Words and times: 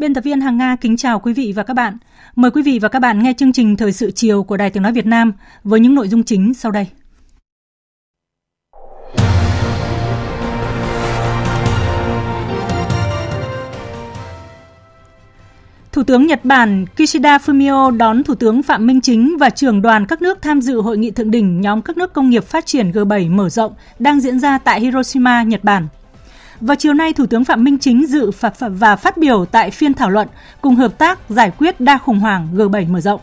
Biên 0.00 0.14
tập 0.14 0.24
viên 0.24 0.40
Hằng 0.40 0.56
Nga 0.56 0.76
kính 0.76 0.96
chào 0.96 1.20
quý 1.20 1.32
vị 1.32 1.52
và 1.56 1.62
các 1.62 1.74
bạn. 1.74 1.96
Mời 2.36 2.50
quý 2.50 2.62
vị 2.62 2.78
và 2.78 2.88
các 2.88 2.98
bạn 2.98 3.22
nghe 3.22 3.32
chương 3.38 3.52
trình 3.52 3.76
Thời 3.76 3.92
sự 3.92 4.10
chiều 4.10 4.42
của 4.42 4.56
Đài 4.56 4.70
Tiếng 4.70 4.82
Nói 4.82 4.92
Việt 4.92 5.06
Nam 5.06 5.32
với 5.64 5.80
những 5.80 5.94
nội 5.94 6.08
dung 6.08 6.24
chính 6.24 6.54
sau 6.54 6.72
đây. 6.72 6.86
Thủ 15.92 16.02
tướng 16.02 16.26
Nhật 16.26 16.44
Bản 16.44 16.86
Kishida 16.96 17.38
Fumio 17.38 17.96
đón 17.96 18.24
Thủ 18.24 18.34
tướng 18.34 18.62
Phạm 18.62 18.86
Minh 18.86 19.00
Chính 19.00 19.36
và 19.38 19.50
trưởng 19.50 19.82
đoàn 19.82 20.06
các 20.06 20.22
nước 20.22 20.42
tham 20.42 20.60
dự 20.60 20.80
hội 20.80 20.98
nghị 20.98 21.10
thượng 21.10 21.30
đỉnh 21.30 21.60
nhóm 21.60 21.82
các 21.82 21.96
nước 21.96 22.12
công 22.12 22.30
nghiệp 22.30 22.44
phát 22.44 22.66
triển 22.66 22.90
G7 22.90 23.30
mở 23.30 23.48
rộng 23.48 23.72
đang 23.98 24.20
diễn 24.20 24.38
ra 24.38 24.58
tại 24.58 24.80
Hiroshima, 24.80 25.42
Nhật 25.42 25.64
Bản. 25.64 25.88
Vào 26.60 26.76
chiều 26.76 26.94
nay, 26.94 27.12
Thủ 27.12 27.26
tướng 27.26 27.44
Phạm 27.44 27.64
Minh 27.64 27.78
Chính 27.78 28.06
dự 28.06 28.30
và 28.58 28.96
phát 28.96 29.16
biểu 29.16 29.44
tại 29.44 29.70
phiên 29.70 29.94
thảo 29.94 30.10
luận 30.10 30.28
cùng 30.60 30.76
hợp 30.76 30.98
tác 30.98 31.18
giải 31.28 31.52
quyết 31.58 31.80
đa 31.80 31.98
khủng 31.98 32.20
hoảng 32.20 32.48
G7 32.54 32.92
mở 32.92 33.00
rộng. 33.00 33.20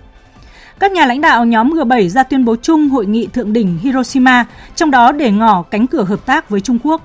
Các 0.79 0.91
nhà 0.91 1.05
lãnh 1.05 1.21
đạo 1.21 1.45
nhóm 1.45 1.73
G7 1.73 2.09
ra 2.09 2.23
tuyên 2.23 2.45
bố 2.45 2.55
chung 2.55 2.89
hội 2.89 3.05
nghị 3.05 3.27
thượng 3.27 3.53
đỉnh 3.53 3.77
Hiroshima, 3.77 4.45
trong 4.75 4.91
đó 4.91 5.11
để 5.11 5.31
ngỏ 5.31 5.61
cánh 5.61 5.87
cửa 5.87 6.03
hợp 6.03 6.25
tác 6.25 6.49
với 6.49 6.61
Trung 6.61 6.79
Quốc. 6.83 7.01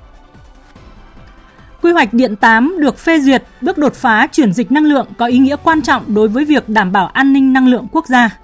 Quy 1.83 1.93
hoạch 1.93 2.15
điện 2.15 2.37
8 2.37 2.75
được 2.79 2.99
phê 2.99 3.21
duyệt, 3.21 3.45
bước 3.61 3.79
đột 3.79 3.95
phá 3.95 4.27
chuyển 4.33 4.53
dịch 4.53 4.73
năng 4.73 4.85
lượng 4.85 5.07
có 5.19 5.27
ý 5.27 5.39
nghĩa 5.39 5.57
quan 5.63 5.83
trọng 5.83 6.15
đối 6.15 6.29
với 6.29 6.45
việc 6.45 6.69
đảm 6.69 6.93
bảo 6.93 7.07
an 7.07 7.33
ninh 7.33 7.53
năng 7.53 7.69
lượng 7.69 7.87
quốc 7.93 8.07
gia. 8.07 8.39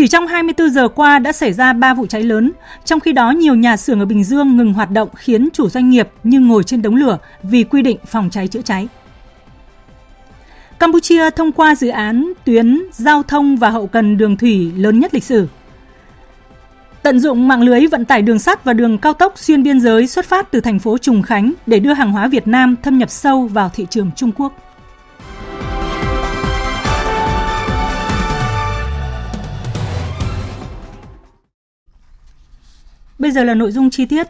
Chỉ 0.00 0.08
trong 0.08 0.26
24 0.26 0.70
giờ 0.70 0.88
qua 0.88 1.18
đã 1.18 1.32
xảy 1.32 1.52
ra 1.52 1.72
3 1.72 1.94
vụ 1.94 2.06
cháy 2.06 2.22
lớn, 2.22 2.52
trong 2.84 3.00
khi 3.00 3.12
đó 3.12 3.30
nhiều 3.30 3.54
nhà 3.54 3.76
xưởng 3.76 4.00
ở 4.00 4.04
Bình 4.04 4.24
Dương 4.24 4.56
ngừng 4.56 4.72
hoạt 4.72 4.90
động 4.90 5.08
khiến 5.14 5.48
chủ 5.52 5.68
doanh 5.68 5.90
nghiệp 5.90 6.08
như 6.24 6.40
ngồi 6.40 6.64
trên 6.64 6.82
đống 6.82 6.94
lửa 6.94 7.18
vì 7.42 7.64
quy 7.64 7.82
định 7.82 7.98
phòng 8.06 8.30
cháy 8.30 8.48
chữa 8.48 8.62
cháy. 8.62 8.88
Campuchia 10.78 11.30
thông 11.30 11.52
qua 11.52 11.74
dự 11.74 11.88
án 11.88 12.32
tuyến 12.44 12.82
giao 12.92 13.22
thông 13.22 13.56
và 13.56 13.70
hậu 13.70 13.86
cần 13.86 14.16
đường 14.16 14.36
thủy 14.36 14.72
lớn 14.76 15.00
nhất 15.00 15.14
lịch 15.14 15.24
sử. 15.24 15.46
Tận 17.02 17.20
dụng 17.20 17.48
mạng 17.48 17.62
lưới 17.62 17.86
vận 17.86 18.04
tải 18.04 18.22
đường 18.22 18.38
sắt 18.38 18.64
và 18.64 18.72
đường 18.72 18.98
cao 18.98 19.12
tốc 19.12 19.38
xuyên 19.38 19.62
biên 19.62 19.80
giới 19.80 20.06
xuất 20.06 20.24
phát 20.24 20.50
từ 20.50 20.60
thành 20.60 20.78
phố 20.78 20.98
Trùng 20.98 21.22
Khánh 21.22 21.52
để 21.66 21.80
đưa 21.80 21.92
hàng 21.92 22.12
hóa 22.12 22.28
Việt 22.28 22.48
Nam 22.48 22.76
thâm 22.82 22.98
nhập 22.98 23.10
sâu 23.10 23.46
vào 23.46 23.70
thị 23.74 23.86
trường 23.90 24.10
Trung 24.16 24.32
Quốc. 24.36 24.52
Bây 33.20 33.30
giờ 33.30 33.44
là 33.44 33.54
nội 33.54 33.72
dung 33.72 33.90
chi 33.90 34.04
tiết. 34.04 34.26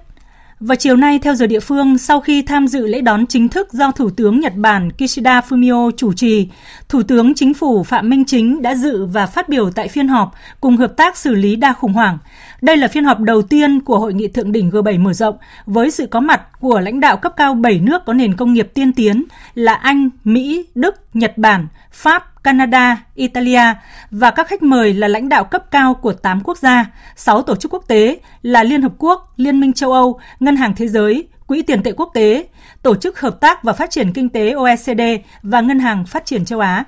Vào 0.61 0.77
chiều 0.77 0.97
nay, 0.97 1.19
theo 1.19 1.35
giờ 1.35 1.47
địa 1.47 1.61
phương, 1.61 1.99
sau 1.99 2.21
khi 2.21 2.43
tham 2.43 2.69
dự 2.69 2.87
lễ 2.87 3.01
đón 3.01 3.27
chính 3.27 3.49
thức 3.49 3.73
do 3.73 3.93
Thủ 3.93 4.11
tướng 4.11 4.41
Nhật 4.41 4.53
Bản 4.57 4.91
Kishida 4.93 5.41
Fumio 5.41 5.91
chủ 5.97 6.13
trì, 6.13 6.49
Thủ 6.89 7.03
tướng 7.03 7.35
Chính 7.35 7.55
phủ 7.55 7.83
Phạm 7.83 8.11
Minh 8.11 8.25
Chính 8.25 8.63
đã 8.63 8.75
dự 8.75 9.07
và 9.07 9.27
phát 9.27 9.49
biểu 9.49 9.71
tại 9.71 9.89
phiên 9.89 10.09
họp 10.09 10.35
cùng 10.61 10.77
hợp 10.77 10.97
tác 10.97 11.17
xử 11.17 11.35
lý 11.35 11.57
đa 11.57 11.73
khủng 11.73 11.93
hoảng. 11.93 12.19
Đây 12.61 12.77
là 12.77 12.89
phiên 12.89 13.05
họp 13.05 13.21
đầu 13.21 13.43
tiên 13.43 13.81
của 13.81 13.99
Hội 13.99 14.15
nghị 14.15 14.29
Thượng 14.29 14.53
đỉnh 14.53 14.71
G7 14.71 15.01
mở 15.01 15.13
rộng 15.13 15.37
với 15.67 15.91
sự 15.91 16.07
có 16.07 16.21
mặt 16.21 16.43
của 16.61 16.81
lãnh 16.81 17.01
đạo 17.01 17.17
cấp 17.17 17.33
cao 17.37 17.55
7 17.55 17.79
nước 17.79 18.03
có 18.07 18.13
nền 18.13 18.37
công 18.37 18.53
nghiệp 18.53 18.71
tiên 18.75 18.93
tiến 18.93 19.25
là 19.55 19.75
Anh, 19.75 20.11
Mỹ, 20.25 20.67
Đức, 20.75 20.95
Nhật 21.15 21.39
Bản, 21.39 21.67
Pháp, 21.93 22.43
Canada, 22.45 23.05
Italia 23.15 23.63
và 24.11 24.31
các 24.31 24.49
khách 24.49 24.63
mời 24.63 24.95
là 24.95 25.09
lãnh 25.09 25.29
đạo 25.29 25.45
cấp 25.45 25.71
cao 25.71 25.95
của 25.95 26.13
8 26.13 26.41
quốc 26.45 26.59
gia, 26.59 26.87
6 27.17 27.43
tổ 27.43 27.57
chức 27.57 27.75
quốc 27.75 27.85
tế 27.89 28.19
là 28.43 28.63
Liên 28.63 28.83
Hợp 28.83 28.93
Quốc, 28.99 29.33
Liên 29.37 29.61
minh 29.61 29.73
châu 29.73 29.93
Âu, 29.93 30.21
Ngân 30.41 30.57
hàng 30.57 30.75
Thế 30.77 30.89
giới, 30.89 31.29
Quỹ 31.47 31.63
tiền 31.63 31.83
tệ 31.83 31.93
quốc 31.93 32.11
tế, 32.15 32.47
Tổ 32.83 32.95
chức 32.95 33.21
Hợp 33.21 33.41
tác 33.41 33.65
và 33.65 33.73
Phát 33.73 33.91
triển 33.91 34.13
Kinh 34.13 34.29
tế 34.29 34.51
OECD 34.51 35.01
và 35.43 35.61
Ngân 35.61 35.79
hàng 35.79 36.05
Phát 36.05 36.27
triển 36.27 36.45
châu 36.45 36.61
Á. 36.61 36.85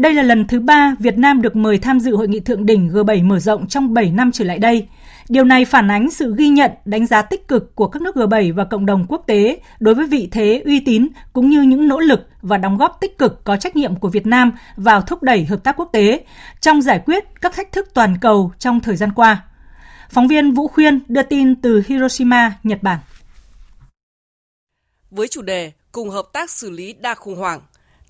Đây 0.00 0.14
là 0.14 0.22
lần 0.22 0.46
thứ 0.46 0.60
ba 0.60 0.94
Việt 0.98 1.18
Nam 1.18 1.42
được 1.42 1.56
mời 1.56 1.78
tham 1.78 2.00
dự 2.00 2.16
hội 2.16 2.28
nghị 2.28 2.40
thượng 2.40 2.66
đỉnh 2.66 2.88
G7 2.88 3.26
mở 3.26 3.38
rộng 3.38 3.66
trong 3.66 3.94
7 3.94 4.10
năm 4.10 4.32
trở 4.32 4.44
lại 4.44 4.58
đây. 4.58 4.88
Điều 5.28 5.44
này 5.44 5.64
phản 5.64 5.90
ánh 5.90 6.10
sự 6.10 6.34
ghi 6.38 6.48
nhận, 6.48 6.70
đánh 6.84 7.06
giá 7.06 7.22
tích 7.22 7.48
cực 7.48 7.74
của 7.74 7.88
các 7.88 8.02
nước 8.02 8.16
G7 8.16 8.54
và 8.54 8.64
cộng 8.64 8.86
đồng 8.86 9.06
quốc 9.08 9.24
tế 9.26 9.60
đối 9.80 9.94
với 9.94 10.06
vị 10.06 10.28
thế 10.32 10.62
uy 10.64 10.80
tín 10.80 11.08
cũng 11.32 11.50
như 11.50 11.62
những 11.62 11.88
nỗ 11.88 11.98
lực 11.98 12.20
và 12.42 12.56
đóng 12.58 12.76
góp 12.78 12.98
tích 13.00 13.18
cực 13.18 13.44
có 13.44 13.56
trách 13.56 13.76
nhiệm 13.76 13.96
của 13.96 14.08
Việt 14.08 14.26
Nam 14.26 14.52
vào 14.76 15.00
thúc 15.00 15.22
đẩy 15.22 15.44
hợp 15.44 15.64
tác 15.64 15.76
quốc 15.76 15.88
tế 15.92 16.24
trong 16.60 16.82
giải 16.82 17.02
quyết 17.06 17.24
các 17.40 17.54
thách 17.54 17.72
thức 17.72 17.88
toàn 17.94 18.16
cầu 18.20 18.52
trong 18.58 18.80
thời 18.80 18.96
gian 18.96 19.12
qua. 19.12 19.44
Phóng 20.10 20.28
viên 20.28 20.52
Vũ 20.52 20.68
Khuyên 20.68 21.00
đưa 21.08 21.22
tin 21.22 21.60
từ 21.60 21.82
Hiroshima, 21.86 22.52
Nhật 22.62 22.82
Bản. 22.82 22.98
Với 25.10 25.28
chủ 25.28 25.42
đề 25.42 25.72
cùng 25.92 26.10
hợp 26.10 26.26
tác 26.32 26.50
xử 26.50 26.70
lý 26.70 26.92
đa 26.92 27.14
khủng 27.14 27.36
hoảng, 27.36 27.60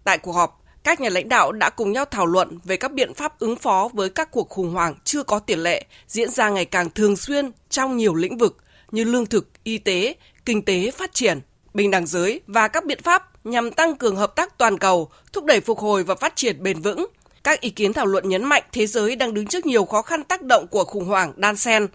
tại 0.04 0.18
cuộc 0.18 0.32
họp, 0.32 0.59
các 0.84 1.00
nhà 1.00 1.08
lãnh 1.08 1.28
đạo 1.28 1.52
đã 1.52 1.70
cùng 1.70 1.92
nhau 1.92 2.04
thảo 2.04 2.26
luận 2.26 2.58
về 2.64 2.76
các 2.76 2.92
biện 2.92 3.14
pháp 3.14 3.38
ứng 3.38 3.56
phó 3.56 3.88
với 3.92 4.10
các 4.10 4.30
cuộc 4.30 4.48
khủng 4.48 4.72
hoảng 4.72 4.94
chưa 5.04 5.22
có 5.22 5.38
tiền 5.38 5.58
lệ 5.58 5.84
diễn 6.06 6.30
ra 6.30 6.50
ngày 6.50 6.64
càng 6.64 6.90
thường 6.90 7.16
xuyên 7.16 7.50
trong 7.70 7.96
nhiều 7.96 8.14
lĩnh 8.14 8.38
vực 8.38 8.56
như 8.90 9.04
lương 9.04 9.26
thực, 9.26 9.48
y 9.64 9.78
tế, 9.78 10.14
kinh 10.44 10.64
tế 10.64 10.90
phát 10.90 11.14
triển, 11.14 11.40
bình 11.74 11.90
đẳng 11.90 12.06
giới 12.06 12.40
và 12.46 12.68
các 12.68 12.84
biện 12.84 13.02
pháp 13.02 13.46
nhằm 13.46 13.70
tăng 13.70 13.96
cường 13.96 14.16
hợp 14.16 14.36
tác 14.36 14.58
toàn 14.58 14.78
cầu, 14.78 15.10
thúc 15.32 15.44
đẩy 15.44 15.60
phục 15.60 15.78
hồi 15.78 16.04
và 16.04 16.14
phát 16.14 16.36
triển 16.36 16.62
bền 16.62 16.80
vững. 16.80 17.06
Các 17.44 17.60
ý 17.60 17.70
kiến 17.70 17.92
thảo 17.92 18.06
luận 18.06 18.28
nhấn 18.28 18.44
mạnh 18.44 18.62
thế 18.72 18.86
giới 18.86 19.16
đang 19.16 19.34
đứng 19.34 19.46
trước 19.46 19.66
nhiều 19.66 19.84
khó 19.84 20.02
khăn 20.02 20.24
tác 20.24 20.42
động 20.42 20.66
của 20.66 20.84
khủng 20.84 21.04
hoảng 21.04 21.32
đan 21.36 21.56
xen, 21.56 21.88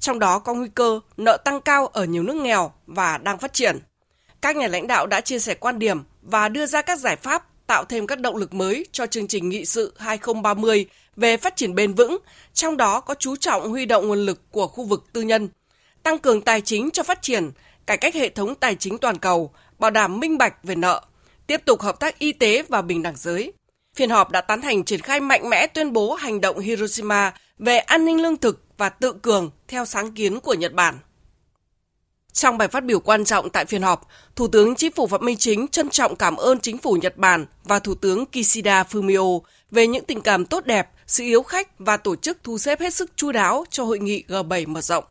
trong 0.00 0.18
đó 0.18 0.38
có 0.38 0.54
nguy 0.54 0.68
cơ 0.74 1.00
nợ 1.16 1.36
tăng 1.44 1.60
cao 1.60 1.86
ở 1.86 2.04
nhiều 2.04 2.22
nước 2.22 2.36
nghèo 2.36 2.72
và 2.86 3.18
đang 3.18 3.38
phát 3.38 3.52
triển. 3.52 3.78
Các 4.40 4.56
nhà 4.56 4.68
lãnh 4.68 4.86
đạo 4.86 5.06
đã 5.06 5.20
chia 5.20 5.38
sẻ 5.38 5.54
quan 5.54 5.78
điểm 5.78 6.02
và 6.22 6.48
đưa 6.48 6.66
ra 6.66 6.82
các 6.82 6.98
giải 6.98 7.16
pháp 7.16 7.44
tạo 7.72 7.84
thêm 7.84 8.06
các 8.06 8.20
động 8.20 8.36
lực 8.36 8.54
mới 8.54 8.86
cho 8.92 9.06
chương 9.06 9.26
trình 9.26 9.48
nghị 9.48 9.64
sự 9.64 9.92
2030 9.98 10.86
về 11.16 11.36
phát 11.36 11.56
triển 11.56 11.74
bền 11.74 11.92
vững, 11.92 12.18
trong 12.52 12.76
đó 12.76 13.00
có 13.00 13.14
chú 13.14 13.36
trọng 13.36 13.70
huy 13.70 13.86
động 13.86 14.08
nguồn 14.08 14.26
lực 14.26 14.40
của 14.50 14.66
khu 14.66 14.84
vực 14.84 15.04
tư 15.12 15.20
nhân, 15.22 15.48
tăng 16.02 16.18
cường 16.18 16.40
tài 16.40 16.60
chính 16.60 16.90
cho 16.90 17.02
phát 17.02 17.22
triển, 17.22 17.50
cải 17.86 17.96
cách 17.96 18.14
hệ 18.14 18.28
thống 18.28 18.54
tài 18.54 18.74
chính 18.74 18.98
toàn 18.98 19.18
cầu, 19.18 19.54
bảo 19.78 19.90
đảm 19.90 20.20
minh 20.20 20.38
bạch 20.38 20.54
về 20.62 20.74
nợ, 20.74 21.02
tiếp 21.46 21.60
tục 21.64 21.80
hợp 21.80 22.00
tác 22.00 22.18
y 22.18 22.32
tế 22.32 22.62
và 22.68 22.82
bình 22.82 23.02
đẳng 23.02 23.16
giới. 23.16 23.52
Phiên 23.96 24.10
họp 24.10 24.30
đã 24.30 24.40
tán 24.40 24.60
thành 24.60 24.84
triển 24.84 25.00
khai 25.00 25.20
mạnh 25.20 25.50
mẽ 25.50 25.66
tuyên 25.66 25.92
bố 25.92 26.14
hành 26.14 26.40
động 26.40 26.58
Hiroshima 26.58 27.34
về 27.58 27.78
an 27.78 28.04
ninh 28.04 28.22
lương 28.22 28.36
thực 28.36 28.64
và 28.78 28.88
tự 28.88 29.12
cường 29.22 29.50
theo 29.68 29.84
sáng 29.84 30.12
kiến 30.12 30.40
của 30.40 30.54
Nhật 30.54 30.72
Bản. 30.72 30.98
Trong 32.32 32.58
bài 32.58 32.68
phát 32.68 32.84
biểu 32.84 33.00
quan 33.00 33.24
trọng 33.24 33.50
tại 33.50 33.64
phiên 33.64 33.82
họp, 33.82 34.08
Thủ 34.36 34.48
tướng 34.48 34.74
Chính 34.74 34.92
phủ 34.92 35.06
Phạm 35.06 35.24
Minh 35.24 35.36
Chính 35.36 35.68
trân 35.68 35.88
trọng 35.88 36.16
cảm 36.16 36.36
ơn 36.36 36.60
Chính 36.60 36.78
phủ 36.78 36.92
Nhật 36.92 37.16
Bản 37.16 37.46
và 37.64 37.78
Thủ 37.78 37.94
tướng 37.94 38.24
Kishida 38.26 38.82
Fumio 38.82 39.40
về 39.70 39.86
những 39.86 40.04
tình 40.04 40.20
cảm 40.20 40.46
tốt 40.46 40.66
đẹp, 40.66 40.88
sự 41.06 41.24
yếu 41.24 41.42
khách 41.42 41.78
và 41.78 41.96
tổ 41.96 42.16
chức 42.16 42.38
thu 42.42 42.58
xếp 42.58 42.80
hết 42.80 42.94
sức 42.94 43.10
chu 43.16 43.32
đáo 43.32 43.64
cho 43.70 43.84
hội 43.84 43.98
nghị 43.98 44.24
G7 44.28 44.68
mở 44.68 44.80
rộng. 44.80 45.04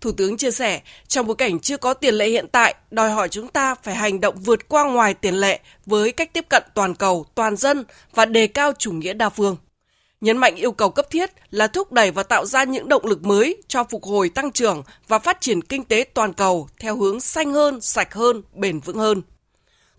Thủ 0.00 0.12
tướng 0.12 0.36
chia 0.36 0.50
sẻ, 0.50 0.80
trong 1.08 1.26
bối 1.26 1.36
cảnh 1.36 1.60
chưa 1.60 1.76
có 1.76 1.94
tiền 1.94 2.14
lệ 2.14 2.28
hiện 2.28 2.46
tại, 2.52 2.74
đòi 2.90 3.10
hỏi 3.10 3.28
chúng 3.28 3.48
ta 3.48 3.74
phải 3.74 3.94
hành 3.94 4.20
động 4.20 4.34
vượt 4.38 4.68
qua 4.68 4.84
ngoài 4.84 5.14
tiền 5.14 5.34
lệ 5.34 5.60
với 5.86 6.12
cách 6.12 6.32
tiếp 6.32 6.46
cận 6.48 6.62
toàn 6.74 6.94
cầu, 6.94 7.26
toàn 7.34 7.56
dân 7.56 7.84
và 8.14 8.24
đề 8.24 8.46
cao 8.46 8.72
chủ 8.78 8.92
nghĩa 8.92 9.12
đa 9.12 9.28
phương 9.28 9.56
nhấn 10.26 10.38
mạnh 10.38 10.56
yêu 10.56 10.72
cầu 10.72 10.90
cấp 10.90 11.10
thiết 11.10 11.30
là 11.50 11.66
thúc 11.66 11.92
đẩy 11.92 12.10
và 12.10 12.22
tạo 12.22 12.46
ra 12.46 12.64
những 12.64 12.88
động 12.88 13.06
lực 13.06 13.24
mới 13.24 13.62
cho 13.68 13.84
phục 13.84 14.04
hồi 14.04 14.28
tăng 14.28 14.52
trưởng 14.52 14.82
và 15.08 15.18
phát 15.18 15.40
triển 15.40 15.62
kinh 15.62 15.84
tế 15.84 16.04
toàn 16.14 16.32
cầu 16.32 16.68
theo 16.80 16.96
hướng 16.96 17.20
xanh 17.20 17.52
hơn, 17.52 17.80
sạch 17.80 18.14
hơn, 18.14 18.42
bền 18.54 18.80
vững 18.80 18.98
hơn. 18.98 19.22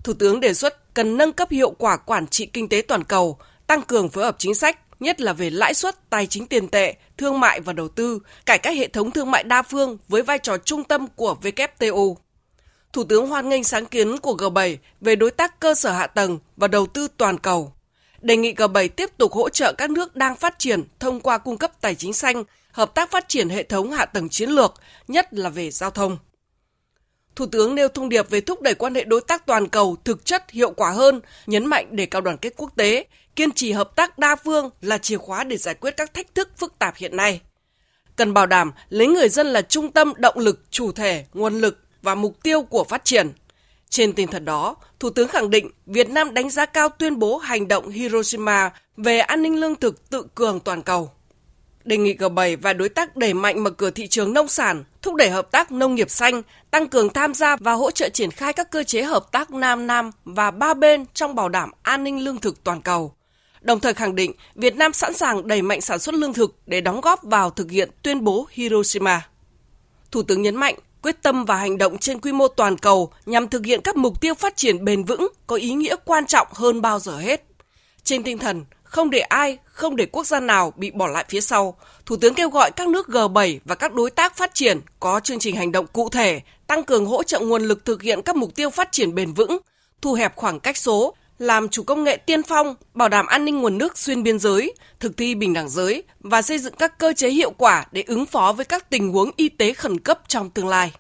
Thủ 0.04 0.14
tướng 0.14 0.40
đề 0.40 0.54
xuất 0.54 0.94
cần 0.94 1.18
nâng 1.18 1.34
cấp 1.34 1.50
hiệu 1.52 1.72
quả 1.72 1.98
quản 1.98 2.28
trị 2.28 2.46
kinh 2.46 2.70
tế 2.70 2.82
toàn 2.82 3.04
cầu, 3.04 3.38
tăng 3.68 3.82
cường 3.82 4.10
phối 4.10 4.24
hợp 4.24 4.36
chính 4.40 4.56
sách, 4.56 4.80
nhất 5.00 5.22
là 5.22 5.34
về 5.34 5.50
lãi 5.50 5.74
suất, 5.74 6.10
tài 6.10 6.28
chính 6.28 6.48
tiền 6.48 6.68
tệ, 6.68 6.96
thương 7.18 7.40
mại 7.40 7.60
và 7.60 7.74
đầu 7.74 7.88
tư, 7.88 8.20
cải 8.46 8.58
cách 8.58 8.78
hệ 8.78 8.88
thống 8.88 9.12
thương 9.12 9.32
mại 9.32 9.44
đa 9.44 9.62
phương 9.62 9.98
với 10.08 10.22
vai 10.22 10.40
trò 10.40 10.58
trung 10.58 10.84
tâm 10.84 11.08
của 11.16 11.36
WTO. 11.42 12.16
Thủ 12.94 13.04
tướng 13.04 13.28
hoan 13.28 13.50
nghênh 13.50 13.64
sáng 13.64 13.86
kiến 13.86 14.18
của 14.18 14.36
G7 14.36 14.78
về 15.02 15.16
đối 15.16 15.32
tác 15.32 15.60
cơ 15.60 15.76
sở 15.76 15.92
hạ 15.92 16.08
tầng 16.08 16.40
và 16.58 16.68
đầu 16.68 16.86
tư 16.86 17.08
toàn 17.18 17.40
cầu. 17.40 17.74
Đề 18.28 18.38
nghị 18.38 18.54
G7 18.54 18.90
tiếp 18.90 19.10
tục 19.18 19.34
hỗ 19.34 19.50
trợ 19.50 19.74
các 19.78 19.90
nước 19.90 20.16
đang 20.16 20.36
phát 20.36 20.60
triển 20.60 20.84
thông 21.00 21.20
qua 21.20 21.38
cung 21.38 21.58
cấp 21.58 21.72
tài 21.82 21.96
chính 21.96 22.14
xanh, 22.14 22.44
hợp 22.72 22.96
tác 22.96 23.12
phát 23.12 23.30
triển 23.30 23.50
hệ 23.50 23.64
thống 23.64 23.92
hạ 23.92 24.06
tầng 24.06 24.30
chiến 24.30 24.50
lược, 24.50 24.74
nhất 25.08 25.34
là 25.34 25.50
về 25.50 25.72
giao 25.72 25.90
thông. 25.90 26.18
Thủ 27.36 27.46
tướng 27.46 27.76
nêu 27.76 27.88
thông 27.88 28.10
điệp 28.10 28.30
về 28.30 28.42
thúc 28.42 28.62
đẩy 28.62 28.76
quan 28.76 28.96
hệ 28.96 29.04
đối 29.04 29.22
tác 29.22 29.46
toàn 29.46 29.68
cầu 29.68 29.98
thực 30.04 30.26
chất 30.26 30.52
hiệu 30.52 30.72
quả 30.72 30.92
hơn, 30.92 31.22
nhấn 31.46 31.66
mạnh 31.66 31.88
để 31.92 32.06
cao 32.06 32.22
đoàn 32.22 32.38
kết 32.38 32.54
quốc 32.58 32.72
tế, 32.76 33.06
kiên 33.36 33.52
trì 33.52 33.72
hợp 33.72 33.96
tác 33.96 34.20
đa 34.20 34.36
phương 34.36 34.70
là 34.82 34.98
chìa 34.98 35.18
khóa 35.18 35.44
để 35.44 35.58
giải 35.58 35.76
quyết 35.76 35.98
các 35.98 36.14
thách 36.14 36.36
thức 36.36 36.50
phức 36.58 36.80
tạp 36.80 36.96
hiện 36.96 37.18
nay. 37.18 37.42
Cần 38.16 38.34
bảo 38.34 38.46
đảm 38.46 38.72
lấy 38.90 39.08
người 39.08 39.30
dân 39.30 39.48
là 39.48 39.62
trung 39.62 39.92
tâm 39.92 40.14
động 40.18 40.38
lực, 40.38 40.60
chủ 40.70 40.92
thể, 40.92 41.26
nguồn 41.34 41.62
lực 41.62 41.80
và 42.02 42.16
mục 42.16 42.44
tiêu 42.44 42.62
của 42.62 42.84
phát 42.84 43.06
triển. 43.06 43.32
Trên 43.90 44.14
tinh 44.14 44.28
thần 44.28 44.46
đó, 44.46 44.76
Thủ 45.00 45.10
tướng 45.10 45.28
khẳng 45.28 45.50
định 45.50 45.70
Việt 45.86 46.10
Nam 46.10 46.34
đánh 46.34 46.50
giá 46.50 46.66
cao 46.66 46.90
tuyên 46.90 47.20
bố 47.20 47.38
hành 47.38 47.68
động 47.68 47.90
Hiroshima 47.90 48.72
về 48.98 49.20
an 49.20 49.42
ninh 49.42 49.60
lương 49.60 49.76
thực 49.76 50.10
tự 50.10 50.28
cường 50.36 50.60
toàn 50.60 50.82
cầu. 50.82 51.12
Đề 51.84 51.98
nghị 51.98 52.14
G7 52.14 52.58
và 52.62 52.74
đối 52.74 52.90
tác 52.90 53.18
đẩy 53.18 53.34
mạnh 53.34 53.64
mở 53.64 53.70
cửa 53.70 53.90
thị 53.90 54.08
trường 54.08 54.34
nông 54.34 54.48
sản, 54.48 54.84
thúc 55.02 55.16
đẩy 55.16 55.30
hợp 55.30 55.52
tác 55.52 55.72
nông 55.72 55.96
nghiệp 55.96 56.10
xanh, 56.10 56.42
tăng 56.72 56.88
cường 56.88 57.10
tham 57.10 57.34
gia 57.34 57.56
và 57.56 57.74
hỗ 57.74 57.92
trợ 57.92 58.10
triển 58.10 58.32
khai 58.32 58.54
các 58.54 58.72
cơ 58.72 58.84
chế 58.84 59.04
hợp 59.04 59.32
tác 59.32 59.52
Nam-Nam 59.52 60.12
và 60.26 60.52
ba 60.52 60.74
bên 60.74 61.06
trong 61.14 61.36
bảo 61.36 61.50
đảm 61.50 61.72
an 61.82 62.04
ninh 62.04 62.24
lương 62.24 62.38
thực 62.38 62.64
toàn 62.64 62.82
cầu. 62.82 63.14
Đồng 63.62 63.80
thời 63.80 63.94
khẳng 63.94 64.16
định 64.16 64.34
Việt 64.56 64.76
Nam 64.76 64.94
sẵn 64.94 65.14
sàng 65.14 65.48
đẩy 65.48 65.62
mạnh 65.62 65.82
sản 65.82 66.00
xuất 66.00 66.16
lương 66.16 66.34
thực 66.34 66.56
để 66.66 66.82
đóng 66.82 67.02
góp 67.02 67.24
vào 67.24 67.50
thực 67.50 67.72
hiện 67.72 67.90
tuyên 68.04 68.24
bố 68.24 68.48
Hiroshima. 68.52 69.28
Thủ 70.12 70.24
tướng 70.24 70.42
nhấn 70.42 70.56
mạnh 70.56 70.76
quyết 71.08 71.22
tâm 71.22 71.46
và 71.46 71.56
hành 71.56 71.78
động 71.78 71.98
trên 71.98 72.20
quy 72.20 72.32
mô 72.32 72.48
toàn 72.48 72.78
cầu 72.78 73.12
nhằm 73.26 73.48
thực 73.48 73.66
hiện 73.66 73.82
các 73.82 73.96
mục 73.96 74.22
tiêu 74.22 74.34
phát 74.34 74.58
triển 74.58 74.86
bền 74.86 75.04
vững 75.04 75.28
có 75.48 75.56
ý 75.56 75.74
nghĩa 75.74 75.96
quan 76.06 76.26
trọng 76.26 76.48
hơn 76.54 76.82
bao 76.82 77.00
giờ 77.00 77.18
hết. 77.18 77.44
Trên 78.04 78.24
tinh 78.24 78.38
thần 78.38 78.66
không 78.84 79.10
để 79.10 79.20
ai, 79.20 79.58
không 79.66 79.96
để 79.96 80.06
quốc 80.06 80.28
gia 80.28 80.40
nào 80.40 80.74
bị 80.76 80.92
bỏ 80.92 81.08
lại 81.08 81.26
phía 81.30 81.42
sau, 81.42 81.78
Thủ 82.06 82.16
tướng 82.18 82.34
kêu 82.34 82.50
gọi 82.50 82.72
các 82.72 82.88
nước 82.88 83.08
G7 83.08 83.60
và 83.66 83.76
các 83.76 83.94
đối 83.94 84.10
tác 84.10 84.38
phát 84.38 84.54
triển 84.54 84.80
có 85.00 85.20
chương 85.20 85.40
trình 85.40 85.56
hành 85.56 85.72
động 85.72 85.88
cụ 85.94 86.10
thể, 86.10 86.42
tăng 86.68 86.84
cường 86.84 87.06
hỗ 87.06 87.24
trợ 87.24 87.40
nguồn 87.40 87.64
lực 87.64 87.86
thực 87.86 88.02
hiện 88.02 88.22
các 88.22 88.36
mục 88.36 88.56
tiêu 88.56 88.70
phát 88.70 88.92
triển 88.92 89.16
bền 89.16 89.34
vững, 89.34 89.58
thu 90.02 90.14
hẹp 90.14 90.36
khoảng 90.36 90.60
cách 90.60 90.78
số, 90.78 91.14
làm 91.40 91.70
chủ 91.70 91.84
công 91.84 92.04
nghệ 92.04 92.18
tiên 92.18 92.44
phong, 92.44 92.76
bảo 92.94 93.10
đảm 93.10 93.26
an 93.26 93.46
ninh 93.46 93.60
nguồn 93.60 93.78
nước 93.78 93.98
xuyên 93.98 94.24
biên 94.24 94.40
giới, 94.40 94.74
thực 95.00 95.18
thi 95.18 95.36
bình 95.36 95.54
đẳng 95.54 95.70
giới 95.70 96.04
và 96.20 96.42
xây 96.42 96.58
dựng 96.58 96.74
các 96.78 97.00
cơ 97.00 97.14
chế 97.14 97.30
hiệu 97.30 97.52
quả 97.52 97.86
để 97.92 98.04
ứng 98.08 98.26
phó 98.26 98.54
với 98.54 98.66
các 98.66 98.90
tình 98.90 99.12
huống 99.12 99.32
y 99.36 99.50
tế 99.50 99.74
khẩn 99.74 100.00
cấp 100.00 100.20
trong 100.28 100.50
tương 100.50 100.68
lai. 100.68 100.92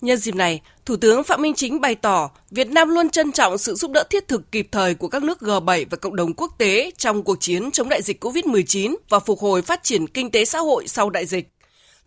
Nhân 0.00 0.18
dịp 0.18 0.34
này, 0.34 0.60
Thủ 0.86 0.96
tướng 0.96 1.24
Phạm 1.24 1.42
Minh 1.42 1.54
Chính 1.54 1.80
bày 1.80 1.94
tỏ 1.94 2.30
Việt 2.50 2.68
Nam 2.68 2.88
luôn 2.88 3.10
trân 3.10 3.32
trọng 3.32 3.58
sự 3.58 3.74
giúp 3.74 3.90
đỡ 3.90 4.04
thiết 4.10 4.28
thực 4.28 4.52
kịp 4.52 4.68
thời 4.72 4.94
của 4.94 5.08
các 5.08 5.22
nước 5.22 5.38
G7 5.40 5.84
và 5.90 5.96
cộng 5.96 6.16
đồng 6.16 6.34
quốc 6.34 6.54
tế 6.58 6.90
trong 6.96 7.22
cuộc 7.22 7.40
chiến 7.40 7.70
chống 7.70 7.88
đại 7.88 8.02
dịch 8.02 8.24
COVID-19 8.24 8.96
và 9.08 9.18
phục 9.18 9.40
hồi 9.40 9.62
phát 9.62 9.82
triển 9.82 10.06
kinh 10.06 10.30
tế 10.30 10.44
xã 10.44 10.58
hội 10.58 10.88
sau 10.88 11.10
đại 11.10 11.26
dịch. 11.26 11.48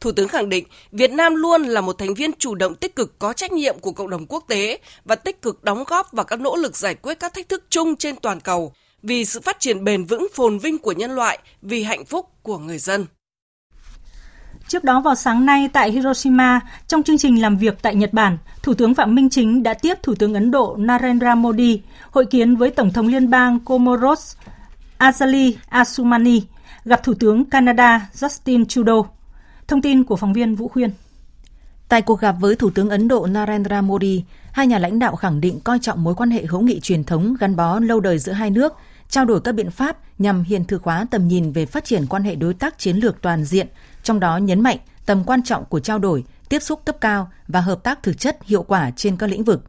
Thủ 0.03 0.11
tướng 0.11 0.27
khẳng 0.27 0.49
định 0.49 0.65
Việt 0.91 1.11
Nam 1.11 1.35
luôn 1.35 1.63
là 1.63 1.81
một 1.81 1.97
thành 1.97 2.13
viên 2.13 2.31
chủ 2.39 2.55
động 2.55 2.75
tích 2.75 2.95
cực 2.95 3.19
có 3.19 3.33
trách 3.33 3.51
nhiệm 3.51 3.79
của 3.79 3.91
cộng 3.91 4.09
đồng 4.09 4.25
quốc 4.25 4.45
tế 4.47 4.79
và 5.05 5.15
tích 5.15 5.41
cực 5.41 5.63
đóng 5.63 5.83
góp 5.87 6.11
vào 6.11 6.25
các 6.25 6.39
nỗ 6.39 6.55
lực 6.55 6.77
giải 6.77 6.95
quyết 6.95 7.19
các 7.19 7.33
thách 7.33 7.49
thức 7.49 7.63
chung 7.69 7.95
trên 7.95 8.15
toàn 8.15 8.39
cầu 8.39 8.73
vì 9.03 9.25
sự 9.25 9.41
phát 9.41 9.59
triển 9.59 9.83
bền 9.83 10.03
vững 10.03 10.27
phồn 10.33 10.57
vinh 10.57 10.77
của 10.77 10.91
nhân 10.91 11.11
loại, 11.11 11.39
vì 11.61 11.83
hạnh 11.83 12.05
phúc 12.05 12.29
của 12.41 12.57
người 12.57 12.77
dân. 12.77 13.05
Trước 14.67 14.83
đó 14.83 15.01
vào 15.01 15.15
sáng 15.15 15.45
nay 15.45 15.69
tại 15.73 15.91
Hiroshima, 15.91 16.59
trong 16.87 17.03
chương 17.03 17.17
trình 17.17 17.41
làm 17.41 17.57
việc 17.57 17.81
tại 17.81 17.95
Nhật 17.95 18.13
Bản, 18.13 18.37
Thủ 18.63 18.73
tướng 18.73 18.95
Phạm 18.95 19.15
Minh 19.15 19.29
Chính 19.29 19.63
đã 19.63 19.73
tiếp 19.73 19.93
Thủ 20.03 20.15
tướng 20.15 20.33
Ấn 20.33 20.51
Độ 20.51 20.75
Narendra 20.79 21.35
Modi 21.35 21.81
hội 22.11 22.25
kiến 22.25 22.55
với 22.55 22.69
Tổng 22.69 22.93
thống 22.93 23.07
Liên 23.07 23.29
bang 23.29 23.59
Comoros 23.65 24.35
Azali 24.97 25.53
Assoumani, 25.69 26.41
gặp 26.85 27.03
Thủ 27.03 27.13
tướng 27.19 27.45
Canada 27.45 28.09
Justin 28.13 28.65
Trudeau. 28.65 29.09
Thông 29.73 29.81
tin 29.81 30.03
của 30.03 30.15
phóng 30.15 30.33
viên 30.33 30.55
Vũ 30.55 30.67
Khuyên. 30.67 30.91
Tại 31.87 32.01
cuộc 32.01 32.19
gặp 32.19 32.35
với 32.39 32.55
Thủ 32.55 32.69
tướng 32.69 32.89
Ấn 32.89 33.07
Độ 33.07 33.25
Narendra 33.25 33.81
Modi, 33.81 34.23
hai 34.51 34.67
nhà 34.67 34.79
lãnh 34.79 34.99
đạo 34.99 35.15
khẳng 35.15 35.41
định 35.41 35.59
coi 35.59 35.79
trọng 35.81 36.03
mối 36.03 36.15
quan 36.15 36.31
hệ 36.31 36.45
hữu 36.45 36.61
nghị 36.61 36.79
truyền 36.79 37.03
thống 37.03 37.35
gắn 37.39 37.55
bó 37.55 37.79
lâu 37.79 37.99
đời 37.99 38.19
giữa 38.19 38.31
hai 38.31 38.49
nước, 38.49 38.73
trao 39.09 39.25
đổi 39.25 39.41
các 39.41 39.51
biện 39.55 39.71
pháp 39.71 39.97
nhằm 40.19 40.43
hiện 40.43 40.65
thực 40.65 40.83
hóa 40.83 41.05
tầm 41.11 41.27
nhìn 41.27 41.51
về 41.51 41.65
phát 41.65 41.85
triển 41.85 42.05
quan 42.07 42.23
hệ 42.23 42.35
đối 42.35 42.53
tác 42.53 42.79
chiến 42.79 42.97
lược 42.97 43.21
toàn 43.21 43.45
diện, 43.45 43.67
trong 44.03 44.19
đó 44.19 44.37
nhấn 44.37 44.61
mạnh 44.61 44.77
tầm 45.05 45.23
quan 45.23 45.43
trọng 45.43 45.65
của 45.65 45.79
trao 45.79 45.99
đổi, 45.99 46.23
tiếp 46.49 46.59
xúc 46.59 46.81
cấp 46.85 46.97
cao 47.01 47.31
và 47.47 47.61
hợp 47.61 47.83
tác 47.83 48.03
thực 48.03 48.19
chất 48.19 48.37
hiệu 48.43 48.63
quả 48.63 48.91
trên 48.91 49.17
các 49.17 49.27
lĩnh 49.27 49.43
vực. 49.43 49.63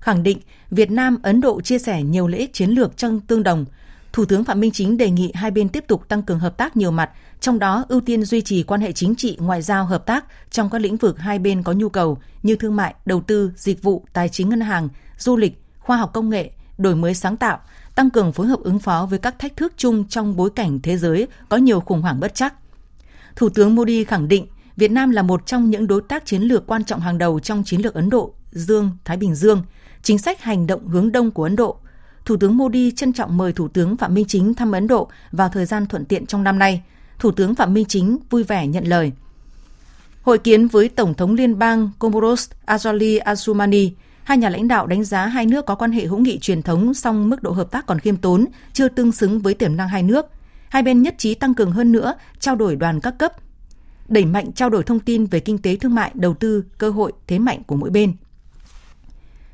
Khẳng 0.00 0.22
định 0.22 0.38
Việt 0.70 0.90
Nam, 0.90 1.18
Ấn 1.22 1.40
Độ 1.40 1.60
chia 1.60 1.78
sẻ 1.78 2.02
nhiều 2.02 2.26
lợi 2.26 2.40
ích 2.40 2.52
chiến 2.52 2.70
lược 2.70 2.96
trong 2.96 3.20
tương 3.20 3.42
đồng, 3.42 3.64
Thủ 4.12 4.24
tướng 4.24 4.44
Phạm 4.44 4.60
Minh 4.60 4.70
Chính 4.70 4.96
đề 4.96 5.10
nghị 5.10 5.32
hai 5.34 5.50
bên 5.50 5.68
tiếp 5.68 5.84
tục 5.88 6.08
tăng 6.08 6.22
cường 6.22 6.38
hợp 6.38 6.56
tác 6.56 6.76
nhiều 6.76 6.90
mặt, 6.90 7.10
trong 7.40 7.58
đó 7.58 7.84
ưu 7.88 8.00
tiên 8.00 8.24
duy 8.24 8.40
trì 8.40 8.62
quan 8.62 8.80
hệ 8.80 8.92
chính 8.92 9.14
trị, 9.14 9.36
ngoại 9.40 9.62
giao 9.62 9.84
hợp 9.84 10.06
tác 10.06 10.24
trong 10.50 10.70
các 10.70 10.78
lĩnh 10.78 10.96
vực 10.96 11.18
hai 11.18 11.38
bên 11.38 11.62
có 11.62 11.72
nhu 11.72 11.88
cầu 11.88 12.18
như 12.42 12.56
thương 12.56 12.76
mại, 12.76 12.94
đầu 13.06 13.20
tư, 13.20 13.52
dịch 13.56 13.82
vụ, 13.82 14.04
tài 14.12 14.28
chính 14.28 14.48
ngân 14.48 14.60
hàng, 14.60 14.88
du 15.18 15.36
lịch, 15.36 15.62
khoa 15.78 15.96
học 15.96 16.10
công 16.14 16.30
nghệ, 16.30 16.50
đổi 16.78 16.96
mới 16.96 17.14
sáng 17.14 17.36
tạo, 17.36 17.58
tăng 17.94 18.10
cường 18.10 18.32
phối 18.32 18.46
hợp 18.46 18.60
ứng 18.60 18.78
phó 18.78 19.06
với 19.10 19.18
các 19.18 19.38
thách 19.38 19.56
thức 19.56 19.72
chung 19.76 20.04
trong 20.08 20.36
bối 20.36 20.50
cảnh 20.50 20.80
thế 20.82 20.96
giới 20.96 21.28
có 21.48 21.56
nhiều 21.56 21.80
khủng 21.80 22.02
hoảng 22.02 22.20
bất 22.20 22.34
chắc. 22.34 22.54
Thủ 23.36 23.48
tướng 23.48 23.74
Modi 23.74 24.04
khẳng 24.04 24.28
định 24.28 24.46
Việt 24.76 24.90
Nam 24.90 25.10
là 25.10 25.22
một 25.22 25.46
trong 25.46 25.70
những 25.70 25.86
đối 25.86 26.02
tác 26.08 26.26
chiến 26.26 26.42
lược 26.42 26.66
quan 26.66 26.84
trọng 26.84 27.00
hàng 27.00 27.18
đầu 27.18 27.40
trong 27.40 27.64
chiến 27.64 27.80
lược 27.80 27.94
Ấn 27.94 28.10
Độ, 28.10 28.34
Dương, 28.52 28.90
Thái 29.04 29.16
Bình 29.16 29.34
Dương, 29.34 29.62
chính 30.02 30.18
sách 30.18 30.42
hành 30.42 30.66
động 30.66 30.88
hướng 30.88 31.12
đông 31.12 31.30
của 31.30 31.42
Ấn 31.44 31.56
Độ. 31.56 31.76
Thủ 32.24 32.36
tướng 32.36 32.56
Modi 32.56 32.90
trân 32.90 33.12
trọng 33.12 33.36
mời 33.36 33.52
Thủ 33.52 33.68
tướng 33.68 33.96
Phạm 33.96 34.14
Minh 34.14 34.24
Chính 34.28 34.54
thăm 34.54 34.72
Ấn 34.72 34.86
Độ 34.86 35.10
vào 35.32 35.48
thời 35.48 35.66
gian 35.66 35.86
thuận 35.86 36.04
tiện 36.04 36.26
trong 36.26 36.44
năm 36.44 36.58
nay. 36.58 36.82
Thủ 37.20 37.30
tướng 37.30 37.54
Phạm 37.54 37.74
Minh 37.74 37.84
Chính 37.84 38.18
vui 38.30 38.42
vẻ 38.42 38.66
nhận 38.66 38.84
lời. 38.84 39.12
Hội 40.22 40.38
kiến 40.38 40.68
với 40.68 40.88
Tổng 40.88 41.14
thống 41.14 41.34
Liên 41.34 41.58
bang 41.58 41.90
Comoros 41.98 42.50
Azali 42.66 43.20
Assoumani, 43.24 43.92
hai 44.22 44.38
nhà 44.38 44.48
lãnh 44.48 44.68
đạo 44.68 44.86
đánh 44.86 45.04
giá 45.04 45.26
hai 45.26 45.46
nước 45.46 45.66
có 45.66 45.74
quan 45.74 45.92
hệ 45.92 46.06
hữu 46.06 46.18
nghị 46.18 46.38
truyền 46.38 46.62
thống 46.62 46.94
song 46.94 47.30
mức 47.30 47.42
độ 47.42 47.50
hợp 47.50 47.70
tác 47.70 47.86
còn 47.86 47.98
khiêm 47.98 48.16
tốn, 48.16 48.46
chưa 48.72 48.88
tương 48.88 49.12
xứng 49.12 49.38
với 49.38 49.54
tiềm 49.54 49.76
năng 49.76 49.88
hai 49.88 50.02
nước. 50.02 50.26
Hai 50.68 50.82
bên 50.82 51.02
nhất 51.02 51.14
trí 51.18 51.34
tăng 51.34 51.54
cường 51.54 51.72
hơn 51.72 51.92
nữa 51.92 52.14
trao 52.38 52.56
đổi 52.56 52.76
đoàn 52.76 53.00
các 53.00 53.14
cấp, 53.18 53.32
đẩy 54.08 54.24
mạnh 54.24 54.52
trao 54.52 54.70
đổi 54.70 54.82
thông 54.82 55.00
tin 55.00 55.26
về 55.26 55.40
kinh 55.40 55.58
tế 55.58 55.76
thương 55.76 55.94
mại, 55.94 56.10
đầu 56.14 56.34
tư, 56.34 56.64
cơ 56.78 56.90
hội, 56.90 57.12
thế 57.26 57.38
mạnh 57.38 57.62
của 57.66 57.76
mỗi 57.76 57.90
bên. 57.90 58.12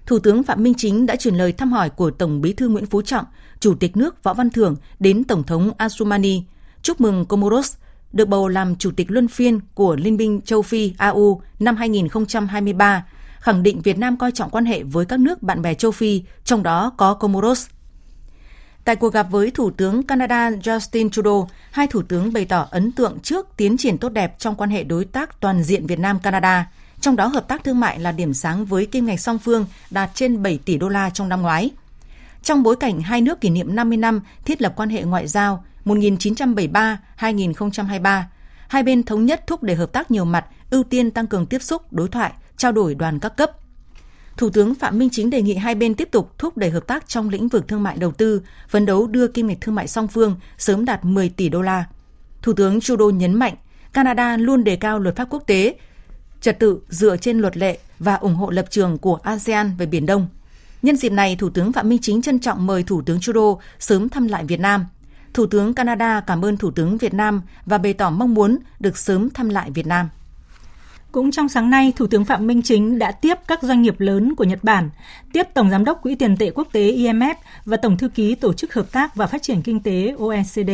Thủ 0.06 0.18
tướng 0.18 0.42
Phạm 0.42 0.62
Minh 0.62 0.74
Chính 0.76 1.06
đã 1.06 1.16
truyền 1.16 1.34
lời 1.34 1.52
thăm 1.52 1.72
hỏi 1.72 1.90
của 1.90 2.10
Tổng 2.10 2.40
Bí 2.40 2.52
thư 2.52 2.68
Nguyễn 2.68 2.86
Phú 2.86 3.02
Trọng, 3.02 3.24
Chủ 3.60 3.74
tịch 3.74 3.96
nước 3.96 4.22
Võ 4.22 4.34
Văn 4.34 4.50
Thưởng 4.50 4.76
đến 5.00 5.24
Tổng 5.24 5.42
thống 5.42 5.70
Assoumani, 5.76 6.42
chúc 6.86 7.00
mừng 7.00 7.24
Comoros 7.24 7.74
được 8.12 8.28
bầu 8.28 8.48
làm 8.48 8.76
Chủ 8.76 8.90
tịch 8.96 9.10
luân 9.10 9.28
phiên 9.28 9.60
của 9.74 9.96
Liên 9.96 10.16
minh 10.16 10.40
châu 10.44 10.62
Phi 10.62 10.92
AU 10.98 11.40
năm 11.58 11.76
2023, 11.76 13.06
khẳng 13.40 13.62
định 13.62 13.80
Việt 13.80 13.98
Nam 13.98 14.16
coi 14.16 14.32
trọng 14.32 14.50
quan 14.50 14.64
hệ 14.64 14.82
với 14.82 15.04
các 15.04 15.20
nước 15.20 15.42
bạn 15.42 15.62
bè 15.62 15.74
châu 15.74 15.90
Phi, 15.90 16.22
trong 16.44 16.62
đó 16.62 16.92
có 16.96 17.14
Comoros. 17.14 17.66
Tại 18.84 18.96
cuộc 18.96 19.12
gặp 19.12 19.26
với 19.30 19.50
Thủ 19.50 19.70
tướng 19.70 20.02
Canada 20.02 20.50
Justin 20.50 21.10
Trudeau, 21.10 21.48
hai 21.70 21.86
thủ 21.86 22.02
tướng 22.02 22.32
bày 22.32 22.44
tỏ 22.44 22.68
ấn 22.70 22.92
tượng 22.92 23.18
trước 23.22 23.46
tiến 23.56 23.76
triển 23.76 23.98
tốt 23.98 24.08
đẹp 24.08 24.38
trong 24.38 24.54
quan 24.54 24.70
hệ 24.70 24.84
đối 24.84 25.04
tác 25.04 25.40
toàn 25.40 25.62
diện 25.62 25.86
Việt 25.86 25.98
Nam-Canada, 25.98 26.64
trong 27.00 27.16
đó 27.16 27.26
hợp 27.26 27.48
tác 27.48 27.64
thương 27.64 27.80
mại 27.80 27.98
là 27.98 28.12
điểm 28.12 28.34
sáng 28.34 28.64
với 28.64 28.86
kim 28.86 29.06
ngạch 29.06 29.20
song 29.20 29.38
phương 29.38 29.66
đạt 29.90 30.10
trên 30.14 30.42
7 30.42 30.58
tỷ 30.64 30.76
đô 30.76 30.88
la 30.88 31.10
trong 31.10 31.28
năm 31.28 31.42
ngoái. 31.42 31.70
Trong 32.42 32.62
bối 32.62 32.76
cảnh 32.76 33.00
hai 33.00 33.20
nước 33.20 33.40
kỷ 33.40 33.50
niệm 33.50 33.76
50 33.76 33.96
năm 33.96 34.20
thiết 34.44 34.62
lập 34.62 34.72
quan 34.76 34.88
hệ 34.88 35.02
ngoại 35.02 35.28
giao 35.28 35.64
1973-2023, 35.86 38.22
hai 38.68 38.82
bên 38.82 39.02
thống 39.02 39.26
nhất 39.26 39.46
thúc 39.46 39.62
đẩy 39.62 39.76
hợp 39.76 39.92
tác 39.92 40.10
nhiều 40.10 40.24
mặt, 40.24 40.46
ưu 40.70 40.82
tiên 40.82 41.10
tăng 41.10 41.26
cường 41.26 41.46
tiếp 41.46 41.62
xúc, 41.62 41.92
đối 41.92 42.08
thoại, 42.08 42.32
trao 42.56 42.72
đổi 42.72 42.94
đoàn 42.94 43.18
các 43.18 43.36
cấp. 43.36 43.50
Thủ 44.36 44.50
tướng 44.50 44.74
Phạm 44.74 44.98
Minh 44.98 45.08
Chính 45.12 45.30
đề 45.30 45.42
nghị 45.42 45.54
hai 45.54 45.74
bên 45.74 45.94
tiếp 45.94 46.08
tục 46.12 46.32
thúc 46.38 46.56
đẩy 46.56 46.70
hợp 46.70 46.86
tác 46.86 47.08
trong 47.08 47.28
lĩnh 47.28 47.48
vực 47.48 47.68
thương 47.68 47.82
mại 47.82 47.96
đầu 47.96 48.12
tư, 48.12 48.42
phấn 48.68 48.86
đấu 48.86 49.06
đưa 49.06 49.28
kim 49.28 49.46
ngạch 49.46 49.60
thương 49.60 49.74
mại 49.74 49.88
song 49.88 50.08
phương 50.08 50.36
sớm 50.58 50.84
đạt 50.84 51.04
10 51.04 51.28
tỷ 51.28 51.48
đô 51.48 51.62
la. 51.62 51.84
Thủ 52.42 52.52
tướng 52.52 52.80
Trudeau 52.80 53.10
nhấn 53.10 53.34
mạnh, 53.34 53.54
Canada 53.92 54.36
luôn 54.36 54.64
đề 54.64 54.76
cao 54.76 54.98
luật 54.98 55.16
pháp 55.16 55.26
quốc 55.30 55.42
tế, 55.46 55.74
trật 56.40 56.58
tự 56.58 56.78
dựa 56.88 57.16
trên 57.16 57.38
luật 57.38 57.56
lệ 57.56 57.78
và 57.98 58.14
ủng 58.14 58.34
hộ 58.34 58.50
lập 58.50 58.66
trường 58.70 58.98
của 58.98 59.14
ASEAN 59.14 59.76
về 59.78 59.86
Biển 59.86 60.06
Đông. 60.06 60.28
Nhân 60.82 60.96
dịp 60.96 61.12
này, 61.12 61.36
Thủ 61.36 61.50
tướng 61.50 61.72
Phạm 61.72 61.88
Minh 61.88 61.98
Chính 62.02 62.22
trân 62.22 62.38
trọng 62.38 62.66
mời 62.66 62.82
Thủ 62.82 63.02
tướng 63.02 63.20
Trudeau 63.20 63.60
sớm 63.78 64.08
thăm 64.08 64.28
lại 64.28 64.44
Việt 64.44 64.60
Nam. 64.60 64.86
Thủ 65.36 65.46
tướng 65.46 65.74
Canada 65.74 66.20
cảm 66.20 66.44
ơn 66.44 66.56
Thủ 66.56 66.70
tướng 66.70 66.98
Việt 66.98 67.14
Nam 67.14 67.42
và 67.66 67.78
bày 67.78 67.92
tỏ 67.92 68.10
mong 68.10 68.34
muốn 68.34 68.58
được 68.80 68.98
sớm 68.98 69.30
thăm 69.30 69.48
lại 69.48 69.70
Việt 69.70 69.86
Nam. 69.86 70.08
Cũng 71.12 71.30
trong 71.30 71.48
sáng 71.48 71.70
nay, 71.70 71.92
Thủ 71.96 72.06
tướng 72.06 72.24
Phạm 72.24 72.46
Minh 72.46 72.62
Chính 72.62 72.98
đã 72.98 73.12
tiếp 73.12 73.34
các 73.46 73.62
doanh 73.62 73.82
nghiệp 73.82 74.00
lớn 74.00 74.34
của 74.34 74.44
Nhật 74.44 74.58
Bản, 74.64 74.90
tiếp 75.32 75.42
Tổng 75.54 75.70
Giám 75.70 75.84
đốc 75.84 76.02
Quỹ 76.02 76.14
tiền 76.14 76.36
tệ 76.36 76.50
quốc 76.50 76.68
tế 76.72 76.92
IMF 76.92 77.34
và 77.64 77.76
Tổng 77.76 77.96
thư 77.96 78.08
ký 78.08 78.34
Tổ 78.34 78.52
chức 78.52 78.74
Hợp 78.74 78.92
tác 78.92 79.14
và 79.14 79.26
Phát 79.26 79.42
triển 79.42 79.62
Kinh 79.62 79.80
tế 79.80 80.14
OECD. 80.18 80.70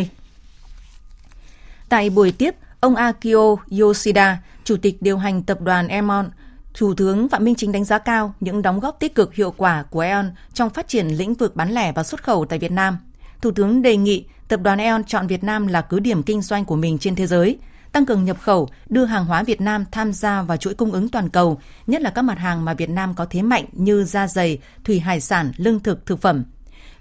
Tại 1.88 2.10
buổi 2.10 2.32
tiếp, 2.32 2.54
ông 2.80 2.96
Akio 2.96 3.56
Yoshida, 3.80 4.42
Chủ 4.64 4.76
tịch 4.76 5.02
điều 5.02 5.18
hành 5.18 5.42
tập 5.42 5.60
đoàn 5.60 5.88
Emon, 5.88 6.30
Thủ 6.74 6.94
tướng 6.94 7.28
Phạm 7.28 7.44
Minh 7.44 7.54
Chính 7.54 7.72
đánh 7.72 7.84
giá 7.84 7.98
cao 7.98 8.34
những 8.40 8.62
đóng 8.62 8.80
góp 8.80 9.00
tích 9.00 9.14
cực 9.14 9.34
hiệu 9.34 9.54
quả 9.56 9.82
của 9.90 10.00
E.ON 10.00 10.30
trong 10.54 10.70
phát 10.70 10.88
triển 10.88 11.08
lĩnh 11.08 11.34
vực 11.34 11.56
bán 11.56 11.70
lẻ 11.70 11.92
và 11.92 12.02
xuất 12.02 12.22
khẩu 12.22 12.44
tại 12.44 12.58
Việt 12.58 12.72
Nam. 12.72 12.98
Thủ 13.40 13.50
tướng 13.50 13.82
đề 13.82 13.96
nghị 13.96 14.24
tập 14.52 14.60
đoàn 14.62 14.80
E.ON 14.80 15.04
chọn 15.04 15.26
Việt 15.26 15.44
Nam 15.44 15.66
là 15.66 15.80
cứ 15.80 16.00
điểm 16.00 16.22
kinh 16.22 16.42
doanh 16.42 16.64
của 16.64 16.76
mình 16.76 16.98
trên 16.98 17.14
thế 17.14 17.26
giới, 17.26 17.58
tăng 17.92 18.06
cường 18.06 18.24
nhập 18.24 18.36
khẩu, 18.40 18.68
đưa 18.88 19.04
hàng 19.04 19.24
hóa 19.24 19.42
Việt 19.42 19.60
Nam 19.60 19.84
tham 19.92 20.12
gia 20.12 20.42
vào 20.42 20.56
chuỗi 20.56 20.74
cung 20.74 20.92
ứng 20.92 21.08
toàn 21.08 21.28
cầu, 21.28 21.60
nhất 21.86 22.02
là 22.02 22.10
các 22.10 22.22
mặt 22.22 22.38
hàng 22.38 22.64
mà 22.64 22.74
Việt 22.74 22.90
Nam 22.90 23.14
có 23.14 23.26
thế 23.30 23.42
mạnh 23.42 23.64
như 23.72 24.04
da 24.04 24.26
dày, 24.26 24.58
thủy 24.84 25.00
hải 25.00 25.20
sản, 25.20 25.52
lương 25.56 25.80
thực, 25.80 26.06
thực 26.06 26.20
phẩm. 26.20 26.44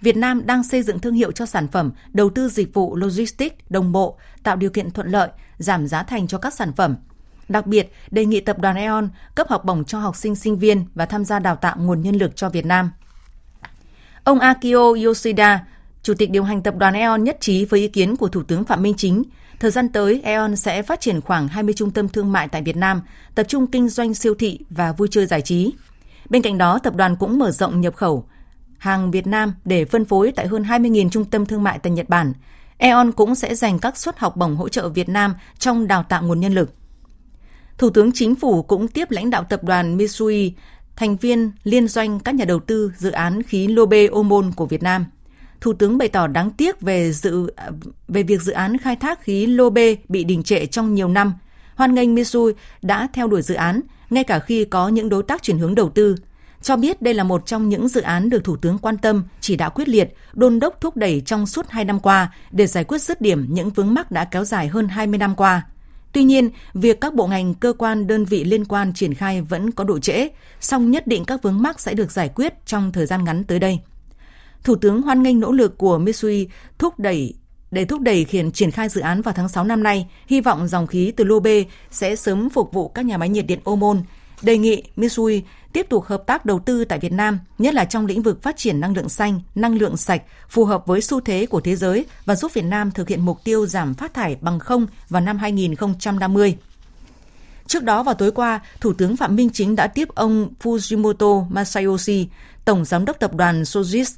Việt 0.02 0.18
Nam 0.18 0.46
đang 0.46 0.64
xây 0.64 0.84
dựng 0.84 1.00
thương 1.00 1.14
hiệu 1.14 1.32
cho 1.32 1.46
sản 1.46 1.68
phẩm, 1.68 1.92
đầu 2.14 2.30
tư 2.30 2.50
dịch 2.50 2.74
vụ 2.74 2.96
logistics 2.96 3.56
đồng 3.70 3.92
bộ, 3.92 4.18
tạo 4.44 4.56
điều 4.56 4.70
kiện 4.70 4.92
thuận 4.92 5.08
lợi, 5.08 5.30
giảm 5.58 5.88
giá 5.88 6.04
thành 6.04 6.28
cho 6.28 6.38
các 6.38 6.54
sản 6.54 6.74
phẩm. 6.74 6.96
Đặc 7.50 7.68
biệt, 7.68 7.94
đề 8.12 8.26
nghị 8.26 8.40
tập 8.40 8.60
đoàn 8.60 8.76
E.ON 8.76 9.10
cấp 9.36 9.48
học 9.50 9.66
bổng 9.66 9.86
cho 9.86 10.00
học 10.00 10.16
sinh 10.16 10.36
sinh 10.36 10.60
viên 10.60 10.86
và 10.96 11.06
tham 11.06 11.26
gia 11.26 11.40
đào 11.40 11.56
tạo 11.56 11.76
nguồn 11.80 12.02
nhân 12.02 12.16
lực 12.16 12.36
cho 12.36 12.50
Việt 12.50 12.66
Nam. 12.66 12.92
Ông 14.24 14.40
Akio 14.40 14.94
Yoshida, 15.06 15.66
Chủ 16.04 16.14
tịch 16.14 16.32
điều 16.32 16.44
hành 16.44 16.64
tập 16.64 16.76
đoàn 16.78 16.94
E.ON 16.94 17.24
nhất 17.24 17.38
trí 17.40 17.66
với 17.66 17.80
ý 17.80 17.88
kiến 17.88 18.16
của 18.16 18.28
Thủ 18.28 18.44
tướng 18.44 18.64
Phạm 18.64 18.82
Minh 18.82 18.94
Chính. 18.98 19.24
Thời 19.60 19.72
gian 19.72 19.90
tới, 19.90 20.22
E.ON 20.24 20.56
sẽ 20.56 20.82
phát 20.82 21.02
triển 21.02 21.22
khoảng 21.22 21.48
20 21.48 21.74
trung 21.74 21.92
tâm 21.92 22.10
thương 22.10 22.32
mại 22.32 22.48
tại 22.48 22.62
Việt 22.62 22.78
Nam, 22.78 23.02
tập 23.36 23.44
trung 23.44 23.68
kinh 23.68 23.90
doanh 23.90 24.14
siêu 24.14 24.36
thị 24.40 24.60
và 24.70 24.92
vui 24.92 25.08
chơi 25.12 25.26
giải 25.26 25.42
trí. 25.42 25.74
Bên 26.30 26.42
cạnh 26.42 26.58
đó, 26.58 26.80
tập 26.80 26.96
đoàn 26.96 27.16
cũng 27.16 27.40
mở 27.40 27.52
rộng 27.52 27.82
nhập 27.82 27.96
khẩu 27.96 28.26
hàng 28.78 29.12
Việt 29.12 29.28
Nam 29.28 29.54
để 29.66 29.86
phân 29.86 30.06
phối 30.06 30.32
tại 30.36 30.48
hơn 30.48 30.64
20.000 30.64 31.10
trung 31.10 31.26
tâm 31.26 31.46
thương 31.46 31.64
mại 31.64 31.80
tại 31.80 31.92
Nhật 31.92 32.10
Bản. 32.10 32.34
E.ON 32.78 33.12
cũng 33.12 33.36
sẽ 33.36 33.56
dành 33.56 33.80
các 33.80 33.98
suất 33.98 34.20
học 34.20 34.38
bổng 34.38 34.56
hỗ 34.56 34.70
trợ 34.70 34.90
Việt 34.90 35.10
Nam 35.10 35.36
trong 35.60 35.88
đào 35.88 36.04
tạo 36.04 36.24
nguồn 36.24 36.40
nhân 36.40 36.54
lực. 36.54 36.74
Thủ 37.78 37.90
tướng 37.90 38.12
Chính 38.12 38.36
phủ 38.36 38.64
cũng 38.64 38.88
tiếp 38.88 39.12
lãnh 39.12 39.30
đạo 39.30 39.44
tập 39.44 39.64
đoàn 39.64 39.98
Mitsui, 39.98 40.54
thành 40.96 41.18
viên 41.18 41.52
liên 41.64 41.88
doanh 41.88 42.20
các 42.20 42.36
nhà 42.36 42.46
đầu 42.46 42.60
tư 42.60 42.92
dự 42.98 43.12
án 43.12 43.44
khí 43.44 43.68
Lobe 43.68 44.08
Omon 44.08 44.52
của 44.56 44.66
Việt 44.66 44.84
Nam. 44.84 45.06
Thủ 45.62 45.74
tướng 45.74 45.98
bày 45.98 46.08
tỏ 46.08 46.28
đáng 46.28 46.52
tiếc 46.52 46.82
về 46.82 47.12
dự 47.12 47.52
về 48.08 48.24
việc 48.24 48.42
dự 48.42 48.52
án 48.52 48.78
khai 48.78 48.96
thác 48.96 49.24
khí 49.24 49.46
Lô 49.46 49.70
B 49.70 49.78
bị 50.10 50.24
đình 50.24 50.44
trệ 50.44 50.66
trong 50.66 50.94
nhiều 50.94 51.08
năm. 51.08 51.34
Hoan 51.76 51.96
nghênh 51.96 52.16
Mitsui 52.16 52.54
đã 52.82 53.08
theo 53.14 53.28
đuổi 53.28 53.42
dự 53.42 53.56
án, 53.56 53.82
ngay 54.10 54.24
cả 54.24 54.40
khi 54.40 54.66
có 54.66 54.88
những 54.88 55.10
đối 55.10 55.24
tác 55.24 55.44
chuyển 55.44 55.58
hướng 55.58 55.76
đầu 55.76 55.90
tư. 55.90 56.16
Cho 56.62 56.76
biết 56.76 57.02
đây 57.02 57.14
là 57.14 57.24
một 57.24 57.46
trong 57.46 57.70
những 57.70 57.88
dự 57.88 58.02
án 58.02 58.30
được 58.30 58.44
Thủ 58.44 58.56
tướng 58.56 58.78
quan 58.78 58.98
tâm, 58.98 59.24
chỉ 59.40 59.56
đạo 59.56 59.70
quyết 59.70 59.90
liệt, 59.90 60.14
đôn 60.34 60.60
đốc 60.60 60.82
thúc 60.82 60.98
đẩy 60.98 61.22
trong 61.26 61.48
suốt 61.48 61.70
hai 61.70 61.86
năm 61.86 62.00
qua 62.00 62.34
để 62.52 62.68
giải 62.68 62.84
quyết 62.84 63.02
dứt 63.02 63.22
điểm 63.22 63.48
những 63.50 63.70
vướng 63.70 63.94
mắc 63.94 64.12
đã 64.12 64.26
kéo 64.26 64.46
dài 64.46 64.68
hơn 64.68 64.88
20 64.88 65.18
năm 65.18 65.36
qua. 65.36 65.66
Tuy 66.14 66.24
nhiên, 66.24 66.50
việc 66.74 67.02
các 67.02 67.14
bộ 67.14 67.28
ngành, 67.28 67.54
cơ 67.54 67.74
quan, 67.78 68.08
đơn 68.08 68.26
vị 68.26 68.44
liên 68.44 68.66
quan 68.66 68.94
triển 68.94 69.14
khai 69.14 69.42
vẫn 69.42 69.72
có 69.72 69.84
độ 69.84 70.00
trễ, 70.00 70.28
song 70.60 70.92
nhất 70.92 71.08
định 71.08 71.26
các 71.26 71.42
vướng 71.44 71.62
mắc 71.62 71.80
sẽ 71.80 71.94
được 71.94 72.12
giải 72.12 72.30
quyết 72.36 72.66
trong 72.66 72.92
thời 72.92 73.06
gian 73.06 73.24
ngắn 73.24 73.44
tới 73.44 73.60
đây. 73.60 73.80
Thủ 74.64 74.76
tướng 74.76 75.02
hoan 75.02 75.24
nghênh 75.24 75.40
nỗ 75.40 75.52
lực 75.52 75.78
của 75.78 75.98
Mitsui 75.98 76.48
thúc 76.78 77.00
đẩy 77.00 77.34
để 77.72 77.86
thúc 77.86 78.02
đẩy 78.02 78.24
khiển 78.24 78.52
triển 78.52 78.72
khai 78.72 78.90
dự 78.90 79.02
án 79.02 79.22
vào 79.22 79.34
tháng 79.34 79.50
6 79.50 79.64
năm 79.64 79.84
nay, 79.84 80.08
hy 80.28 80.42
vọng 80.42 80.68
dòng 80.68 80.88
khí 80.88 81.14
từ 81.16 81.24
lô 81.24 81.40
B 81.40 81.48
sẽ 81.92 82.16
sớm 82.16 82.50
phục 82.50 82.74
vụ 82.74 82.88
các 82.88 83.06
nhà 83.06 83.18
máy 83.18 83.30
nhiệt 83.30 83.46
điện 83.48 83.60
Omon. 83.64 84.04
Đề 84.42 84.58
nghị 84.58 84.84
Mitsui 84.96 85.44
tiếp 85.74 85.86
tục 85.90 86.06
hợp 86.06 86.24
tác 86.28 86.46
đầu 86.46 86.60
tư 86.60 86.86
tại 86.86 87.00
Việt 87.00 87.12
Nam, 87.12 87.40
nhất 87.58 87.74
là 87.74 87.86
trong 87.86 88.06
lĩnh 88.06 88.22
vực 88.22 88.44
phát 88.44 88.58
triển 88.58 88.80
năng 88.80 88.96
lượng 88.96 89.10
xanh, 89.10 89.42
năng 89.56 89.76
lượng 89.76 89.98
sạch, 89.98 90.22
phù 90.50 90.66
hợp 90.66 90.88
với 90.88 91.02
xu 91.02 91.22
thế 91.22 91.46
của 91.46 91.62
thế 91.62 91.76
giới 91.76 92.06
và 92.26 92.36
giúp 92.36 92.54
Việt 92.54 92.66
Nam 92.66 92.92
thực 92.92 93.10
hiện 93.10 93.26
mục 93.26 93.44
tiêu 93.44 93.66
giảm 93.66 93.94
phát 93.94 94.14
thải 94.14 94.38
bằng 94.42 94.60
không 94.60 94.88
vào 95.10 95.22
năm 95.22 95.38
2050. 95.38 96.58
Trước 97.68 97.84
đó 97.84 98.04
vào 98.04 98.16
tối 98.16 98.32
qua, 98.32 98.60
Thủ 98.80 98.94
tướng 98.94 99.18
Phạm 99.18 99.36
Minh 99.36 99.50
Chính 99.50 99.76
đã 99.76 99.88
tiếp 99.88 100.08
ông 100.16 100.50
Fujimoto 100.64 101.46
Masayoshi, 101.50 102.28
Tổng 102.66 102.86
Giám 102.86 103.06
đốc 103.06 103.20
Tập 103.20 103.36
đoàn 103.36 103.64
Sojitz. 103.64 104.18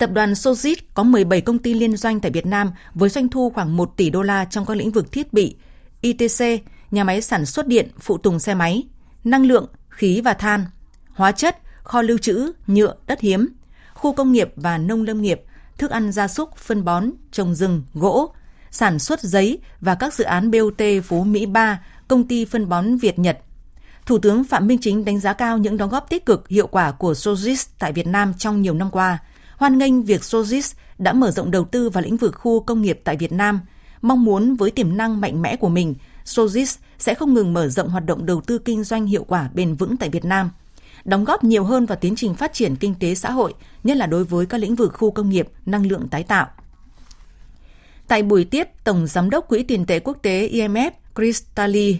Tập 0.00 0.10
đoàn 0.12 0.32
Sojit 0.32 0.76
có 0.94 1.02
17 1.02 1.40
công 1.40 1.58
ty 1.58 1.74
liên 1.74 1.96
doanh 1.96 2.20
tại 2.20 2.30
Việt 2.30 2.46
Nam 2.46 2.70
với 2.94 3.08
doanh 3.08 3.28
thu 3.28 3.50
khoảng 3.50 3.76
1 3.76 3.96
tỷ 3.96 4.10
đô 4.10 4.22
la 4.22 4.44
trong 4.44 4.66
các 4.66 4.76
lĩnh 4.76 4.90
vực 4.90 5.12
thiết 5.12 5.32
bị, 5.32 5.56
ITC, 6.00 6.44
nhà 6.90 7.04
máy 7.04 7.22
sản 7.22 7.46
xuất 7.46 7.66
điện, 7.66 7.88
phụ 8.00 8.18
tùng 8.18 8.38
xe 8.38 8.54
máy, 8.54 8.82
năng 9.24 9.46
lượng, 9.46 9.66
khí 9.88 10.20
và 10.20 10.34
than, 10.34 10.64
hóa 11.12 11.32
chất, 11.32 11.58
kho 11.82 12.02
lưu 12.02 12.18
trữ, 12.18 12.52
nhựa, 12.66 12.94
đất 13.06 13.20
hiếm, 13.20 13.48
khu 13.94 14.12
công 14.12 14.32
nghiệp 14.32 14.52
và 14.56 14.78
nông 14.78 15.02
lâm 15.02 15.22
nghiệp, 15.22 15.42
thức 15.78 15.90
ăn 15.90 16.12
gia 16.12 16.28
súc, 16.28 16.56
phân 16.56 16.84
bón, 16.84 17.10
trồng 17.32 17.54
rừng, 17.54 17.82
gỗ, 17.94 18.34
sản 18.70 18.98
xuất 18.98 19.20
giấy 19.20 19.58
và 19.80 19.94
các 19.94 20.14
dự 20.14 20.24
án 20.24 20.50
BOT 20.50 20.82
Phú 21.04 21.24
Mỹ 21.24 21.46
3, 21.46 21.82
công 22.08 22.28
ty 22.28 22.44
phân 22.44 22.68
bón 22.68 22.96
Việt 22.96 23.18
Nhật. 23.18 23.38
Thủ 24.06 24.18
tướng 24.18 24.44
Phạm 24.44 24.66
Minh 24.66 24.78
Chính 24.80 25.04
đánh 25.04 25.20
giá 25.20 25.32
cao 25.32 25.58
những 25.58 25.76
đóng 25.76 25.90
góp 25.90 26.10
tích 26.10 26.26
cực 26.26 26.48
hiệu 26.48 26.66
quả 26.66 26.92
của 26.92 27.12
Sojis 27.12 27.68
tại 27.78 27.92
Việt 27.92 28.06
Nam 28.06 28.34
trong 28.38 28.62
nhiều 28.62 28.74
năm 28.74 28.90
qua, 28.90 29.18
hoan 29.60 29.78
nghênh 29.78 30.02
việc 30.02 30.20
Sojis 30.20 30.74
đã 30.98 31.12
mở 31.12 31.30
rộng 31.30 31.50
đầu 31.50 31.64
tư 31.64 31.90
vào 31.90 32.02
lĩnh 32.02 32.16
vực 32.16 32.34
khu 32.34 32.60
công 32.60 32.82
nghiệp 32.82 33.00
tại 33.04 33.16
Việt 33.16 33.32
Nam, 33.32 33.60
mong 34.02 34.24
muốn 34.24 34.56
với 34.56 34.70
tiềm 34.70 34.96
năng 34.96 35.20
mạnh 35.20 35.42
mẽ 35.42 35.56
của 35.56 35.68
mình, 35.68 35.94
Sojis 36.24 36.78
sẽ 36.98 37.14
không 37.14 37.34
ngừng 37.34 37.52
mở 37.52 37.68
rộng 37.68 37.88
hoạt 37.88 38.06
động 38.06 38.26
đầu 38.26 38.40
tư 38.40 38.58
kinh 38.58 38.84
doanh 38.84 39.06
hiệu 39.06 39.24
quả 39.24 39.50
bền 39.54 39.74
vững 39.74 39.96
tại 39.96 40.08
Việt 40.08 40.24
Nam, 40.24 40.50
đóng 41.04 41.24
góp 41.24 41.44
nhiều 41.44 41.64
hơn 41.64 41.86
vào 41.86 41.98
tiến 42.00 42.16
trình 42.16 42.34
phát 42.34 42.52
triển 42.52 42.76
kinh 42.76 42.94
tế 42.94 43.14
xã 43.14 43.30
hội, 43.30 43.54
nhất 43.84 43.96
là 43.96 44.06
đối 44.06 44.24
với 44.24 44.46
các 44.46 44.58
lĩnh 44.58 44.74
vực 44.74 44.92
khu 44.94 45.10
công 45.10 45.30
nghiệp, 45.30 45.48
năng 45.66 45.86
lượng 45.86 46.08
tái 46.08 46.22
tạo. 46.22 46.46
Tại 48.08 48.22
buổi 48.22 48.44
tiếp, 48.44 48.68
Tổng 48.84 49.06
Giám 49.06 49.30
đốc 49.30 49.48
Quỹ 49.48 49.62
tiền 49.62 49.86
tệ 49.86 50.00
quốc 50.00 50.18
tế 50.22 50.48
IMF 50.52 50.90
Kristali 51.14 51.98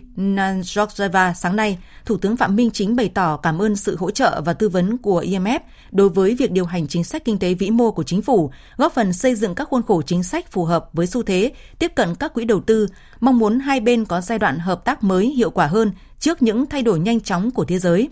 Georgieva 0.77 1.35
sáng 1.35 1.57
nay, 1.57 1.79
Thủ 2.05 2.17
tướng 2.17 2.37
Phạm 2.37 2.57
Minh 2.57 2.71
Chính 2.71 2.97
bày 2.97 3.09
tỏ 3.09 3.37
cảm 3.37 3.63
ơn 3.63 3.77
sự 3.77 3.97
hỗ 3.97 4.11
trợ 4.11 4.43
và 4.45 4.53
tư 4.53 4.69
vấn 4.69 4.99
của 4.99 5.23
IMF 5.23 5.61
đối 5.91 6.09
với 6.09 6.35
việc 6.35 6.51
điều 6.51 6.65
hành 6.65 6.89
chính 6.89 7.05
sách 7.05 7.25
kinh 7.25 7.39
tế 7.39 7.55
vĩ 7.55 7.71
mô 7.71 7.91
của 7.91 8.03
chính 8.03 8.23
phủ, 8.23 8.51
góp 8.77 8.93
phần 8.93 9.13
xây 9.13 9.35
dựng 9.35 9.55
các 9.55 9.69
khuôn 9.69 9.83
khổ 9.83 10.03
chính 10.03 10.23
sách 10.23 10.53
phù 10.53 10.65
hợp 10.65 10.89
với 10.93 11.07
xu 11.07 11.23
thế, 11.23 11.53
tiếp 11.79 11.93
cận 11.95 12.15
các 12.15 12.35
quỹ 12.35 12.45
đầu 12.45 12.61
tư, 12.61 12.87
mong 13.21 13.39
muốn 13.39 13.61
hai 13.61 13.81
bên 13.81 14.05
có 14.05 14.21
giai 14.21 14.39
đoạn 14.39 14.59
hợp 14.59 14.85
tác 14.85 15.05
mới 15.05 15.27
hiệu 15.27 15.51
quả 15.51 15.67
hơn 15.67 15.93
trước 16.19 16.43
những 16.43 16.67
thay 16.67 16.83
đổi 16.83 16.99
nhanh 16.99 17.21
chóng 17.21 17.51
của 17.51 17.65
thế 17.65 17.79
giới. 17.79 18.09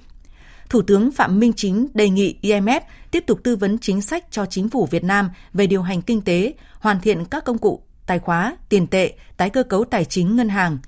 Thủ 0.69 0.83
tướng 0.83 1.13
Phạm 1.13 1.41
Minh 1.41 1.53
Chính 1.57 1.89
đề 1.95 2.09
nghị 2.09 2.35
IMF 2.43 2.81
tiếp 3.11 3.25
tục 3.27 3.41
tư 3.45 3.57
vấn 3.57 3.79
chính 3.79 4.03
sách 4.03 4.25
cho 4.31 4.47
chính 4.47 4.69
phủ 4.69 4.87
Việt 4.87 5.05
Nam 5.05 5.31
về 5.53 5.67
điều 5.67 5.83
hành 5.83 6.03
kinh 6.03 6.21
tế, 6.21 6.53
hoàn 6.81 7.01
thiện 7.01 7.25
các 7.25 7.45
công 7.45 7.59
cụ 7.59 7.83
tài 8.09 8.19
khóa, 8.19 8.57
tiền 8.69 8.87
tệ, 8.87 9.13
tái 9.37 9.51
cơ 9.51 9.63
cấu 9.63 9.85
tài 9.85 10.05
chính 10.05 10.37
ngân 10.37 10.49
hàng. 10.49 10.79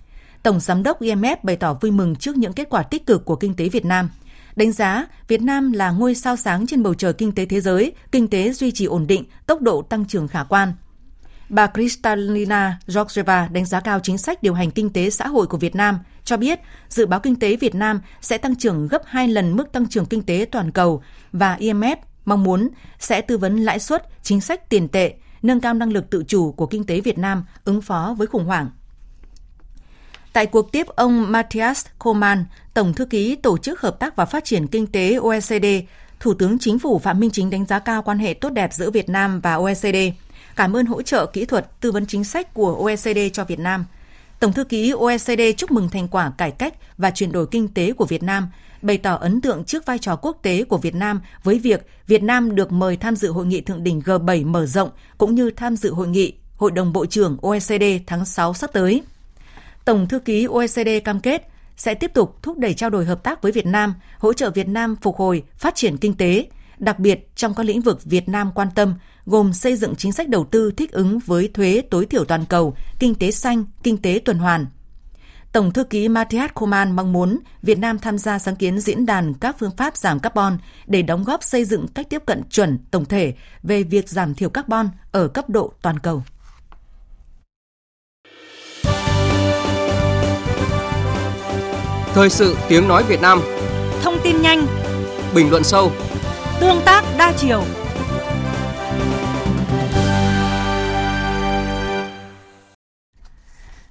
Tổng 0.43 0.61
giám 0.61 0.83
đốc 0.83 1.01
IMF 1.01 1.37
bày 1.43 1.57
tỏ 1.57 1.75
vui 1.75 1.91
mừng 1.91 2.17
trước 2.17 2.37
những 2.37 2.53
kết 2.53 2.69
quả 2.71 2.83
tích 2.83 3.07
cực 3.07 3.25
của 3.25 3.37
kinh 3.37 3.55
tế 3.55 3.69
Việt 3.69 3.85
Nam. 3.85 4.11
Đánh 4.57 4.73
giá 4.73 5.07
Việt 5.29 5.43
Nam 5.43 5.73
là 5.73 5.91
ngôi 5.91 6.15
sao 6.15 6.37
sáng 6.37 6.67
trên 6.67 6.83
bầu 6.83 6.95
trời 6.95 7.13
kinh 7.13 7.33
tế 7.33 7.47
thế 7.47 7.61
giới, 7.61 7.93
kinh 8.13 8.29
tế 8.29 8.53
duy 8.53 8.71
trì 8.71 8.85
ổn 8.85 9.07
định, 9.07 9.25
tốc 9.47 9.61
độ 9.61 9.83
tăng 9.83 10.05
trưởng 10.05 10.29
khả 10.29 10.45
quan. 10.45 10.73
Bà 11.49 11.67
Kristalina 11.67 12.79
Georgieva 12.95 13.49
đánh 13.53 13.65
giá 13.65 13.81
cao 13.81 14.01
chính 14.03 14.19
sách 14.19 14.43
điều 14.43 14.55
hành 14.55 14.71
kinh 14.71 14.91
tế 14.93 15.11
xã 15.11 15.27
hội 15.27 15.47
của 15.47 15.57
Việt 15.57 15.75
Nam, 15.75 15.99
cho 16.25 16.37
biết 16.37 16.61
dự 16.89 17.07
báo 17.07 17.21
kinh 17.21 17.37
tế 17.37 17.57
Việt 17.57 17.75
Nam 17.75 18.01
sẽ 18.21 18.39
tăng 18.39 18.57
trưởng 18.57 18.89
gấp 18.89 19.03
2 19.07 19.29
lần 19.29 19.57
mức 19.57 19.73
tăng 19.73 19.89
trưởng 19.89 20.07
kinh 20.07 20.23
tế 20.23 20.47
toàn 20.53 20.71
cầu 20.71 21.03
và 21.33 21.57
IMF 21.57 21.97
mong 22.25 22.45
muốn 22.45 22.69
sẽ 22.99 23.21
tư 23.21 23.39
vấn 23.39 23.57
lãi 23.57 23.79
suất, 23.79 24.07
chính 24.23 24.41
sách 24.41 24.69
tiền 24.69 24.89
tệ, 24.89 25.15
nâng 25.43 25.61
cao 25.61 25.75
năng 25.75 25.93
lực 25.93 26.11
tự 26.11 26.25
chủ 26.29 26.53
của 26.53 26.67
kinh 26.67 26.85
tế 26.85 27.01
Việt 27.01 27.19
Nam 27.19 27.45
ứng 27.65 27.81
phó 27.81 28.15
với 28.19 28.27
khủng 28.27 28.45
hoảng. 28.45 28.71
Tại 30.33 30.47
cuộc 30.47 30.73
tiếp 30.73 30.87
ông 30.87 31.33
Matthias 31.33 31.87
Koman, 31.99 32.45
Tổng 32.75 32.95
thư 32.95 33.05
ký 33.05 33.37
Tổ 33.37 33.59
chức 33.59 33.81
Hợp 33.81 33.99
tác 33.99 34.17
và 34.17 34.25
Phát 34.25 34.45
triển 34.45 34.67
Kinh 34.67 34.87
tế 34.87 35.15
OECD, 35.15 35.67
Thủ 36.21 36.35
tướng 36.35 36.59
Chính 36.59 36.79
phủ 36.79 36.99
Phạm 36.99 37.21
Minh 37.21 37.31
Chính 37.31 37.51
đánh 37.51 37.67
giá 37.67 37.79
cao 37.79 38.03
quan 38.03 38.19
hệ 38.19 38.35
tốt 38.35 38.51
đẹp 38.51 38.73
giữa 38.73 38.91
Việt 38.91 39.09
Nam 39.09 39.41
và 39.41 39.55
OECD. 39.55 39.97
Cảm 40.57 40.77
ơn 40.77 40.87
hỗ 40.87 41.03
trợ 41.03 41.27
kỹ 41.27 41.45
thuật, 41.45 41.81
tư 41.81 41.93
vấn 41.93 42.07
chính 42.07 42.25
sách 42.25 42.55
của 42.55 42.75
OECD 42.75 43.19
cho 43.33 43.45
Việt 43.45 43.59
Nam. 43.59 43.85
Tổng 44.41 44.53
thư 44.53 44.65
ký 44.65 44.91
OECD 44.91 45.41
chúc 45.57 45.71
mừng 45.71 45.89
thành 45.89 46.09
quả 46.09 46.33
cải 46.39 46.51
cách 46.51 46.75
và 46.99 47.11
chuyển 47.11 47.33
đổi 47.33 47.47
kinh 47.47 47.69
tế 47.69 47.93
của 47.93 48.05
Việt 48.05 48.23
Nam, 48.23 48.49
bày 48.83 48.99
tỏ 48.99 49.15
ấn 49.15 49.41
tượng 49.41 49.65
trước 49.65 49.87
vai 49.87 49.99
trò 49.99 50.17
quốc 50.17 50.39
tế 50.43 50.65
của 50.65 50.79
Việt 50.79 50.95
Nam 50.95 51.21
với 51.45 51.59
việc 51.59 51.87
Việt 52.07 52.23
Nam 52.23 52.55
được 52.55 52.73
mời 52.73 52.97
tham 52.97 53.17
dự 53.17 53.33
hội 53.33 53.47
nghị 53.47 53.61
thượng 53.61 53.85
đỉnh 53.85 54.01
G7 54.01 54.47
mở 54.47 54.67
rộng 54.67 54.91
cũng 55.19 55.35
như 55.35 55.51
tham 55.51 55.77
dự 55.77 55.93
hội 55.93 56.09
nghị 56.09 56.33
Hội 56.57 56.71
đồng 56.71 56.93
Bộ 56.93 57.07
trưởng 57.07 57.37
OECD 57.43 57.85
tháng 58.07 58.25
6 58.25 58.55
sắp 58.55 58.71
tới. 58.73 59.03
Tổng 59.85 60.09
thư 60.09 60.19
ký 60.19 60.45
OECD 60.45 60.89
cam 61.05 61.21
kết 61.21 61.49
sẽ 61.77 61.95
tiếp 61.95 62.11
tục 62.15 62.39
thúc 62.43 62.59
đẩy 62.59 62.75
trao 62.75 62.91
đổi 62.91 63.05
hợp 63.05 63.23
tác 63.23 63.43
với 63.43 63.53
Việt 63.53 63.67
Nam, 63.67 63.95
hỗ 64.19 64.33
trợ 64.33 64.51
Việt 64.51 64.69
Nam 64.69 64.97
phục 65.03 65.17
hồi, 65.17 65.43
phát 65.57 65.75
triển 65.75 65.97
kinh 65.97 66.15
tế, 66.15 66.47
đặc 66.79 66.99
biệt 66.99 67.37
trong 67.37 67.55
các 67.55 67.67
lĩnh 67.67 67.81
vực 67.81 68.05
Việt 68.05 68.29
Nam 68.29 68.51
quan 68.55 68.69
tâm, 68.75 68.95
gồm 69.27 69.53
xây 69.53 69.77
dựng 69.77 69.95
chính 69.97 70.13
sách 70.13 70.29
đầu 70.29 70.45
tư 70.45 70.71
thích 70.77 70.93
ứng 70.93 71.19
với 71.19 71.49
thuế 71.55 71.83
tối 71.91 72.07
thiểu 72.07 72.25
toàn 72.25 72.45
cầu, 72.45 72.77
kinh 72.99 73.15
tế 73.15 73.31
xanh, 73.31 73.65
kinh 73.83 73.97
tế 73.97 74.21
tuần 74.25 74.39
hoàn. 74.39 74.67
Tổng 75.53 75.73
thư 75.73 75.85
ký 75.85 76.09
Matthias 76.09 76.51
Koman 76.55 76.97
mong 76.97 77.13
muốn 77.13 77.39
Việt 77.63 77.79
Nam 77.79 77.99
tham 77.99 78.19
gia 78.19 78.39
sáng 78.39 78.57
kiến 78.57 78.81
diễn 78.81 79.07
đàn 79.07 79.35
các 79.35 79.57
phương 79.59 79.77
pháp 79.77 79.97
giảm 79.97 80.21
carbon 80.21 80.59
để 80.87 81.03
đóng 81.03 81.25
góp 81.25 81.45
xây 81.45 81.65
dựng 81.65 81.89
cách 81.89 82.07
tiếp 82.11 82.23
cận 82.27 82.43
chuẩn 82.51 82.79
tổng 82.91 83.05
thể 83.05 83.35
về 83.63 83.83
việc 83.83 84.09
giảm 84.09 84.35
thiểu 84.35 84.49
carbon 84.49 84.89
ở 85.13 85.29
cấp 85.29 85.51
độ 85.51 85.73
toàn 85.83 85.99
cầu. 85.99 86.23
Thời 92.15 92.31
sự 92.31 92.57
tiếng 92.69 92.89
nói 92.89 93.05
Việt 93.09 93.21
Nam 93.21 93.41
Thông 94.03 94.19
tin 94.25 94.43
nhanh 94.43 94.67
Bình 95.35 95.51
luận 95.51 95.65
sâu 95.65 95.93
Tương 96.61 96.81
tác 96.85 97.05
đa 97.19 97.33
chiều 97.37 97.63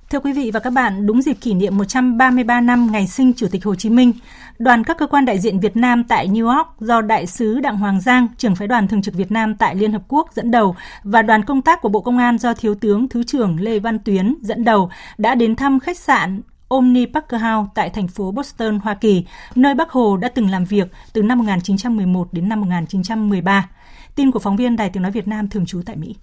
Thưa 0.10 0.20
quý 0.20 0.34
vị 0.34 0.52
và 0.54 0.60
các 0.60 0.70
bạn, 0.70 1.06
đúng 1.06 1.22
dịp 1.22 1.34
kỷ 1.34 1.54
niệm 1.54 1.78
133 1.78 2.62
năm 2.62 2.92
ngày 2.92 3.08
sinh 3.08 3.34
Chủ 3.34 3.48
tịch 3.52 3.66
Hồ 3.66 3.76
Chí 3.76 3.90
Minh, 3.90 4.14
đoàn 4.60 4.84
các 4.84 4.98
cơ 4.98 5.08
quan 5.08 5.26
đại 5.26 5.40
diện 5.40 5.60
Việt 5.60 5.78
Nam 5.78 6.04
tại 6.04 6.28
New 6.28 6.48
York 6.48 6.68
do 6.80 7.02
Đại 7.02 7.28
sứ 7.28 7.60
Đặng 7.60 7.78
Hoàng 7.78 8.02
Giang, 8.02 8.28
trưởng 8.38 8.56
phái 8.56 8.68
đoàn 8.68 8.88
thường 8.88 9.02
trực 9.02 9.14
Việt 9.14 9.32
Nam 9.32 9.56
tại 9.56 9.76
Liên 9.76 9.92
Hợp 9.92 10.02
Quốc 10.08 10.30
dẫn 10.34 10.52
đầu 10.52 10.76
và 11.04 11.22
đoàn 11.22 11.46
công 11.46 11.62
tác 11.62 11.82
của 11.82 11.90
Bộ 11.90 12.02
Công 12.02 12.18
an 12.18 12.38
do 12.38 12.54
Thiếu 12.54 12.76
tướng 12.76 13.10
Thứ 13.10 13.24
trưởng 13.24 13.60
Lê 13.60 13.80
Văn 13.80 14.00
Tuyến 14.00 14.36
dẫn 14.42 14.64
đầu 14.64 14.90
đã 15.18 15.36
đến 15.36 15.56
thăm 15.56 15.80
khách 15.80 15.98
sạn 15.98 16.42
Omni 16.70 17.06
Parker 17.06 17.42
House 17.42 17.70
tại 17.76 17.90
thành 17.90 18.08
phố 18.08 18.32
Boston, 18.32 18.80
Hoa 18.80 18.94
Kỳ, 18.94 19.26
nơi 19.56 19.76
Bác 19.76 19.90
Hồ 19.90 20.18
đã 20.18 20.30
từng 20.30 20.50
làm 20.50 20.66
việc 20.66 20.88
từ 21.14 21.22
năm 21.22 21.38
1911 21.38 22.34
đến 22.34 22.50
năm 22.50 22.62
1913. 22.62 23.70
Tin 24.16 24.32
của 24.32 24.40
phóng 24.40 24.56
viên 24.56 24.76
Đài 24.76 24.90
Tiếng 24.90 25.04
Nói 25.04 25.12
Việt 25.12 25.28
Nam 25.28 25.50
thường 25.50 25.66
trú 25.66 25.82
tại 25.86 25.96
Mỹ. 25.96 26.16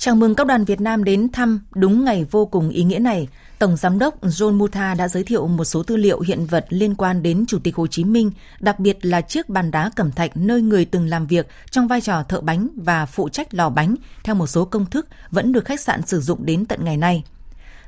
Chào 0.00 0.14
mừng 0.14 0.34
các 0.34 0.46
đoàn 0.46 0.64
Việt 0.64 0.80
Nam 0.80 1.04
đến 1.04 1.28
thăm 1.32 1.60
đúng 1.74 2.04
ngày 2.04 2.26
vô 2.30 2.46
cùng 2.46 2.68
ý 2.68 2.84
nghĩa 2.84 2.98
này. 2.98 3.28
Tổng 3.58 3.76
Giám 3.76 3.98
đốc 3.98 4.22
John 4.22 4.52
Muta 4.52 4.94
đã 4.94 5.08
giới 5.08 5.24
thiệu 5.24 5.46
một 5.46 5.64
số 5.64 5.82
tư 5.82 5.96
liệu 5.96 6.20
hiện 6.20 6.46
vật 6.46 6.66
liên 6.68 6.94
quan 6.94 7.22
đến 7.22 7.44
Chủ 7.46 7.58
tịch 7.58 7.76
Hồ 7.76 7.86
Chí 7.86 8.04
Minh, 8.04 8.30
đặc 8.60 8.80
biệt 8.80 8.98
là 9.02 9.20
chiếc 9.20 9.48
bàn 9.48 9.70
đá 9.70 9.90
cẩm 9.96 10.12
thạch 10.12 10.36
nơi 10.36 10.62
người 10.62 10.84
từng 10.84 11.06
làm 11.06 11.26
việc 11.26 11.48
trong 11.70 11.88
vai 11.88 12.00
trò 12.00 12.22
thợ 12.22 12.40
bánh 12.40 12.68
và 12.76 13.06
phụ 13.06 13.28
trách 13.28 13.54
lò 13.54 13.70
bánh 13.70 13.94
theo 14.24 14.34
một 14.34 14.46
số 14.46 14.64
công 14.64 14.86
thức 14.86 15.06
vẫn 15.30 15.52
được 15.52 15.64
khách 15.64 15.80
sạn 15.80 16.06
sử 16.06 16.20
dụng 16.20 16.46
đến 16.46 16.66
tận 16.66 16.84
ngày 16.84 16.96
nay. 16.96 17.24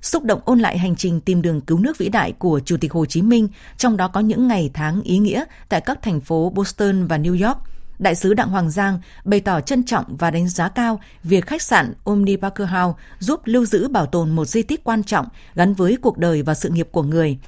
Xúc 0.02 0.25
động 0.25 0.40
ôn 0.45 0.59
lại 0.61 0.79
hành 0.79 0.97
trình 0.97 1.21
tìm 1.21 1.43
đường 1.43 1.61
cứu 1.61 1.79
nước 1.79 1.99
vĩ 1.99 2.09
đại 2.09 2.33
của 2.33 2.61
Chủ 2.64 2.76
tịch 2.81 2.93
Hồ 2.93 3.07
Chí 3.07 3.23
Minh, 3.23 3.49
trong 3.76 3.97
đó 3.97 4.09
có 4.09 4.21
những 4.21 4.49
ngày 4.49 4.71
tháng 4.75 5.02
ý 5.02 5.19
nghĩa 5.19 5.45
tại 5.69 5.81
các 5.81 6.02
thành 6.02 6.21
phố 6.21 6.52
Boston 6.55 7.07
và 7.07 7.19
New 7.19 7.47
York– 7.47 7.59
Đại 8.00 8.14
sứ 8.14 8.35
Đặng 8.35 8.50
Hoàng 8.50 8.71
Giang 8.71 8.99
bày 9.25 9.40
tỏ 9.40 9.61
trân 9.61 9.85
trọng 9.85 10.16
và 10.16 10.30
đánh 10.30 10.49
giá 10.49 10.69
cao 10.69 11.00
việc 11.25 11.47
khách 11.47 11.62
sạn 11.62 11.92
Omni 12.04 12.37
Parker 12.37 12.69
House 12.69 12.99
giúp 13.19 13.40
lưu 13.45 13.64
giữ 13.64 13.88
bảo 13.88 14.07
tồn 14.07 14.30
một 14.30 14.45
di 14.45 14.62
tích 14.62 14.85
quan 14.85 15.04
trọng 15.04 15.26
gắn 15.54 15.75
với 15.75 15.97
cuộc 16.02 16.19
đời 16.19 16.42
và 16.42 16.54
sự 16.54 16.69
nghiệp 16.69 16.88
của 16.92 17.02
người. 17.02 17.38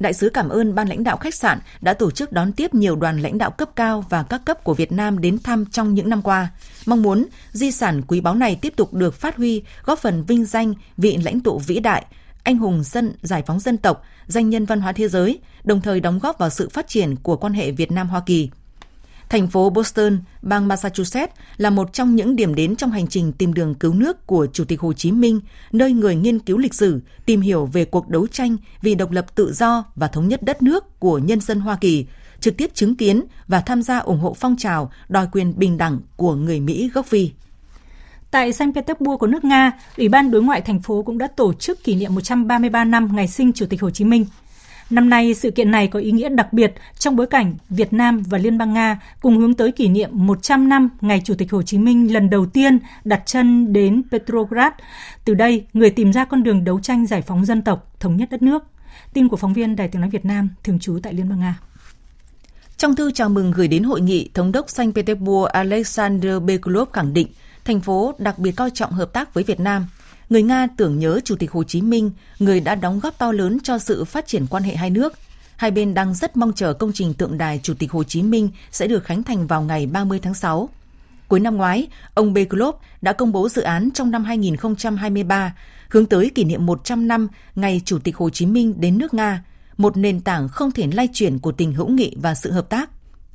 Đại 0.00 0.12
sứ 0.12 0.28
cảm 0.28 0.48
ơn 0.48 0.74
ban 0.74 0.88
lãnh 0.88 1.04
đạo 1.04 1.16
khách 1.16 1.34
sạn 1.34 1.58
đã 1.80 1.94
tổ 1.94 2.10
chức 2.10 2.32
đón 2.32 2.52
tiếp 2.52 2.74
nhiều 2.74 2.96
đoàn 2.96 3.22
lãnh 3.22 3.38
đạo 3.38 3.50
cấp 3.50 3.70
cao 3.76 4.04
và 4.08 4.22
các 4.22 4.44
cấp 4.44 4.64
của 4.64 4.74
Việt 4.74 4.92
Nam 4.92 5.20
đến 5.20 5.38
thăm 5.38 5.66
trong 5.66 5.94
những 5.94 6.08
năm 6.08 6.22
qua. 6.22 6.48
Mong 6.86 7.02
muốn 7.02 7.26
di 7.52 7.70
sản 7.70 8.02
quý 8.06 8.20
báu 8.20 8.34
này 8.34 8.56
tiếp 8.56 8.72
tục 8.76 8.94
được 8.94 9.14
phát 9.14 9.36
huy, 9.36 9.62
góp 9.84 9.98
phần 9.98 10.24
vinh 10.24 10.44
danh 10.44 10.74
vị 10.96 11.16
lãnh 11.16 11.40
tụ 11.40 11.58
vĩ 11.58 11.80
đại, 11.80 12.06
anh 12.42 12.58
hùng 12.58 12.82
dân 12.84 13.12
giải 13.22 13.42
phóng 13.46 13.60
dân 13.60 13.76
tộc, 13.76 14.02
danh 14.26 14.50
nhân 14.50 14.64
văn 14.64 14.80
hóa 14.80 14.92
thế 14.92 15.08
giới, 15.08 15.38
đồng 15.64 15.80
thời 15.80 16.00
đóng 16.00 16.18
góp 16.18 16.38
vào 16.38 16.50
sự 16.50 16.68
phát 16.68 16.88
triển 16.88 17.16
của 17.16 17.36
quan 17.36 17.52
hệ 17.52 17.70
Việt 17.70 17.92
Nam 17.92 18.08
Hoa 18.08 18.22
Kỳ. 18.26 18.50
Thành 19.28 19.48
phố 19.48 19.70
Boston, 19.70 20.18
bang 20.42 20.68
Massachusetts 20.68 21.34
là 21.56 21.70
một 21.70 21.92
trong 21.92 22.16
những 22.16 22.36
điểm 22.36 22.54
đến 22.54 22.76
trong 22.76 22.90
hành 22.90 23.06
trình 23.06 23.32
tìm 23.32 23.54
đường 23.54 23.74
cứu 23.74 23.94
nước 23.94 24.26
của 24.26 24.46
Chủ 24.52 24.64
tịch 24.64 24.80
Hồ 24.80 24.92
Chí 24.92 25.12
Minh, 25.12 25.40
nơi 25.72 25.92
người 25.92 26.16
nghiên 26.16 26.38
cứu 26.38 26.58
lịch 26.58 26.74
sử, 26.74 27.00
tìm 27.26 27.40
hiểu 27.40 27.66
về 27.66 27.84
cuộc 27.84 28.08
đấu 28.08 28.26
tranh 28.26 28.56
vì 28.82 28.94
độc 28.94 29.10
lập 29.10 29.34
tự 29.34 29.52
do 29.52 29.84
và 29.96 30.08
thống 30.08 30.28
nhất 30.28 30.42
đất 30.42 30.62
nước 30.62 31.00
của 31.00 31.18
nhân 31.18 31.40
dân 31.40 31.60
Hoa 31.60 31.76
Kỳ, 31.76 32.06
trực 32.40 32.56
tiếp 32.56 32.70
chứng 32.74 32.96
kiến 32.96 33.24
và 33.48 33.60
tham 33.60 33.82
gia 33.82 33.98
ủng 33.98 34.20
hộ 34.20 34.34
phong 34.34 34.56
trào 34.56 34.90
đòi 35.08 35.26
quyền 35.32 35.58
bình 35.58 35.78
đẳng 35.78 36.00
của 36.16 36.34
người 36.34 36.60
Mỹ 36.60 36.90
gốc 36.94 37.06
Phi. 37.06 37.30
Tại 38.30 38.52
Saint 38.52 38.74
Petersburg 38.74 39.18
của 39.18 39.26
nước 39.26 39.44
Nga, 39.44 39.72
Ủy 39.96 40.08
ban 40.08 40.30
đối 40.30 40.42
ngoại 40.42 40.60
thành 40.60 40.82
phố 40.82 41.02
cũng 41.02 41.18
đã 41.18 41.26
tổ 41.26 41.52
chức 41.52 41.84
kỷ 41.84 41.94
niệm 41.94 42.14
133 42.14 42.84
năm 42.84 43.08
ngày 43.16 43.28
sinh 43.28 43.52
Chủ 43.52 43.66
tịch 43.66 43.82
Hồ 43.82 43.90
Chí 43.90 44.04
Minh– 44.04 44.26
Năm 44.90 45.10
nay, 45.10 45.34
sự 45.34 45.50
kiện 45.50 45.70
này 45.70 45.86
có 45.88 45.98
ý 45.98 46.12
nghĩa 46.12 46.28
đặc 46.28 46.52
biệt 46.52 46.74
trong 46.98 47.16
bối 47.16 47.26
cảnh 47.26 47.54
Việt 47.68 47.92
Nam 47.92 48.22
và 48.26 48.38
Liên 48.38 48.58
bang 48.58 48.74
Nga 48.74 49.00
cùng 49.20 49.38
hướng 49.38 49.54
tới 49.54 49.72
kỷ 49.72 49.88
niệm 49.88 50.10
100 50.12 50.68
năm 50.68 50.88
ngày 51.00 51.20
Chủ 51.24 51.34
tịch 51.38 51.52
Hồ 51.52 51.62
Chí 51.62 51.78
Minh 51.78 52.12
lần 52.12 52.30
đầu 52.30 52.46
tiên 52.46 52.78
đặt 53.04 53.22
chân 53.26 53.72
đến 53.72 54.02
Petrograd. 54.10 54.72
Từ 55.24 55.34
đây, 55.34 55.66
người 55.72 55.90
tìm 55.90 56.12
ra 56.12 56.24
con 56.24 56.42
đường 56.42 56.64
đấu 56.64 56.80
tranh 56.80 57.06
giải 57.06 57.22
phóng 57.22 57.44
dân 57.44 57.62
tộc, 57.62 57.94
thống 58.00 58.16
nhất 58.16 58.30
đất 58.30 58.42
nước. 58.42 58.64
Tin 59.12 59.28
của 59.28 59.36
phóng 59.36 59.52
viên 59.52 59.76
Đài 59.76 59.88
tiếng 59.88 60.00
nói 60.00 60.10
Việt 60.10 60.24
Nam 60.24 60.48
thường 60.64 60.78
trú 60.78 60.98
tại 61.02 61.12
Liên 61.12 61.28
bang 61.28 61.40
Nga. 61.40 61.58
Trong 62.76 62.96
thư 62.96 63.10
chào 63.10 63.28
mừng 63.28 63.50
gửi 63.50 63.68
đến 63.68 63.82
hội 63.82 64.00
nghị, 64.00 64.30
Thống 64.34 64.52
đốc 64.52 64.70
Saint 64.70 64.94
Petersburg 64.94 65.46
Alexander 65.52 66.42
Beklov 66.42 66.88
khẳng 66.92 67.14
định 67.14 67.28
thành 67.64 67.80
phố 67.80 68.14
đặc 68.18 68.38
biệt 68.38 68.52
coi 68.52 68.70
trọng 68.70 68.92
hợp 68.92 69.12
tác 69.12 69.34
với 69.34 69.44
Việt 69.44 69.60
Nam– 69.60 69.86
người 70.30 70.42
Nga 70.42 70.66
tưởng 70.76 70.98
nhớ 70.98 71.20
Chủ 71.24 71.36
tịch 71.36 71.50
Hồ 71.50 71.64
Chí 71.64 71.82
Minh, 71.82 72.10
người 72.38 72.60
đã 72.60 72.74
đóng 72.74 73.00
góp 73.00 73.18
to 73.18 73.32
lớn 73.32 73.58
cho 73.62 73.78
sự 73.78 74.04
phát 74.04 74.26
triển 74.26 74.46
quan 74.46 74.62
hệ 74.62 74.76
hai 74.76 74.90
nước. 74.90 75.12
Hai 75.56 75.70
bên 75.70 75.94
đang 75.94 76.14
rất 76.14 76.36
mong 76.36 76.52
chờ 76.52 76.72
công 76.72 76.92
trình 76.92 77.14
tượng 77.14 77.38
đài 77.38 77.60
Chủ 77.62 77.74
tịch 77.74 77.92
Hồ 77.92 78.04
Chí 78.04 78.22
Minh 78.22 78.50
sẽ 78.70 78.86
được 78.86 79.04
khánh 79.04 79.22
thành 79.22 79.46
vào 79.46 79.62
ngày 79.62 79.86
30 79.86 80.20
tháng 80.22 80.34
6. 80.34 80.68
Cuối 81.28 81.40
năm 81.40 81.56
ngoái, 81.56 81.86
ông 82.14 82.34
Beglov 82.34 82.74
đã 83.02 83.12
công 83.12 83.32
bố 83.32 83.48
dự 83.48 83.62
án 83.62 83.90
trong 83.94 84.10
năm 84.10 84.24
2023 84.24 85.54
hướng 85.88 86.06
tới 86.06 86.30
kỷ 86.34 86.44
niệm 86.44 86.66
100 86.66 87.08
năm 87.08 87.28
ngày 87.54 87.80
Chủ 87.84 87.98
tịch 87.98 88.16
Hồ 88.16 88.30
Chí 88.30 88.46
Minh 88.46 88.80
đến 88.80 88.98
nước 88.98 89.14
Nga, 89.14 89.44
một 89.76 89.96
nền 89.96 90.20
tảng 90.20 90.48
không 90.48 90.70
thể 90.70 90.86
lay 90.92 91.08
chuyển 91.12 91.38
của 91.38 91.52
tình 91.52 91.72
hữu 91.72 91.88
nghị 91.88 92.16
và 92.22 92.34
sự 92.34 92.52
hợp 92.52 92.68
tác. 92.68 92.90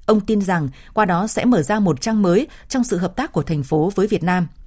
Ông 0.06 0.21
tin 0.21 0.41
rằng 0.41 0.69
qua 0.93 1.06
đó 1.06 1.28
sẽ 1.28 1.45
mở 1.45 1.62
ra 1.62 1.80
một 1.80 2.02
trang 2.02 2.21
mới 2.21 2.47
trong 2.69 2.84
sự 2.84 2.97
hợp 2.97 3.15
tác 3.15 3.32
của 3.32 3.43
thành 3.43 3.63
phố 3.63 3.91
với 3.95 4.08
Việt 4.08 4.23
Nam– 4.23 4.47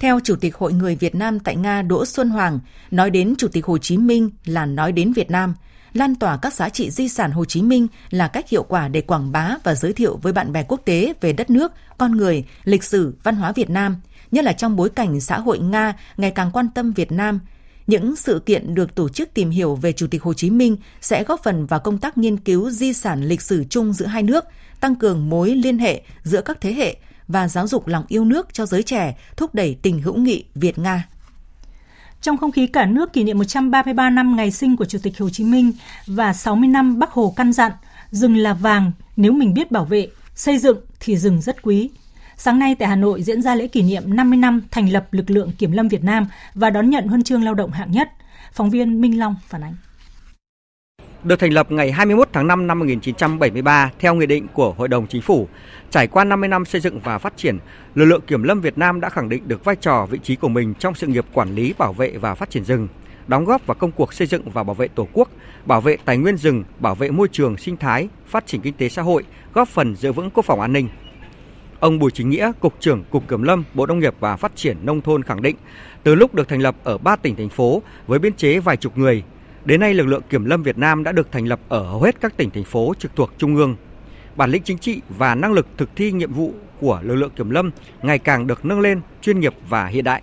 theo 0.00 0.20
Chủ 0.24 0.36
tịch 0.36 0.56
Hội 0.56 0.72
người 0.72 0.94
Việt 0.94 1.14
Nam 1.14 1.40
tại 1.40 1.56
Nga 1.56 1.82
Đỗ 1.82 2.04
Xuân 2.04 2.30
Hoàng, 2.30 2.60
nói 2.90 3.10
đến 3.10 3.34
Chủ 3.38 3.48
tịch 3.48 3.66
Hồ 3.66 3.78
Chí 3.78 3.96
Minh 3.96 4.30
là 4.44 4.66
nói 4.66 4.92
đến 4.92 5.12
Việt 5.12 5.30
Nam. 5.30 5.54
Lan 5.92 6.14
tỏa 6.14 6.36
các 6.36 6.54
giá 6.54 6.68
trị 6.68 6.90
di 6.90 7.08
sản 7.08 7.30
Hồ 7.30 7.44
Chí 7.44 7.62
Minh 7.62 7.86
là 8.10 8.28
cách 8.28 8.48
hiệu 8.48 8.62
quả 8.62 8.88
để 8.88 9.00
quảng 9.00 9.32
bá 9.32 9.54
và 9.64 9.74
giới 9.74 9.92
thiệu 9.92 10.18
với 10.22 10.32
bạn 10.32 10.52
bè 10.52 10.62
quốc 10.62 10.80
tế 10.84 11.12
về 11.20 11.32
đất 11.32 11.50
nước, 11.50 11.72
con 11.98 12.16
người, 12.16 12.44
lịch 12.64 12.84
sử, 12.84 13.14
văn 13.22 13.36
hóa 13.36 13.52
Việt 13.52 13.70
Nam, 13.70 13.96
nhất 14.30 14.44
là 14.44 14.52
trong 14.52 14.76
bối 14.76 14.90
cảnh 14.90 15.20
xã 15.20 15.38
hội 15.38 15.58
Nga 15.58 15.94
ngày 16.16 16.30
càng 16.30 16.50
quan 16.52 16.68
tâm 16.74 16.92
Việt 16.92 17.12
Nam. 17.12 17.40
Những 17.86 18.16
sự 18.16 18.42
kiện 18.46 18.74
được 18.74 18.94
tổ 18.94 19.08
chức 19.08 19.34
tìm 19.34 19.50
hiểu 19.50 19.74
về 19.74 19.92
Chủ 19.92 20.06
tịch 20.06 20.22
Hồ 20.22 20.34
Chí 20.34 20.50
Minh 20.50 20.76
sẽ 21.00 21.24
góp 21.24 21.42
phần 21.42 21.66
vào 21.66 21.80
công 21.80 21.98
tác 21.98 22.18
nghiên 22.18 22.36
cứu 22.36 22.70
di 22.70 22.92
sản 22.92 23.24
lịch 23.24 23.42
sử 23.42 23.64
chung 23.70 23.92
giữa 23.92 24.06
hai 24.06 24.22
nước, 24.22 24.44
tăng 24.80 24.96
cường 24.96 25.30
mối 25.30 25.54
liên 25.54 25.78
hệ 25.78 26.02
giữa 26.22 26.40
các 26.40 26.60
thế 26.60 26.72
hệ, 26.72 26.96
và 27.28 27.48
giáo 27.48 27.66
dục 27.66 27.86
lòng 27.86 28.04
yêu 28.08 28.24
nước 28.24 28.48
cho 28.52 28.66
giới 28.66 28.82
trẻ, 28.82 29.16
thúc 29.36 29.54
đẩy 29.54 29.78
tình 29.82 30.02
hữu 30.02 30.16
nghị 30.16 30.44
Việt-Nga. 30.54 31.08
Trong 32.20 32.36
không 32.36 32.52
khí 32.52 32.66
cả 32.66 32.86
nước 32.86 33.12
kỷ 33.12 33.24
niệm 33.24 33.38
133 33.38 34.10
năm 34.10 34.36
ngày 34.36 34.50
sinh 34.50 34.76
của 34.76 34.84
Chủ 34.84 34.98
tịch 35.02 35.18
Hồ 35.18 35.30
Chí 35.30 35.44
Minh 35.44 35.72
và 36.06 36.32
60 36.32 36.68
năm 36.68 36.98
Bắc 36.98 37.10
Hồ 37.10 37.34
căn 37.36 37.52
dặn, 37.52 37.72
rừng 38.10 38.36
là 38.36 38.54
vàng 38.54 38.92
nếu 39.16 39.32
mình 39.32 39.54
biết 39.54 39.70
bảo 39.70 39.84
vệ, 39.84 40.08
xây 40.34 40.58
dựng 40.58 40.78
thì 41.00 41.16
rừng 41.16 41.40
rất 41.40 41.62
quý. 41.62 41.90
Sáng 42.36 42.58
nay 42.58 42.74
tại 42.74 42.88
Hà 42.88 42.96
Nội 42.96 43.22
diễn 43.22 43.42
ra 43.42 43.54
lễ 43.54 43.66
kỷ 43.66 43.82
niệm 43.82 44.16
50 44.16 44.38
năm 44.38 44.62
thành 44.70 44.92
lập 44.92 45.12
lực 45.12 45.30
lượng 45.30 45.52
Kiểm 45.58 45.72
lâm 45.72 45.88
Việt 45.88 46.04
Nam 46.04 46.26
và 46.54 46.70
đón 46.70 46.90
nhận 46.90 47.06
huân 47.06 47.22
chương 47.22 47.44
lao 47.44 47.54
động 47.54 47.70
hạng 47.70 47.90
nhất. 47.90 48.10
Phóng 48.52 48.70
viên 48.70 49.00
Minh 49.00 49.18
Long 49.18 49.36
phản 49.48 49.64
ánh 49.64 49.74
được 51.24 51.38
thành 51.38 51.52
lập 51.52 51.72
ngày 51.72 51.92
21 51.92 52.28
tháng 52.32 52.46
5 52.46 52.66
năm 52.66 52.78
1973 52.78 53.90
theo 53.98 54.14
nghị 54.14 54.26
định 54.26 54.46
của 54.52 54.72
Hội 54.72 54.88
đồng 54.88 55.06
Chính 55.06 55.22
phủ. 55.22 55.48
Trải 55.90 56.06
qua 56.06 56.24
50 56.24 56.48
năm 56.48 56.64
xây 56.64 56.80
dựng 56.80 57.00
và 57.00 57.18
phát 57.18 57.36
triển, 57.36 57.58
lực 57.94 58.04
lượng 58.04 58.20
kiểm 58.26 58.42
lâm 58.42 58.60
Việt 58.60 58.78
Nam 58.78 59.00
đã 59.00 59.08
khẳng 59.08 59.28
định 59.28 59.48
được 59.48 59.64
vai 59.64 59.76
trò 59.76 60.06
vị 60.10 60.18
trí 60.22 60.36
của 60.36 60.48
mình 60.48 60.74
trong 60.78 60.94
sự 60.94 61.06
nghiệp 61.06 61.24
quản 61.32 61.54
lý, 61.54 61.74
bảo 61.78 61.92
vệ 61.92 62.16
và 62.16 62.34
phát 62.34 62.50
triển 62.50 62.64
rừng, 62.64 62.88
đóng 63.26 63.44
góp 63.44 63.66
vào 63.66 63.74
công 63.74 63.92
cuộc 63.92 64.12
xây 64.12 64.26
dựng 64.26 64.50
và 64.50 64.62
bảo 64.62 64.74
vệ 64.74 64.88
Tổ 64.88 65.08
quốc, 65.12 65.28
bảo 65.64 65.80
vệ 65.80 65.96
tài 66.04 66.16
nguyên 66.18 66.36
rừng, 66.36 66.64
bảo 66.78 66.94
vệ 66.94 67.10
môi 67.10 67.28
trường 67.32 67.56
sinh 67.56 67.76
thái, 67.76 68.08
phát 68.26 68.46
triển 68.46 68.60
kinh 68.60 68.74
tế 68.74 68.88
xã 68.88 69.02
hội, 69.02 69.24
góp 69.54 69.68
phần 69.68 69.96
giữ 69.96 70.12
vững 70.12 70.30
quốc 70.30 70.46
phòng 70.46 70.60
an 70.60 70.72
ninh. 70.72 70.88
Ông 71.80 71.98
Bùi 71.98 72.10
Chính 72.10 72.30
Nghĩa, 72.30 72.52
Cục 72.60 72.74
trưởng 72.80 73.04
Cục 73.10 73.28
Kiểm 73.28 73.42
lâm, 73.42 73.64
Bộ 73.74 73.86
Nông 73.86 73.98
nghiệp 73.98 74.14
và 74.20 74.36
Phát 74.36 74.56
triển 74.56 74.76
Nông 74.82 75.00
thôn 75.00 75.22
khẳng 75.22 75.42
định, 75.42 75.56
từ 76.02 76.14
lúc 76.14 76.34
được 76.34 76.48
thành 76.48 76.62
lập 76.62 76.76
ở 76.84 76.98
ba 76.98 77.16
tỉnh, 77.16 77.36
thành 77.36 77.48
phố 77.48 77.82
với 78.06 78.18
biên 78.18 78.32
chế 78.32 78.58
vài 78.58 78.76
chục 78.76 78.98
người, 78.98 79.22
Đến 79.68 79.80
nay, 79.80 79.94
lực 79.94 80.06
lượng 80.06 80.22
kiểm 80.30 80.44
lâm 80.44 80.62
Việt 80.62 80.78
Nam 80.78 81.04
đã 81.04 81.12
được 81.12 81.32
thành 81.32 81.46
lập 81.46 81.60
ở 81.68 81.82
hầu 81.82 82.02
hết 82.02 82.20
các 82.20 82.36
tỉnh, 82.36 82.50
thành 82.50 82.64
phố 82.64 82.94
trực 82.98 83.16
thuộc 83.16 83.30
Trung 83.38 83.56
ương. 83.56 83.76
Bản 84.36 84.50
lĩnh 84.50 84.62
chính 84.62 84.78
trị 84.78 85.00
và 85.08 85.34
năng 85.34 85.52
lực 85.52 85.66
thực 85.76 85.88
thi 85.96 86.12
nhiệm 86.12 86.32
vụ 86.32 86.52
của 86.80 87.00
lực 87.02 87.14
lượng 87.14 87.30
kiểm 87.36 87.50
lâm 87.50 87.70
ngày 88.02 88.18
càng 88.18 88.46
được 88.46 88.64
nâng 88.64 88.80
lên, 88.80 89.00
chuyên 89.22 89.40
nghiệp 89.40 89.54
và 89.68 89.86
hiện 89.86 90.04
đại. 90.04 90.22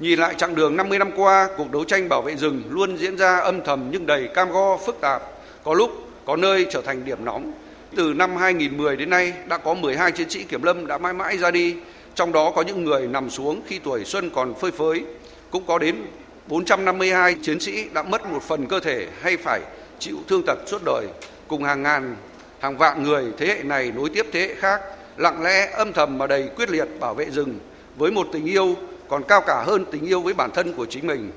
Nhìn 0.00 0.18
lại 0.18 0.34
chặng 0.38 0.54
đường 0.54 0.76
50 0.76 0.98
năm 0.98 1.10
qua, 1.16 1.48
cuộc 1.56 1.72
đấu 1.72 1.84
tranh 1.84 2.08
bảo 2.08 2.22
vệ 2.22 2.36
rừng 2.36 2.62
luôn 2.70 2.98
diễn 2.98 3.16
ra 3.16 3.36
âm 3.36 3.64
thầm 3.64 3.88
nhưng 3.90 4.06
đầy 4.06 4.28
cam 4.34 4.50
go, 4.50 4.76
phức 4.86 5.00
tạp. 5.00 5.22
Có 5.64 5.74
lúc, 5.74 5.90
có 6.24 6.36
nơi 6.36 6.66
trở 6.70 6.82
thành 6.82 7.04
điểm 7.04 7.24
nóng. 7.24 7.52
Từ 7.96 8.14
năm 8.14 8.36
2010 8.36 8.96
đến 8.96 9.10
nay, 9.10 9.32
đã 9.48 9.58
có 9.58 9.74
12 9.74 10.12
chiến 10.12 10.30
sĩ 10.30 10.44
kiểm 10.44 10.62
lâm 10.62 10.86
đã 10.86 10.98
mãi 10.98 11.12
mãi 11.12 11.38
ra 11.38 11.50
đi, 11.50 11.76
trong 12.14 12.32
đó 12.32 12.52
có 12.56 12.62
những 12.62 12.84
người 12.84 13.06
nằm 13.06 13.30
xuống 13.30 13.62
khi 13.66 13.78
tuổi 13.78 14.04
xuân 14.04 14.30
còn 14.30 14.54
phơi 14.54 14.70
phới, 14.70 15.04
cũng 15.50 15.66
có 15.66 15.78
đến 15.78 15.96
452 16.52 17.34
chiến 17.42 17.60
sĩ 17.60 17.88
đã 17.94 18.02
mất 18.02 18.26
một 18.26 18.42
phần 18.42 18.66
cơ 18.66 18.80
thể 18.80 19.06
hay 19.22 19.36
phải 19.36 19.60
chịu 19.98 20.16
thương 20.28 20.42
tật 20.46 20.58
suốt 20.66 20.82
đời, 20.84 21.06
cùng 21.48 21.64
hàng 21.64 21.82
ngàn, 21.82 22.16
hàng 22.60 22.78
vạn 22.78 23.02
người 23.02 23.24
thế 23.38 23.46
hệ 23.46 23.62
này 23.62 23.92
nối 23.96 24.10
tiếp 24.14 24.26
thế 24.32 24.40
hệ 24.40 24.54
khác, 24.54 24.80
lặng 25.16 25.42
lẽ, 25.42 25.70
âm 25.72 25.92
thầm 25.92 26.18
mà 26.18 26.26
đầy 26.26 26.50
quyết 26.56 26.70
liệt 26.70 26.88
bảo 27.00 27.14
vệ 27.14 27.30
rừng 27.30 27.58
với 27.96 28.10
một 28.10 28.26
tình 28.32 28.44
yêu 28.44 28.74
còn 29.08 29.22
cao 29.28 29.42
cả 29.46 29.64
hơn 29.66 29.84
tình 29.92 30.04
yêu 30.04 30.20
với 30.20 30.34
bản 30.34 30.50
thân 30.54 30.72
của 30.72 30.86
chính 30.86 31.06
mình. 31.06 31.30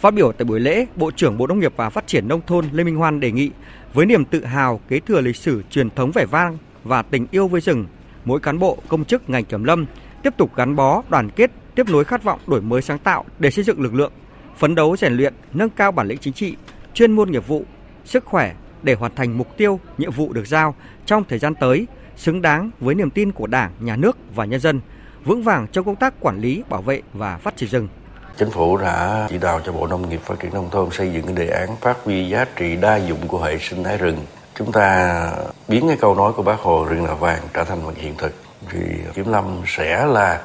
Phát 0.00 0.14
biểu 0.14 0.32
tại 0.32 0.44
buổi 0.44 0.60
lễ, 0.60 0.86
Bộ 0.96 1.10
trưởng 1.10 1.38
Bộ 1.38 1.46
Nông 1.46 1.58
nghiệp 1.58 1.72
và 1.76 1.90
Phát 1.90 2.06
triển 2.06 2.28
Nông 2.28 2.40
thôn 2.46 2.68
Lê 2.72 2.84
Minh 2.84 2.96
Hoan 2.96 3.20
đề 3.20 3.32
nghị 3.32 3.50
với 3.94 4.06
niềm 4.06 4.24
tự 4.24 4.44
hào 4.44 4.80
kế 4.88 5.00
thừa 5.00 5.20
lịch 5.20 5.36
sử 5.36 5.62
truyền 5.70 5.90
thống 5.90 6.10
vẻ 6.14 6.26
vang 6.26 6.58
và 6.84 7.02
tình 7.02 7.26
yêu 7.30 7.48
với 7.48 7.60
rừng, 7.60 7.86
mỗi 8.24 8.40
cán 8.40 8.58
bộ, 8.58 8.78
công 8.88 9.04
chức 9.04 9.30
ngành 9.30 9.44
kiểm 9.44 9.64
lâm 9.64 9.86
tiếp 10.22 10.34
tục 10.36 10.56
gắn 10.56 10.76
bó, 10.76 11.02
đoàn 11.08 11.30
kết, 11.30 11.50
tiếp 11.74 11.88
nối 11.88 12.04
khát 12.04 12.22
vọng 12.22 12.40
đổi 12.46 12.60
mới 12.60 12.82
sáng 12.82 12.98
tạo 12.98 13.24
để 13.38 13.50
xây 13.50 13.64
dựng 13.64 13.80
lực 13.80 13.94
lượng, 13.94 14.12
phấn 14.56 14.74
đấu 14.74 14.96
rèn 14.96 15.16
luyện, 15.16 15.34
nâng 15.52 15.70
cao 15.70 15.92
bản 15.92 16.08
lĩnh 16.08 16.18
chính 16.18 16.32
trị, 16.32 16.56
chuyên 16.94 17.12
môn 17.12 17.30
nghiệp 17.30 17.46
vụ, 17.46 17.64
sức 18.04 18.24
khỏe 18.24 18.54
để 18.82 18.94
hoàn 18.94 19.14
thành 19.14 19.38
mục 19.38 19.56
tiêu, 19.56 19.80
nhiệm 19.98 20.10
vụ 20.10 20.32
được 20.32 20.46
giao 20.46 20.74
trong 21.06 21.24
thời 21.28 21.38
gian 21.38 21.54
tới, 21.54 21.86
xứng 22.16 22.42
đáng 22.42 22.70
với 22.80 22.94
niềm 22.94 23.10
tin 23.10 23.32
của 23.32 23.46
Đảng, 23.46 23.72
Nhà 23.80 23.96
nước 23.96 24.16
và 24.34 24.44
nhân 24.44 24.60
dân, 24.60 24.80
vững 25.24 25.42
vàng 25.42 25.66
trong 25.72 25.84
công 25.84 25.96
tác 25.96 26.14
quản 26.20 26.40
lý, 26.40 26.62
bảo 26.68 26.82
vệ 26.82 27.02
và 27.12 27.36
phát 27.36 27.56
triển 27.56 27.68
rừng. 27.68 27.88
Chính 28.36 28.50
phủ 28.50 28.76
đã 28.76 29.26
chỉ 29.30 29.38
đạo 29.38 29.60
cho 29.64 29.72
Bộ 29.72 29.86
Nông 29.86 30.08
nghiệp 30.08 30.20
Phát 30.24 30.34
triển 30.40 30.54
Nông 30.54 30.70
thôn 30.70 30.90
xây 30.90 31.12
dựng 31.12 31.26
cái 31.26 31.34
đề 31.34 31.48
án 31.48 31.68
phát 31.80 31.96
huy 32.04 32.28
giá 32.28 32.44
trị 32.56 32.76
đa 32.76 32.96
dụng 32.96 33.28
của 33.28 33.42
hệ 33.42 33.58
sinh 33.58 33.84
thái 33.84 33.98
rừng. 33.98 34.18
Chúng 34.58 34.72
ta 34.72 35.32
biến 35.68 35.88
cái 35.88 35.96
câu 36.00 36.14
nói 36.14 36.32
của 36.32 36.42
bác 36.42 36.60
Hồ 36.60 36.84
rừng 36.84 37.04
là 37.04 37.14
vàng 37.14 37.42
trở 37.54 37.64
thành 37.64 37.82
một 37.82 37.92
hiện 37.96 38.14
thực. 38.18 38.34
Thì 38.70 38.78
Kiểm 39.14 39.32
Lâm 39.32 39.62
sẽ 39.66 40.06
là 40.06 40.40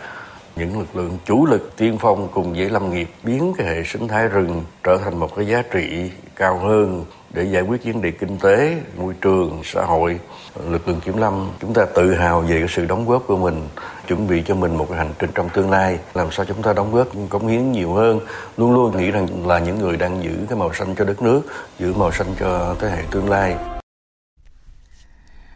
những 0.60 0.80
lực 0.80 0.95
lượng 0.95 1.17
chủ 1.26 1.45
lực 1.45 1.78
tiên 1.78 1.98
phong 2.00 2.28
cùng 2.32 2.54
với 2.54 2.69
lâm 2.69 2.89
nghiệp 2.89 3.10
biến 3.24 3.54
cái 3.58 3.67
hệ 3.67 3.84
sinh 3.84 4.08
thái 4.08 4.28
rừng 4.28 4.63
trở 4.84 4.98
thành 5.04 5.19
một 5.19 5.36
cái 5.36 5.48
giá 5.48 5.63
trị 5.72 6.12
cao 6.36 6.58
hơn 6.58 7.06
để 7.34 7.43
giải 7.43 7.62
quyết 7.62 7.84
vấn 7.84 8.02
đề 8.02 8.12
kinh 8.12 8.38
tế, 8.38 8.78
môi 8.98 9.13
trường, 9.22 9.62
xã 9.63 9.86
hội. 9.86 10.19
Lực 10.69 10.88
lượng 10.88 11.02
kiểm 11.06 11.17
lâm 11.17 11.52
chúng 11.62 11.74
ta 11.74 11.86
tự 11.95 12.13
hào 12.13 12.41
về 12.41 12.60
cái 12.60 12.67
sự 12.69 12.86
đóng 12.86 13.06
góp 13.06 13.24
của 13.28 13.38
mình, 13.38 13.67
chuẩn 14.08 14.28
bị 14.28 14.43
cho 14.45 14.56
mình 14.56 14.76
một 14.76 14.88
cái 14.89 14.98
hành 14.98 15.13
trình 15.19 15.30
trong 15.36 15.50
tương 15.50 15.72
lai, 15.72 16.00
làm 16.13 16.32
sao 16.32 16.45
chúng 16.45 16.62
ta 16.62 16.74
đóng 16.74 16.95
góp 16.95 17.08
cống 17.30 17.48
hiến 17.48 17.72
nhiều 17.72 17.93
hơn, 17.93 18.19
luôn 18.58 18.74
luôn 18.74 18.98
nghĩ 18.98 19.12
rằng 19.12 19.48
là 19.48 19.60
những 19.60 19.80
người 19.80 19.98
đang 19.98 20.24
giữ 20.24 20.32
cái 20.50 20.58
màu 20.58 20.74
xanh 20.74 20.95
cho 20.95 21.06
đất 21.06 21.22
nước, 21.22 21.41
giữ 21.80 21.93
màu 21.93 22.12
xanh 22.12 22.28
cho 22.39 22.76
thế 22.80 22.89
hệ 22.89 23.04
tương 23.12 23.30
lai. 23.30 23.56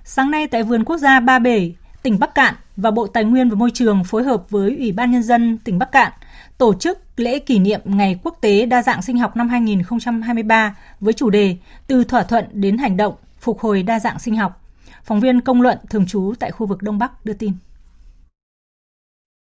Sáng 0.04 0.32
nay 0.32 0.48
tại 0.48 0.64
vườn 0.64 0.86
quốc 0.86 0.98
gia 0.98 1.20
Ba 1.20 1.40
Bể, 1.40 1.72
tỉnh 2.04 2.20
Bắc 2.20 2.36
Cạn 2.36 2.56
và 2.78 2.92
Bộ 2.92 3.08
Tài 3.08 3.24
nguyên 3.24 3.50
và 3.50 3.56
Môi 3.56 3.72
trường 3.74 4.04
phối 4.04 4.24
hợp 4.24 4.50
với 4.50 4.76
Ủy 4.78 4.92
ban 4.92 5.12
Nhân 5.12 5.24
dân 5.24 5.58
tỉnh 5.58 5.80
Bắc 5.80 5.92
Cạn 5.92 6.12
tổ 6.58 6.74
chức 6.74 7.00
lễ 7.18 7.40
kỷ 7.40 7.60
niệm 7.60 7.82
Ngày 7.84 8.20
Quốc 8.24 8.38
tế 8.42 8.66
Đa 8.66 8.84
dạng 8.84 9.02
sinh 9.02 9.18
học 9.18 9.38
năm 9.38 9.50
2023 9.50 10.76
với 11.00 11.14
chủ 11.14 11.30
đề 11.30 11.58
Từ 11.88 12.04
thỏa 12.04 12.24
thuận 12.24 12.46
đến 12.52 12.78
hành 12.78 12.98
động, 12.98 13.14
phục 13.40 13.60
hồi 13.60 13.84
đa 13.84 14.00
dạng 14.00 14.20
sinh 14.20 14.36
học. 14.36 14.62
Phóng 15.04 15.20
viên 15.20 15.42
công 15.42 15.62
luận 15.62 15.78
thường 15.90 16.06
trú 16.06 16.34
tại 16.40 16.52
khu 16.52 16.66
vực 16.66 16.82
Đông 16.82 17.00
Bắc 17.00 17.26
đưa 17.26 17.34
tin. 17.34 17.54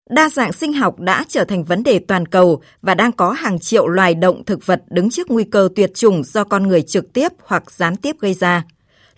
Đa 0.09 0.29
dạng 0.29 0.53
sinh 0.53 0.73
học 0.73 0.99
đã 0.99 1.25
trở 1.27 1.43
thành 1.45 1.63
vấn 1.63 1.83
đề 1.83 1.99
toàn 1.99 2.25
cầu 2.25 2.61
và 2.81 2.95
đang 2.95 3.11
có 3.11 3.31
hàng 3.31 3.59
triệu 3.59 3.87
loài 3.87 4.15
động 4.15 4.45
thực 4.45 4.65
vật 4.65 4.83
đứng 4.89 5.09
trước 5.09 5.31
nguy 5.31 5.43
cơ 5.43 5.69
tuyệt 5.75 5.91
chủng 5.93 6.23
do 6.23 6.43
con 6.43 6.67
người 6.67 6.81
trực 6.81 7.13
tiếp 7.13 7.31
hoặc 7.43 7.71
gián 7.71 7.95
tiếp 7.95 8.15
gây 8.19 8.33
ra. 8.33 8.63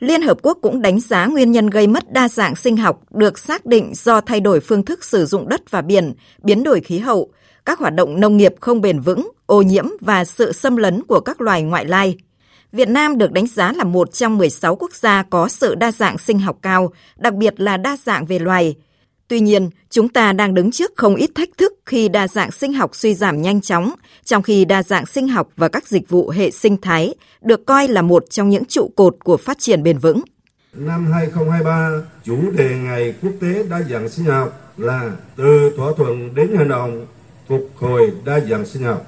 Liên 0.04 0.22
Hợp 0.22 0.38
Quốc 0.42 0.58
cũng 0.62 0.82
đánh 0.82 1.00
giá 1.00 1.26
nguyên 1.26 1.52
nhân 1.52 1.70
gây 1.70 1.88
mất 1.88 2.14
đa 2.14 2.30
dạng 2.30 2.56
sinh 2.56 2.78
học 2.78 3.02
được 3.12 3.40
xác 3.40 3.66
định 3.66 3.92
do 3.96 4.22
thay 4.22 4.40
đổi 4.40 4.60
phương 4.60 4.86
thức 4.86 5.04
sử 5.04 5.26
dụng 5.26 5.50
đất 5.50 5.72
và 5.72 5.82
biển, 5.82 6.14
biến 6.44 6.64
đổi 6.64 6.80
khí 6.80 7.00
hậu, 7.00 7.30
các 7.66 7.80
hoạt 7.80 7.94
động 7.96 8.20
nông 8.20 8.38
nghiệp 8.38 8.56
không 8.62 8.82
bền 8.82 9.00
vững, 9.00 9.32
ô 9.46 9.62
nhiễm 9.62 9.86
và 10.02 10.26
sự 10.26 10.52
xâm 10.52 10.76
lấn 10.76 11.04
của 11.04 11.20
các 11.20 11.42
loài 11.42 11.62
ngoại 11.62 11.86
lai. 11.86 12.18
Việt 12.72 12.90
Nam 12.90 13.18
được 13.18 13.32
đánh 13.32 13.48
giá 13.48 13.72
là 13.72 13.84
một 13.84 14.14
trong 14.14 14.38
16 14.38 14.76
quốc 14.76 14.96
gia 14.96 15.24
có 15.24 15.48
sự 15.48 15.76
đa 15.76 15.92
dạng 15.92 16.18
sinh 16.18 16.40
học 16.40 16.58
cao, 16.62 16.94
đặc 17.18 17.34
biệt 17.34 17.60
là 17.60 17.78
đa 17.78 17.98
dạng 18.06 18.26
về 18.26 18.40
loài. 18.40 18.76
Tuy 19.28 19.40
nhiên, 19.40 19.70
chúng 19.90 20.10
ta 20.10 20.34
đang 20.34 20.54
đứng 20.54 20.72
trước 20.72 20.92
không 20.96 21.16
ít 21.16 21.30
thách 21.36 21.50
thức 21.58 21.74
khi 21.86 22.10
đa 22.10 22.28
dạng 22.28 22.52
sinh 22.52 22.74
học 22.74 22.96
suy 22.96 23.16
giảm 23.16 23.42
nhanh 23.42 23.62
chóng, 23.62 23.92
trong 24.24 24.42
khi 24.44 24.66
đa 24.66 24.84
dạng 24.84 25.06
sinh 25.06 25.28
học 25.28 25.50
và 25.58 25.68
các 25.68 25.88
dịch 25.88 26.10
vụ 26.10 26.30
hệ 26.30 26.52
sinh 26.52 26.78
thái 26.82 27.16
được 27.42 27.66
coi 27.66 27.88
là 27.88 28.02
một 28.02 28.26
trong 28.30 28.50
những 28.50 28.66
trụ 28.66 28.92
cột 28.96 29.18
của 29.24 29.38
phát 29.38 29.60
triển 29.60 29.84
bền 29.84 29.98
vững. 29.98 30.22
Năm 30.74 31.12
2023, 31.14 31.92
chủ 32.24 32.52
đề 32.52 32.76
Ngày 32.78 33.14
Quốc 33.22 33.32
tế 33.42 33.64
Đa 33.70 33.82
dạng 33.82 34.10
sinh 34.10 34.26
học 34.26 34.74
là 34.78 35.12
từ 35.36 35.72
thỏa 35.78 35.92
thuận 35.98 36.36
đến 36.36 36.56
hành 36.58 36.70
động 36.70 37.06
phục 37.48 37.70
hồi 37.76 38.12
đa 38.26 38.40
dạng 38.40 38.66
sinh 38.66 38.84
học 38.84 39.06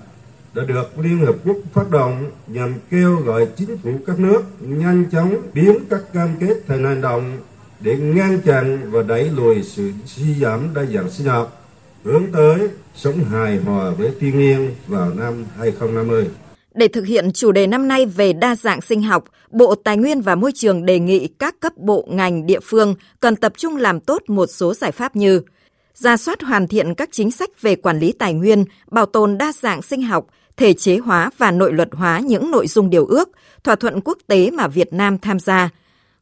đã 0.54 0.64
được 0.64 1.00
Liên 1.00 1.26
Hợp 1.26 1.36
Quốc 1.46 1.58
phát 1.74 1.90
động 1.90 2.32
nhằm 2.48 2.74
kêu 2.92 3.16
gọi 3.16 3.48
chính 3.58 3.78
phủ 3.78 3.92
các 4.08 4.20
nước 4.20 4.42
nhanh 4.60 5.06
chóng 5.12 5.36
biến 5.54 5.78
các 5.90 6.02
cam 6.14 6.30
kết 6.40 6.56
thành 6.68 6.84
hành 6.84 7.02
động 7.02 7.38
để 7.86 7.98
ngăn 7.98 8.42
chặn 8.42 8.92
và 8.92 9.04
đẩy 9.04 9.30
lùi 9.30 9.64
sự 9.64 9.92
suy 10.06 10.34
giảm 10.42 10.74
đa 10.74 10.86
dạng 10.86 11.10
sinh 11.10 11.28
học, 11.28 11.70
hướng 12.04 12.24
tới 12.34 12.60
sống 12.96 13.24
hài 13.24 13.58
hòa 13.58 13.90
với 13.90 14.12
thiên 14.20 14.40
nhiên 14.40 14.76
vào 14.88 15.14
năm 15.14 15.46
2050. 15.58 16.28
Để 16.74 16.88
thực 16.88 17.06
hiện 17.06 17.32
chủ 17.34 17.52
đề 17.52 17.68
năm 17.68 17.88
nay 17.88 18.06
về 18.06 18.34
đa 18.34 18.56
dạng 18.56 18.82
sinh 18.82 19.02
học, 19.02 19.24
Bộ 19.52 19.76
Tài 19.76 19.98
nguyên 19.98 20.22
và 20.22 20.36
Môi 20.36 20.52
trường 20.56 20.86
đề 20.86 21.00
nghị 21.00 21.28
các 21.28 21.56
cấp 21.60 21.78
bộ 21.78 22.08
ngành 22.10 22.46
địa 22.46 22.60
phương 22.60 22.96
cần 23.20 23.36
tập 23.36 23.54
trung 23.58 23.78
làm 23.78 24.00
tốt 24.00 24.22
một 24.28 24.46
số 24.46 24.74
giải 24.74 24.92
pháp 24.92 25.16
như 25.16 25.42
ra 25.94 26.18
soát 26.18 26.42
hoàn 26.42 26.68
thiện 26.68 26.96
các 26.96 27.10
chính 27.12 27.32
sách 27.32 27.62
về 27.62 27.76
quản 27.76 28.00
lý 28.00 28.12
tài 28.12 28.34
nguyên, 28.34 28.66
bảo 28.92 29.06
tồn 29.06 29.38
đa 29.38 29.52
dạng 29.62 29.82
sinh 29.82 30.02
học, 30.02 30.28
thể 30.58 30.74
chế 30.74 30.98
hóa 30.98 31.30
và 31.38 31.52
nội 31.52 31.74
luật 31.74 31.90
hóa 31.92 32.20
những 32.20 32.52
nội 32.52 32.68
dung 32.68 32.90
điều 32.90 33.06
ước, 33.06 33.30
thỏa 33.64 33.76
thuận 33.76 34.02
quốc 34.02 34.18
tế 34.28 34.52
mà 34.52 34.68
Việt 34.68 34.94
Nam 34.94 35.18
tham 35.18 35.40
gia, 35.40 35.70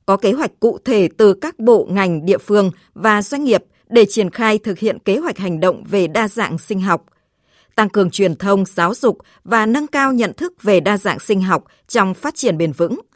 có 0.05 0.17
kế 0.17 0.31
hoạch 0.31 0.59
cụ 0.59 0.77
thể 0.85 1.09
từ 1.17 1.33
các 1.33 1.59
bộ 1.59 1.87
ngành 1.91 2.25
địa 2.25 2.37
phương 2.37 2.71
và 2.93 3.21
doanh 3.21 3.43
nghiệp 3.43 3.63
để 3.89 4.05
triển 4.09 4.29
khai 4.29 4.57
thực 4.57 4.79
hiện 4.79 4.99
kế 4.99 5.17
hoạch 5.17 5.37
hành 5.37 5.59
động 5.59 5.83
về 5.89 6.07
đa 6.07 6.27
dạng 6.27 6.57
sinh 6.57 6.81
học, 6.81 7.05
tăng 7.75 7.89
cường 7.89 8.09
truyền 8.09 8.35
thông, 8.35 8.65
giáo 8.65 8.93
dục 8.95 9.17
và 9.43 9.65
nâng 9.65 9.87
cao 9.87 10.13
nhận 10.13 10.33
thức 10.33 10.63
về 10.63 10.79
đa 10.79 10.97
dạng 10.97 11.19
sinh 11.19 11.41
học 11.41 11.63
trong 11.87 12.13
phát 12.13 12.35
triển 12.35 12.57
bền 12.57 12.71
vững– 12.71 12.99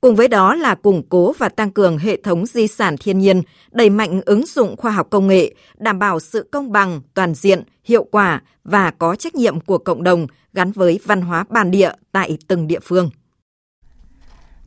Cùng 0.00 0.16
với 0.16 0.28
đó 0.28 0.54
là 0.54 0.74
củng 0.74 1.02
cố 1.08 1.32
và 1.38 1.48
tăng 1.48 1.70
cường 1.70 1.98
hệ 1.98 2.16
thống 2.16 2.46
di 2.46 2.66
sản 2.66 2.96
thiên 2.96 3.18
nhiên, 3.18 3.42
đẩy 3.70 3.90
mạnh 3.90 4.20
ứng 4.26 4.46
dụng 4.46 4.76
khoa 4.76 4.90
học 4.90 5.06
công 5.10 5.26
nghệ, 5.26 5.54
đảm 5.78 5.98
bảo 5.98 6.20
sự 6.20 6.48
công 6.50 6.72
bằng, 6.72 7.00
toàn 7.14 7.34
diện, 7.34 7.62
hiệu 7.84 8.04
quả 8.04 8.42
và 8.64 8.90
có 8.90 9.16
trách 9.16 9.34
nhiệm 9.34 9.60
của 9.60 9.78
cộng 9.78 10.02
đồng 10.02 10.26
gắn 10.52 10.72
với 10.72 11.00
văn 11.04 11.22
hóa 11.22 11.44
bản 11.48 11.70
địa 11.70 11.92
tại 12.12 12.38
từng 12.48 12.66
địa 12.66 12.80
phương. 12.80 13.10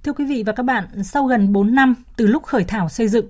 Thưa 0.03 0.13
quý 0.13 0.25
vị 0.25 0.43
và 0.45 0.53
các 0.53 0.63
bạn, 0.63 1.03
sau 1.03 1.25
gần 1.25 1.53
4 1.53 1.75
năm 1.75 1.95
từ 2.15 2.27
lúc 2.27 2.43
khởi 2.43 2.63
thảo 2.63 2.89
xây 2.89 3.07
dựng, 3.07 3.25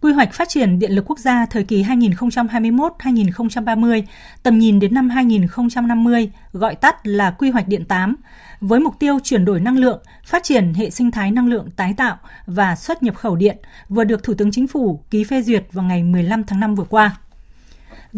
Quy 0.00 0.12
hoạch 0.12 0.32
phát 0.32 0.48
triển 0.48 0.78
điện 0.78 0.92
lực 0.92 1.04
quốc 1.06 1.18
gia 1.18 1.46
thời 1.46 1.64
kỳ 1.64 1.82
2021-2030, 1.82 4.02
tầm 4.42 4.58
nhìn 4.58 4.80
đến 4.80 4.94
năm 4.94 5.10
2050, 5.10 6.30
gọi 6.52 6.74
tắt 6.74 7.06
là 7.06 7.30
Quy 7.30 7.50
hoạch 7.50 7.68
điện 7.68 7.84
8, 7.84 8.16
với 8.60 8.80
mục 8.80 8.94
tiêu 8.98 9.18
chuyển 9.24 9.44
đổi 9.44 9.60
năng 9.60 9.78
lượng, 9.78 10.02
phát 10.24 10.42
triển 10.42 10.74
hệ 10.74 10.90
sinh 10.90 11.10
thái 11.10 11.30
năng 11.30 11.48
lượng 11.48 11.70
tái 11.76 11.94
tạo 11.96 12.16
và 12.46 12.76
xuất 12.76 13.02
nhập 13.02 13.16
khẩu 13.16 13.36
điện, 13.36 13.56
vừa 13.88 14.04
được 14.04 14.22
Thủ 14.22 14.34
tướng 14.34 14.50
Chính 14.50 14.66
phủ 14.66 15.00
ký 15.10 15.24
phê 15.24 15.42
duyệt 15.42 15.64
vào 15.72 15.84
ngày 15.84 16.02
15 16.02 16.44
tháng 16.44 16.60
5 16.60 16.74
vừa 16.74 16.84
qua. 16.84 17.16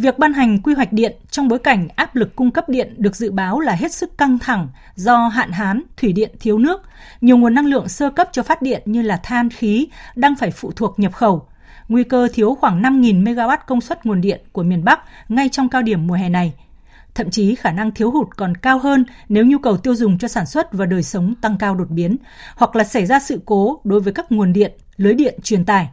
Việc 0.00 0.18
ban 0.18 0.32
hành 0.32 0.62
quy 0.62 0.74
hoạch 0.74 0.92
điện 0.92 1.16
trong 1.30 1.48
bối 1.48 1.58
cảnh 1.58 1.88
áp 1.96 2.16
lực 2.16 2.36
cung 2.36 2.50
cấp 2.50 2.68
điện 2.68 2.94
được 2.98 3.16
dự 3.16 3.30
báo 3.30 3.60
là 3.60 3.72
hết 3.72 3.92
sức 3.92 4.18
căng 4.18 4.38
thẳng 4.38 4.68
do 4.94 5.28
hạn 5.28 5.52
hán, 5.52 5.82
thủy 5.96 6.12
điện 6.12 6.30
thiếu 6.40 6.58
nước, 6.58 6.82
nhiều 7.20 7.36
nguồn 7.36 7.54
năng 7.54 7.66
lượng 7.66 7.88
sơ 7.88 8.10
cấp 8.10 8.28
cho 8.32 8.42
phát 8.42 8.62
điện 8.62 8.82
như 8.84 9.02
là 9.02 9.16
than 9.22 9.50
khí 9.50 9.88
đang 10.14 10.36
phải 10.36 10.50
phụ 10.50 10.72
thuộc 10.76 10.98
nhập 10.98 11.14
khẩu. 11.14 11.48
Nguy 11.88 12.04
cơ 12.04 12.28
thiếu 12.32 12.54
khoảng 12.60 12.82
5.000 12.82 13.24
MW 13.24 13.56
công 13.66 13.80
suất 13.80 14.06
nguồn 14.06 14.20
điện 14.20 14.40
của 14.52 14.62
miền 14.62 14.84
Bắc 14.84 15.00
ngay 15.28 15.48
trong 15.48 15.68
cao 15.68 15.82
điểm 15.82 16.06
mùa 16.06 16.14
hè 16.14 16.28
này. 16.28 16.52
Thậm 17.14 17.30
chí 17.30 17.54
khả 17.54 17.72
năng 17.72 17.90
thiếu 17.90 18.10
hụt 18.10 18.28
còn 18.36 18.54
cao 18.54 18.78
hơn 18.78 19.04
nếu 19.28 19.44
nhu 19.44 19.58
cầu 19.58 19.76
tiêu 19.76 19.94
dùng 19.94 20.18
cho 20.18 20.28
sản 20.28 20.46
xuất 20.46 20.72
và 20.72 20.86
đời 20.86 21.02
sống 21.02 21.34
tăng 21.40 21.58
cao 21.58 21.74
đột 21.74 21.90
biến, 21.90 22.16
hoặc 22.56 22.76
là 22.76 22.84
xảy 22.84 23.06
ra 23.06 23.20
sự 23.20 23.40
cố 23.44 23.80
đối 23.84 24.00
với 24.00 24.12
các 24.12 24.32
nguồn 24.32 24.52
điện, 24.52 24.72
lưới 24.96 25.14
điện 25.14 25.38
truyền 25.42 25.64
tải 25.64 25.88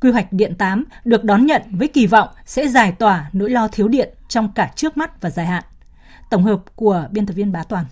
Quy 0.00 0.10
hoạch 0.10 0.32
điện 0.32 0.54
8 0.58 0.84
được 1.04 1.24
đón 1.24 1.46
nhận 1.46 1.62
với 1.70 1.88
kỳ 1.88 2.06
vọng 2.06 2.28
sẽ 2.46 2.68
giải 2.68 2.92
tỏa 2.92 3.30
nỗi 3.32 3.50
lo 3.50 3.68
thiếu 3.68 3.88
điện 3.88 4.14
trong 4.28 4.52
cả 4.54 4.72
trước 4.76 4.96
mắt 4.96 5.22
và 5.22 5.30
dài 5.30 5.46
hạn. 5.46 5.64
Tổng 6.30 6.44
hợp 6.44 6.60
của 6.76 7.08
biên 7.10 7.26
tập 7.26 7.34
viên 7.34 7.52
Bá 7.52 7.62
Toàn. 7.62 7.84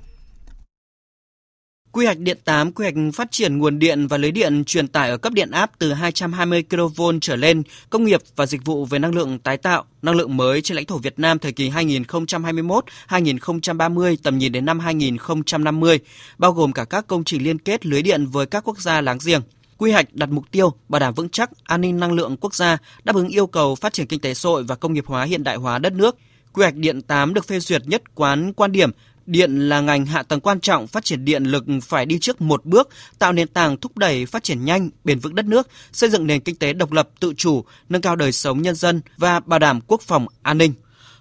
Quy 1.93 2.05
hoạch 2.05 2.19
điện 2.19 2.39
8 2.45 2.73
quy 2.73 2.85
hoạch 2.85 2.95
phát 3.15 3.31
triển 3.31 3.59
nguồn 3.59 3.79
điện 3.79 4.07
và 4.07 4.17
lưới 4.17 4.31
điện 4.31 4.65
truyền 4.65 4.89
tải 4.89 5.11
ở 5.11 5.17
cấp 5.17 5.33
điện 5.33 5.51
áp 5.51 5.71
từ 5.79 5.93
220 5.93 6.65
kV 6.71 7.03
trở 7.21 7.37
lên, 7.37 7.63
công 7.91 8.05
nghiệp 8.05 8.21
và 8.37 8.47
dịch 8.47 8.65
vụ 8.65 8.85
về 8.85 8.99
năng 8.99 9.15
lượng 9.15 9.39
tái 9.39 9.57
tạo, 9.57 9.85
năng 10.03 10.15
lượng 10.15 10.37
mới 10.37 10.63
trên 10.63 10.77
lãnh 10.77 10.87
thổ 10.87 10.99
Việt 10.99 11.19
Nam 11.19 11.39
thời 11.39 11.53
kỳ 11.53 11.71
2021-2030 11.71 14.17
tầm 14.23 14.39
nhìn 14.39 14.53
đến 14.53 14.65
năm 14.65 14.79
2050, 14.79 15.99
bao 16.39 16.53
gồm 16.53 16.73
cả 16.73 16.85
các 16.85 17.07
công 17.07 17.25
trình 17.25 17.43
liên 17.43 17.59
kết 17.59 17.87
lưới 17.87 18.03
điện 18.03 18.27
với 18.27 18.47
các 18.47 18.69
quốc 18.69 18.81
gia 18.81 19.01
láng 19.01 19.19
giềng. 19.27 19.43
Quy 19.83 19.93
hoạch 19.93 20.15
đặt 20.15 20.29
mục 20.31 20.51
tiêu 20.51 20.73
bảo 20.89 21.01
đảm 21.01 21.15
vững 21.15 21.29
chắc 21.29 21.51
an 21.65 21.81
ninh 21.81 22.01
năng 22.01 22.13
lượng 22.13 22.37
quốc 22.41 22.55
gia, 22.55 22.79
đáp 23.05 23.17
ứng 23.17 23.29
yêu 23.29 23.47
cầu 23.47 23.75
phát 23.75 23.93
triển 23.93 24.07
kinh 24.07 24.21
tế 24.21 24.35
xã 24.35 24.49
hội 24.49 24.63
và 24.63 24.75
công 24.75 24.93
nghiệp 24.93 25.05
hóa 25.07 25.25
hiện 25.25 25.45
đại 25.45 25.57
hóa 25.57 25.79
đất 25.79 25.93
nước. 25.93 26.17
Quy 26.53 26.63
hoạch 26.63 26.75
điện 26.75 27.03
8 27.03 27.35
được 27.35 27.47
phê 27.47 27.61
duyệt 27.61 27.83
nhất 27.87 28.15
quán 28.15 28.53
quan 28.53 28.73
điểm 28.73 28.91
Điện 29.27 29.69
là 29.69 29.81
ngành 29.81 30.07
hạ 30.07 30.23
tầng 30.23 30.41
quan 30.41 30.61
trọng, 30.61 30.87
phát 30.87 31.05
triển 31.05 31.25
điện 31.25 31.45
lực 31.45 31.65
phải 31.83 32.07
đi 32.07 32.19
trước 32.19 32.41
một 32.41 32.65
bước, 32.65 32.89
tạo 33.19 33.33
nền 33.33 33.49
tảng 33.49 33.77
thúc 33.77 33.99
đẩy 33.99 34.27
phát 34.27 34.43
triển 34.43 34.65
nhanh, 34.65 34.91
bền 35.05 35.19
vững 35.19 35.35
đất 35.35 35.45
nước, 35.45 35.69
xây 35.93 36.11
dựng 36.11 36.27
nền 36.27 36.41
kinh 36.41 36.57
tế 36.57 36.73
độc 36.73 36.93
lập, 36.93 37.09
tự 37.21 37.35
chủ, 37.37 37.65
nâng 37.89 38.03
cao 38.03 38.17
đời 38.17 38.33
sống 38.33 38.63
nhân 38.63 38.75
dân 38.75 39.01
và 39.17 39.41
bảo 39.41 39.59
đảm 39.59 39.81
quốc 39.87 40.03
phòng 40.03 40.27
an 40.43 40.59
ninh. 40.59 40.75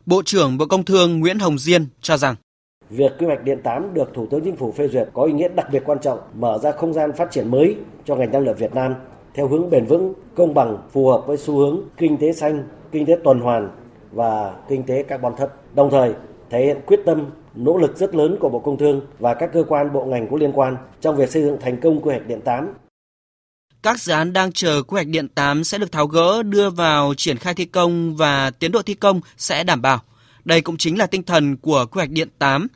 Bộ 0.05 0.21
trưởng 0.25 0.57
Bộ 0.57 0.65
Công 0.65 0.85
Thương 0.85 1.19
Nguyễn 1.19 1.39
Hồng 1.39 1.59
Diên 1.59 1.87
cho 2.01 2.17
rằng 2.17 2.35
Việc 2.91 3.11
quy 3.19 3.25
hoạch 3.25 3.43
điện 3.43 3.59
8 3.63 3.93
được 3.93 4.13
Thủ 4.13 4.25
tướng 4.25 4.41
Chính 4.43 4.55
phủ 4.55 4.71
phê 4.71 4.87
duyệt 4.87 5.09
có 5.13 5.23
ý 5.23 5.33
nghĩa 5.33 5.47
đặc 5.47 5.67
biệt 5.71 5.83
quan 5.85 5.99
trọng, 6.01 6.19
mở 6.33 6.57
ra 6.57 6.71
không 6.71 6.93
gian 6.93 7.11
phát 7.13 7.31
triển 7.31 7.51
mới 7.51 7.75
cho 8.05 8.15
ngành 8.15 8.31
năng 8.31 8.41
lượng 8.41 8.55
Việt 8.57 8.75
Nam 8.75 8.95
theo 9.33 9.47
hướng 9.47 9.69
bền 9.69 9.85
vững, 9.85 10.13
công 10.35 10.53
bằng, 10.53 10.77
phù 10.91 11.07
hợp 11.07 11.23
với 11.27 11.37
xu 11.37 11.57
hướng 11.57 11.81
kinh 11.97 12.17
tế 12.17 12.33
xanh, 12.33 12.63
kinh 12.91 13.05
tế 13.05 13.17
tuần 13.23 13.39
hoàn 13.39 13.69
và 14.11 14.53
kinh 14.69 14.83
tế 14.83 15.03
carbon 15.03 15.35
thấp. 15.37 15.53
Đồng 15.75 15.89
thời 15.91 16.13
thể 16.49 16.65
hiện 16.65 16.77
quyết 16.85 16.99
tâm, 17.05 17.25
nỗ 17.55 17.77
lực 17.77 17.97
rất 17.97 18.15
lớn 18.15 18.37
của 18.39 18.49
Bộ 18.49 18.59
Công 18.59 18.77
Thương 18.77 19.01
và 19.19 19.33
các 19.33 19.49
cơ 19.53 19.63
quan 19.67 19.93
bộ 19.93 20.05
ngành 20.05 20.27
có 20.31 20.37
liên 20.37 20.51
quan 20.51 20.77
trong 21.01 21.15
việc 21.15 21.31
xây 21.31 21.43
dựng 21.43 21.57
thành 21.61 21.81
công 21.81 22.01
quy 22.01 22.09
hoạch 22.09 22.27
điện 22.27 22.41
8 22.41 22.73
các 23.83 24.01
dự 24.01 24.13
án 24.13 24.33
đang 24.33 24.51
chờ 24.51 24.83
quy 24.83 24.95
hoạch 24.95 25.07
điện 25.07 25.27
8 25.27 25.63
sẽ 25.63 25.77
được 25.77 25.91
tháo 25.91 26.07
gỡ 26.07 26.43
đưa 26.43 26.69
vào 26.69 27.13
triển 27.17 27.37
khai 27.37 27.53
thi 27.53 27.65
công 27.65 28.15
và 28.15 28.51
tiến 28.51 28.71
độ 28.71 28.81
thi 28.81 28.93
công 28.93 29.21
sẽ 29.37 29.63
đảm 29.63 29.81
bảo. 29.81 29.99
Đây 30.45 30.61
cũng 30.61 30.77
chính 30.77 30.97
là 30.97 31.07
tinh 31.07 31.23
thần 31.23 31.57
của 31.57 31.85
quy 31.85 31.99
hoạch 31.99 32.09
điện 32.09 32.27
8. 32.39 32.67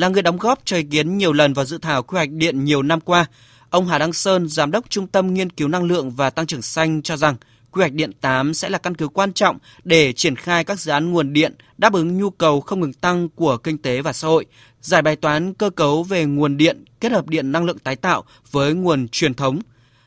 Là 0.00 0.08
người 0.08 0.22
đóng 0.22 0.38
góp 0.38 0.58
cho 0.64 0.76
ý 0.76 0.82
kiến 0.82 1.18
nhiều 1.18 1.32
lần 1.32 1.52
vào 1.52 1.64
dự 1.64 1.78
thảo 1.78 2.02
quy 2.02 2.16
hoạch 2.16 2.30
điện 2.30 2.64
nhiều 2.64 2.82
năm 2.82 3.00
qua, 3.00 3.26
ông 3.70 3.88
Hà 3.88 3.98
Đăng 3.98 4.12
Sơn, 4.12 4.48
Giám 4.48 4.70
đốc 4.70 4.90
Trung 4.90 5.06
tâm 5.06 5.34
Nghiên 5.34 5.50
cứu 5.50 5.68
Năng 5.68 5.84
lượng 5.84 6.10
và 6.10 6.30
Tăng 6.30 6.46
trưởng 6.46 6.62
Xanh 6.62 7.02
cho 7.02 7.16
rằng 7.16 7.36
quy 7.70 7.80
hoạch 7.80 7.92
điện 7.92 8.12
8 8.20 8.54
sẽ 8.54 8.68
là 8.68 8.78
căn 8.78 8.94
cứ 8.94 9.08
quan 9.08 9.32
trọng 9.32 9.58
để 9.84 10.12
triển 10.12 10.36
khai 10.36 10.64
các 10.64 10.80
dự 10.80 10.92
án 10.92 11.12
nguồn 11.12 11.32
điện 11.32 11.54
đáp 11.78 11.92
ứng 11.92 12.18
nhu 12.18 12.30
cầu 12.30 12.60
không 12.60 12.80
ngừng 12.80 12.92
tăng 12.92 13.28
của 13.28 13.56
kinh 13.56 13.78
tế 13.78 14.02
và 14.02 14.12
xã 14.12 14.28
hội, 14.28 14.46
giải 14.80 15.02
bài 15.02 15.16
toán 15.16 15.54
cơ 15.54 15.70
cấu 15.70 16.02
về 16.02 16.24
nguồn 16.24 16.56
điện 16.56 16.84
kết 17.00 17.12
hợp 17.12 17.28
điện 17.28 17.52
năng 17.52 17.64
lượng 17.64 17.78
tái 17.78 17.96
tạo 17.96 18.24
với 18.50 18.74
nguồn 18.74 19.08
truyền 19.08 19.34
thống. 19.34 19.58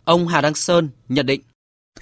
Ông 0.03 0.27
Hà 0.27 0.41
Đăng 0.41 0.56
Sơn 0.56 0.89
nhận 1.10 1.25
định 1.25 1.41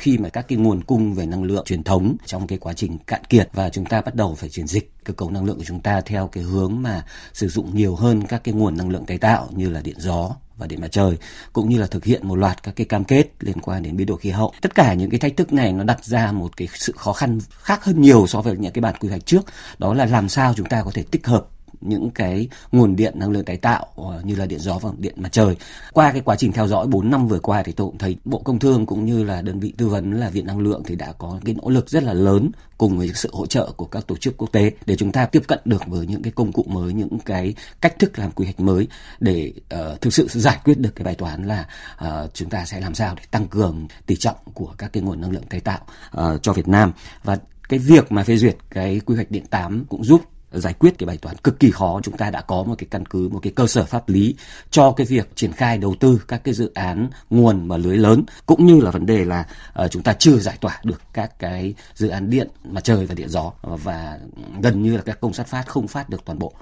khi 0.01 0.17
mà 0.17 0.29
các 0.29 0.47
cái 0.47 0.57
nguồn 0.57 0.83
cung 0.83 1.13
về 1.13 1.25
năng 1.25 1.43
lượng 1.43 1.65
truyền 1.65 1.83
thống 1.83 2.15
trong 2.25 2.47
cái 2.47 2.57
quá 2.57 2.73
trình 2.73 2.97
cạn 3.07 3.23
kiệt 3.23 3.49
và 3.53 3.69
chúng 3.69 3.85
ta 3.85 4.01
bắt 4.01 4.15
đầu 4.15 4.35
phải 4.35 4.49
chuyển 4.49 4.67
dịch 4.67 4.91
cơ 5.03 5.13
cấu 5.13 5.29
năng 5.29 5.45
lượng 5.45 5.57
của 5.57 5.63
chúng 5.63 5.79
ta 5.79 6.01
theo 6.01 6.27
cái 6.27 6.43
hướng 6.43 6.81
mà 6.81 7.05
sử 7.33 7.47
dụng 7.47 7.75
nhiều 7.75 7.95
hơn 7.95 8.27
các 8.27 8.43
cái 8.43 8.53
nguồn 8.53 8.77
năng 8.77 8.89
lượng 8.89 9.05
tái 9.05 9.17
tạo 9.17 9.49
như 9.51 9.69
là 9.69 9.81
điện 9.81 9.95
gió 9.99 10.35
và 10.57 10.67
điện 10.67 10.81
mặt 10.81 10.91
trời 10.91 11.17
cũng 11.53 11.69
như 11.69 11.79
là 11.79 11.87
thực 11.87 12.05
hiện 12.05 12.27
một 12.27 12.35
loạt 12.35 12.63
các 12.63 12.75
cái 12.75 12.85
cam 12.85 13.03
kết 13.03 13.27
liên 13.39 13.59
quan 13.61 13.83
đến 13.83 13.97
biến 13.97 14.07
đổi 14.07 14.17
khí 14.17 14.29
hậu. 14.29 14.53
Tất 14.61 14.75
cả 14.75 14.93
những 14.93 15.09
cái 15.09 15.19
thách 15.19 15.37
thức 15.37 15.53
này 15.53 15.73
nó 15.73 15.83
đặt 15.83 16.05
ra 16.05 16.31
một 16.31 16.57
cái 16.57 16.67
sự 16.73 16.93
khó 16.97 17.13
khăn 17.13 17.39
khác 17.49 17.83
hơn 17.83 18.01
nhiều 18.01 18.27
so 18.27 18.41
với 18.41 18.57
những 18.57 18.73
cái 18.73 18.81
bản 18.81 18.95
quy 18.99 19.09
hoạch 19.09 19.25
trước, 19.25 19.45
đó 19.77 19.93
là 19.93 20.05
làm 20.05 20.29
sao 20.29 20.53
chúng 20.57 20.69
ta 20.69 20.83
có 20.83 20.91
thể 20.93 21.03
tích 21.11 21.27
hợp 21.27 21.45
những 21.81 22.11
cái 22.11 22.47
nguồn 22.71 22.95
điện 22.95 23.19
năng 23.19 23.31
lượng 23.31 23.45
tái 23.45 23.57
tạo 23.57 23.87
ờ, 23.95 24.21
như 24.23 24.35
là 24.35 24.45
điện 24.45 24.59
gió 24.59 24.77
và 24.81 24.89
điện 24.97 25.13
mặt 25.17 25.31
trời. 25.31 25.55
Qua 25.93 26.11
cái 26.11 26.21
quá 26.21 26.35
trình 26.35 26.51
theo 26.51 26.67
dõi 26.67 26.87
4 26.87 27.11
năm 27.11 27.27
vừa 27.27 27.39
qua 27.39 27.63
thì 27.63 27.71
tôi 27.71 27.87
cũng 27.87 27.97
thấy 27.97 28.17
Bộ 28.25 28.39
Công 28.39 28.59
Thương 28.59 28.85
cũng 28.85 29.05
như 29.05 29.23
là 29.23 29.41
đơn 29.41 29.59
vị 29.59 29.73
tư 29.77 29.87
vấn 29.87 30.11
là 30.11 30.29
Viện 30.29 30.47
Năng 30.47 30.59
lượng 30.59 30.83
thì 30.85 30.95
đã 30.95 31.13
có 31.17 31.39
cái 31.45 31.55
nỗ 31.61 31.69
lực 31.69 31.89
rất 31.89 32.03
là 32.03 32.13
lớn 32.13 32.51
cùng 32.77 32.97
với 32.97 33.11
sự 33.13 33.29
hỗ 33.33 33.45
trợ 33.45 33.71
của 33.71 33.85
các 33.85 34.07
tổ 34.07 34.17
chức 34.17 34.37
quốc 34.37 34.51
tế 34.51 34.71
để 34.85 34.95
chúng 34.95 35.11
ta 35.11 35.25
tiếp 35.25 35.43
cận 35.47 35.59
được 35.65 35.87
với 35.87 36.07
những 36.07 36.21
cái 36.21 36.31
công 36.31 36.51
cụ 36.51 36.65
mới, 36.67 36.93
những 36.93 37.19
cái 37.25 37.53
cách 37.81 37.99
thức 37.99 38.19
làm 38.19 38.31
quy 38.31 38.45
hoạch 38.45 38.59
mới 38.59 38.87
để 39.19 39.53
uh, 39.75 40.01
thực 40.01 40.13
sự 40.13 40.27
giải 40.29 40.59
quyết 40.63 40.79
được 40.79 40.95
cái 40.95 41.05
bài 41.05 41.15
toán 41.15 41.47
là 41.47 41.67
uh, 42.05 42.33
chúng 42.33 42.49
ta 42.49 42.65
sẽ 42.65 42.79
làm 42.79 42.95
sao 42.95 43.15
để 43.15 43.23
tăng 43.31 43.47
cường 43.47 43.87
tỷ 44.05 44.15
trọng 44.15 44.35
của 44.53 44.73
các 44.77 44.93
cái 44.93 45.03
nguồn 45.03 45.21
năng 45.21 45.31
lượng 45.31 45.45
tái 45.49 45.59
tạo 45.59 45.79
uh, 46.17 46.43
cho 46.43 46.53
Việt 46.53 46.67
Nam 46.67 46.91
và 47.23 47.37
cái 47.69 47.79
việc 47.79 48.11
mà 48.11 48.23
phê 48.23 48.37
duyệt 48.37 48.57
cái 48.69 49.01
quy 49.05 49.15
hoạch 49.15 49.31
điện 49.31 49.45
8 49.45 49.85
cũng 49.89 50.03
giúp 50.03 50.21
giải 50.51 50.73
quyết 50.73 50.97
cái 50.97 51.07
bài 51.07 51.17
toán 51.17 51.35
cực 51.37 51.59
kỳ 51.59 51.71
khó. 51.71 51.99
Chúng 52.03 52.17
ta 52.17 52.29
đã 52.29 52.41
có 52.41 52.63
một 52.63 52.75
cái 52.77 52.87
căn 52.91 53.05
cứ 53.05 53.29
một 53.29 53.39
cái 53.41 53.53
cơ 53.55 53.67
sở 53.67 53.85
pháp 53.85 54.09
lý 54.09 54.35
cho 54.71 54.91
cái 54.91 55.07
việc 55.07 55.35
triển 55.35 55.51
khai 55.51 55.77
đầu 55.77 55.95
tư 55.99 56.21
các 56.27 56.43
cái 56.43 56.53
dự 56.53 56.71
án 56.73 57.09
nguồn 57.29 57.67
mà 57.67 57.77
lưới 57.77 57.97
lớn 57.97 58.23
cũng 58.45 58.65
như 58.65 58.81
là 58.81 58.91
vấn 58.91 59.05
đề 59.05 59.25
là 59.25 59.45
uh, 59.83 59.91
chúng 59.91 60.03
ta 60.03 60.13
chưa 60.13 60.37
giải 60.37 60.57
tỏa 60.61 60.81
được 60.83 61.01
các 61.13 61.39
cái 61.39 61.73
dự 61.95 62.07
án 62.07 62.29
điện 62.29 62.47
mặt 62.63 62.83
trời 62.83 63.05
và 63.05 63.15
điện 63.15 63.29
gió 63.29 63.51
ờ, 63.61 63.75
và 63.75 64.19
gần 64.61 64.83
như 64.83 64.97
là 64.97 65.03
các 65.05 65.19
công 65.21 65.33
suất 65.33 65.47
phát 65.47 65.63
không 65.67 65.87
phát 65.87 66.09
được 66.09 66.25
toàn 66.25 66.39
bộ. 66.39 66.53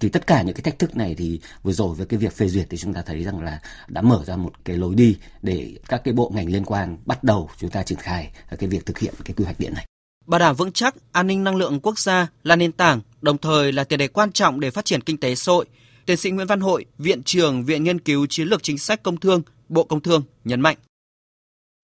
Thì 0.00 0.08
tất 0.08 0.26
cả 0.26 0.42
những 0.42 0.54
cái 0.54 0.62
thách 0.62 0.78
thức 0.78 0.96
này 0.96 1.14
thì 1.18 1.40
vừa 1.62 1.72
rồi 1.72 1.94
với 1.94 2.06
cái 2.06 2.18
việc 2.18 2.32
phê 2.32 2.48
duyệt 2.48 2.66
thì 2.70 2.76
chúng 2.76 2.94
ta 2.94 3.02
thấy 3.02 3.24
rằng 3.24 3.42
là 3.42 3.60
đã 3.88 4.02
mở 4.02 4.24
ra 4.26 4.36
một 4.36 4.52
cái 4.64 4.76
lối 4.76 4.94
đi 4.94 5.16
để 5.42 5.74
các 5.88 6.04
cái 6.04 6.14
bộ 6.14 6.30
ngành 6.34 6.48
liên 6.48 6.64
quan 6.64 6.98
bắt 7.06 7.24
đầu 7.24 7.50
chúng 7.58 7.70
ta 7.70 7.82
triển 7.82 7.98
khai 7.98 8.30
cái 8.58 8.68
việc 8.68 8.86
thực 8.86 8.98
hiện 8.98 9.14
cái 9.24 9.34
quy 9.36 9.44
hoạch 9.44 9.60
điện 9.60 9.74
này 9.74 9.87
bảo 10.28 10.38
đảm 10.38 10.56
vững 10.56 10.72
chắc 10.72 10.94
an 11.12 11.26
ninh 11.26 11.44
năng 11.44 11.56
lượng 11.56 11.80
quốc 11.80 11.98
gia 11.98 12.28
là 12.42 12.56
nền 12.56 12.72
tảng, 12.72 13.00
đồng 13.20 13.38
thời 13.38 13.72
là 13.72 13.84
tiền 13.84 13.98
đề 13.98 14.08
quan 14.08 14.32
trọng 14.32 14.60
để 14.60 14.70
phát 14.70 14.84
triển 14.84 15.00
kinh 15.00 15.16
tế 15.16 15.34
xã 15.34 15.52
hội. 15.52 15.66
Tiến 16.06 16.16
sĩ 16.16 16.30
Nguyễn 16.30 16.46
Văn 16.46 16.60
Hội, 16.60 16.84
Viện 16.98 17.22
trưởng 17.22 17.64
Viện 17.64 17.84
Nghiên 17.84 17.98
cứu 17.98 18.26
Chiến 18.26 18.48
lược 18.48 18.62
Chính 18.62 18.78
sách 18.78 19.02
Công 19.02 19.16
Thương, 19.16 19.42
Bộ 19.68 19.84
Công 19.84 20.00
Thương 20.00 20.22
nhấn 20.44 20.60
mạnh. 20.60 20.76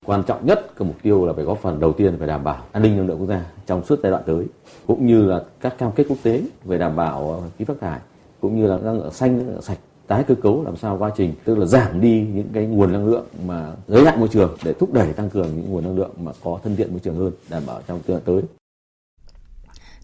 Quan 0.07 0.23
trọng 0.27 0.47
nhất 0.47 0.73
cái 0.79 0.89
mục 0.89 0.97
tiêu 1.03 1.27
là 1.27 1.33
phải 1.33 1.45
góp 1.45 1.59
phần 1.63 1.81
đầu 1.81 1.93
tiên 1.93 2.17
phải 2.19 2.29
đảm 2.29 2.45
bảo 2.45 2.67
an 2.73 2.83
ninh 2.83 2.97
năng 2.97 3.07
lượng 3.07 3.19
quốc 3.19 3.29
gia 3.29 3.45
trong 3.67 3.87
suốt 3.87 4.01
giai 4.03 4.13
đoạn 4.13 4.23
tới, 4.27 4.47
cũng 4.87 5.07
như 5.07 5.23
là 5.25 5.45
các 5.61 5.79
cam 5.79 5.93
kết 5.93 6.07
quốc 6.09 6.19
tế 6.23 6.43
về 6.65 6.79
đảm 6.79 6.97
bảo 6.97 7.51
khí 7.59 7.65
phát 7.65 7.75
thải, 7.81 8.01
cũng 8.41 8.61
như 8.61 8.67
là 8.67 8.79
năng 8.79 8.99
lượng 8.99 9.13
xanh, 9.13 9.39
năng 9.39 9.49
lượng 9.49 9.63
sạch 9.63 9.79
tái 10.07 10.25
cơ 10.25 10.35
cấu 10.35 10.65
làm 10.65 10.77
sao 10.77 10.97
quá 10.99 11.11
trình 11.17 11.35
tức 11.45 11.59
là 11.59 11.67
giảm 11.67 12.01
đi 12.01 12.27
những 12.35 12.49
cái 12.53 12.67
nguồn 12.67 12.93
năng 12.93 13.07
lượng 13.07 13.27
mà 13.47 13.73
giới 13.89 14.05
hạn 14.05 14.21
môi 14.21 14.29
trường 14.29 14.57
để 14.65 14.73
thúc 14.73 14.93
đẩy 14.93 15.13
tăng 15.13 15.31
cường 15.31 15.57
những 15.57 15.71
nguồn 15.71 15.85
năng 15.85 15.97
lượng 15.97 16.11
mà 16.19 16.33
có 16.45 16.59
thân 16.65 16.77
thiện 16.77 16.91
môi 16.91 17.01
trường 17.01 17.17
hơn 17.17 17.33
đảm 17.49 17.63
bảo 17.67 17.81
trong 17.89 18.01
tương 18.01 18.17
lai 18.17 18.23
tới. 18.27 18.43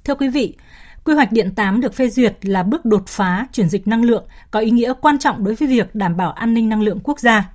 Thưa 0.05 0.15
quý 0.15 0.29
vị, 0.29 0.57
Quy 1.05 1.15
hoạch 1.15 1.33
điện 1.33 1.55
8 1.55 1.81
được 1.81 1.95
phê 1.95 2.09
duyệt 2.09 2.37
là 2.43 2.63
bước 2.63 2.85
đột 2.85 3.03
phá 3.07 3.47
chuyển 3.53 3.69
dịch 3.69 3.89
năng 3.89 4.05
lượng 4.05 4.25
có 4.51 4.61
ý 4.61 4.71
nghĩa 4.71 4.93
quan 5.01 5.19
trọng 5.19 5.45
đối 5.45 5.55
với 5.55 5.69
việc 5.69 5.95
đảm 5.95 6.17
bảo 6.17 6.33
an 6.33 6.55
ninh 6.55 6.69
năng 6.69 6.83
lượng 6.83 6.99
quốc 7.05 7.21
gia. 7.21 7.53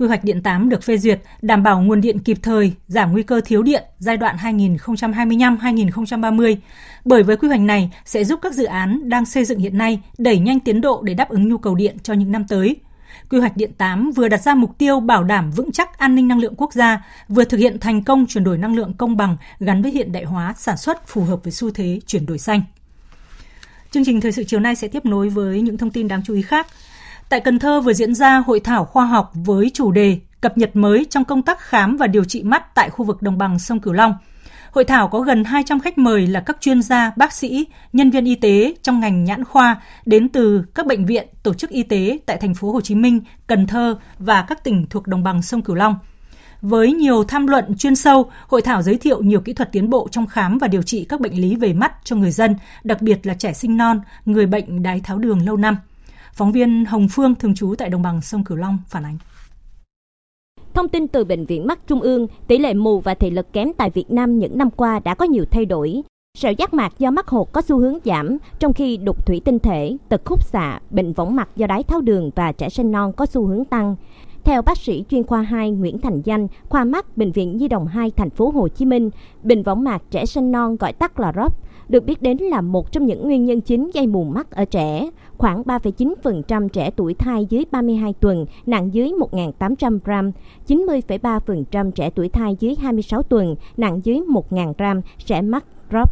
Quy 0.00 0.06
hoạch 0.06 0.24
điện 0.24 0.42
8 0.42 0.68
được 0.68 0.82
phê 0.82 0.98
duyệt 0.98 1.20
đảm 1.42 1.62
bảo 1.62 1.80
nguồn 1.80 2.00
điện 2.00 2.18
kịp 2.18 2.38
thời, 2.42 2.72
giảm 2.88 3.12
nguy 3.12 3.22
cơ 3.22 3.40
thiếu 3.44 3.62
điện 3.62 3.84
giai 3.98 4.16
đoạn 4.16 4.36
2025-2030. 4.36 6.56
Bởi 7.04 7.22
với 7.22 7.36
quy 7.36 7.48
hoạch 7.48 7.60
này 7.60 7.90
sẽ 8.04 8.24
giúp 8.24 8.38
các 8.42 8.54
dự 8.54 8.64
án 8.64 9.08
đang 9.08 9.26
xây 9.26 9.44
dựng 9.44 9.58
hiện 9.58 9.78
nay 9.78 10.00
đẩy 10.18 10.38
nhanh 10.38 10.60
tiến 10.60 10.80
độ 10.80 11.02
để 11.02 11.14
đáp 11.14 11.28
ứng 11.28 11.48
nhu 11.48 11.58
cầu 11.58 11.74
điện 11.74 11.96
cho 12.02 12.14
những 12.14 12.32
năm 12.32 12.44
tới. 12.48 12.76
Quy 13.30 13.40
hoạch 13.40 13.56
điện 13.56 13.72
8 13.78 14.10
vừa 14.10 14.28
đặt 14.28 14.42
ra 14.42 14.54
mục 14.54 14.78
tiêu 14.78 15.00
bảo 15.00 15.24
đảm 15.24 15.50
vững 15.50 15.72
chắc 15.72 15.98
an 15.98 16.14
ninh 16.14 16.28
năng 16.28 16.40
lượng 16.40 16.54
quốc 16.56 16.72
gia, 16.72 17.04
vừa 17.28 17.44
thực 17.44 17.58
hiện 17.58 17.78
thành 17.78 18.04
công 18.04 18.26
chuyển 18.26 18.44
đổi 18.44 18.58
năng 18.58 18.76
lượng 18.76 18.94
công 18.94 19.16
bằng 19.16 19.36
gắn 19.60 19.82
với 19.82 19.92
hiện 19.92 20.12
đại 20.12 20.24
hóa 20.24 20.54
sản 20.58 20.76
xuất 20.76 21.08
phù 21.08 21.24
hợp 21.24 21.44
với 21.44 21.52
xu 21.52 21.70
thế 21.70 22.00
chuyển 22.06 22.26
đổi 22.26 22.38
xanh. 22.38 22.62
Chương 23.90 24.04
trình 24.04 24.20
thời 24.20 24.32
sự 24.32 24.44
chiều 24.44 24.60
nay 24.60 24.74
sẽ 24.74 24.88
tiếp 24.88 25.04
nối 25.04 25.28
với 25.28 25.60
những 25.60 25.78
thông 25.78 25.90
tin 25.90 26.08
đáng 26.08 26.22
chú 26.24 26.34
ý 26.34 26.42
khác. 26.42 26.66
Tại 27.30 27.40
Cần 27.40 27.58
Thơ 27.58 27.80
vừa 27.80 27.92
diễn 27.92 28.14
ra 28.14 28.38
hội 28.46 28.60
thảo 28.60 28.84
khoa 28.84 29.06
học 29.06 29.32
với 29.34 29.70
chủ 29.74 29.92
đề 29.92 30.18
cập 30.40 30.58
nhật 30.58 30.76
mới 30.76 31.06
trong 31.10 31.24
công 31.24 31.42
tác 31.42 31.60
khám 31.60 31.96
và 31.96 32.06
điều 32.06 32.24
trị 32.24 32.42
mắt 32.42 32.74
tại 32.74 32.90
khu 32.90 33.04
vực 33.04 33.22
đồng 33.22 33.38
bằng 33.38 33.58
sông 33.58 33.80
Cửu 33.80 33.92
Long. 33.92 34.14
Hội 34.72 34.84
thảo 34.84 35.08
có 35.08 35.20
gần 35.20 35.44
200 35.44 35.80
khách 35.80 35.98
mời 35.98 36.26
là 36.26 36.40
các 36.40 36.56
chuyên 36.60 36.82
gia, 36.82 37.12
bác 37.16 37.32
sĩ, 37.32 37.66
nhân 37.92 38.10
viên 38.10 38.24
y 38.24 38.34
tế 38.34 38.74
trong 38.82 39.00
ngành 39.00 39.24
nhãn 39.24 39.44
khoa 39.44 39.82
đến 40.06 40.28
từ 40.28 40.64
các 40.74 40.86
bệnh 40.86 41.06
viện, 41.06 41.28
tổ 41.42 41.54
chức 41.54 41.70
y 41.70 41.82
tế 41.82 42.18
tại 42.26 42.36
thành 42.36 42.54
phố 42.54 42.72
Hồ 42.72 42.80
Chí 42.80 42.94
Minh, 42.94 43.20
Cần 43.46 43.66
Thơ 43.66 43.96
và 44.18 44.42
các 44.48 44.64
tỉnh 44.64 44.86
thuộc 44.90 45.06
đồng 45.06 45.22
bằng 45.22 45.42
sông 45.42 45.62
Cửu 45.62 45.76
Long. 45.76 45.98
Với 46.62 46.92
nhiều 46.92 47.24
tham 47.24 47.46
luận 47.46 47.76
chuyên 47.78 47.96
sâu, 47.96 48.30
hội 48.46 48.62
thảo 48.62 48.82
giới 48.82 48.96
thiệu 48.96 49.22
nhiều 49.22 49.40
kỹ 49.40 49.52
thuật 49.52 49.72
tiến 49.72 49.90
bộ 49.90 50.08
trong 50.10 50.26
khám 50.26 50.58
và 50.58 50.68
điều 50.68 50.82
trị 50.82 51.06
các 51.08 51.20
bệnh 51.20 51.40
lý 51.40 51.56
về 51.56 51.72
mắt 51.72 51.92
cho 52.04 52.16
người 52.16 52.30
dân, 52.30 52.56
đặc 52.84 53.02
biệt 53.02 53.26
là 53.26 53.34
trẻ 53.34 53.52
sinh 53.52 53.76
non, 53.76 54.00
người 54.24 54.46
bệnh 54.46 54.82
đái 54.82 55.00
tháo 55.00 55.18
đường 55.18 55.46
lâu 55.46 55.56
năm. 55.56 55.76
Phóng 56.32 56.52
viên 56.52 56.84
Hồng 56.84 57.06
Phương 57.10 57.34
thường 57.34 57.54
trú 57.54 57.74
tại 57.78 57.88
đồng 57.90 58.02
bằng 58.02 58.20
sông 58.20 58.44
Cửu 58.44 58.56
Long 58.56 58.78
phản 58.88 59.04
ánh. 59.04 59.18
Thông 60.74 60.88
tin 60.88 61.08
từ 61.08 61.24
Bệnh 61.24 61.46
viện 61.46 61.66
Mắt 61.66 61.86
Trung 61.86 62.00
ương, 62.00 62.26
tỷ 62.46 62.58
lệ 62.58 62.74
mù 62.74 63.00
và 63.00 63.14
thị 63.14 63.30
lực 63.30 63.52
kém 63.52 63.68
tại 63.76 63.90
Việt 63.90 64.10
Nam 64.10 64.38
những 64.38 64.58
năm 64.58 64.70
qua 64.70 65.00
đã 65.04 65.14
có 65.14 65.24
nhiều 65.24 65.44
thay 65.50 65.64
đổi. 65.64 66.02
Sẹo 66.38 66.52
giác 66.52 66.74
mạc 66.74 66.98
do 66.98 67.10
mắt 67.10 67.28
hột 67.28 67.52
có 67.52 67.62
xu 67.62 67.78
hướng 67.78 67.98
giảm, 68.04 68.38
trong 68.58 68.72
khi 68.72 68.96
đục 68.96 69.26
thủy 69.26 69.40
tinh 69.44 69.58
thể, 69.58 69.96
tật 70.08 70.22
khúc 70.24 70.44
xạ, 70.44 70.80
bệnh 70.90 71.12
võng 71.12 71.36
mạc 71.36 71.48
do 71.56 71.66
đái 71.66 71.82
tháo 71.82 72.00
đường 72.00 72.30
và 72.34 72.52
trẻ 72.52 72.68
sinh 72.68 72.92
non 72.92 73.12
có 73.12 73.26
xu 73.26 73.46
hướng 73.46 73.64
tăng. 73.64 73.96
Theo 74.44 74.62
bác 74.62 74.78
sĩ 74.78 75.04
chuyên 75.10 75.22
khoa 75.22 75.42
2 75.42 75.70
Nguyễn 75.70 76.00
Thành 76.00 76.20
Danh, 76.24 76.48
khoa 76.68 76.84
mắt 76.84 77.16
Bệnh 77.16 77.32
viện 77.32 77.56
Nhi 77.56 77.68
đồng 77.68 77.86
2 77.86 78.10
thành 78.10 78.30
phố 78.30 78.50
Hồ 78.50 78.68
Chí 78.68 78.84
Minh, 78.84 79.10
bệnh 79.42 79.62
võng 79.62 79.84
mạc 79.84 80.02
trẻ 80.10 80.26
sinh 80.26 80.52
non 80.52 80.76
gọi 80.76 80.92
tắt 80.92 81.20
là 81.20 81.32
ROP, 81.36 81.52
được 81.88 82.04
biết 82.04 82.22
đến 82.22 82.38
là 82.38 82.60
một 82.60 82.92
trong 82.92 83.06
những 83.06 83.22
nguyên 83.22 83.44
nhân 83.44 83.60
chính 83.60 83.90
gây 83.94 84.06
mù 84.06 84.24
mắt 84.24 84.50
ở 84.50 84.64
trẻ. 84.64 85.10
Khoảng 85.40 85.62
3,9% 85.62 86.68
trẻ 86.68 86.90
tuổi 86.96 87.14
thai 87.14 87.46
dưới 87.50 87.64
32 87.70 88.14
tuần 88.20 88.46
nặng 88.66 88.94
dưới 88.94 89.12
1.800 89.32 89.98
gram, 90.04 90.32
90,3% 90.66 91.90
trẻ 91.90 92.10
tuổi 92.14 92.28
thai 92.28 92.56
dưới 92.60 92.74
26 92.80 93.22
tuần 93.22 93.56
nặng 93.76 94.00
dưới 94.04 94.20
1.000 94.20 94.72
gram 94.78 95.00
sẽ 95.18 95.42
mắc 95.42 95.64
drop. 95.90 96.10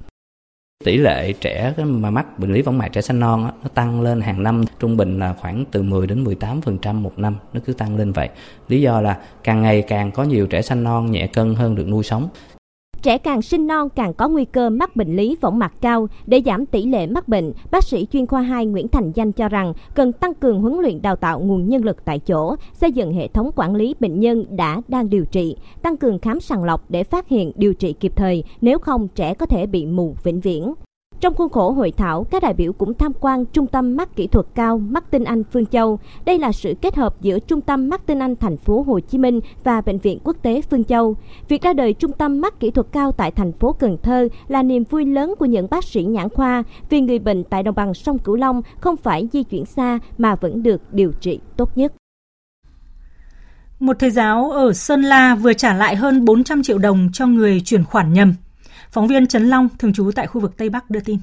Tỷ 0.85 0.97
lệ 0.97 1.33
trẻ 1.33 1.75
mà 1.79 2.11
mắc 2.11 2.39
bệnh 2.39 2.53
lý 2.53 2.63
võng 2.63 2.79
mạc 2.79 2.89
trẻ 2.89 3.01
sinh 3.01 3.21
non 3.21 3.45
đó, 3.45 3.53
nó 3.63 3.69
tăng 3.69 4.01
lên 4.01 4.21
hàng 4.21 4.43
năm 4.43 4.65
trung 4.79 4.97
bình 4.97 5.19
là 5.19 5.35
khoảng 5.41 5.65
từ 5.71 5.83
10 5.83 6.07
đến 6.07 6.25
18% 6.25 6.95
một 6.95 7.19
năm, 7.19 7.37
nó 7.53 7.61
cứ 7.65 7.73
tăng 7.73 7.97
lên 7.97 8.13
vậy. 8.13 8.29
Lý 8.69 8.81
do 8.81 9.01
là 9.01 9.19
càng 9.45 9.63
ngày 9.63 9.83
càng 9.83 10.11
có 10.11 10.25
nhiều 10.25 10.47
trẻ 10.47 10.63
sinh 10.63 10.85
non 10.85 11.11
nhẹ 11.11 11.27
cân 11.27 11.55
hơn 11.55 11.75
được 11.75 11.89
nuôi 11.89 12.05
sống. 12.05 12.29
Trẻ 13.03 13.19
càng 13.19 13.43
sinh 13.43 13.67
non 13.67 13.89
càng 13.89 14.15
có 14.15 14.29
nguy 14.29 14.45
cơ 14.45 14.71
mắc 14.71 14.97
bệnh 14.97 15.17
lý 15.17 15.37
võng 15.41 15.59
mạc 15.59 15.73
cao. 15.81 16.09
Để 16.27 16.43
giảm 16.47 16.67
tỷ 16.67 16.87
lệ 16.87 17.07
mắc 17.07 17.29
bệnh, 17.29 17.53
bác 17.71 17.85
sĩ 17.85 18.07
chuyên 18.13 18.27
khoa 18.27 18.43
2 18.43 18.67
Nguyễn 18.67 18.89
Thành 18.89 19.13
Danh 19.15 19.33
cho 19.33 19.49
rằng 19.49 19.73
cần 19.95 20.13
tăng 20.13 20.35
cường 20.35 20.61
huấn 20.61 20.79
luyện 20.81 21.03
đào 21.03 21.17
tạo 21.17 21.41
nguồn 21.41 21.69
nhân 21.69 21.85
lực 21.85 22.05
tại 22.05 22.19
chỗ, 22.19 22.57
xây 22.73 22.93
dựng 22.93 23.13
hệ 23.13 23.29
thống 23.29 23.51
quản 23.57 23.75
lý 23.75 23.95
bệnh 24.01 24.21
nhân 24.21 24.45
đã 24.51 24.81
đang 24.89 25.11
điều 25.11 25.25
trị, 25.25 25.57
tăng 25.83 25.97
cường 25.97 26.19
khám 26.19 26.41
sàng 26.41 26.65
lọc 26.65 26.91
để 26.91 27.05
phát 27.05 27.29
hiện 27.29 27.53
điều 27.57 27.75
trị 27.75 27.93
kịp 27.93 28.13
thời, 28.17 28.45
nếu 28.61 28.79
không 28.79 29.09
trẻ 29.09 29.35
có 29.35 29.47
thể 29.47 29.67
bị 29.67 29.87
mù 29.87 30.15
vĩnh 30.25 30.41
viễn. 30.41 30.75
Trong 31.21 31.35
khuôn 31.35 31.49
khổ 31.49 31.71
hội 31.71 31.93
thảo, 31.97 32.27
các 32.31 32.43
đại 32.43 32.55
biểu 32.55 32.73
cũng 32.73 32.95
tham 32.95 33.13
quan 33.21 33.45
Trung 33.47 33.67
tâm 33.67 33.97
mắt 33.97 34.17
kỹ 34.17 34.27
thuật 34.27 34.47
cao 34.55 34.79
Mắt 34.79 35.11
Tinh 35.11 35.25
Anh 35.25 35.43
Phương 35.53 35.67
Châu. 35.67 35.99
Đây 36.25 36.39
là 36.39 36.53
sự 36.53 36.75
kết 36.81 36.97
hợp 36.97 37.21
giữa 37.21 37.39
Trung 37.39 37.61
tâm 37.61 37.89
mắt 37.89 38.07
Tinh 38.07 38.19
Anh 38.19 38.37
thành 38.37 38.57
phố 38.57 38.83
Hồ 38.83 39.01
Chí 39.01 39.19
Minh 39.19 39.41
và 39.65 39.81
Bệnh 39.81 39.99
viện 39.99 40.19
Quốc 40.25 40.37
tế 40.43 40.63
Phương 40.71 40.85
Châu. 40.85 41.17
Việc 41.49 41.63
ra 41.63 41.73
đời 41.73 41.93
Trung 41.93 42.13
tâm 42.13 42.41
mắt 42.41 42.61
kỹ 42.61 42.71
thuật 42.71 42.87
cao 42.93 43.13
tại 43.13 43.31
thành 43.31 43.53
phố 43.53 43.73
Cần 43.73 43.97
Thơ 44.03 44.29
là 44.49 44.63
niềm 44.63 44.85
vui 44.91 45.05
lớn 45.05 45.35
của 45.39 45.45
những 45.45 45.67
bác 45.71 45.85
sĩ 45.85 46.03
nhãn 46.03 46.29
khoa 46.29 46.63
vì 46.91 47.01
người 47.01 47.19
bệnh 47.19 47.45
tại 47.45 47.63
đồng 47.63 47.75
bằng 47.75 47.95
sông 47.95 48.19
Cửu 48.19 48.37
Long 48.37 48.63
không 48.81 48.97
phải 48.97 49.29
di 49.33 49.43
chuyển 49.43 49.65
xa 49.65 49.99
mà 50.19 50.35
vẫn 50.35 50.63
được 50.63 50.93
điều 50.93 51.13
trị 51.21 51.41
tốt 51.57 51.79
nhất. 51.79 51.93
Một 53.81 53.97
thầy 53.99 54.11
giáo 54.11 54.51
ở 54.51 54.73
Sơn 54.73 55.03
La 55.03 55.35
vừa 55.35 55.53
trả 55.53 55.75
lại 55.75 55.97
hơn 55.97 56.25
400 56.25 56.63
triệu 56.63 56.79
đồng 56.79 57.09
cho 57.13 57.27
người 57.27 57.63
chuyển 57.65 57.85
khoản 57.85 58.13
nhầm. 58.13 58.35
Phóng 58.93 59.07
viên 59.07 59.27
Trấn 59.27 59.49
Long, 59.49 59.69
thường 59.79 59.93
trú 59.93 60.11
tại 60.15 60.27
khu 60.27 60.41
vực 60.41 60.57
Tây 60.57 60.71
Bắc 60.71 60.91
đưa 60.91 61.01
tin. 61.01 61.19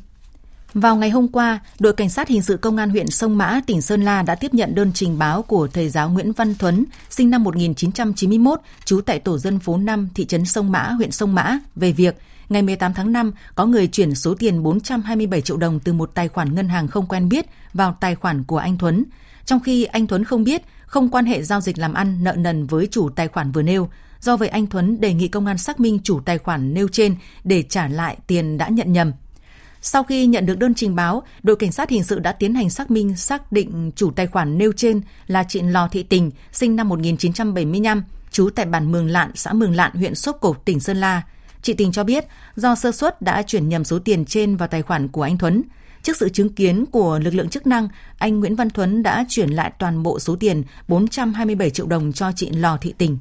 Vào 0.73 0.95
ngày 0.95 1.09
hôm 1.09 1.27
qua, 1.27 1.59
đội 1.79 1.93
cảnh 1.93 2.09
sát 2.09 2.27
hình 2.27 2.41
sự 2.41 2.57
công 2.57 2.77
an 2.77 2.89
huyện 2.89 3.07
Sông 3.07 3.37
Mã, 3.37 3.61
tỉnh 3.67 3.81
Sơn 3.81 4.01
La 4.01 4.21
đã 4.21 4.35
tiếp 4.35 4.53
nhận 4.53 4.75
đơn 4.75 4.91
trình 4.93 5.17
báo 5.17 5.41
của 5.41 5.67
thầy 5.67 5.89
giáo 5.89 6.09
Nguyễn 6.09 6.31
Văn 6.31 6.55
Thuấn, 6.55 6.85
sinh 7.09 7.29
năm 7.29 7.43
1991, 7.43 8.59
trú 8.85 9.01
tại 9.01 9.19
tổ 9.19 9.37
dân 9.37 9.59
phố 9.59 9.77
5, 9.77 10.09
thị 10.15 10.25
trấn 10.25 10.45
Sông 10.45 10.71
Mã, 10.71 10.89
huyện 10.89 11.11
Sông 11.11 11.35
Mã, 11.35 11.59
về 11.75 11.91
việc 11.91 12.15
ngày 12.49 12.61
18 12.61 12.93
tháng 12.93 13.11
5 13.11 13.31
có 13.55 13.65
người 13.65 13.87
chuyển 13.87 14.15
số 14.15 14.35
tiền 14.39 14.63
427 14.63 15.41
triệu 15.41 15.57
đồng 15.57 15.79
từ 15.79 15.93
một 15.93 16.11
tài 16.13 16.27
khoản 16.27 16.55
ngân 16.55 16.69
hàng 16.69 16.87
không 16.87 17.07
quen 17.07 17.29
biết 17.29 17.45
vào 17.73 17.97
tài 17.99 18.15
khoản 18.15 18.43
của 18.43 18.57
anh 18.57 18.77
Thuấn. 18.77 19.03
Trong 19.45 19.59
khi 19.59 19.83
anh 19.83 20.07
Thuấn 20.07 20.23
không 20.23 20.43
biết, 20.43 20.61
không 20.85 21.09
quan 21.09 21.25
hệ 21.25 21.43
giao 21.43 21.61
dịch 21.61 21.77
làm 21.77 21.93
ăn 21.93 22.23
nợ 22.23 22.33
nần 22.37 22.65
với 22.65 22.87
chủ 22.91 23.09
tài 23.09 23.27
khoản 23.27 23.51
vừa 23.51 23.61
nêu, 23.61 23.89
Do 24.25 24.37
vậy 24.37 24.47
anh 24.47 24.67
Thuấn 24.67 25.01
đề 25.01 25.13
nghị 25.13 25.27
công 25.27 25.45
an 25.45 25.57
xác 25.57 25.79
minh 25.79 25.99
chủ 26.03 26.19
tài 26.19 26.37
khoản 26.37 26.73
nêu 26.73 26.87
trên 26.87 27.15
để 27.43 27.63
trả 27.63 27.87
lại 27.87 28.17
tiền 28.27 28.57
đã 28.57 28.69
nhận 28.69 28.93
nhầm. 28.93 29.11
Sau 29.81 30.03
khi 30.03 30.25
nhận 30.25 30.45
được 30.45 30.59
đơn 30.59 30.73
trình 30.73 30.95
báo, 30.95 31.23
đội 31.43 31.55
cảnh 31.55 31.71
sát 31.71 31.89
hình 31.89 32.03
sự 32.03 32.19
đã 32.19 32.31
tiến 32.31 32.55
hành 32.55 32.69
xác 32.69 32.91
minh 32.91 33.15
xác 33.15 33.51
định 33.51 33.91
chủ 33.95 34.11
tài 34.11 34.27
khoản 34.27 34.57
nêu 34.57 34.71
trên 34.71 35.01
là 35.27 35.43
chị 35.43 35.61
Lò 35.61 35.87
Thị 35.87 36.03
Tình, 36.03 36.31
sinh 36.51 36.75
năm 36.75 36.89
1975, 36.89 38.03
trú 38.31 38.49
tại 38.49 38.65
bản 38.65 38.91
Mường 38.91 39.07
Lạn, 39.07 39.31
xã 39.35 39.53
Mường 39.53 39.75
Lạn, 39.75 39.91
huyện 39.93 40.15
Sốp 40.15 40.37
Cộp, 40.41 40.65
tỉnh 40.65 40.79
Sơn 40.79 40.97
La. 40.97 41.21
Chị 41.61 41.73
Tình 41.73 41.91
cho 41.91 42.03
biết 42.03 42.25
do 42.55 42.75
sơ 42.75 42.91
suất 42.91 43.21
đã 43.21 43.41
chuyển 43.41 43.69
nhầm 43.69 43.83
số 43.83 43.99
tiền 43.99 44.25
trên 44.25 44.57
vào 44.57 44.67
tài 44.67 44.81
khoản 44.81 45.07
của 45.07 45.21
anh 45.21 45.37
Thuấn. 45.37 45.61
Trước 46.03 46.17
sự 46.17 46.29
chứng 46.29 46.53
kiến 46.53 46.85
của 46.85 47.19
lực 47.19 47.33
lượng 47.33 47.49
chức 47.49 47.67
năng, 47.67 47.87
anh 48.17 48.39
Nguyễn 48.39 48.55
Văn 48.55 48.69
Thuấn 48.69 49.03
đã 49.03 49.25
chuyển 49.29 49.49
lại 49.49 49.71
toàn 49.79 50.03
bộ 50.03 50.19
số 50.19 50.35
tiền 50.35 50.63
427 50.87 51.69
triệu 51.69 51.87
đồng 51.87 52.13
cho 52.13 52.31
chị 52.35 52.49
Lò 52.49 52.77
Thị 52.77 52.93
Tình. 52.97 53.17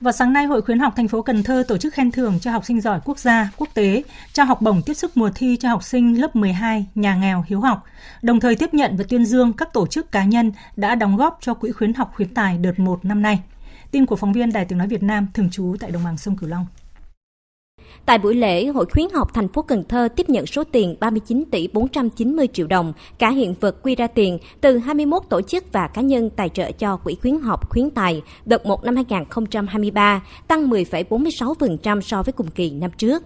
Vào 0.00 0.12
sáng 0.12 0.32
nay, 0.32 0.44
Hội 0.44 0.62
khuyến 0.62 0.78
học 0.78 0.92
thành 0.96 1.08
phố 1.08 1.22
Cần 1.22 1.42
Thơ 1.42 1.64
tổ 1.68 1.76
chức 1.76 1.94
khen 1.94 2.10
thưởng 2.10 2.38
cho 2.40 2.50
học 2.50 2.64
sinh 2.64 2.80
giỏi 2.80 3.00
quốc 3.04 3.18
gia, 3.18 3.50
quốc 3.56 3.68
tế, 3.74 4.02
trao 4.32 4.46
học 4.46 4.62
bổng 4.62 4.82
tiếp 4.82 4.94
sức 4.94 5.16
mùa 5.16 5.30
thi 5.34 5.56
cho 5.60 5.68
học 5.68 5.82
sinh 5.82 6.20
lớp 6.20 6.36
12 6.36 6.86
nhà 6.94 7.14
nghèo 7.14 7.44
hiếu 7.46 7.60
học, 7.60 7.84
đồng 8.22 8.40
thời 8.40 8.56
tiếp 8.56 8.74
nhận 8.74 8.96
và 8.96 9.04
tuyên 9.08 9.24
dương 9.24 9.52
các 9.52 9.72
tổ 9.72 9.86
chức 9.86 10.12
cá 10.12 10.24
nhân 10.24 10.52
đã 10.76 10.94
đóng 10.94 11.16
góp 11.16 11.38
cho 11.40 11.54
Quỹ 11.54 11.72
khuyến 11.72 11.94
học 11.94 12.12
khuyến 12.14 12.34
tài 12.34 12.58
đợt 12.58 12.78
1 12.78 13.04
năm 13.04 13.22
nay. 13.22 13.40
Tin 13.90 14.06
của 14.06 14.16
phóng 14.16 14.32
viên 14.32 14.52
Đài 14.52 14.64
Tiếng 14.64 14.78
nói 14.78 14.88
Việt 14.88 15.02
Nam 15.02 15.26
thường 15.34 15.50
trú 15.50 15.76
tại 15.80 15.90
đồng 15.90 16.04
bằng 16.04 16.18
sông 16.18 16.36
Cửu 16.36 16.48
Long. 16.48 16.66
Tại 18.06 18.18
buổi 18.18 18.34
lễ, 18.34 18.66
Hội 18.66 18.86
khuyến 18.92 19.06
học 19.14 19.34
thành 19.34 19.48
phố 19.48 19.62
Cần 19.62 19.84
Thơ 19.88 20.08
tiếp 20.16 20.28
nhận 20.28 20.46
số 20.46 20.64
tiền 20.64 20.96
39 21.00 21.44
tỷ 21.50 21.68
490 21.72 22.48
triệu 22.52 22.66
đồng, 22.66 22.92
cả 23.18 23.30
hiện 23.30 23.54
vật 23.60 23.82
quy 23.82 23.94
ra 23.94 24.06
tiền 24.06 24.38
từ 24.60 24.78
21 24.78 25.22
tổ 25.28 25.40
chức 25.40 25.72
và 25.72 25.88
cá 25.88 26.02
nhân 26.02 26.30
tài 26.30 26.48
trợ 26.48 26.72
cho 26.72 26.96
Quỹ 26.96 27.16
khuyến 27.22 27.40
học 27.40 27.70
khuyến 27.70 27.90
tài 27.90 28.22
đợt 28.44 28.66
1 28.66 28.84
năm 28.84 28.96
2023, 28.96 30.22
tăng 30.48 30.70
10,46% 30.70 32.00
so 32.00 32.22
với 32.22 32.32
cùng 32.32 32.50
kỳ 32.50 32.70
năm 32.70 32.90
trước. 32.98 33.22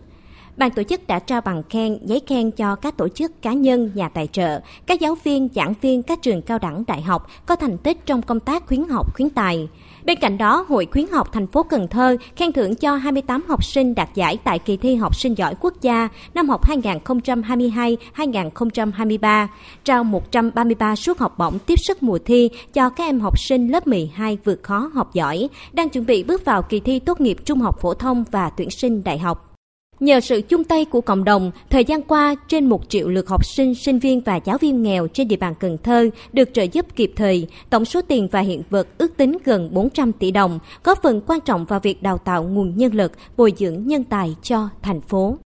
Ban 0.57 0.71
tổ 0.71 0.83
chức 0.83 1.07
đã 1.07 1.19
trao 1.19 1.41
bằng 1.41 1.63
khen, 1.71 1.99
giấy 2.05 2.23
khen 2.27 2.51
cho 2.51 2.77
các 2.77 2.97
tổ 2.97 3.09
chức 3.09 3.43
cá 3.43 3.53
nhân, 3.53 3.91
nhà 3.95 4.09
tài 4.09 4.27
trợ, 4.27 4.61
các 4.87 5.01
giáo 5.01 5.15
viên, 5.25 5.49
giảng 5.55 5.75
viên 5.81 6.03
các 6.03 6.23
trường 6.23 6.43
cao 6.43 6.59
đẳng 6.59 6.85
đại 6.87 7.03
học 7.03 7.27
có 7.47 7.57
thành 7.57 7.79
tích 7.79 8.07
trong 8.07 8.23
công 8.23 8.41
tác 8.41 8.67
khuyến 8.67 8.89
học 8.89 9.15
khuyến 9.15 9.31
tài. 9.31 9.69
Bên 10.05 10.19
cạnh 10.21 10.39
đó, 10.39 10.65
Hội 10.69 10.87
khuyến 10.93 11.07
học 11.07 11.33
thành 11.33 11.47
phố 11.47 11.63
Cần 11.63 11.89
Thơ 11.89 12.17
khen 12.37 12.53
thưởng 12.53 12.75
cho 12.75 12.95
28 12.95 13.45
học 13.49 13.65
sinh 13.65 13.95
đạt 13.95 14.09
giải 14.15 14.39
tại 14.45 14.59
kỳ 14.59 14.77
thi 14.77 14.95
học 14.95 15.17
sinh 15.17 15.35
giỏi 15.35 15.55
quốc 15.61 15.75
gia 15.81 16.09
năm 16.35 16.49
học 16.49 16.67
2022-2023, 16.67 19.47
trao 19.85 20.05
133 20.05 20.97
suất 20.97 21.19
học 21.19 21.39
bổng 21.39 21.59
tiếp 21.59 21.79
sức 21.79 22.03
mùa 22.03 22.19
thi 22.25 22.51
cho 22.73 22.91
các 22.91 23.05
em 23.05 23.21
học 23.21 23.39
sinh 23.39 23.69
lớp 23.69 23.87
12 23.87 24.39
vượt 24.45 24.63
khó 24.63 24.91
học 24.95 25.15
giỏi, 25.15 25.49
đang 25.73 25.89
chuẩn 25.89 26.07
bị 26.07 26.23
bước 26.23 26.45
vào 26.45 26.63
kỳ 26.63 26.81
thi 26.81 26.99
tốt 26.99 27.21
nghiệp 27.21 27.37
trung 27.45 27.61
học 27.61 27.81
phổ 27.81 27.95
thông 27.95 28.25
và 28.31 28.51
tuyển 28.51 28.71
sinh 28.71 29.05
đại 29.05 29.19
học. 29.19 29.50
Nhờ 30.01 30.21
sự 30.21 30.41
chung 30.49 30.65
tay 30.65 30.85
của 30.85 31.01
cộng 31.01 31.25
đồng, 31.25 31.51
thời 31.71 31.85
gian 31.85 32.03
qua, 32.03 32.35
trên 32.49 32.69
một 32.69 32.89
triệu 32.89 33.09
lượt 33.09 33.29
học 33.29 33.45
sinh, 33.45 33.75
sinh 33.75 33.99
viên 33.99 34.21
và 34.21 34.41
giáo 34.45 34.59
viên 34.59 34.83
nghèo 34.83 35.07
trên 35.09 35.29
địa 35.29 35.37
bàn 35.37 35.55
Cần 35.61 35.79
Thơ 35.79 36.11
được 36.33 36.49
trợ 36.55 36.63
giúp 36.63 36.87
kịp 36.97 37.13
thời, 37.17 37.47
tổng 37.71 37.85
số 37.85 38.03
tiền 38.03 38.29
và 38.33 38.41
hiện 38.41 38.63
vật 38.71 38.89
ước 38.99 39.17
tính 39.17 39.39
gần 39.45 39.75
400 39.75 40.13
tỷ 40.13 40.31
đồng, 40.31 40.59
góp 40.85 41.03
phần 41.03 41.21
quan 41.27 41.41
trọng 41.41 41.65
vào 41.65 41.81
việc 41.81 42.03
đào 42.03 42.19
tạo 42.19 42.43
nguồn 42.43 42.77
nhân 42.77 42.95
lực, 42.95 43.13
bồi 43.37 43.53
dưỡng 43.57 43.87
nhân 43.87 44.05
tài 44.05 44.37
cho 44.43 44.69
thành 44.83 45.01
phố. 45.01 45.39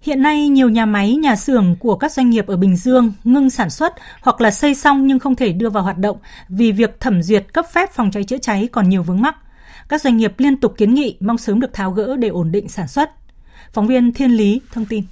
Hiện 0.00 0.22
nay, 0.22 0.48
nhiều 0.48 0.68
nhà 0.68 0.86
máy, 0.86 1.14
nhà 1.14 1.36
xưởng 1.36 1.76
của 1.80 1.96
các 1.96 2.12
doanh 2.12 2.30
nghiệp 2.30 2.46
ở 2.46 2.56
Bình 2.56 2.76
Dương 2.76 3.12
ngưng 3.24 3.50
sản 3.50 3.70
xuất 3.70 3.92
hoặc 4.22 4.40
là 4.40 4.50
xây 4.50 4.74
xong 4.74 5.06
nhưng 5.06 5.18
không 5.18 5.36
thể 5.36 5.52
đưa 5.52 5.70
vào 5.70 5.82
hoạt 5.82 5.98
động 5.98 6.16
vì 6.48 6.72
việc 6.72 7.00
thẩm 7.00 7.22
duyệt 7.22 7.52
cấp 7.52 7.66
phép 7.72 7.92
phòng 7.92 8.10
cháy 8.10 8.24
chữa 8.24 8.38
cháy 8.38 8.68
còn 8.72 8.88
nhiều 8.88 9.02
vướng 9.02 9.20
mắc. 9.20 9.36
Các 9.90 10.02
doanh 10.02 10.16
nghiệp 10.16 10.32
liên 10.38 10.56
tục 10.56 10.74
kiến 10.76 10.94
nghị 10.94 11.16
mong 11.20 11.38
sớm 11.38 11.60
được 11.60 11.72
tháo 11.72 11.90
gỡ 11.90 12.16
để 12.16 12.28
ổn 12.28 12.52
định 12.52 12.68
sản 12.68 12.88
xuất. 12.88 13.10
Phóng 13.72 13.86
viên 13.86 14.12
Thiên 14.12 14.30
Lý 14.30 14.60
thông 14.72 14.84
tin. 14.84 15.02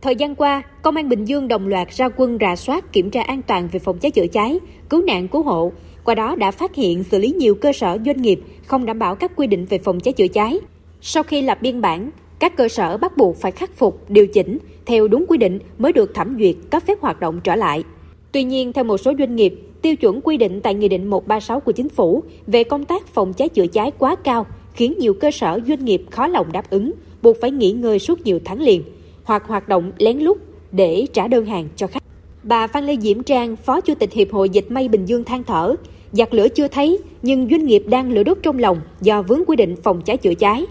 Thời 0.00 0.16
gian 0.16 0.34
qua, 0.34 0.62
Công 0.82 0.96
an 0.96 1.08
Bình 1.08 1.24
Dương 1.24 1.48
đồng 1.48 1.66
loạt 1.66 1.88
ra 1.90 2.08
quân 2.16 2.38
rà 2.40 2.56
soát 2.56 2.92
kiểm 2.92 3.10
tra 3.10 3.22
an 3.22 3.42
toàn 3.42 3.68
về 3.72 3.78
phòng 3.78 3.98
cháy 3.98 4.10
chữa 4.10 4.26
cháy, 4.26 4.58
cứu 4.88 5.02
nạn 5.02 5.28
cứu 5.28 5.42
hộ. 5.42 5.72
Qua 6.04 6.14
đó 6.14 6.36
đã 6.36 6.50
phát 6.50 6.74
hiện 6.74 7.04
xử 7.04 7.18
lý 7.18 7.32
nhiều 7.32 7.54
cơ 7.54 7.72
sở 7.72 7.98
doanh 8.06 8.22
nghiệp 8.22 8.40
không 8.66 8.86
đảm 8.86 8.98
bảo 8.98 9.14
các 9.14 9.32
quy 9.36 9.46
định 9.46 9.66
về 9.66 9.78
phòng 9.78 10.00
cháy 10.00 10.12
chữa 10.12 10.28
cháy. 10.28 10.58
Sau 11.00 11.22
khi 11.22 11.42
lập 11.42 11.58
biên 11.62 11.80
bản, 11.80 12.10
các 12.38 12.56
cơ 12.56 12.68
sở 12.68 12.96
bắt 12.96 13.16
buộc 13.16 13.36
phải 13.36 13.52
khắc 13.52 13.76
phục, 13.76 14.10
điều 14.10 14.26
chỉnh 14.26 14.58
theo 14.86 15.08
đúng 15.08 15.24
quy 15.28 15.38
định 15.38 15.58
mới 15.78 15.92
được 15.92 16.14
thẩm 16.14 16.36
duyệt 16.38 16.56
cấp 16.70 16.82
phép 16.86 17.00
hoạt 17.00 17.20
động 17.20 17.40
trở 17.44 17.56
lại. 17.56 17.84
Tuy 18.32 18.44
nhiên, 18.44 18.72
theo 18.72 18.84
một 18.84 18.98
số 18.98 19.12
doanh 19.18 19.36
nghiệp, 19.36 19.54
tiêu 19.82 19.96
chuẩn 19.96 20.20
quy 20.20 20.36
định 20.36 20.60
tại 20.60 20.74
Nghị 20.74 20.88
định 20.88 21.10
136 21.10 21.60
của 21.60 21.72
Chính 21.72 21.88
phủ 21.88 22.22
về 22.46 22.64
công 22.64 22.84
tác 22.84 23.06
phòng 23.06 23.32
cháy 23.32 23.48
chữa 23.48 23.66
cháy 23.66 23.90
quá 23.98 24.16
cao, 24.16 24.46
khiến 24.74 24.94
nhiều 24.98 25.14
cơ 25.14 25.30
sở 25.30 25.60
doanh 25.68 25.84
nghiệp 25.84 26.02
khó 26.10 26.26
lòng 26.26 26.52
đáp 26.52 26.70
ứng, 26.70 26.92
buộc 27.22 27.36
phải 27.40 27.50
nghỉ 27.50 27.72
ngơi 27.72 27.98
suốt 27.98 28.20
nhiều 28.20 28.38
tháng 28.44 28.60
liền, 28.60 28.82
hoặc 29.24 29.42
hoạt 29.46 29.68
động 29.68 29.92
lén 29.98 30.18
lút 30.18 30.38
để 30.72 31.06
trả 31.12 31.28
đơn 31.28 31.46
hàng 31.46 31.68
cho 31.76 31.86
khách. 31.86 32.02
Bà 32.42 32.66
Phan 32.66 32.86
Lê 32.86 32.96
Diễm 32.96 33.22
Trang, 33.22 33.56
Phó 33.56 33.80
Chủ 33.80 33.94
tịch 33.94 34.12
Hiệp 34.12 34.32
hội 34.32 34.48
Dịch 34.48 34.70
may 34.70 34.88
Bình 34.88 35.04
Dương 35.04 35.24
than 35.24 35.44
thở, 35.44 35.74
giặc 36.12 36.34
lửa 36.34 36.48
chưa 36.48 36.68
thấy 36.68 36.98
nhưng 37.22 37.48
doanh 37.50 37.66
nghiệp 37.66 37.84
đang 37.86 38.12
lửa 38.12 38.22
đốt 38.22 38.38
trong 38.42 38.58
lòng 38.58 38.80
do 39.00 39.22
vướng 39.22 39.44
quy 39.46 39.56
định 39.56 39.76
phòng 39.82 40.02
cháy 40.02 40.16
chữa 40.16 40.34
cháy. 40.34 40.66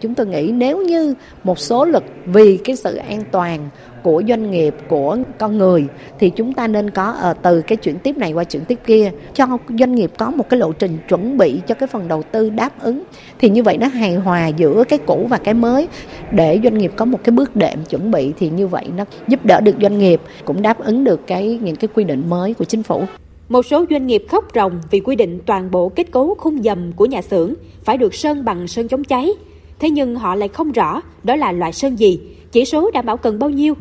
Chúng 0.00 0.14
tôi 0.14 0.26
nghĩ 0.26 0.50
nếu 0.52 0.82
như 0.82 1.14
một 1.44 1.58
số 1.58 1.84
lực 1.84 2.04
vì 2.26 2.56
cái 2.56 2.76
sự 2.76 2.96
an 2.96 3.22
toàn 3.32 3.68
của 4.06 4.22
doanh 4.28 4.50
nghiệp 4.50 4.74
của 4.88 5.18
con 5.38 5.58
người 5.58 5.86
thì 6.18 6.30
chúng 6.30 6.52
ta 6.52 6.68
nên 6.68 6.90
có 6.90 7.10
ở 7.10 7.32
từ 7.32 7.62
cái 7.62 7.76
chuyển 7.76 7.98
tiếp 7.98 8.18
này 8.18 8.32
qua 8.32 8.44
chuyển 8.44 8.64
tiếp 8.64 8.78
kia 8.86 9.10
cho 9.34 9.46
doanh 9.78 9.94
nghiệp 9.94 10.10
có 10.18 10.30
một 10.30 10.48
cái 10.48 10.60
lộ 10.60 10.72
trình 10.72 10.98
chuẩn 11.08 11.38
bị 11.38 11.60
cho 11.66 11.74
cái 11.74 11.86
phần 11.86 12.08
đầu 12.08 12.22
tư 12.22 12.50
đáp 12.50 12.82
ứng. 12.82 13.02
Thì 13.38 13.48
như 13.48 13.62
vậy 13.62 13.78
nó 13.78 13.86
hài 13.86 14.14
hòa 14.14 14.46
giữa 14.46 14.84
cái 14.88 14.98
cũ 14.98 15.26
và 15.30 15.38
cái 15.38 15.54
mới. 15.54 15.88
Để 16.32 16.60
doanh 16.64 16.78
nghiệp 16.78 16.92
có 16.96 17.04
một 17.04 17.18
cái 17.24 17.32
bước 17.32 17.56
đệm 17.56 17.84
chuẩn 17.90 18.10
bị 18.10 18.32
thì 18.38 18.48
như 18.48 18.66
vậy 18.66 18.84
nó 18.96 19.04
giúp 19.28 19.44
đỡ 19.44 19.60
được 19.60 19.74
doanh 19.82 19.98
nghiệp 19.98 20.20
cũng 20.44 20.62
đáp 20.62 20.84
ứng 20.84 21.04
được 21.04 21.26
cái 21.26 21.58
những 21.62 21.76
cái 21.76 21.88
quy 21.94 22.04
định 22.04 22.22
mới 22.28 22.54
của 22.54 22.64
chính 22.64 22.82
phủ. 22.82 23.02
Một 23.48 23.66
số 23.66 23.84
doanh 23.90 24.06
nghiệp 24.06 24.24
khóc 24.28 24.44
ròng 24.54 24.80
vì 24.90 25.00
quy 25.00 25.16
định 25.16 25.38
toàn 25.46 25.70
bộ 25.70 25.88
kết 25.88 26.10
cấu 26.10 26.34
khung 26.38 26.62
dầm 26.62 26.92
của 26.92 27.06
nhà 27.06 27.22
xưởng 27.22 27.54
phải 27.84 27.96
được 27.96 28.14
sơn 28.14 28.44
bằng 28.44 28.68
sơn 28.68 28.88
chống 28.88 29.04
cháy. 29.04 29.30
Thế 29.78 29.90
nhưng 29.90 30.16
họ 30.16 30.34
lại 30.34 30.48
không 30.48 30.72
rõ 30.72 31.00
đó 31.22 31.36
là 31.36 31.52
loại 31.52 31.72
sơn 31.72 31.96
gì, 31.96 32.20
chỉ 32.52 32.64
số 32.64 32.90
đảm 32.90 33.06
bảo 33.06 33.16
cần 33.16 33.38
bao 33.38 33.50
nhiêu. 33.50 33.74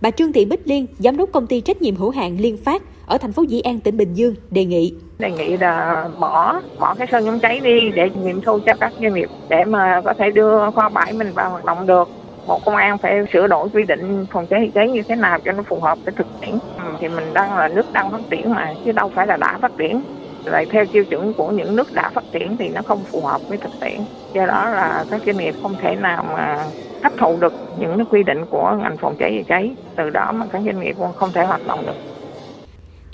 Bà 0.00 0.10
Trương 0.10 0.32
Thị 0.32 0.44
Bích 0.44 0.60
Liên, 0.64 0.86
giám 0.98 1.16
đốc 1.16 1.28
công 1.32 1.46
ty 1.46 1.60
trách 1.60 1.82
nhiệm 1.82 1.96
hữu 1.96 2.10
hạn 2.10 2.36
Liên 2.40 2.56
Phát 2.64 2.82
ở 3.06 3.18
thành 3.18 3.32
phố 3.32 3.42
Dĩ 3.42 3.60
An, 3.60 3.80
tỉnh 3.80 3.96
Bình 3.96 4.14
Dương 4.14 4.34
đề 4.50 4.64
nghị. 4.64 4.94
Đề 5.18 5.30
nghị 5.30 5.56
là 5.56 6.08
bỏ 6.18 6.60
bỏ 6.78 6.94
cái 6.94 7.06
sơn 7.12 7.26
chống 7.26 7.38
cháy 7.38 7.60
đi 7.60 7.90
để 7.94 8.10
nghiệm 8.22 8.40
thu 8.40 8.58
cho 8.66 8.72
các 8.80 8.92
doanh 9.00 9.14
nghiệp 9.14 9.28
để 9.48 9.64
mà 9.64 10.00
có 10.04 10.14
thể 10.18 10.30
đưa 10.30 10.70
kho 10.70 10.88
bãi 10.88 11.12
mình 11.12 11.32
vào 11.32 11.50
hoạt 11.50 11.64
động 11.64 11.86
được. 11.86 12.08
Bộ 12.46 12.60
công 12.64 12.76
an 12.76 12.98
phải 12.98 13.12
sửa 13.32 13.46
đổi 13.46 13.68
quy 13.68 13.82
định 13.82 14.26
phòng 14.32 14.46
cháy 14.46 14.60
chữa 14.64 14.72
cháy 14.74 14.90
như 14.90 15.02
thế 15.08 15.16
nào 15.16 15.38
cho 15.44 15.52
nó 15.52 15.62
phù 15.62 15.80
hợp 15.80 15.98
với 16.04 16.14
thực 16.16 16.26
tiễn. 16.40 16.50
Ừ, 16.84 16.92
thì 17.00 17.08
mình 17.08 17.34
đang 17.34 17.58
là 17.58 17.68
nước 17.68 17.92
đang 17.92 18.10
phát 18.10 18.20
triển 18.30 18.54
mà 18.54 18.74
chứ 18.84 18.92
đâu 18.92 19.10
phải 19.14 19.26
là 19.26 19.36
đã 19.36 19.58
phát 19.62 19.72
triển. 19.78 20.02
Lại 20.44 20.66
theo 20.70 20.84
tiêu 20.92 21.04
chuẩn 21.04 21.32
của 21.32 21.50
những 21.50 21.76
nước 21.76 21.92
đã 21.92 22.10
phát 22.14 22.24
triển 22.32 22.56
thì 22.56 22.68
nó 22.68 22.82
không 22.82 23.04
phù 23.04 23.20
hợp 23.20 23.40
với 23.48 23.58
thực 23.58 23.80
tiễn. 23.80 24.00
Do 24.32 24.46
đó 24.46 24.68
là 24.70 25.04
các 25.10 25.20
doanh 25.26 25.36
nghiệp 25.36 25.54
không 25.62 25.74
thể 25.82 25.96
nào 25.96 26.24
mà 26.32 26.64
hấp 27.06 27.18
thụ 27.18 27.36
được 27.40 27.52
những 27.80 28.04
quy 28.10 28.22
định 28.22 28.44
của 28.50 28.78
ngành 28.82 28.96
phòng 29.00 29.16
cháy 29.18 29.30
chữa 29.36 29.44
cháy 29.48 29.70
từ 29.96 30.10
đó 30.10 30.32
mà 30.32 30.46
các 30.52 30.62
doanh 30.66 30.80
nghiệp 30.80 30.96
không 31.16 31.30
thể 31.32 31.44
hoạt 31.44 31.66
động 31.66 31.86
được 31.86 31.92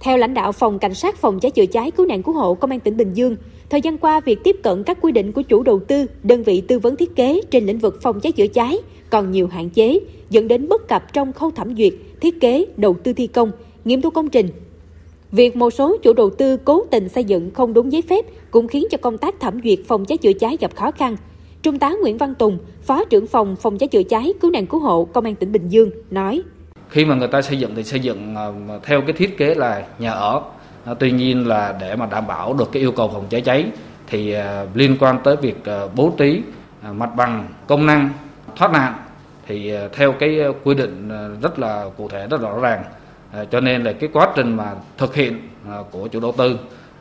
Theo 0.04 0.16
lãnh 0.16 0.34
đạo 0.34 0.52
Phòng 0.52 0.78
Cảnh 0.78 0.94
sát 0.94 1.16
Phòng 1.16 1.40
cháy 1.40 1.50
chữa 1.50 1.66
cháy 1.66 1.90
Cứu 1.90 2.06
nạn 2.06 2.22
Cứu 2.22 2.34
hộ 2.34 2.54
Công 2.54 2.70
an 2.70 2.80
tỉnh 2.80 2.96
Bình 2.96 3.12
Dương, 3.14 3.36
thời 3.70 3.80
gian 3.80 3.98
qua 3.98 4.20
việc 4.20 4.38
tiếp 4.44 4.56
cận 4.62 4.84
các 4.84 4.98
quy 5.00 5.12
định 5.12 5.32
của 5.32 5.42
chủ 5.42 5.62
đầu 5.62 5.80
tư, 5.88 6.06
đơn 6.22 6.42
vị 6.42 6.62
tư 6.68 6.78
vấn 6.78 6.96
thiết 6.96 7.16
kế 7.16 7.40
trên 7.50 7.66
lĩnh 7.66 7.78
vực 7.78 8.02
phòng 8.02 8.20
cháy 8.20 8.32
chữa 8.32 8.46
cháy 8.46 8.78
còn 9.10 9.30
nhiều 9.30 9.48
hạn 9.48 9.70
chế, 9.70 10.00
dẫn 10.30 10.48
đến 10.48 10.68
bất 10.68 10.88
cập 10.88 11.12
trong 11.12 11.32
khâu 11.32 11.50
thẩm 11.50 11.76
duyệt, 11.76 11.92
thiết 12.20 12.40
kế, 12.40 12.66
đầu 12.76 12.96
tư 13.02 13.12
thi 13.12 13.26
công, 13.26 13.50
nghiệm 13.84 14.00
thu 14.00 14.10
công 14.10 14.28
trình. 14.28 14.48
Việc 15.32 15.56
một 15.56 15.70
số 15.70 15.96
chủ 16.02 16.12
đầu 16.12 16.30
tư 16.30 16.56
cố 16.56 16.84
tình 16.90 17.08
xây 17.08 17.24
dựng 17.24 17.50
không 17.50 17.74
đúng 17.74 17.92
giấy 17.92 18.02
phép 18.02 18.24
cũng 18.50 18.68
khiến 18.68 18.84
cho 18.90 18.98
công 18.98 19.18
tác 19.18 19.40
thẩm 19.40 19.60
duyệt 19.64 19.78
phòng 19.88 20.04
cháy 20.04 20.18
chữa 20.18 20.32
cháy 20.32 20.56
gặp 20.60 20.76
khó 20.76 20.90
khăn. 20.90 21.16
Trung 21.62 21.78
tá 21.78 21.92
Nguyễn 22.02 22.18
Văn 22.18 22.34
Tùng, 22.34 22.58
Phó 22.82 23.04
trưởng 23.04 23.26
phòng 23.26 23.56
phòng 23.56 23.78
cháy 23.78 23.88
chữa 23.88 24.02
cháy 24.02 24.34
cứu 24.40 24.50
nạn 24.50 24.66
cứu 24.66 24.80
hộ 24.80 25.04
Công 25.04 25.24
an 25.24 25.34
tỉnh 25.34 25.52
Bình 25.52 25.68
Dương 25.68 25.90
nói: 26.10 26.42
Khi 26.88 27.04
mà 27.04 27.14
người 27.14 27.28
ta 27.28 27.42
xây 27.42 27.58
dựng 27.58 27.74
thì 27.74 27.84
xây 27.84 28.00
dựng 28.00 28.34
à, 28.36 28.46
theo 28.82 29.00
cái 29.00 29.12
thiết 29.12 29.38
kế 29.38 29.54
là 29.54 29.86
nhà 29.98 30.10
ở. 30.10 30.42
À, 30.84 30.94
tuy 30.94 31.10
nhiên 31.10 31.46
là 31.46 31.74
để 31.80 31.96
mà 31.96 32.06
đảm 32.06 32.26
bảo 32.26 32.54
được 32.54 32.72
cái 32.72 32.82
yêu 32.82 32.92
cầu 32.92 33.10
phòng 33.14 33.26
cháy 33.30 33.40
cháy 33.40 33.66
thì 34.06 34.32
à, 34.32 34.66
liên 34.74 34.96
quan 35.00 35.18
tới 35.24 35.36
việc 35.36 35.56
bố 35.96 36.12
trí 36.16 36.42
mặt 36.92 37.10
bằng 37.16 37.48
công 37.66 37.86
năng 37.86 38.10
thoát 38.56 38.72
nạn 38.72 38.94
thì 39.46 39.72
theo 39.92 40.12
cái 40.12 40.40
quy 40.64 40.74
định 40.74 41.08
rất 41.42 41.58
là 41.58 41.84
cụ 41.96 42.08
thể 42.08 42.26
rất 42.26 42.40
rõ 42.40 42.58
ràng 42.60 42.84
cho 43.50 43.60
nên 43.60 43.84
là 43.84 43.92
cái 43.92 44.10
quá 44.12 44.28
trình 44.36 44.56
mà 44.56 44.74
thực 44.98 45.14
hiện 45.14 45.38
của 45.90 46.08
chủ 46.08 46.20
đầu 46.20 46.32
tư 46.32 46.58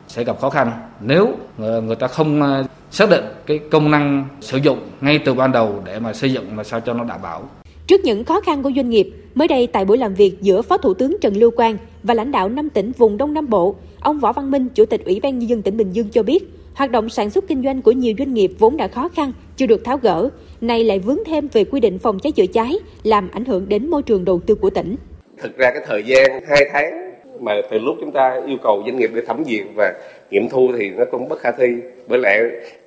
sẽ 0.08 0.24
gặp 0.24 0.40
khó 0.40 0.50
khăn 0.50 0.72
nếu 1.00 1.28
người 1.58 1.96
ta 1.96 2.06
không 2.06 2.62
xác 2.90 3.10
định 3.10 3.24
cái 3.46 3.60
công 3.70 3.90
năng 3.90 4.28
sử 4.40 4.58
dụng 4.58 4.78
ngay 5.00 5.18
từ 5.24 5.34
ban 5.34 5.52
đầu 5.52 5.82
để 5.84 5.98
mà 5.98 6.12
xây 6.12 6.32
dựng 6.32 6.56
mà 6.56 6.64
sao 6.64 6.80
cho 6.80 6.94
nó 6.94 7.04
đảm 7.04 7.22
bảo. 7.22 7.42
Trước 7.86 8.00
những 8.04 8.24
khó 8.24 8.40
khăn 8.40 8.62
của 8.62 8.70
doanh 8.76 8.90
nghiệp, 8.90 9.10
mới 9.34 9.48
đây 9.48 9.66
tại 9.66 9.84
buổi 9.84 9.98
làm 9.98 10.14
việc 10.14 10.36
giữa 10.40 10.62
Phó 10.62 10.78
Thủ 10.78 10.94
tướng 10.94 11.16
Trần 11.20 11.36
Lưu 11.36 11.50
Quang 11.50 11.76
và 12.02 12.14
lãnh 12.14 12.32
đạo 12.32 12.48
năm 12.48 12.70
tỉnh 12.70 12.92
vùng 12.98 13.16
Đông 13.16 13.34
Nam 13.34 13.48
Bộ, 13.50 13.74
ông 14.00 14.20
Võ 14.20 14.32
Văn 14.32 14.50
Minh, 14.50 14.68
Chủ 14.74 14.84
tịch 14.84 15.04
Ủy 15.04 15.20
ban 15.20 15.38
nhân 15.38 15.48
dân 15.48 15.62
tỉnh 15.62 15.76
Bình 15.76 15.92
Dương 15.92 16.08
cho 16.08 16.22
biết, 16.22 16.44
hoạt 16.74 16.90
động 16.90 17.08
sản 17.08 17.30
xuất 17.30 17.44
kinh 17.48 17.62
doanh 17.62 17.82
của 17.82 17.92
nhiều 17.92 18.14
doanh 18.18 18.34
nghiệp 18.34 18.52
vốn 18.58 18.76
đã 18.76 18.88
khó 18.88 19.08
khăn, 19.08 19.32
chưa 19.56 19.66
được 19.66 19.84
tháo 19.84 19.96
gỡ, 19.96 20.28
nay 20.60 20.84
lại 20.84 20.98
vướng 20.98 21.18
thêm 21.26 21.48
về 21.52 21.64
quy 21.64 21.80
định 21.80 21.98
phòng 21.98 22.18
cháy 22.18 22.32
chữa 22.32 22.46
cháy, 22.46 22.74
làm 23.02 23.28
ảnh 23.32 23.44
hưởng 23.44 23.68
đến 23.68 23.90
môi 23.90 24.02
trường 24.02 24.24
đầu 24.24 24.40
tư 24.46 24.54
của 24.54 24.70
tỉnh. 24.70 24.96
Thực 25.42 25.56
ra 25.56 25.70
cái 25.70 25.82
thời 25.86 26.02
gian 26.06 26.40
2 26.48 26.64
tháng 26.72 27.01
mà 27.42 27.60
từ 27.70 27.78
lúc 27.78 27.96
chúng 28.00 28.12
ta 28.12 28.40
yêu 28.46 28.56
cầu 28.62 28.82
doanh 28.86 28.96
nghiệp 28.96 29.10
để 29.14 29.22
thẩm 29.26 29.44
duyệt 29.44 29.66
và 29.74 29.94
nghiệm 30.30 30.48
thu 30.48 30.70
thì 30.78 30.90
nó 30.90 31.04
cũng 31.04 31.28
bất 31.28 31.40
khả 31.40 31.50
thi. 31.52 31.66
Bởi 32.06 32.18
lẽ 32.18 32.40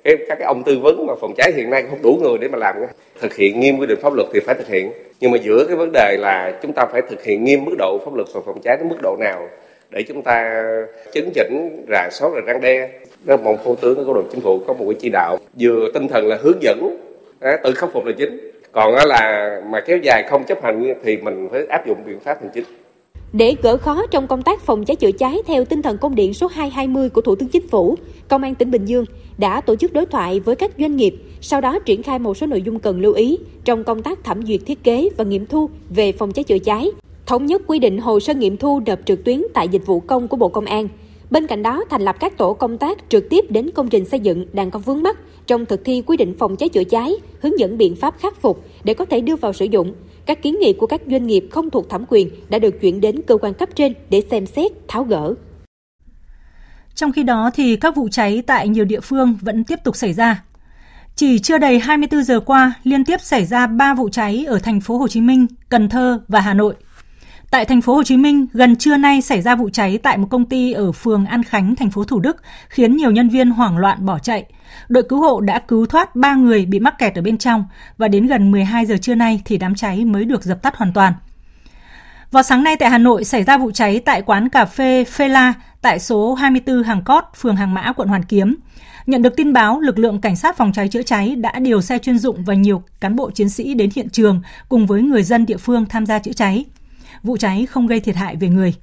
cái, 0.04 0.16
các 0.28 0.38
cái 0.38 0.46
ông 0.46 0.62
tư 0.66 0.78
vấn 0.82 1.06
mà 1.06 1.14
phòng 1.20 1.34
cháy 1.36 1.52
hiện 1.56 1.70
nay 1.70 1.84
không 1.90 2.02
đủ 2.02 2.18
người 2.22 2.38
để 2.38 2.48
mà 2.48 2.58
làm 2.58 2.76
thực 3.20 3.36
hiện 3.36 3.60
nghiêm 3.60 3.78
quy 3.78 3.86
định 3.86 3.98
pháp 4.02 4.12
luật 4.14 4.28
thì 4.34 4.40
phải 4.40 4.54
thực 4.54 4.68
hiện. 4.68 4.92
Nhưng 5.20 5.30
mà 5.30 5.38
giữa 5.38 5.64
cái 5.68 5.76
vấn 5.76 5.90
đề 5.92 6.16
là 6.20 6.58
chúng 6.62 6.72
ta 6.72 6.86
phải 6.92 7.02
thực 7.02 7.24
hiện 7.24 7.44
nghiêm 7.44 7.64
mức 7.64 7.74
độ 7.78 7.98
pháp 8.04 8.14
luật 8.14 8.28
về 8.34 8.40
phòng 8.46 8.60
cháy 8.62 8.76
đến 8.76 8.88
mức 8.88 8.96
độ 9.02 9.16
nào 9.20 9.48
để 9.90 10.02
chúng 10.02 10.22
ta 10.22 10.64
chấn 11.12 11.30
chỉnh 11.34 11.84
rà 11.88 12.08
soát 12.10 12.30
rồi 12.32 12.42
răng 12.46 12.60
đe. 12.60 12.88
Rất 13.26 13.40
mong 13.40 13.56
phó 13.64 13.74
tướng 13.80 14.04
của 14.04 14.14
đồng 14.14 14.28
chính 14.32 14.40
phủ 14.40 14.58
có 14.66 14.74
một 14.74 14.84
cái 14.88 14.96
chỉ 15.00 15.08
đạo 15.08 15.38
vừa 15.60 15.90
tinh 15.94 16.08
thần 16.08 16.26
là 16.26 16.38
hướng 16.42 16.62
dẫn 16.62 16.98
tự 17.64 17.74
khắc 17.74 17.92
phục 17.92 18.04
là 18.04 18.12
chính. 18.18 18.50
Còn 18.72 18.94
là 18.94 19.60
mà 19.66 19.80
kéo 19.80 19.98
dài 20.02 20.24
không 20.28 20.44
chấp 20.44 20.62
hành 20.62 20.94
thì 21.04 21.16
mình 21.16 21.48
phải 21.52 21.66
áp 21.68 21.86
dụng 21.86 21.98
biện 22.06 22.20
pháp 22.20 22.38
hành 22.40 22.50
chính 22.54 22.64
để 23.32 23.54
gỡ 23.62 23.76
khó 23.76 24.06
trong 24.06 24.26
công 24.26 24.42
tác 24.42 24.60
phòng 24.60 24.84
cháy 24.84 24.96
chữa 24.96 25.12
cháy 25.12 25.38
theo 25.46 25.64
tinh 25.64 25.82
thần 25.82 25.98
công 25.98 26.14
điện 26.14 26.34
số 26.34 26.46
220 26.46 27.08
của 27.08 27.20
Thủ 27.20 27.34
tướng 27.34 27.48
Chính 27.48 27.68
phủ, 27.68 27.96
Công 28.28 28.42
an 28.42 28.54
tỉnh 28.54 28.70
Bình 28.70 28.84
Dương 28.84 29.04
đã 29.38 29.60
tổ 29.60 29.76
chức 29.76 29.92
đối 29.92 30.06
thoại 30.06 30.40
với 30.40 30.56
các 30.56 30.70
doanh 30.78 30.96
nghiệp, 30.96 31.14
sau 31.40 31.60
đó 31.60 31.78
triển 31.78 32.02
khai 32.02 32.18
một 32.18 32.36
số 32.36 32.46
nội 32.46 32.62
dung 32.62 32.78
cần 32.78 33.00
lưu 33.00 33.12
ý 33.12 33.38
trong 33.64 33.84
công 33.84 34.02
tác 34.02 34.24
thẩm 34.24 34.46
duyệt 34.46 34.60
thiết 34.66 34.84
kế 34.84 35.08
và 35.16 35.24
nghiệm 35.24 35.46
thu 35.46 35.70
về 35.90 36.12
phòng 36.12 36.32
cháy 36.32 36.44
chữa 36.44 36.58
cháy. 36.58 36.90
Thống 37.26 37.46
nhất 37.46 37.62
quy 37.66 37.78
định 37.78 37.98
hồ 37.98 38.20
sơ 38.20 38.34
nghiệm 38.34 38.56
thu 38.56 38.80
đợt 38.80 39.00
trực 39.04 39.24
tuyến 39.24 39.42
tại 39.54 39.68
dịch 39.68 39.86
vụ 39.86 40.00
công 40.00 40.28
của 40.28 40.36
Bộ 40.36 40.48
Công 40.48 40.64
an. 40.64 40.88
Bên 41.30 41.46
cạnh 41.46 41.62
đó, 41.62 41.84
thành 41.90 42.02
lập 42.02 42.16
các 42.20 42.38
tổ 42.38 42.52
công 42.52 42.78
tác 42.78 42.98
trực 43.08 43.28
tiếp 43.28 43.44
đến 43.48 43.70
công 43.70 43.88
trình 43.88 44.04
xây 44.04 44.20
dựng 44.20 44.46
đang 44.52 44.70
có 44.70 44.78
vướng 44.78 45.02
mắt 45.02 45.18
trong 45.46 45.66
thực 45.66 45.84
thi 45.84 46.02
quy 46.06 46.16
định 46.16 46.34
phòng 46.38 46.56
cháy 46.56 46.68
chữa 46.68 46.84
cháy, 46.84 47.12
hướng 47.40 47.58
dẫn 47.58 47.78
biện 47.78 47.96
pháp 47.96 48.14
khắc 48.18 48.40
phục 48.40 48.64
để 48.84 48.94
có 48.94 49.04
thể 49.04 49.20
đưa 49.20 49.36
vào 49.36 49.52
sử 49.52 49.64
dụng, 49.64 49.92
các 50.26 50.42
kiến 50.42 50.58
nghị 50.60 50.72
của 50.72 50.86
các 50.86 51.00
doanh 51.06 51.26
nghiệp 51.26 51.48
không 51.50 51.70
thuộc 51.70 51.90
thẩm 51.90 52.04
quyền 52.08 52.30
đã 52.48 52.58
được 52.58 52.80
chuyển 52.80 53.00
đến 53.00 53.22
cơ 53.26 53.36
quan 53.36 53.54
cấp 53.54 53.68
trên 53.74 53.92
để 54.10 54.22
xem 54.30 54.46
xét, 54.46 54.72
tháo 54.88 55.04
gỡ. 55.04 55.34
Trong 56.94 57.12
khi 57.12 57.22
đó 57.22 57.50
thì 57.54 57.76
các 57.76 57.96
vụ 57.96 58.08
cháy 58.08 58.42
tại 58.46 58.68
nhiều 58.68 58.84
địa 58.84 59.00
phương 59.00 59.38
vẫn 59.40 59.64
tiếp 59.64 59.78
tục 59.84 59.96
xảy 59.96 60.12
ra. 60.12 60.42
Chỉ 61.16 61.38
chưa 61.38 61.58
đầy 61.58 61.78
24 61.78 62.22
giờ 62.22 62.40
qua, 62.40 62.72
liên 62.84 63.04
tiếp 63.04 63.20
xảy 63.20 63.46
ra 63.46 63.66
3 63.66 63.94
vụ 63.94 64.08
cháy 64.08 64.44
ở 64.48 64.58
thành 64.58 64.80
phố 64.80 64.98
Hồ 64.98 65.08
Chí 65.08 65.20
Minh, 65.20 65.46
Cần 65.68 65.88
Thơ 65.88 66.20
và 66.28 66.40
Hà 66.40 66.54
Nội. 66.54 66.74
Tại 67.56 67.64
thành 67.64 67.80
phố 67.80 67.94
Hồ 67.94 68.02
Chí 68.02 68.16
Minh, 68.16 68.46
gần 68.52 68.76
trưa 68.76 68.96
nay 68.96 69.20
xảy 69.20 69.42
ra 69.42 69.56
vụ 69.56 69.70
cháy 69.70 69.98
tại 70.02 70.18
một 70.18 70.26
công 70.30 70.44
ty 70.44 70.72
ở 70.72 70.92
phường 70.92 71.26
An 71.26 71.42
Khánh, 71.42 71.76
thành 71.76 71.90
phố 71.90 72.04
Thủ 72.04 72.20
Đức, 72.20 72.36
khiến 72.68 72.96
nhiều 72.96 73.10
nhân 73.10 73.28
viên 73.28 73.50
hoảng 73.50 73.78
loạn 73.78 74.06
bỏ 74.06 74.18
chạy. 74.18 74.44
Đội 74.88 75.02
cứu 75.08 75.20
hộ 75.20 75.40
đã 75.40 75.58
cứu 75.58 75.86
thoát 75.86 76.16
3 76.16 76.34
người 76.34 76.66
bị 76.66 76.78
mắc 76.80 76.98
kẹt 76.98 77.14
ở 77.14 77.22
bên 77.22 77.38
trong 77.38 77.64
và 77.98 78.08
đến 78.08 78.26
gần 78.26 78.50
12 78.50 78.86
giờ 78.86 78.96
trưa 78.96 79.14
nay 79.14 79.42
thì 79.44 79.58
đám 79.58 79.74
cháy 79.74 80.04
mới 80.04 80.24
được 80.24 80.44
dập 80.44 80.62
tắt 80.62 80.76
hoàn 80.76 80.92
toàn. 80.92 81.12
Vào 82.30 82.42
sáng 82.42 82.64
nay 82.64 82.76
tại 82.76 82.90
Hà 82.90 82.98
Nội 82.98 83.24
xảy 83.24 83.44
ra 83.44 83.58
vụ 83.58 83.70
cháy 83.70 84.00
tại 84.04 84.22
quán 84.22 84.48
cà 84.48 84.64
phê 84.64 85.04
Phê 85.04 85.28
La 85.28 85.54
tại 85.82 85.98
số 85.98 86.34
24 86.34 86.82
Hàng 86.82 87.02
Cót, 87.04 87.24
phường 87.36 87.56
Hàng 87.56 87.74
Mã, 87.74 87.92
quận 87.92 88.08
Hoàn 88.08 88.24
Kiếm. 88.24 88.56
Nhận 89.06 89.22
được 89.22 89.36
tin 89.36 89.52
báo, 89.52 89.80
lực 89.80 89.98
lượng 89.98 90.20
cảnh 90.20 90.36
sát 90.36 90.56
phòng 90.56 90.72
cháy 90.72 90.88
chữa 90.88 91.02
cháy 91.02 91.36
đã 91.36 91.58
điều 91.58 91.80
xe 91.80 91.98
chuyên 91.98 92.18
dụng 92.18 92.44
và 92.44 92.54
nhiều 92.54 92.82
cán 93.00 93.16
bộ 93.16 93.30
chiến 93.30 93.48
sĩ 93.48 93.74
đến 93.74 93.90
hiện 93.94 94.08
trường 94.10 94.42
cùng 94.68 94.86
với 94.86 95.02
người 95.02 95.22
dân 95.22 95.46
địa 95.46 95.56
phương 95.56 95.86
tham 95.86 96.06
gia 96.06 96.18
chữa 96.18 96.32
cháy. 96.32 96.64
Vụ 97.26 97.36
cháy 97.36 97.66
không 97.66 97.86
gây 97.86 98.00
thiệt 98.00 98.16
hại 98.16 98.36
về 98.36 98.48
người. 98.48 98.74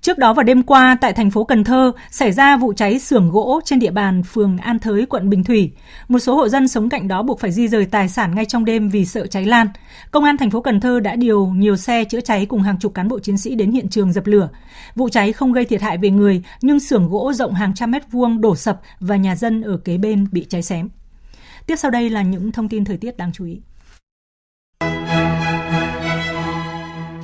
Trước 0.00 0.18
đó 0.18 0.32
vào 0.32 0.42
đêm 0.42 0.62
qua 0.62 0.96
tại 1.00 1.12
thành 1.12 1.30
phố 1.30 1.44
Cần 1.44 1.64
Thơ 1.64 1.92
xảy 2.10 2.32
ra 2.32 2.56
vụ 2.56 2.72
cháy 2.72 2.98
xưởng 2.98 3.30
gỗ 3.30 3.60
trên 3.64 3.78
địa 3.78 3.90
bàn 3.90 4.22
phường 4.22 4.58
An 4.58 4.78
Thới, 4.78 5.06
quận 5.06 5.30
Bình 5.30 5.44
Thủy. 5.44 5.72
Một 6.08 6.18
số 6.18 6.36
hộ 6.36 6.48
dân 6.48 6.68
sống 6.68 6.88
cạnh 6.88 7.08
đó 7.08 7.22
buộc 7.22 7.40
phải 7.40 7.52
di 7.52 7.68
rời 7.68 7.86
tài 7.86 8.08
sản 8.08 8.34
ngay 8.34 8.44
trong 8.44 8.64
đêm 8.64 8.88
vì 8.88 9.04
sợ 9.04 9.26
cháy 9.26 9.44
lan. 9.44 9.66
Công 10.10 10.24
an 10.24 10.36
thành 10.36 10.50
phố 10.50 10.60
Cần 10.60 10.80
Thơ 10.80 11.00
đã 11.00 11.16
điều 11.16 11.46
nhiều 11.46 11.76
xe 11.76 12.04
chữa 12.04 12.20
cháy 12.20 12.46
cùng 12.46 12.62
hàng 12.62 12.78
chục 12.78 12.94
cán 12.94 13.08
bộ 13.08 13.18
chiến 13.18 13.38
sĩ 13.38 13.54
đến 13.54 13.70
hiện 13.70 13.88
trường 13.88 14.12
dập 14.12 14.26
lửa. 14.26 14.48
Vụ 14.94 15.08
cháy 15.08 15.32
không 15.32 15.52
gây 15.52 15.64
thiệt 15.64 15.82
hại 15.82 15.98
về 15.98 16.10
người, 16.10 16.42
nhưng 16.62 16.80
xưởng 16.80 17.08
gỗ 17.08 17.32
rộng 17.32 17.54
hàng 17.54 17.74
trăm 17.74 17.90
mét 17.90 18.02
vuông 18.12 18.40
đổ 18.40 18.56
sập 18.56 18.80
và 19.00 19.16
nhà 19.16 19.36
dân 19.36 19.62
ở 19.62 19.76
kế 19.76 19.98
bên 19.98 20.26
bị 20.32 20.46
cháy 20.48 20.62
xém. 20.62 20.88
Tiếp 21.66 21.76
sau 21.76 21.90
đây 21.90 22.10
là 22.10 22.22
những 22.22 22.52
thông 22.52 22.68
tin 22.68 22.84
thời 22.84 22.96
tiết 22.96 23.16
đáng 23.16 23.32
chú 23.32 23.44
ý. 23.44 23.60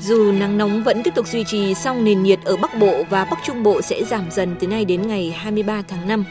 Dù 0.05 0.33
nắng 0.33 0.59
nóng 0.59 0.83
vẫn 0.85 1.03
tiếp 1.03 1.15
tục 1.15 1.27
duy 1.27 1.45
trì, 1.45 1.75
song 1.75 2.05
nền 2.05 2.23
nhiệt 2.23 2.39
ở 2.45 2.57
Bắc 2.57 2.79
Bộ 2.79 3.05
và 3.11 3.25
Bắc 3.25 3.39
Trung 3.45 3.63
Bộ 3.63 3.83
sẽ 3.83 4.05
giảm 4.05 4.25
dần 4.31 4.57
từ 4.61 4.67
nay 4.67 4.85
đến 4.85 5.09
ngày 5.09 5.31
23 5.31 5.83
tháng 5.89 6.09
5. 6.09 6.25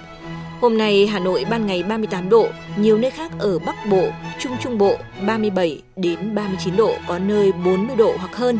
Hôm 0.61 0.77
nay 0.77 1.07
Hà 1.07 1.19
Nội 1.19 1.45
ban 1.49 1.65
ngày 1.65 1.83
38 1.83 2.29
độ, 2.29 2.47
nhiều 2.77 2.97
nơi 2.97 3.11
khác 3.11 3.31
ở 3.39 3.59
Bắc 3.59 3.75
Bộ, 3.89 4.09
Trung 4.39 4.51
Trung 4.61 4.77
Bộ 4.77 4.95
37 5.27 5.81
đến 5.95 6.35
39 6.35 6.75
độ, 6.75 6.95
có 7.07 7.19
nơi 7.19 7.51
40 7.51 7.95
độ 7.95 8.13
hoặc 8.17 8.35
hơn. 8.35 8.59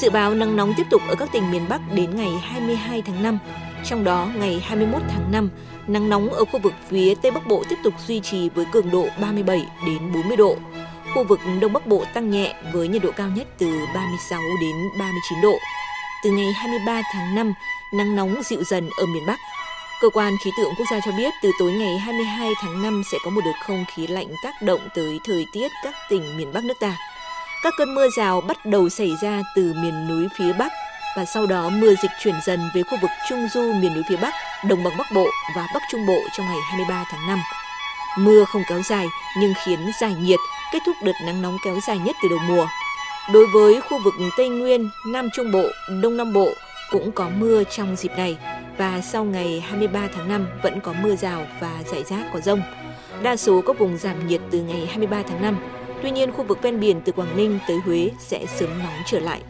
Dự 0.00 0.10
báo 0.10 0.34
nắng 0.34 0.56
nóng 0.56 0.74
tiếp 0.76 0.86
tục 0.90 1.02
ở 1.08 1.14
các 1.14 1.28
tỉnh 1.32 1.50
miền 1.50 1.62
Bắc 1.68 1.80
đến 1.94 2.16
ngày 2.16 2.30
22 2.42 3.02
tháng 3.02 3.22
5. 3.22 3.38
Trong 3.84 4.04
đó, 4.04 4.30
ngày 4.38 4.60
21 4.64 5.02
tháng 5.08 5.32
5, 5.32 5.50
nắng 5.86 6.08
nóng 6.08 6.28
ở 6.28 6.44
khu 6.44 6.60
vực 6.60 6.72
phía 6.88 7.14
Tây 7.22 7.30
Bắc 7.30 7.46
Bộ 7.46 7.64
tiếp 7.68 7.76
tục 7.84 7.94
duy 8.06 8.20
trì 8.20 8.48
với 8.48 8.64
cường 8.72 8.90
độ 8.90 9.06
37 9.20 9.66
đến 9.86 10.12
40 10.12 10.36
độ. 10.36 10.56
Khu 11.18 11.24
vực 11.24 11.40
Đông 11.60 11.72
Bắc 11.72 11.86
Bộ 11.86 12.04
tăng 12.14 12.30
nhẹ 12.30 12.54
với 12.72 12.88
nhiệt 12.88 13.02
độ 13.02 13.10
cao 13.16 13.28
nhất 13.28 13.46
từ 13.58 13.86
36 13.94 14.40
đến 14.60 14.76
39 14.98 15.40
độ. 15.42 15.58
Từ 16.24 16.30
ngày 16.30 16.52
23 16.52 17.02
tháng 17.12 17.34
5, 17.34 17.54
nắng 17.94 18.16
nóng 18.16 18.42
dịu 18.42 18.64
dần 18.64 18.90
ở 18.98 19.06
miền 19.06 19.26
Bắc. 19.26 19.38
Cơ 20.00 20.08
quan 20.10 20.36
khí 20.44 20.50
tượng 20.58 20.74
quốc 20.78 20.86
gia 20.90 21.00
cho 21.04 21.12
biết 21.12 21.32
từ 21.42 21.50
tối 21.58 21.72
ngày 21.72 21.98
22 21.98 22.52
tháng 22.62 22.82
5 22.82 23.02
sẽ 23.12 23.18
có 23.24 23.30
một 23.30 23.40
đợt 23.44 23.52
không 23.66 23.84
khí 23.94 24.06
lạnh 24.06 24.26
tác 24.44 24.62
động 24.62 24.80
tới 24.94 25.20
thời 25.24 25.46
tiết 25.52 25.68
các 25.84 25.94
tỉnh 26.08 26.36
miền 26.36 26.52
Bắc 26.52 26.64
nước 26.64 26.78
ta. 26.80 26.96
Các 27.62 27.74
cơn 27.78 27.94
mưa 27.94 28.06
rào 28.16 28.40
bắt 28.40 28.66
đầu 28.66 28.88
xảy 28.88 29.16
ra 29.22 29.42
từ 29.56 29.74
miền 29.82 30.08
núi 30.08 30.28
phía 30.38 30.52
Bắc 30.52 30.72
và 31.16 31.24
sau 31.24 31.46
đó 31.46 31.68
mưa 31.70 31.94
dịch 32.02 32.12
chuyển 32.22 32.34
dần 32.46 32.60
về 32.74 32.82
khu 32.82 32.98
vực 33.02 33.10
Trung 33.28 33.48
Du 33.54 33.72
miền 33.72 33.94
núi 33.94 34.02
phía 34.08 34.16
Bắc, 34.16 34.34
Đồng 34.68 34.84
bằng 34.84 34.96
Bắc 34.98 35.06
Bộ 35.14 35.26
và 35.56 35.66
Bắc 35.74 35.82
Trung 35.90 36.06
Bộ 36.06 36.18
trong 36.36 36.46
ngày 36.46 36.58
23 36.70 37.04
tháng 37.10 37.28
5. 37.28 37.38
Mưa 38.18 38.44
không 38.44 38.62
kéo 38.68 38.82
dài 38.82 39.06
nhưng 39.38 39.54
khiến 39.64 39.78
giải 40.00 40.14
nhiệt, 40.14 40.38
kết 40.72 40.78
thúc 40.86 40.96
đợt 41.04 41.12
nắng 41.26 41.42
nóng 41.42 41.56
kéo 41.64 41.78
dài 41.86 41.98
nhất 41.98 42.16
từ 42.22 42.28
đầu 42.28 42.38
mùa. 42.48 42.66
Đối 43.32 43.46
với 43.46 43.80
khu 43.80 43.98
vực 44.04 44.14
Tây 44.36 44.48
Nguyên, 44.48 44.90
Nam 45.06 45.28
Trung 45.34 45.52
Bộ, 45.52 45.64
Đông 46.02 46.16
Nam 46.16 46.32
Bộ 46.32 46.48
cũng 46.90 47.12
có 47.12 47.30
mưa 47.38 47.64
trong 47.64 47.96
dịp 47.96 48.10
này 48.16 48.38
và 48.76 49.00
sau 49.00 49.24
ngày 49.24 49.60
23 49.60 50.08
tháng 50.14 50.28
5 50.28 50.46
vẫn 50.62 50.80
có 50.80 50.94
mưa 51.02 51.16
rào 51.16 51.46
và 51.60 51.82
rải 51.92 52.04
rác 52.04 52.26
có 52.32 52.40
rông. 52.40 52.62
Đa 53.22 53.36
số 53.36 53.62
các 53.66 53.78
vùng 53.78 53.98
giảm 53.98 54.26
nhiệt 54.26 54.40
từ 54.50 54.62
ngày 54.62 54.86
23 54.86 55.22
tháng 55.22 55.42
5. 55.42 55.58
Tuy 56.02 56.10
nhiên, 56.10 56.32
khu 56.32 56.44
vực 56.44 56.62
ven 56.62 56.80
biển 56.80 57.00
từ 57.04 57.12
Quảng 57.12 57.36
Ninh 57.36 57.58
tới 57.68 57.76
Huế 57.84 58.10
sẽ 58.18 58.46
sớm 58.46 58.70
nóng 58.78 59.02
trở 59.06 59.20
lại. 59.20 59.40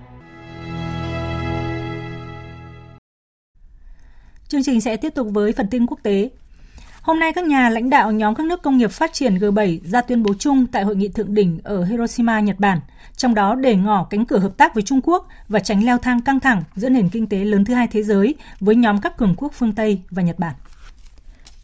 Chương 4.49 4.63
trình 4.65 4.81
sẽ 4.81 4.97
tiếp 4.97 5.15
tục 5.15 5.27
với 5.31 5.53
phần 5.53 5.67
tin 5.71 5.87
quốc 5.87 5.99
tế. 6.03 6.31
Hôm 7.09 7.21
nay 7.21 7.33
các 7.33 7.45
nhà 7.45 7.69
lãnh 7.69 7.91
đạo 7.91 8.13
nhóm 8.13 8.35
các 8.35 8.47
nước 8.47 8.63
công 8.63 8.79
nghiệp 8.79 8.91
phát 8.91 9.13
triển 9.13 9.35
G7 9.39 9.79
ra 9.85 10.01
tuyên 10.01 10.23
bố 10.23 10.35
chung 10.39 10.67
tại 10.67 10.85
hội 10.85 10.97
nghị 10.97 11.09
thượng 11.09 11.35
đỉnh 11.35 11.61
ở 11.65 11.85
Hiroshima, 11.85 12.41
Nhật 12.41 12.61
Bản, 12.61 12.81
trong 13.17 13.35
đó 13.35 13.55
để 13.55 13.77
ngỏ 13.77 14.07
cánh 14.11 14.27
cửa 14.27 14.39
hợp 14.39 14.57
tác 14.57 14.75
với 14.75 14.83
Trung 14.83 15.01
Quốc 15.03 15.29
và 15.49 15.61
tránh 15.61 15.85
leo 15.85 15.99
thang 15.99 16.21
căng 16.21 16.41
thẳng 16.41 16.63
giữa 16.77 16.89
nền 16.89 17.09
kinh 17.09 17.27
tế 17.27 17.45
lớn 17.45 17.65
thứ 17.65 17.75
hai 17.75 17.87
thế 17.87 18.03
giới 18.03 18.35
với 18.61 18.77
nhóm 18.77 19.01
các 19.01 19.17
cường 19.17 19.35
quốc 19.37 19.53
phương 19.55 19.73
Tây 19.73 20.01
và 20.11 20.23
Nhật 20.23 20.39
Bản. 20.39 20.55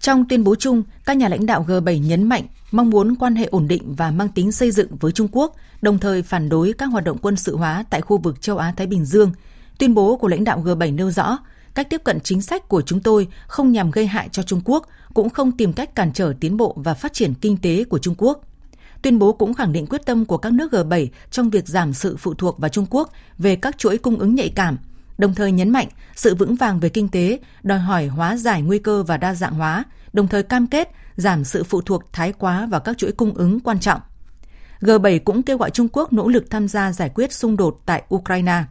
Trong 0.00 0.28
tuyên 0.28 0.44
bố 0.44 0.54
chung, 0.54 0.82
các 1.04 1.16
nhà 1.16 1.28
lãnh 1.28 1.46
đạo 1.46 1.64
G7 1.68 2.06
nhấn 2.06 2.22
mạnh 2.22 2.44
mong 2.70 2.90
muốn 2.90 3.16
quan 3.16 3.36
hệ 3.36 3.44
ổn 3.44 3.68
định 3.68 3.94
và 3.94 4.10
mang 4.10 4.28
tính 4.28 4.52
xây 4.52 4.70
dựng 4.70 4.96
với 5.00 5.12
Trung 5.12 5.28
Quốc, 5.32 5.56
đồng 5.82 5.98
thời 5.98 6.22
phản 6.22 6.48
đối 6.48 6.72
các 6.72 6.86
hoạt 6.86 7.04
động 7.04 7.18
quân 7.22 7.36
sự 7.36 7.56
hóa 7.56 7.84
tại 7.90 8.00
khu 8.00 8.18
vực 8.18 8.42
châu 8.42 8.58
Á-Thái 8.58 8.86
Bình 8.86 9.04
Dương. 9.04 9.32
Tuyên 9.78 9.94
bố 9.94 10.16
của 10.16 10.28
lãnh 10.28 10.44
đạo 10.44 10.62
G7 10.64 10.94
nêu 10.94 11.10
rõ, 11.10 11.38
cách 11.74 11.90
tiếp 11.90 12.04
cận 12.04 12.20
chính 12.20 12.42
sách 12.42 12.68
của 12.68 12.82
chúng 12.82 13.00
tôi 13.00 13.28
không 13.46 13.72
nhằm 13.72 13.90
gây 13.90 14.06
hại 14.06 14.28
cho 14.32 14.42
Trung 14.42 14.60
Quốc, 14.64 14.88
cũng 15.14 15.30
không 15.30 15.52
tìm 15.52 15.72
cách 15.72 15.94
cản 15.94 16.12
trở 16.12 16.32
tiến 16.40 16.56
bộ 16.56 16.74
và 16.76 16.94
phát 16.94 17.12
triển 17.12 17.34
kinh 17.34 17.56
tế 17.56 17.84
của 17.84 17.98
Trung 17.98 18.14
Quốc. 18.18 18.40
Tuyên 19.02 19.18
bố 19.18 19.32
cũng 19.32 19.54
khẳng 19.54 19.72
định 19.72 19.86
quyết 19.86 20.06
tâm 20.06 20.24
của 20.24 20.38
các 20.38 20.52
nước 20.52 20.72
G7 20.72 21.06
trong 21.30 21.50
việc 21.50 21.68
giảm 21.68 21.92
sự 21.92 22.16
phụ 22.16 22.34
thuộc 22.34 22.58
vào 22.58 22.68
Trung 22.68 22.86
Quốc 22.90 23.10
về 23.38 23.56
các 23.56 23.78
chuỗi 23.78 23.98
cung 23.98 24.18
ứng 24.18 24.34
nhạy 24.34 24.48
cảm, 24.48 24.78
đồng 25.18 25.34
thời 25.34 25.52
nhấn 25.52 25.70
mạnh 25.70 25.88
sự 26.14 26.34
vững 26.34 26.54
vàng 26.54 26.80
về 26.80 26.88
kinh 26.88 27.08
tế 27.08 27.38
đòi 27.62 27.78
hỏi 27.78 28.06
hóa 28.06 28.36
giải 28.36 28.62
nguy 28.62 28.78
cơ 28.78 29.02
và 29.02 29.16
đa 29.16 29.34
dạng 29.34 29.54
hóa, 29.54 29.84
đồng 30.12 30.28
thời 30.28 30.42
cam 30.42 30.66
kết 30.66 30.90
giảm 31.16 31.44
sự 31.44 31.64
phụ 31.64 31.80
thuộc 31.80 32.12
thái 32.12 32.32
quá 32.32 32.66
vào 32.66 32.80
các 32.80 32.98
chuỗi 32.98 33.12
cung 33.12 33.34
ứng 33.34 33.60
quan 33.60 33.80
trọng. 33.80 34.00
G7 34.80 35.20
cũng 35.24 35.42
kêu 35.42 35.58
gọi 35.58 35.70
Trung 35.70 35.88
Quốc 35.92 36.12
nỗ 36.12 36.28
lực 36.28 36.50
tham 36.50 36.68
gia 36.68 36.92
giải 36.92 37.10
quyết 37.14 37.32
xung 37.32 37.56
đột 37.56 37.80
tại 37.86 38.02
Ukraine. 38.14 38.62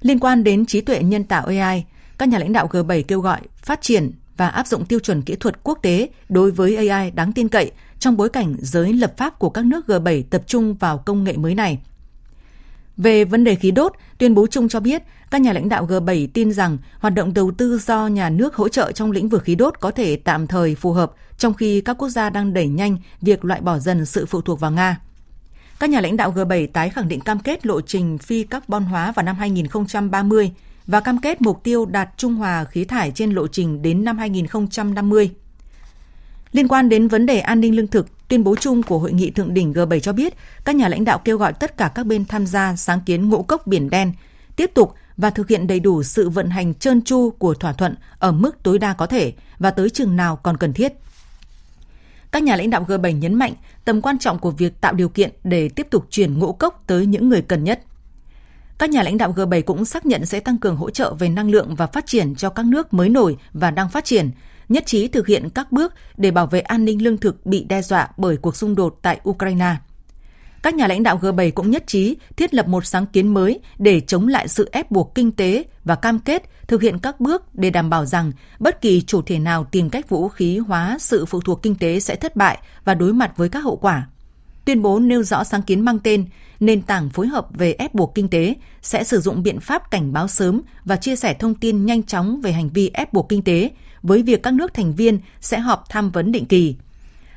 Liên 0.00 0.18
quan 0.18 0.44
đến 0.44 0.66
trí 0.66 0.80
tuệ 0.80 1.02
nhân 1.02 1.24
tạo 1.24 1.46
AI, 1.46 1.84
các 2.18 2.28
nhà 2.28 2.38
lãnh 2.38 2.52
đạo 2.52 2.68
G7 2.72 3.02
kêu 3.08 3.20
gọi 3.20 3.40
phát 3.56 3.82
triển 3.82 4.12
và 4.36 4.48
áp 4.48 4.66
dụng 4.66 4.84
tiêu 4.84 5.00
chuẩn 5.00 5.22
kỹ 5.22 5.36
thuật 5.36 5.62
quốc 5.62 5.78
tế 5.82 6.08
đối 6.28 6.50
với 6.50 6.88
AI 6.88 7.10
đáng 7.10 7.32
tin 7.32 7.48
cậy 7.48 7.70
trong 7.98 8.16
bối 8.16 8.28
cảnh 8.28 8.54
giới 8.58 8.92
lập 8.92 9.14
pháp 9.16 9.38
của 9.38 9.50
các 9.50 9.64
nước 9.64 9.86
G7 9.86 10.22
tập 10.30 10.42
trung 10.46 10.74
vào 10.74 10.98
công 10.98 11.24
nghệ 11.24 11.36
mới 11.36 11.54
này. 11.54 11.78
Về 12.96 13.24
vấn 13.24 13.44
đề 13.44 13.54
khí 13.54 13.70
đốt, 13.70 13.92
tuyên 14.18 14.34
bố 14.34 14.46
chung 14.46 14.68
cho 14.68 14.80
biết 14.80 15.02
các 15.30 15.40
nhà 15.40 15.52
lãnh 15.52 15.68
đạo 15.68 15.86
G7 15.86 16.28
tin 16.34 16.52
rằng 16.52 16.78
hoạt 16.98 17.14
động 17.14 17.34
đầu 17.34 17.52
tư 17.58 17.78
do 17.78 18.06
nhà 18.06 18.30
nước 18.30 18.54
hỗ 18.54 18.68
trợ 18.68 18.92
trong 18.92 19.10
lĩnh 19.10 19.28
vực 19.28 19.42
khí 19.44 19.54
đốt 19.54 19.80
có 19.80 19.90
thể 19.90 20.16
tạm 20.16 20.46
thời 20.46 20.74
phù 20.74 20.92
hợp 20.92 21.12
trong 21.38 21.54
khi 21.54 21.80
các 21.80 21.98
quốc 21.98 22.08
gia 22.08 22.30
đang 22.30 22.54
đẩy 22.54 22.68
nhanh 22.68 22.96
việc 23.20 23.44
loại 23.44 23.60
bỏ 23.60 23.78
dần 23.78 24.06
sự 24.06 24.26
phụ 24.26 24.40
thuộc 24.40 24.60
vào 24.60 24.70
Nga. 24.70 25.00
Các 25.78 25.90
nhà 25.90 26.00
lãnh 26.00 26.16
đạo 26.16 26.32
G7 26.32 26.66
tái 26.72 26.90
khẳng 26.90 27.08
định 27.08 27.20
cam 27.20 27.38
kết 27.38 27.66
lộ 27.66 27.80
trình 27.80 28.18
phi 28.18 28.42
carbon 28.42 28.84
hóa 28.84 29.12
vào 29.12 29.24
năm 29.24 29.36
2030 29.36 30.52
và 30.86 31.00
cam 31.00 31.20
kết 31.20 31.42
mục 31.42 31.62
tiêu 31.62 31.86
đạt 31.86 32.08
trung 32.16 32.34
hòa 32.34 32.64
khí 32.64 32.84
thải 32.84 33.12
trên 33.14 33.30
lộ 33.30 33.46
trình 33.46 33.82
đến 33.82 34.04
năm 34.04 34.18
2050. 34.18 35.30
Liên 36.52 36.68
quan 36.68 36.88
đến 36.88 37.08
vấn 37.08 37.26
đề 37.26 37.40
an 37.40 37.60
ninh 37.60 37.76
lương 37.76 37.86
thực, 37.86 38.28
tuyên 38.28 38.44
bố 38.44 38.56
chung 38.56 38.82
của 38.82 38.98
hội 38.98 39.12
nghị 39.12 39.30
thượng 39.30 39.54
đỉnh 39.54 39.72
G7 39.72 40.00
cho 40.00 40.12
biết 40.12 40.34
các 40.64 40.76
nhà 40.76 40.88
lãnh 40.88 41.04
đạo 41.04 41.18
kêu 41.18 41.38
gọi 41.38 41.52
tất 41.52 41.76
cả 41.76 41.92
các 41.94 42.06
bên 42.06 42.24
tham 42.24 42.46
gia 42.46 42.76
sáng 42.76 43.00
kiến 43.06 43.28
ngũ 43.28 43.42
cốc 43.42 43.66
biển 43.66 43.90
đen 43.90 44.12
tiếp 44.56 44.70
tục 44.74 44.94
và 45.16 45.30
thực 45.30 45.48
hiện 45.48 45.66
đầy 45.66 45.80
đủ 45.80 46.02
sự 46.02 46.28
vận 46.28 46.50
hành 46.50 46.74
trơn 46.74 47.02
tru 47.02 47.30
của 47.30 47.54
thỏa 47.54 47.72
thuận 47.72 47.94
ở 48.18 48.32
mức 48.32 48.62
tối 48.62 48.78
đa 48.78 48.92
có 48.92 49.06
thể 49.06 49.32
và 49.58 49.70
tới 49.70 49.90
chừng 49.90 50.16
nào 50.16 50.36
còn 50.36 50.56
cần 50.56 50.72
thiết. 50.72 50.92
Các 52.30 52.42
nhà 52.42 52.56
lãnh 52.56 52.70
đạo 52.70 52.84
G7 52.88 53.18
nhấn 53.18 53.34
mạnh 53.34 53.52
tầm 53.84 54.02
quan 54.02 54.18
trọng 54.18 54.38
của 54.38 54.50
việc 54.50 54.80
tạo 54.80 54.92
điều 54.92 55.08
kiện 55.08 55.30
để 55.44 55.68
tiếp 55.68 55.86
tục 55.90 56.06
chuyển 56.10 56.38
ngũ 56.38 56.52
cốc 56.52 56.84
tới 56.86 57.06
những 57.06 57.28
người 57.28 57.42
cần 57.42 57.64
nhất. 57.64 57.82
Các 58.78 58.90
nhà 58.90 59.02
lãnh 59.02 59.18
đạo 59.18 59.32
G7 59.36 59.62
cũng 59.62 59.84
xác 59.84 60.06
nhận 60.06 60.26
sẽ 60.26 60.40
tăng 60.40 60.58
cường 60.58 60.76
hỗ 60.76 60.90
trợ 60.90 61.14
về 61.14 61.28
năng 61.28 61.50
lượng 61.50 61.74
và 61.74 61.86
phát 61.86 62.06
triển 62.06 62.34
cho 62.34 62.50
các 62.50 62.66
nước 62.66 62.94
mới 62.94 63.08
nổi 63.08 63.36
và 63.52 63.70
đang 63.70 63.88
phát 63.88 64.04
triển, 64.04 64.30
nhất 64.68 64.86
trí 64.86 65.08
thực 65.08 65.26
hiện 65.26 65.50
các 65.50 65.72
bước 65.72 65.94
để 66.16 66.30
bảo 66.30 66.46
vệ 66.46 66.60
an 66.60 66.84
ninh 66.84 67.02
lương 67.02 67.18
thực 67.18 67.46
bị 67.46 67.64
đe 67.64 67.82
dọa 67.82 68.08
bởi 68.16 68.36
cuộc 68.36 68.56
xung 68.56 68.74
đột 68.74 68.98
tại 69.02 69.20
Ukraine. 69.28 69.76
Các 70.62 70.74
nhà 70.74 70.86
lãnh 70.86 71.02
đạo 71.02 71.18
G7 71.22 71.50
cũng 71.54 71.70
nhất 71.70 71.84
trí 71.86 72.16
thiết 72.36 72.54
lập 72.54 72.68
một 72.68 72.86
sáng 72.86 73.06
kiến 73.06 73.34
mới 73.34 73.60
để 73.78 74.00
chống 74.00 74.28
lại 74.28 74.48
sự 74.48 74.68
ép 74.72 74.90
buộc 74.90 75.14
kinh 75.14 75.32
tế 75.32 75.64
và 75.84 75.94
cam 75.94 76.18
kết 76.18 76.42
thực 76.68 76.82
hiện 76.82 76.98
các 76.98 77.20
bước 77.20 77.54
để 77.54 77.70
đảm 77.70 77.90
bảo 77.90 78.06
rằng 78.06 78.32
bất 78.58 78.80
kỳ 78.80 79.00
chủ 79.00 79.22
thể 79.22 79.38
nào 79.38 79.64
tìm 79.64 79.90
cách 79.90 80.08
vũ 80.08 80.28
khí 80.28 80.58
hóa 80.58 80.96
sự 81.00 81.26
phụ 81.26 81.40
thuộc 81.40 81.62
kinh 81.62 81.74
tế 81.74 82.00
sẽ 82.00 82.14
thất 82.14 82.36
bại 82.36 82.58
và 82.84 82.94
đối 82.94 83.12
mặt 83.12 83.32
với 83.36 83.48
các 83.48 83.60
hậu 83.60 83.76
quả. 83.76 84.06
Tuyên 84.66 84.82
bố 84.82 84.98
nêu 84.98 85.22
rõ 85.22 85.44
sáng 85.44 85.62
kiến 85.62 85.80
mang 85.80 85.98
tên 85.98 86.24
nền 86.60 86.82
tảng 86.82 87.10
phối 87.10 87.26
hợp 87.26 87.46
về 87.50 87.72
ép 87.72 87.94
buộc 87.94 88.14
kinh 88.14 88.28
tế 88.28 88.54
sẽ 88.82 89.04
sử 89.04 89.20
dụng 89.20 89.42
biện 89.42 89.60
pháp 89.60 89.90
cảnh 89.90 90.12
báo 90.12 90.28
sớm 90.28 90.62
và 90.84 90.96
chia 90.96 91.16
sẻ 91.16 91.34
thông 91.34 91.54
tin 91.54 91.86
nhanh 91.86 92.02
chóng 92.02 92.40
về 92.40 92.52
hành 92.52 92.68
vi 92.68 92.90
ép 92.94 93.12
buộc 93.12 93.28
kinh 93.28 93.42
tế 93.42 93.70
với 94.02 94.22
việc 94.22 94.42
các 94.42 94.54
nước 94.54 94.74
thành 94.74 94.94
viên 94.94 95.18
sẽ 95.40 95.58
họp 95.58 95.84
tham 95.88 96.10
vấn 96.10 96.32
định 96.32 96.46
kỳ. 96.46 96.76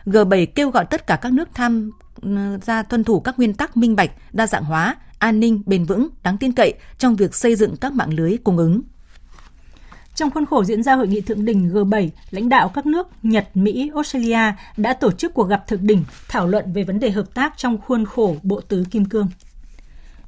G7 0.06 0.46
kêu 0.56 0.70
gọi 0.70 0.86
tất 0.86 1.08
cả 1.08 1.16
các 1.16 1.34
nước 1.34 1.50
tham 1.54 1.92
ừ, 2.22 2.58
gia 2.62 2.84
tuân 2.84 3.04
thủ 3.04 3.20
các 3.20 3.38
nguyên 3.38 3.54
tắc 3.54 3.78
minh 3.78 3.96
bạch, 3.96 4.12
đa 4.34 4.48
dạng 4.48 4.64
hóa, 4.64 4.96
an 5.20 5.40
ninh, 5.40 5.62
bền 5.66 5.86
vững, 5.86 6.10
đáng 6.24 6.38
tin 6.38 6.52
cậy 6.52 6.74
trong 6.98 7.16
việc 7.16 7.36
xây 7.36 7.56
dựng 7.56 7.76
các 7.78 7.94
mạng 7.94 8.14
lưới 8.14 8.38
cung 8.44 8.58
ứng. 8.58 8.82
Trong 10.20 10.32
khuôn 10.32 10.46
khổ 10.46 10.64
diễn 10.64 10.84
ra 10.84 10.96
hội 10.96 11.08
nghị 11.08 11.22
thượng 11.22 11.46
đỉnh 11.46 11.70
G7, 11.74 12.10
lãnh 12.32 12.50
đạo 12.50 12.70
các 12.70 12.86
nước 12.86 13.08
Nhật, 13.24 13.48
Mỹ, 13.54 13.92
Australia 13.96 14.54
đã 14.78 14.94
tổ 14.94 15.12
chức 15.12 15.34
cuộc 15.34 15.44
gặp 15.44 15.68
thượng 15.68 15.88
đỉnh 15.88 16.04
thảo 16.28 16.48
luận 16.48 16.74
về 16.74 16.84
vấn 16.84 17.00
đề 17.00 17.12
hợp 17.12 17.34
tác 17.34 17.54
trong 17.58 17.78
khuôn 17.78 18.06
khổ 18.06 18.36
Bộ 18.44 18.62
Tứ 18.62 18.84
Kim 18.92 19.06
Cương. 19.06 19.30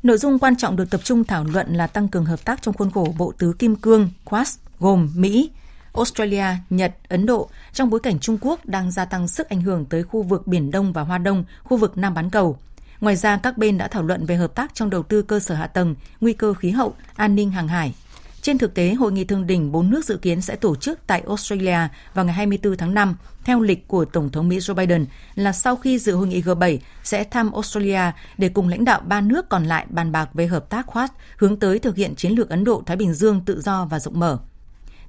Nội 0.03 0.17
dung 0.17 0.39
quan 0.39 0.55
trọng 0.55 0.75
được 0.75 0.89
tập 0.89 1.01
trung 1.03 1.23
thảo 1.23 1.43
luận 1.43 1.73
là 1.73 1.87
tăng 1.87 2.07
cường 2.07 2.25
hợp 2.25 2.45
tác 2.45 2.61
trong 2.61 2.73
khuôn 2.73 2.91
khổ 2.91 3.13
Bộ 3.17 3.33
Tứ 3.37 3.53
Kim 3.59 3.75
Cương 3.75 4.09
Quad 4.23 4.47
gồm 4.79 5.09
Mỹ, 5.15 5.49
Australia, 5.93 6.45
Nhật, 6.69 6.95
Ấn 7.09 7.25
Độ 7.25 7.49
trong 7.73 7.89
bối 7.89 7.99
cảnh 7.99 8.19
Trung 8.19 8.37
Quốc 8.41 8.65
đang 8.65 8.91
gia 8.91 9.05
tăng 9.05 9.27
sức 9.27 9.49
ảnh 9.49 9.61
hưởng 9.61 9.85
tới 9.85 10.03
khu 10.03 10.23
vực 10.23 10.47
Biển 10.47 10.71
Đông 10.71 10.93
và 10.93 11.01
Hoa 11.01 11.17
Đông, 11.17 11.43
khu 11.63 11.77
vực 11.77 11.97
Nam 11.97 12.13
bán 12.13 12.29
cầu. 12.29 12.57
Ngoài 13.01 13.15
ra, 13.15 13.37
các 13.37 13.57
bên 13.57 13.77
đã 13.77 13.87
thảo 13.87 14.03
luận 14.03 14.25
về 14.25 14.35
hợp 14.35 14.55
tác 14.55 14.75
trong 14.75 14.89
đầu 14.89 15.03
tư 15.03 15.21
cơ 15.21 15.39
sở 15.39 15.55
hạ 15.55 15.67
tầng, 15.67 15.95
nguy 16.21 16.33
cơ 16.33 16.53
khí 16.53 16.69
hậu, 16.69 16.93
an 17.15 17.35
ninh 17.35 17.51
hàng 17.51 17.67
hải. 17.67 17.93
Trên 18.41 18.57
thực 18.57 18.73
tế, 18.73 18.93
hội 18.93 19.11
nghị 19.11 19.23
thượng 19.23 19.47
đỉnh 19.47 19.71
bốn 19.71 19.89
nước 19.89 20.05
dự 20.05 20.17
kiến 20.17 20.41
sẽ 20.41 20.55
tổ 20.55 20.75
chức 20.75 20.99
tại 21.07 21.23
Australia 21.27 21.77
vào 22.13 22.25
ngày 22.25 22.33
24 22.33 22.77
tháng 22.77 22.93
5, 22.93 23.15
theo 23.43 23.61
lịch 23.61 23.87
của 23.87 24.05
Tổng 24.05 24.29
thống 24.29 24.49
Mỹ 24.49 24.57
Joe 24.57 24.75
Biden, 24.75 25.05
là 25.35 25.51
sau 25.51 25.75
khi 25.75 25.99
dự 25.99 26.15
hội 26.15 26.27
nghị 26.27 26.41
G7 26.41 26.77
sẽ 27.03 27.23
thăm 27.23 27.51
Australia 27.51 28.01
để 28.37 28.49
cùng 28.49 28.67
lãnh 28.69 28.85
đạo 28.85 29.01
ba 29.05 29.21
nước 29.21 29.49
còn 29.49 29.63
lại 29.65 29.85
bàn 29.89 30.11
bạc 30.11 30.29
về 30.33 30.47
hợp 30.47 30.69
tác 30.69 30.87
Quad 30.87 31.09
hướng 31.37 31.59
tới 31.59 31.79
thực 31.79 31.95
hiện 31.95 32.15
chiến 32.15 32.31
lược 32.31 32.49
Ấn 32.49 32.63
Độ-Thái 32.63 32.97
Bình 32.97 33.13
Dương 33.13 33.41
tự 33.45 33.61
do 33.61 33.85
và 33.85 33.99
rộng 33.99 34.19
mở. 34.19 34.39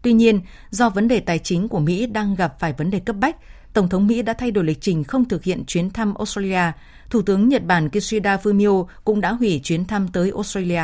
Tuy 0.02 0.12
nhiên, 0.12 0.40
do 0.70 0.90
vấn 0.90 1.08
đề 1.08 1.20
tài 1.20 1.38
chính 1.38 1.68
của 1.68 1.78
Mỹ 1.78 2.06
đang 2.06 2.34
gặp 2.34 2.58
phải 2.58 2.72
vấn 2.72 2.90
đề 2.90 3.00
cấp 3.00 3.16
bách, 3.16 3.36
Tổng 3.72 3.88
thống 3.88 4.06
Mỹ 4.06 4.22
đã 4.22 4.32
thay 4.32 4.50
đổi 4.50 4.64
lịch 4.64 4.80
trình 4.80 5.04
không 5.04 5.24
thực 5.24 5.44
hiện 5.44 5.64
chuyến 5.66 5.90
thăm 5.90 6.14
Australia. 6.14 6.72
Thủ 7.10 7.22
tướng 7.22 7.48
Nhật 7.48 7.64
Bản 7.64 7.88
Kishida 7.90 8.36
Fumio 8.36 8.86
cũng 9.04 9.20
đã 9.20 9.32
hủy 9.32 9.60
chuyến 9.64 9.84
thăm 9.84 10.08
tới 10.08 10.32
Australia. 10.34 10.82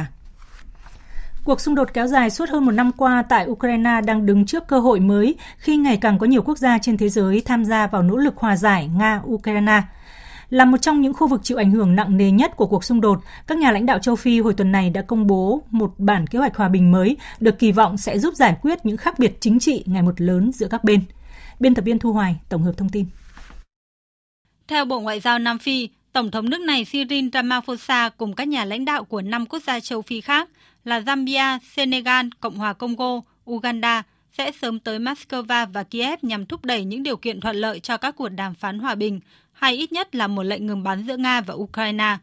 Cuộc 1.48 1.60
xung 1.60 1.74
đột 1.74 1.94
kéo 1.94 2.06
dài 2.06 2.30
suốt 2.30 2.48
hơn 2.48 2.64
một 2.64 2.72
năm 2.72 2.92
qua 2.92 3.22
tại 3.28 3.46
Ukraine 3.46 4.00
đang 4.06 4.26
đứng 4.26 4.46
trước 4.46 4.66
cơ 4.68 4.80
hội 4.80 5.00
mới 5.00 5.34
khi 5.58 5.76
ngày 5.76 5.98
càng 6.00 6.18
có 6.18 6.26
nhiều 6.26 6.42
quốc 6.42 6.58
gia 6.58 6.78
trên 6.78 6.96
thế 6.96 7.08
giới 7.08 7.40
tham 7.40 7.64
gia 7.64 7.86
vào 7.86 8.02
nỗ 8.02 8.16
lực 8.16 8.36
hòa 8.36 8.56
giải 8.56 8.90
Nga-Ukraine. 8.94 9.82
Là 10.50 10.64
một 10.64 10.76
trong 10.76 11.00
những 11.00 11.14
khu 11.14 11.26
vực 11.26 11.40
chịu 11.44 11.56
ảnh 11.56 11.70
hưởng 11.70 11.96
nặng 11.96 12.16
nề 12.16 12.30
nhất 12.30 12.56
của 12.56 12.66
cuộc 12.66 12.84
xung 12.84 13.00
đột, 13.00 13.20
các 13.46 13.58
nhà 13.58 13.72
lãnh 13.72 13.86
đạo 13.86 13.98
châu 13.98 14.16
Phi 14.16 14.40
hồi 14.40 14.54
tuần 14.54 14.72
này 14.72 14.90
đã 14.90 15.02
công 15.02 15.26
bố 15.26 15.62
một 15.70 15.94
bản 15.98 16.26
kế 16.26 16.38
hoạch 16.38 16.56
hòa 16.56 16.68
bình 16.68 16.92
mới 16.92 17.16
được 17.40 17.58
kỳ 17.58 17.72
vọng 17.72 17.96
sẽ 17.96 18.18
giúp 18.18 18.34
giải 18.34 18.56
quyết 18.62 18.86
những 18.86 18.96
khác 18.96 19.18
biệt 19.18 19.36
chính 19.40 19.58
trị 19.58 19.84
ngày 19.86 20.02
một 20.02 20.20
lớn 20.20 20.52
giữa 20.52 20.68
các 20.70 20.84
bên. 20.84 21.00
Biên 21.60 21.74
tập 21.74 21.82
viên 21.82 21.98
Thu 21.98 22.12
Hoài 22.12 22.36
tổng 22.48 22.62
hợp 22.62 22.72
thông 22.76 22.88
tin. 22.88 23.06
Theo 24.68 24.84
Bộ 24.84 25.00
Ngoại 25.00 25.20
giao 25.20 25.38
Nam 25.38 25.58
Phi, 25.58 25.88
Tổng 26.12 26.30
thống 26.30 26.50
nước 26.50 26.60
này 26.60 26.84
Cyril 26.84 27.28
Ramaphosa 27.32 28.08
cùng 28.16 28.34
các 28.34 28.48
nhà 28.48 28.64
lãnh 28.64 28.84
đạo 28.84 29.04
của 29.04 29.22
năm 29.22 29.46
quốc 29.46 29.62
gia 29.66 29.80
châu 29.80 30.02
Phi 30.02 30.20
khác 30.20 30.48
là 30.88 31.00
Zambia, 31.00 31.58
Senegal, 31.76 32.26
Cộng 32.40 32.56
hòa 32.56 32.72
Congo, 32.72 33.20
Uganda 33.50 34.02
sẽ 34.38 34.52
sớm 34.62 34.78
tới 34.78 34.98
Moscow 34.98 35.66
và 35.72 35.82
Kiev 35.82 36.18
nhằm 36.22 36.46
thúc 36.46 36.64
đẩy 36.64 36.84
những 36.84 37.02
điều 37.02 37.16
kiện 37.16 37.40
thuận 37.40 37.56
lợi 37.56 37.80
cho 37.80 37.96
các 37.96 38.16
cuộc 38.16 38.28
đàm 38.28 38.54
phán 38.54 38.78
hòa 38.78 38.94
bình, 38.94 39.20
hay 39.52 39.76
ít 39.76 39.92
nhất 39.92 40.14
là 40.14 40.26
một 40.26 40.42
lệnh 40.42 40.66
ngừng 40.66 40.82
bắn 40.82 41.06
giữa 41.06 41.16
Nga 41.16 41.40
và 41.40 41.54
Ukraine. 41.54 42.18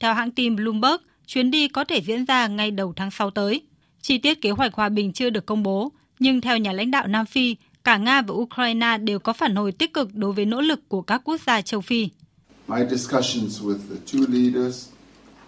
Theo 0.00 0.14
hãng 0.14 0.30
tin 0.30 0.56
Bloomberg, 0.56 1.02
chuyến 1.26 1.50
đi 1.50 1.68
có 1.68 1.84
thể 1.84 2.00
diễn 2.00 2.24
ra 2.24 2.46
ngay 2.46 2.70
đầu 2.70 2.92
tháng 2.96 3.10
6 3.10 3.30
tới. 3.30 3.62
Chi 4.02 4.18
tiết 4.18 4.40
kế 4.40 4.50
hoạch 4.50 4.74
hòa 4.74 4.88
bình 4.88 5.12
chưa 5.12 5.30
được 5.30 5.46
công 5.46 5.62
bố, 5.62 5.92
nhưng 6.18 6.40
theo 6.40 6.58
nhà 6.58 6.72
lãnh 6.72 6.90
đạo 6.90 7.06
Nam 7.06 7.26
Phi, 7.26 7.56
cả 7.84 7.96
Nga 7.96 8.22
và 8.22 8.34
Ukraine 8.34 8.98
đều 8.98 9.18
có 9.18 9.32
phản 9.32 9.56
hồi 9.56 9.72
tích 9.72 9.94
cực 9.94 10.14
đối 10.14 10.32
với 10.32 10.44
nỗ 10.44 10.60
lực 10.60 10.88
của 10.88 11.02
các 11.02 11.20
quốc 11.24 11.40
gia 11.46 11.60
châu 11.60 11.80
Phi. 11.80 12.08
My 12.68 12.80
discussions 12.90 13.62
with 13.62 13.78
the 13.90 13.96
two 14.06 14.26
leaders 14.28 14.88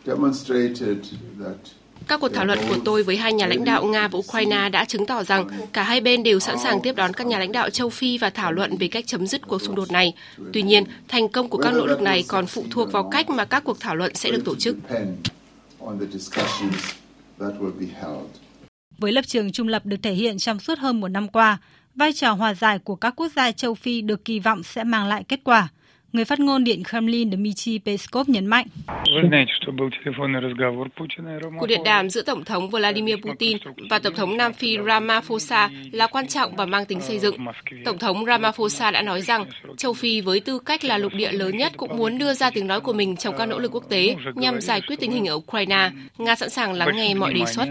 demonstrated 0.06 0.98
that 1.40 1.79
các 2.08 2.20
cuộc 2.20 2.28
thảo 2.28 2.44
luận 2.44 2.58
của 2.68 2.76
tôi 2.84 3.02
với 3.02 3.16
hai 3.16 3.32
nhà 3.32 3.46
lãnh 3.46 3.64
đạo 3.64 3.84
Nga 3.84 4.08
và 4.08 4.18
Ukraine 4.18 4.68
đã 4.68 4.84
chứng 4.84 5.06
tỏ 5.06 5.22
rằng 5.22 5.48
cả 5.72 5.82
hai 5.82 6.00
bên 6.00 6.22
đều 6.22 6.40
sẵn 6.40 6.58
sàng 6.58 6.80
tiếp 6.82 6.96
đón 6.96 7.12
các 7.12 7.26
nhà 7.26 7.38
lãnh 7.38 7.52
đạo 7.52 7.70
châu 7.70 7.90
Phi 7.90 8.18
và 8.18 8.30
thảo 8.30 8.52
luận 8.52 8.76
về 8.78 8.88
cách 8.88 9.06
chấm 9.06 9.26
dứt 9.26 9.48
cuộc 9.48 9.62
xung 9.62 9.74
đột 9.74 9.90
này. 9.92 10.14
Tuy 10.52 10.62
nhiên, 10.62 10.84
thành 11.08 11.28
công 11.28 11.48
của 11.48 11.58
các 11.58 11.72
nỗ 11.74 11.86
lực 11.86 12.00
này 12.00 12.24
còn 12.28 12.46
phụ 12.46 12.64
thuộc 12.70 12.92
vào 12.92 13.10
cách 13.10 13.30
mà 13.30 13.44
các 13.44 13.64
cuộc 13.64 13.80
thảo 13.80 13.96
luận 13.96 14.14
sẽ 14.14 14.30
được 14.30 14.44
tổ 14.44 14.56
chức. 14.56 14.76
Với 18.98 19.12
lập 19.12 19.24
trường 19.26 19.52
trung 19.52 19.68
lập 19.68 19.86
được 19.86 19.96
thể 20.02 20.12
hiện 20.12 20.38
trong 20.38 20.60
suốt 20.60 20.78
hơn 20.78 21.00
một 21.00 21.08
năm 21.08 21.28
qua, 21.28 21.58
vai 21.94 22.12
trò 22.12 22.32
hòa 22.32 22.54
giải 22.54 22.78
của 22.78 22.96
các 22.96 23.14
quốc 23.16 23.32
gia 23.36 23.52
châu 23.52 23.74
Phi 23.74 24.00
được 24.00 24.24
kỳ 24.24 24.38
vọng 24.38 24.62
sẽ 24.62 24.84
mang 24.84 25.06
lại 25.06 25.24
kết 25.28 25.40
quả. 25.44 25.68
Người 26.12 26.24
phát 26.24 26.40
ngôn 26.40 26.64
Điện 26.64 26.82
Kremlin 26.84 27.30
Dmitry 27.30 27.78
Peskov 27.78 28.28
nhấn 28.28 28.46
mạnh. 28.46 28.66
Cuộc 31.58 31.66
điện 31.66 31.80
đàm 31.84 32.10
giữa 32.10 32.22
Tổng 32.22 32.44
thống 32.44 32.70
Vladimir 32.70 33.16
Putin 33.16 33.56
và 33.90 33.98
Tổng 33.98 34.14
thống 34.14 34.36
Nam 34.36 34.52
Phi 34.52 34.76
Ramaphosa 34.86 35.70
là 35.92 36.06
quan 36.06 36.26
trọng 36.28 36.56
và 36.56 36.66
mang 36.66 36.86
tính 36.86 37.00
xây 37.00 37.18
dựng. 37.18 37.36
Tổng 37.84 37.98
thống 37.98 38.24
Ramaphosa 38.26 38.90
đã 38.90 39.02
nói 39.02 39.22
rằng 39.22 39.46
châu 39.76 39.92
Phi 39.92 40.20
với 40.20 40.40
tư 40.40 40.58
cách 40.58 40.84
là 40.84 40.98
lục 40.98 41.12
địa 41.14 41.32
lớn 41.32 41.56
nhất 41.56 41.72
cũng 41.76 41.96
muốn 41.96 42.18
đưa 42.18 42.32
ra 42.32 42.50
tiếng 42.50 42.66
nói 42.66 42.80
của 42.80 42.92
mình 42.92 43.16
trong 43.16 43.34
các 43.38 43.46
nỗ 43.46 43.58
lực 43.58 43.74
quốc 43.74 43.84
tế 43.88 44.16
nhằm 44.34 44.60
giải 44.60 44.80
quyết 44.80 45.00
tình 45.00 45.10
hình 45.10 45.26
ở 45.26 45.34
Ukraine. 45.34 45.90
Nga 46.18 46.34
sẵn 46.34 46.50
sàng 46.50 46.72
lắng 46.72 46.96
nghe 46.96 47.14
mọi 47.14 47.34
đề 47.34 47.44
xuất. 47.46 47.68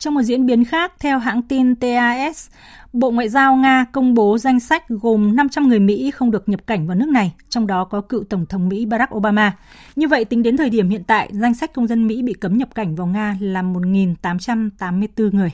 Trong 0.00 0.14
một 0.14 0.22
diễn 0.22 0.46
biến 0.46 0.64
khác, 0.64 0.92
theo 1.00 1.18
hãng 1.18 1.42
tin 1.42 1.74
TAS, 1.74 2.48
Bộ 2.92 3.10
Ngoại 3.10 3.28
giao 3.28 3.56
Nga 3.56 3.84
công 3.92 4.14
bố 4.14 4.38
danh 4.38 4.60
sách 4.60 4.88
gồm 4.88 5.36
500 5.36 5.68
người 5.68 5.78
Mỹ 5.80 6.10
không 6.10 6.30
được 6.30 6.48
nhập 6.48 6.66
cảnh 6.66 6.86
vào 6.86 6.96
nước 6.96 7.08
này, 7.08 7.32
trong 7.48 7.66
đó 7.66 7.84
có 7.84 8.00
cựu 8.00 8.24
Tổng 8.24 8.46
thống 8.46 8.68
Mỹ 8.68 8.86
Barack 8.86 9.14
Obama. 9.14 9.56
Như 9.96 10.08
vậy, 10.08 10.24
tính 10.24 10.42
đến 10.42 10.56
thời 10.56 10.70
điểm 10.70 10.88
hiện 10.88 11.04
tại, 11.04 11.28
danh 11.32 11.54
sách 11.54 11.72
công 11.72 11.86
dân 11.86 12.06
Mỹ 12.06 12.22
bị 12.22 12.32
cấm 12.32 12.58
nhập 12.58 12.74
cảnh 12.74 12.94
vào 12.96 13.06
Nga 13.06 13.36
là 13.40 13.62
1.884 13.62 15.30
người. 15.32 15.50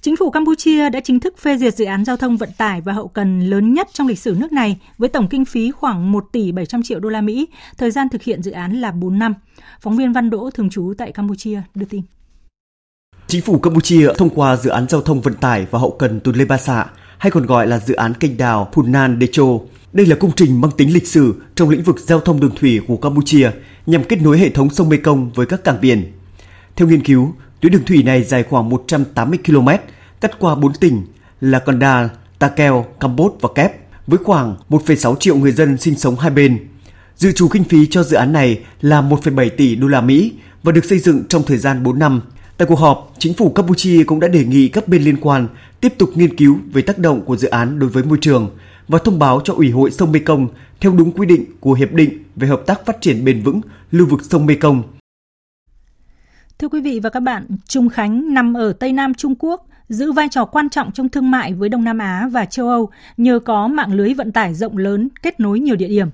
Chính 0.00 0.16
phủ 0.16 0.30
Campuchia 0.30 0.90
đã 0.90 1.00
chính 1.00 1.20
thức 1.20 1.38
phê 1.38 1.56
duyệt 1.56 1.74
dự 1.74 1.84
án 1.84 2.04
giao 2.04 2.16
thông 2.16 2.36
vận 2.36 2.50
tải 2.58 2.80
và 2.80 2.92
hậu 2.92 3.08
cần 3.08 3.40
lớn 3.40 3.74
nhất 3.74 3.88
trong 3.92 4.06
lịch 4.06 4.18
sử 4.18 4.36
nước 4.38 4.52
này 4.52 4.78
với 4.98 5.08
tổng 5.08 5.28
kinh 5.28 5.44
phí 5.44 5.70
khoảng 5.70 6.12
1 6.12 6.24
tỷ 6.32 6.52
700 6.52 6.82
triệu 6.82 7.00
đô 7.00 7.08
la 7.08 7.20
Mỹ. 7.20 7.48
Thời 7.78 7.90
gian 7.90 8.08
thực 8.08 8.22
hiện 8.22 8.42
dự 8.42 8.50
án 8.50 8.80
là 8.80 8.90
4 8.90 9.18
năm. 9.18 9.34
Phóng 9.80 9.96
viên 9.96 10.12
Văn 10.12 10.30
Đỗ 10.30 10.50
thường 10.50 10.70
trú 10.70 10.94
tại 10.98 11.12
Campuchia 11.12 11.62
đưa 11.74 11.86
tin. 11.86 12.02
Chính 13.30 13.42
phủ 13.42 13.58
Campuchia 13.58 14.08
thông 14.16 14.30
qua 14.30 14.56
dự 14.56 14.70
án 14.70 14.88
giao 14.88 15.00
thông 15.00 15.20
vận 15.20 15.34
tải 15.34 15.66
và 15.70 15.78
hậu 15.78 15.96
cần 15.98 16.20
Tuần 16.20 16.36
Lê 16.36 16.44
Ba 16.44 16.58
Sạ, 16.58 16.86
hay 17.18 17.30
còn 17.30 17.46
gọi 17.46 17.66
là 17.66 17.78
dự 17.78 17.94
án 17.94 18.14
kênh 18.14 18.36
đào 18.36 18.68
Phunan 18.72 19.18
Decho. 19.20 19.44
Đây 19.92 20.06
là 20.06 20.16
công 20.16 20.32
trình 20.36 20.60
mang 20.60 20.70
tính 20.76 20.94
lịch 20.94 21.06
sử 21.06 21.34
trong 21.54 21.68
lĩnh 21.68 21.82
vực 21.82 21.98
giao 21.98 22.20
thông 22.20 22.40
đường 22.40 22.54
thủy 22.60 22.80
của 22.88 22.96
Campuchia 22.96 23.50
nhằm 23.86 24.04
kết 24.04 24.22
nối 24.22 24.38
hệ 24.38 24.50
thống 24.50 24.70
sông 24.70 24.88
Mekong 24.88 25.30
với 25.30 25.46
các 25.46 25.64
cảng 25.64 25.80
biển. 25.80 26.12
Theo 26.76 26.88
nghiên 26.88 27.04
cứu, 27.04 27.34
tuyến 27.60 27.72
đường 27.72 27.84
thủy 27.86 28.02
này 28.02 28.22
dài 28.22 28.42
khoảng 28.42 28.68
180 28.68 29.38
km, 29.46 29.68
cắt 30.20 30.38
qua 30.38 30.54
4 30.54 30.72
tỉnh 30.72 31.02
là 31.40 31.58
Kandal, 31.58 32.06
Takeo, 32.38 32.86
Kampot 33.00 33.32
và 33.40 33.48
Kép, 33.54 33.72
với 34.06 34.18
khoảng 34.24 34.56
1,6 34.70 35.16
triệu 35.16 35.36
người 35.36 35.52
dân 35.52 35.78
sinh 35.78 35.94
sống 35.94 36.16
hai 36.16 36.30
bên. 36.30 36.68
Dự 37.16 37.32
trù 37.32 37.48
kinh 37.48 37.64
phí 37.64 37.86
cho 37.86 38.02
dự 38.02 38.16
án 38.16 38.32
này 38.32 38.60
là 38.80 39.02
1,7 39.02 39.48
tỷ 39.56 39.76
đô 39.76 39.88
la 39.88 40.00
Mỹ 40.00 40.32
và 40.62 40.72
được 40.72 40.84
xây 40.84 40.98
dựng 40.98 41.24
trong 41.28 41.42
thời 41.42 41.58
gian 41.58 41.82
4 41.82 41.98
năm 41.98 42.20
Tại 42.58 42.68
cuộc 42.68 42.78
họp, 42.78 43.12
chính 43.18 43.34
phủ 43.34 43.50
Campuchia 43.50 44.04
cũng 44.04 44.20
đã 44.20 44.28
đề 44.28 44.44
nghị 44.44 44.68
các 44.68 44.88
bên 44.88 45.02
liên 45.02 45.16
quan 45.20 45.48
tiếp 45.80 45.94
tục 45.98 46.10
nghiên 46.14 46.36
cứu 46.36 46.58
về 46.72 46.82
tác 46.82 46.98
động 46.98 47.22
của 47.24 47.36
dự 47.36 47.48
án 47.48 47.78
đối 47.78 47.90
với 47.90 48.02
môi 48.02 48.18
trường 48.20 48.50
và 48.88 48.98
thông 48.98 49.18
báo 49.18 49.40
cho 49.44 49.54
Ủy 49.54 49.70
hội 49.70 49.90
sông 49.90 50.12
Mekong 50.12 50.48
theo 50.80 50.92
đúng 50.92 51.12
quy 51.12 51.26
định 51.26 51.44
của 51.60 51.72
Hiệp 51.72 51.92
định 51.92 52.24
về 52.36 52.48
hợp 52.48 52.62
tác 52.66 52.86
phát 52.86 53.00
triển 53.00 53.24
bền 53.24 53.42
vững 53.42 53.60
lưu 53.90 54.06
vực 54.06 54.20
sông 54.22 54.46
Mekong. 54.46 54.82
Thưa 56.58 56.68
quý 56.68 56.80
vị 56.80 57.00
và 57.02 57.10
các 57.10 57.20
bạn, 57.20 57.46
Trung 57.68 57.88
Khánh 57.88 58.34
nằm 58.34 58.54
ở 58.54 58.72
Tây 58.72 58.92
Nam 58.92 59.14
Trung 59.14 59.34
Quốc, 59.38 59.66
giữ 59.88 60.12
vai 60.12 60.28
trò 60.30 60.44
quan 60.44 60.70
trọng 60.70 60.92
trong 60.92 61.08
thương 61.08 61.30
mại 61.30 61.54
với 61.54 61.68
Đông 61.68 61.84
Nam 61.84 61.98
Á 61.98 62.28
và 62.32 62.44
châu 62.44 62.68
Âu 62.68 62.90
nhờ 63.16 63.38
có 63.38 63.68
mạng 63.68 63.94
lưới 63.94 64.14
vận 64.14 64.32
tải 64.32 64.54
rộng 64.54 64.76
lớn 64.76 65.08
kết 65.22 65.40
nối 65.40 65.60
nhiều 65.60 65.76
địa 65.76 65.88
điểm 65.88 66.08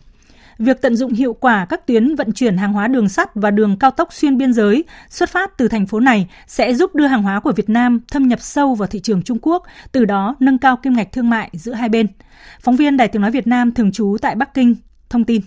việc 0.59 0.83
tận 0.83 0.97
dụng 0.97 1.13
hiệu 1.13 1.33
quả 1.33 1.67
các 1.69 1.87
tuyến 1.87 2.15
vận 2.15 2.33
chuyển 2.33 2.57
hàng 2.57 2.73
hóa 2.73 2.89
đường 2.89 3.09
sắt 3.09 3.35
và 3.35 3.51
đường 3.51 3.77
cao 3.79 3.91
tốc 3.91 4.13
xuyên 4.13 4.39
biên 4.39 4.53
giới 4.53 4.85
xuất 5.11 5.31
phát 5.31 5.59
từ 5.59 5.69
thành 5.69 5.87
phố 5.87 6.01
này 6.01 6.29
sẽ 6.47 6.75
giúp 6.75 6.95
đưa 6.95 7.07
hàng 7.07 7.23
hóa 7.23 7.41
của 7.41 7.53
Việt 7.53 7.69
Nam 7.69 8.01
thâm 8.11 8.29
nhập 8.29 8.41
sâu 8.41 8.75
vào 8.75 8.87
thị 8.87 9.01
trường 9.01 9.23
Trung 9.23 9.39
Quốc, 9.43 9.63
từ 9.93 10.05
đó 10.05 10.37
nâng 10.41 10.59
cao 10.59 10.77
kim 10.77 10.93
ngạch 10.93 11.13
thương 11.13 11.31
mại 11.31 11.51
giữa 11.53 11.73
hai 11.73 11.89
bên. 11.89 12.07
Phóng 12.61 12.77
viên 12.77 12.97
Đài 12.97 13.09
Tiếng 13.09 13.23
Nói 13.23 13.31
Việt 13.31 13.47
Nam 13.47 13.73
thường 13.73 13.93
trú 13.93 14.17
tại 14.23 14.35
Bắc 14.35 14.55
Kinh 14.55 14.75
thông 15.11 15.25
tin. 15.25 15.41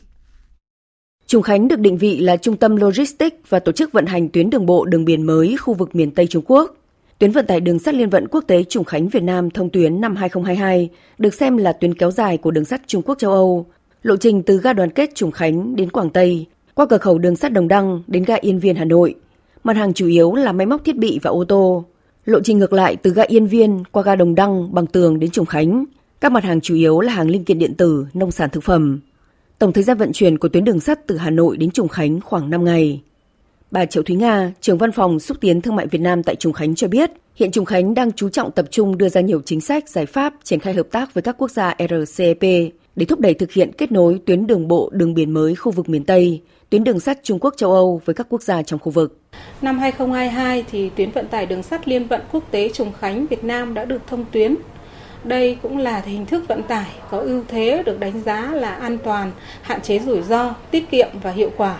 Trùng 1.27 1.41
Khánh 1.41 1.67
được 1.67 1.79
định 1.79 1.97
vị 1.97 2.17
là 2.17 2.37
trung 2.37 2.57
tâm 2.57 2.75
logistics 2.75 3.37
và 3.49 3.59
tổ 3.59 3.71
chức 3.71 3.91
vận 3.91 4.05
hành 4.05 4.29
tuyến 4.29 4.49
đường 4.49 4.65
bộ 4.65 4.85
đường 4.85 5.05
biển 5.05 5.23
mới 5.23 5.57
khu 5.57 5.73
vực 5.73 5.95
miền 5.95 6.11
Tây 6.11 6.27
Trung 6.27 6.43
Quốc. 6.47 6.77
Tuyến 7.19 7.31
vận 7.31 7.45
tải 7.45 7.59
đường 7.59 7.79
sắt 7.79 7.95
liên 7.95 8.09
vận 8.09 8.27
quốc 8.27 8.43
tế 8.47 8.63
Trùng 8.63 8.83
Khánh 8.83 9.07
Việt 9.07 9.23
Nam 9.23 9.49
thông 9.49 9.69
tuyến 9.69 10.01
năm 10.01 10.15
2022 10.15 10.89
được 11.17 11.33
xem 11.33 11.57
là 11.57 11.73
tuyến 11.73 11.93
kéo 11.93 12.11
dài 12.11 12.37
của 12.37 12.51
đường 12.51 12.65
sắt 12.65 12.81
Trung 12.87 13.01
Quốc 13.01 13.19
châu 13.19 13.31
Âu, 13.31 13.65
Lộ 14.03 14.17
trình 14.17 14.43
từ 14.43 14.57
ga 14.57 14.73
đoàn 14.73 14.89
kết 14.89 15.15
Trùng 15.15 15.31
Khánh 15.31 15.75
đến 15.75 15.89
Quảng 15.89 16.09
Tây, 16.09 16.45
qua 16.73 16.85
cửa 16.85 16.97
khẩu 16.97 17.17
đường 17.17 17.35
sắt 17.35 17.53
Đồng 17.53 17.67
Đăng 17.67 18.03
đến 18.07 18.23
ga 18.23 18.35
Yên 18.35 18.59
Viên 18.59 18.75
Hà 18.75 18.85
Nội. 18.85 19.15
Mặt 19.63 19.77
hàng 19.77 19.93
chủ 19.93 20.07
yếu 20.07 20.33
là 20.33 20.51
máy 20.51 20.67
móc 20.67 20.85
thiết 20.85 20.95
bị 20.95 21.19
và 21.23 21.31
ô 21.31 21.43
tô. 21.43 21.85
Lộ 22.25 22.39
trình 22.43 22.59
ngược 22.59 22.73
lại 22.73 22.95
từ 22.95 23.13
ga 23.13 23.23
Yên 23.27 23.47
Viên 23.47 23.83
qua 23.91 24.03
ga 24.03 24.15
Đồng 24.15 24.35
Đăng 24.35 24.73
bằng 24.73 24.87
tường 24.87 25.19
đến 25.19 25.31
Trùng 25.31 25.45
Khánh. 25.45 25.85
Các 26.21 26.31
mặt 26.31 26.43
hàng 26.43 26.61
chủ 26.61 26.75
yếu 26.75 26.99
là 26.99 27.13
hàng 27.13 27.29
linh 27.29 27.43
kiện 27.43 27.59
điện 27.59 27.73
tử, 27.73 28.05
nông 28.13 28.31
sản 28.31 28.49
thực 28.49 28.63
phẩm. 28.63 28.99
Tổng 29.59 29.73
thời 29.73 29.83
gian 29.83 29.97
vận 29.97 30.11
chuyển 30.13 30.37
của 30.37 30.49
tuyến 30.49 30.63
đường 30.63 30.79
sắt 30.79 31.07
từ 31.07 31.17
Hà 31.17 31.29
Nội 31.29 31.57
đến 31.57 31.71
Trùng 31.71 31.87
Khánh 31.87 32.21
khoảng 32.21 32.49
5 32.49 32.63
ngày. 32.63 33.01
Bà 33.71 33.85
Triệu 33.85 34.03
Thúy 34.03 34.15
Nga, 34.15 34.53
trưởng 34.61 34.77
văn 34.77 34.91
phòng 34.91 35.19
xúc 35.19 35.37
tiến 35.41 35.61
thương 35.61 35.75
mại 35.75 35.87
Việt 35.87 36.01
Nam 36.01 36.23
tại 36.23 36.35
Trùng 36.35 36.53
Khánh 36.53 36.75
cho 36.75 36.87
biết, 36.87 37.11
hiện 37.35 37.51
Trùng 37.51 37.65
Khánh 37.65 37.93
đang 37.93 38.11
chú 38.11 38.29
trọng 38.29 38.51
tập 38.51 38.65
trung 38.71 38.97
đưa 38.97 39.09
ra 39.09 39.21
nhiều 39.21 39.41
chính 39.45 39.61
sách, 39.61 39.89
giải 39.89 40.05
pháp 40.05 40.33
triển 40.43 40.59
khai 40.59 40.73
hợp 40.73 40.87
tác 40.91 41.13
với 41.13 41.21
các 41.21 41.35
quốc 41.37 41.51
gia 41.51 41.75
RCEP 41.79 42.71
để 42.97 43.05
thúc 43.05 43.19
đẩy 43.19 43.33
thực 43.33 43.51
hiện 43.51 43.71
kết 43.77 43.91
nối 43.91 44.19
tuyến 44.25 44.47
đường 44.47 44.67
bộ 44.67 44.89
đường 44.93 45.13
biển 45.13 45.31
mới 45.31 45.55
khu 45.55 45.71
vực 45.71 45.89
miền 45.89 46.03
Tây, 46.03 46.41
tuyến 46.69 46.83
đường 46.83 46.99
sắt 46.99 47.23
Trung 47.23 47.39
Quốc 47.39 47.53
châu 47.57 47.73
Âu 47.73 48.01
với 48.05 48.13
các 48.13 48.27
quốc 48.29 48.41
gia 48.41 48.63
trong 48.63 48.79
khu 48.79 48.91
vực. 48.91 49.19
Năm 49.61 49.79
2022 49.79 50.65
thì 50.71 50.89
tuyến 50.89 51.11
vận 51.11 51.27
tải 51.27 51.45
đường 51.45 51.63
sắt 51.63 51.87
liên 51.87 52.07
vận 52.07 52.21
quốc 52.31 52.43
tế 52.51 52.69
Trùng 52.73 52.91
Khánh 52.99 53.27
Việt 53.27 53.43
Nam 53.43 53.73
đã 53.73 53.85
được 53.85 54.01
thông 54.07 54.25
tuyến. 54.31 54.55
Đây 55.23 55.57
cũng 55.61 55.77
là 55.77 56.01
hình 56.05 56.25
thức 56.25 56.43
vận 56.47 56.63
tải 56.63 56.87
có 57.11 57.17
ưu 57.17 57.43
thế 57.47 57.83
được 57.85 57.99
đánh 57.99 58.21
giá 58.25 58.51
là 58.53 58.71
an 58.71 58.97
toàn, 59.03 59.31
hạn 59.61 59.81
chế 59.81 59.99
rủi 59.99 60.21
ro, 60.21 60.55
tiết 60.71 60.91
kiệm 60.91 61.07
và 61.23 61.31
hiệu 61.31 61.51
quả. 61.57 61.77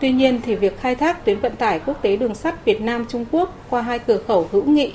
Tuy 0.00 0.12
nhiên 0.12 0.40
thì 0.44 0.54
việc 0.54 0.80
khai 0.80 0.94
thác 0.94 1.24
tuyến 1.24 1.40
vận 1.40 1.56
tải 1.56 1.80
quốc 1.86 2.02
tế 2.02 2.16
đường 2.16 2.34
sắt 2.34 2.64
Việt 2.64 2.80
Nam 2.80 3.06
Trung 3.08 3.24
Quốc 3.30 3.66
qua 3.70 3.82
hai 3.82 3.98
cửa 3.98 4.18
khẩu 4.26 4.48
hữu 4.52 4.64
nghị 4.64 4.92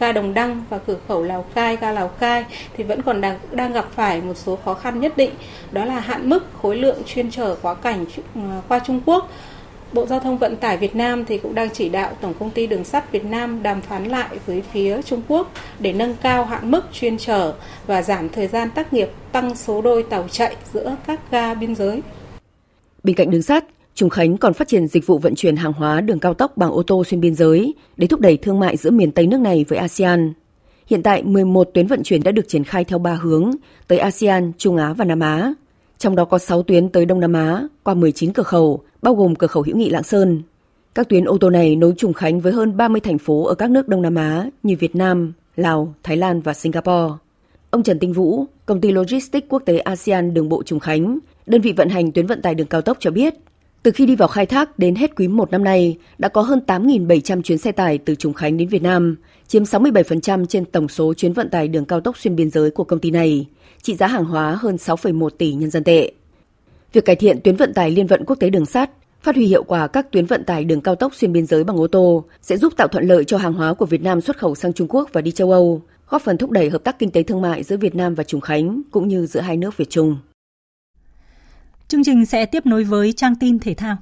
ga 0.00 0.12
Đồng 0.12 0.34
Đăng 0.34 0.64
và 0.70 0.78
cửa 0.78 0.96
khẩu 1.08 1.22
Lào 1.22 1.42
Cai, 1.42 1.76
ga 1.76 1.92
Lào 1.92 2.08
Cai 2.08 2.44
thì 2.76 2.84
vẫn 2.84 3.02
còn 3.02 3.20
đang 3.20 3.38
đang 3.52 3.72
gặp 3.72 3.86
phải 3.94 4.20
một 4.20 4.34
số 4.36 4.58
khó 4.64 4.74
khăn 4.74 5.00
nhất 5.00 5.16
định, 5.16 5.30
đó 5.72 5.84
là 5.84 6.00
hạn 6.00 6.28
mức 6.28 6.44
khối 6.62 6.76
lượng 6.76 7.02
chuyên 7.06 7.30
chở 7.30 7.56
quá 7.62 7.74
cảnh 7.74 8.04
ờ, 8.34 8.40
qua 8.68 8.78
Trung 8.78 9.00
Quốc. 9.06 9.30
Bộ 9.92 10.06
Giao 10.06 10.20
thông 10.20 10.38
Vận 10.38 10.56
tải 10.56 10.76
Việt 10.76 10.96
Nam 10.96 11.24
thì 11.24 11.38
cũng 11.38 11.54
đang 11.54 11.70
chỉ 11.70 11.88
đạo 11.88 12.12
Tổng 12.20 12.34
công 12.38 12.50
ty 12.50 12.66
Đường 12.66 12.84
sắt 12.84 13.12
Việt 13.12 13.24
Nam 13.24 13.62
đàm 13.62 13.80
phán 13.80 14.04
lại 14.04 14.38
với 14.46 14.62
phía 14.72 15.02
Trung 15.02 15.22
Quốc 15.28 15.52
để 15.78 15.92
nâng 15.92 16.16
cao 16.22 16.44
hạn 16.44 16.70
mức 16.70 16.82
chuyên 16.92 17.18
chở 17.18 17.54
và 17.86 18.02
giảm 18.02 18.28
thời 18.28 18.46
gian 18.46 18.70
tác 18.70 18.92
nghiệp, 18.92 19.10
tăng 19.32 19.54
số 19.56 19.82
đôi 19.82 20.02
tàu 20.02 20.28
chạy 20.28 20.56
giữa 20.72 20.96
các 21.06 21.20
ga 21.30 21.54
biên 21.54 21.74
giới. 21.74 22.02
Bên 23.02 23.16
cạnh 23.16 23.30
đường 23.30 23.42
sắt, 23.42 23.64
Trùng 23.94 24.10
Khánh 24.10 24.36
còn 24.36 24.54
phát 24.54 24.68
triển 24.68 24.86
dịch 24.86 25.06
vụ 25.06 25.18
vận 25.18 25.34
chuyển 25.34 25.56
hàng 25.56 25.72
hóa 25.72 26.00
đường 26.00 26.18
cao 26.18 26.34
tốc 26.34 26.56
bằng 26.56 26.70
ô 26.70 26.82
tô 26.82 27.04
xuyên 27.04 27.20
biên 27.20 27.34
giới 27.34 27.74
để 27.96 28.06
thúc 28.06 28.20
đẩy 28.20 28.36
thương 28.36 28.60
mại 28.60 28.76
giữa 28.76 28.90
miền 28.90 29.12
Tây 29.12 29.26
nước 29.26 29.40
này 29.40 29.64
với 29.68 29.78
ASEAN. 29.78 30.32
Hiện 30.86 31.02
tại, 31.02 31.22
11 31.22 31.70
tuyến 31.74 31.86
vận 31.86 32.02
chuyển 32.02 32.22
đã 32.22 32.30
được 32.30 32.48
triển 32.48 32.64
khai 32.64 32.84
theo 32.84 32.98
ba 32.98 33.14
hướng 33.14 33.50
tới 33.88 33.98
ASEAN, 33.98 34.52
Trung 34.58 34.76
Á 34.76 34.92
và 34.92 35.04
Nam 35.04 35.20
Á. 35.20 35.54
Trong 35.98 36.16
đó 36.16 36.24
có 36.24 36.38
6 36.38 36.62
tuyến 36.62 36.88
tới 36.88 37.06
Đông 37.06 37.20
Nam 37.20 37.32
Á 37.32 37.62
qua 37.82 37.94
19 37.94 38.32
cửa 38.32 38.42
khẩu, 38.42 38.80
bao 39.02 39.14
gồm 39.14 39.34
cửa 39.34 39.46
khẩu 39.46 39.62
hữu 39.62 39.76
nghị 39.76 39.90
Lạng 39.90 40.02
Sơn. 40.02 40.42
Các 40.94 41.08
tuyến 41.08 41.24
ô 41.24 41.38
tô 41.38 41.50
này 41.50 41.76
nối 41.76 41.94
Trùng 41.96 42.12
Khánh 42.12 42.40
với 42.40 42.52
hơn 42.52 42.76
30 42.76 43.00
thành 43.00 43.18
phố 43.18 43.44
ở 43.44 43.54
các 43.54 43.70
nước 43.70 43.88
Đông 43.88 44.02
Nam 44.02 44.14
Á 44.14 44.50
như 44.62 44.76
Việt 44.80 44.96
Nam, 44.96 45.32
Lào, 45.56 45.94
Thái 46.02 46.16
Lan 46.16 46.40
và 46.40 46.54
Singapore. 46.54 47.14
Ông 47.70 47.82
Trần 47.82 47.98
Tinh 47.98 48.12
Vũ, 48.12 48.44
công 48.66 48.80
ty 48.80 48.92
Logistics 48.92 49.48
quốc 49.48 49.62
tế 49.66 49.78
ASEAN 49.78 50.34
đường 50.34 50.48
bộ 50.48 50.62
Trùng 50.62 50.80
Khánh, 50.80 51.18
đơn 51.46 51.60
vị 51.60 51.72
vận 51.72 51.88
hành 51.88 52.12
tuyến 52.12 52.26
vận 52.26 52.42
tải 52.42 52.54
đường 52.54 52.66
cao 52.66 52.80
tốc 52.80 52.96
cho 53.00 53.10
biết, 53.10 53.34
từ 53.84 53.90
khi 53.90 54.06
đi 54.06 54.16
vào 54.16 54.28
khai 54.28 54.46
thác 54.46 54.78
đến 54.78 54.94
hết 54.94 55.16
quý 55.16 55.28
1 55.28 55.50
năm 55.50 55.64
nay, 55.64 55.96
đã 56.18 56.28
có 56.28 56.42
hơn 56.42 56.60
8.700 56.66 57.42
chuyến 57.42 57.58
xe 57.58 57.72
tải 57.72 57.98
từ 57.98 58.14
Trùng 58.14 58.32
Khánh 58.32 58.56
đến 58.56 58.68
Việt 58.68 58.82
Nam, 58.82 59.16
chiếm 59.48 59.62
67% 59.62 60.46
trên 60.46 60.64
tổng 60.64 60.88
số 60.88 61.14
chuyến 61.14 61.32
vận 61.32 61.50
tải 61.50 61.68
đường 61.68 61.84
cao 61.84 62.00
tốc 62.00 62.18
xuyên 62.18 62.36
biên 62.36 62.50
giới 62.50 62.70
của 62.70 62.84
công 62.84 62.98
ty 62.98 63.10
này, 63.10 63.46
trị 63.82 63.94
giá 63.94 64.06
hàng 64.06 64.24
hóa 64.24 64.58
hơn 64.60 64.76
6,1 64.76 65.28
tỷ 65.28 65.52
nhân 65.52 65.70
dân 65.70 65.84
tệ. 65.84 66.12
Việc 66.92 67.04
cải 67.04 67.16
thiện 67.16 67.40
tuyến 67.40 67.56
vận 67.56 67.74
tải 67.74 67.90
liên 67.90 68.06
vận 68.06 68.24
quốc 68.24 68.36
tế 68.40 68.50
đường 68.50 68.66
sắt, 68.66 68.90
phát 69.22 69.36
huy 69.36 69.46
hiệu 69.46 69.64
quả 69.64 69.86
các 69.86 70.12
tuyến 70.12 70.26
vận 70.26 70.44
tải 70.44 70.64
đường 70.64 70.80
cao 70.80 70.94
tốc 70.94 71.14
xuyên 71.14 71.32
biên 71.32 71.46
giới 71.46 71.64
bằng 71.64 71.76
ô 71.76 71.86
tô 71.86 72.24
sẽ 72.42 72.56
giúp 72.56 72.72
tạo 72.76 72.88
thuận 72.88 73.04
lợi 73.04 73.24
cho 73.24 73.36
hàng 73.38 73.52
hóa 73.52 73.74
của 73.74 73.86
Việt 73.86 74.02
Nam 74.02 74.20
xuất 74.20 74.38
khẩu 74.38 74.54
sang 74.54 74.72
Trung 74.72 74.88
Quốc 74.90 75.08
và 75.12 75.20
đi 75.20 75.30
châu 75.30 75.52
Âu, 75.52 75.82
góp 76.08 76.22
phần 76.22 76.38
thúc 76.38 76.50
đẩy 76.50 76.70
hợp 76.70 76.84
tác 76.84 76.98
kinh 76.98 77.10
tế 77.10 77.22
thương 77.22 77.42
mại 77.42 77.62
giữa 77.62 77.76
Việt 77.76 77.94
Nam 77.94 78.14
và 78.14 78.24
Trùng 78.24 78.40
Khánh 78.40 78.82
cũng 78.90 79.08
như 79.08 79.26
giữa 79.26 79.40
hai 79.40 79.56
nước 79.56 79.76
Việt 79.76 79.90
Trung. 79.90 80.16
Chương 81.88 82.04
trình 82.04 82.26
sẽ 82.26 82.46
tiếp 82.46 82.66
nối 82.66 82.84
với 82.84 83.12
trang 83.12 83.34
tin 83.36 83.58
thể 83.58 83.74
thao. 83.74 83.96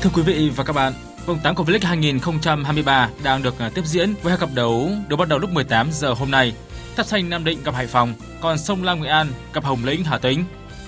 Thưa 0.00 0.10
quý 0.14 0.22
vị 0.22 0.50
và 0.56 0.64
các 0.64 0.72
bạn, 0.72 0.92
vòng 1.26 1.38
8 1.42 1.54
của 1.54 1.64
V-League 1.64 1.86
2023 1.88 3.10
đang 3.24 3.42
được 3.42 3.58
à, 3.58 3.70
tiếp 3.74 3.82
diễn 3.84 4.14
với 4.22 4.30
hai 4.30 4.40
cặp 4.40 4.48
đấu 4.54 4.90
được 5.08 5.16
bắt 5.16 5.28
đầu 5.28 5.38
lúc 5.38 5.50
18 5.50 5.88
giờ 5.92 6.12
hôm 6.12 6.30
nay. 6.30 6.52
Tháp 6.96 7.06
xanh 7.06 7.30
Nam 7.30 7.44
Định 7.44 7.58
gặp 7.64 7.74
Hải 7.74 7.86
Phòng, 7.86 8.14
còn 8.40 8.58
Sông 8.58 8.84
Lam 8.84 9.00
Nghệ 9.00 9.08
An 9.08 9.28
gặp 9.52 9.64
Hồng 9.64 9.84
Lĩnh 9.84 10.04
Hà 10.04 10.18
Tĩnh. 10.18 10.44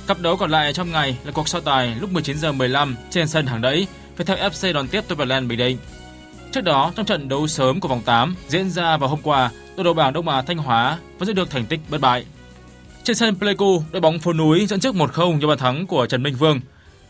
Cặp 0.06 0.20
đấu 0.20 0.36
còn 0.36 0.50
lại 0.50 0.72
trong 0.72 0.90
ngày 0.90 1.18
là 1.24 1.32
cuộc 1.32 1.48
so 1.48 1.60
tài 1.60 1.96
lúc 2.00 2.12
19 2.12 2.38
giờ 2.38 2.52
15 2.52 2.96
trên 3.10 3.28
sân 3.28 3.46
Hàng 3.46 3.62
Đẫy 3.62 3.86
Viettel 4.16 4.38
FC 4.38 4.72
đón 4.72 4.88
tiếp 4.88 5.04
Tottenham 5.08 5.48
Bình 5.48 5.58
Định. 5.58 5.78
Trước 6.52 6.60
đó, 6.60 6.92
trong 6.96 7.06
trận 7.06 7.28
đấu 7.28 7.46
sớm 7.46 7.80
của 7.80 7.88
vòng 7.88 8.02
8 8.04 8.34
diễn 8.48 8.70
ra 8.70 8.96
vào 8.96 9.08
hôm 9.08 9.18
qua, 9.22 9.50
đội 9.76 9.84
đầu 9.84 9.94
bảng 9.94 10.12
Đông 10.12 10.28
Á 10.28 10.42
Thanh 10.42 10.58
Hóa 10.58 10.98
vẫn 11.18 11.26
giữ 11.26 11.32
được 11.32 11.50
thành 11.50 11.66
tích 11.66 11.80
bất 11.90 12.00
bại. 12.00 12.24
Trên 13.02 13.16
sân 13.16 13.38
Pleiku, 13.38 13.82
đội 13.92 14.00
bóng 14.00 14.18
phố 14.18 14.32
núi 14.32 14.66
dẫn 14.66 14.80
trước 14.80 14.94
1-0 14.94 15.38
nhờ 15.38 15.46
bàn 15.46 15.58
thắng 15.58 15.86
của 15.86 16.06
Trần 16.06 16.22
Minh 16.22 16.34
Vương. 16.34 16.60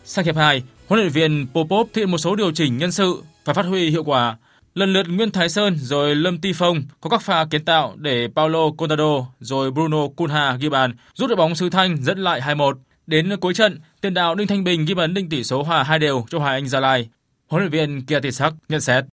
Sang 0.04 0.24
hiệp 0.24 0.36
2, 0.36 0.62
huấn 0.88 1.00
luyện 1.00 1.12
viên 1.12 1.46
Popov 1.54 1.88
thực 1.92 2.00
hiện 2.00 2.10
một 2.10 2.18
số 2.18 2.36
điều 2.36 2.52
chỉnh 2.52 2.78
nhân 2.78 2.92
sự 2.92 3.22
và 3.44 3.54
phát 3.54 3.66
huy 3.66 3.90
hiệu 3.90 4.04
quả. 4.04 4.36
Lần 4.74 4.92
lượt 4.92 5.06
Nguyễn 5.08 5.30
Thái 5.30 5.48
Sơn 5.48 5.76
rồi 5.78 6.14
Lâm 6.14 6.38
Ti 6.38 6.52
Phong 6.54 6.82
có 7.00 7.10
các 7.10 7.22
pha 7.22 7.44
kiến 7.44 7.64
tạo 7.64 7.94
để 7.96 8.28
Paulo 8.36 8.70
Contado 8.78 9.26
rồi 9.40 9.70
Bruno 9.70 10.08
Cunha 10.16 10.56
ghi 10.56 10.68
bàn, 10.68 10.92
giúp 11.14 11.26
đội 11.26 11.36
bóng 11.36 11.54
xứ 11.54 11.70
Thanh 11.70 11.96
dẫn 11.96 12.18
lại 12.18 12.40
2-1. 12.40 12.74
Đến 13.06 13.36
cuối 13.40 13.54
trận, 13.54 13.80
tiền 14.00 14.14
đạo 14.14 14.34
Đinh 14.34 14.46
Thanh 14.46 14.64
Bình 14.64 14.84
ghi 14.84 14.94
bàn 14.94 15.14
định 15.14 15.28
tỷ 15.28 15.44
số 15.44 15.62
hòa 15.62 15.82
hai 15.82 15.98
đều 15.98 16.24
cho 16.30 16.38
Hoài 16.38 16.54
Anh 16.54 16.68
Gia 16.68 16.80
Lai. 16.80 17.08
Huấn 17.48 17.62
luyện 17.62 17.70
viên 17.70 18.06
Kia 18.06 18.20
Tisak 18.20 18.54
nhận 18.68 18.80
xét. 18.80 19.04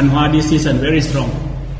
Thanh 0.00 0.08
Hóa 0.08 0.30
this 0.32 0.50
season 0.50 0.76
very 0.82 1.00
strong 1.00 1.28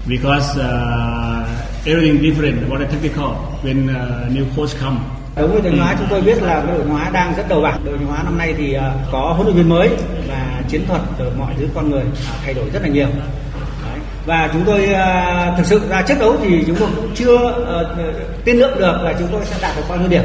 because 0.06 0.58
uh, 0.60 1.86
everything 1.86 2.20
different 2.22 2.68
the 2.78 2.86
technical 2.86 3.32
when 3.62 3.88
uh, 3.88 4.28
new 4.28 4.44
coach 4.56 4.70
come. 4.80 4.98
Đối 5.36 5.48
với 5.48 5.62
Thanh 5.62 5.78
Hóa 5.78 5.94
chúng 5.98 6.06
tôi 6.10 6.20
biết 6.22 6.42
là 6.42 6.62
đội 6.68 6.84
Hóa 6.84 7.10
đang 7.12 7.34
rất 7.36 7.48
đầu 7.48 7.60
bảng. 7.60 7.84
Đội 7.84 7.98
Hóa 8.08 8.22
năm 8.24 8.38
nay 8.38 8.54
thì 8.58 8.76
uh, 8.76 8.82
có 9.12 9.32
huấn 9.36 9.46
luyện 9.46 9.56
viên 9.56 9.68
mới 9.68 9.90
và 10.28 10.62
chiến 10.68 10.86
thuật 10.86 11.00
từ 11.18 11.30
mọi 11.38 11.54
thứ 11.58 11.68
con 11.74 11.90
người 11.90 12.02
uh, 12.02 12.18
thay 12.44 12.54
đổi 12.54 12.70
rất 12.72 12.82
là 12.82 12.88
nhiều. 12.88 13.06
Đấy. 13.06 13.98
Và 14.26 14.50
chúng 14.52 14.62
tôi 14.66 14.82
uh, 14.82 15.56
thực 15.56 15.66
sự 15.66 15.80
ra 15.88 16.02
trước 16.02 16.18
đấu 16.20 16.36
thì 16.42 16.64
chúng 16.66 16.76
tôi 16.76 16.88
cũng 16.96 17.10
chưa 17.14 17.36
uh, 17.36 18.44
tiên 18.44 18.58
lượng 18.58 18.78
được 18.78 18.96
là 19.02 19.14
chúng 19.18 19.28
tôi 19.32 19.40
sẽ 19.44 19.56
đạt 19.62 19.76
được 19.76 19.82
bao 19.88 19.98
nhiêu 19.98 20.08
điểm. 20.08 20.22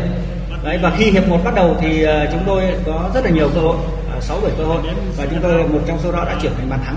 Đấy, 0.63 0.79
và 0.81 0.91
khi 0.97 1.11
hiệp 1.11 1.27
1 1.27 1.43
bắt 1.43 1.55
đầu 1.55 1.77
thì 1.81 2.05
uh, 2.05 2.09
chúng 2.31 2.41
tôi 2.45 2.63
có 2.85 3.09
rất 3.13 3.25
là 3.25 3.29
nhiều 3.29 3.49
cơ 3.55 3.61
hội, 3.61 3.77
sáu 4.21 4.37
uh, 4.37 4.43
bảy 4.43 4.51
cơ 4.57 4.63
hội 4.63 4.81
và 5.17 5.25
chúng 5.31 5.41
tôi 5.41 5.67
một 5.67 5.79
trong 5.87 5.99
số 6.03 6.11
đó 6.11 6.25
đã 6.25 6.35
chuyển 6.41 6.51
thành 6.57 6.69
bàn 6.69 6.79
thắng 6.85 6.95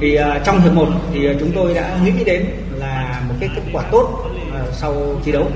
thì 0.00 0.18
uh, 0.18 0.44
trong 0.44 0.60
hiệp 0.60 0.72
1 0.72 0.88
thì 1.12 1.26
à, 1.26 1.32
chúng 1.40 1.52
tôi 1.54 1.74
đã 1.74 1.98
nghĩ 2.04 2.24
đến 2.24 2.46
là 2.74 3.20
một 3.28 3.34
cái 3.40 3.48
kết 3.56 3.62
quả 3.72 3.82
tốt 3.90 4.24
uh, 4.48 4.74
sau 4.74 5.20
thi 5.24 5.32
đấu 5.32 5.50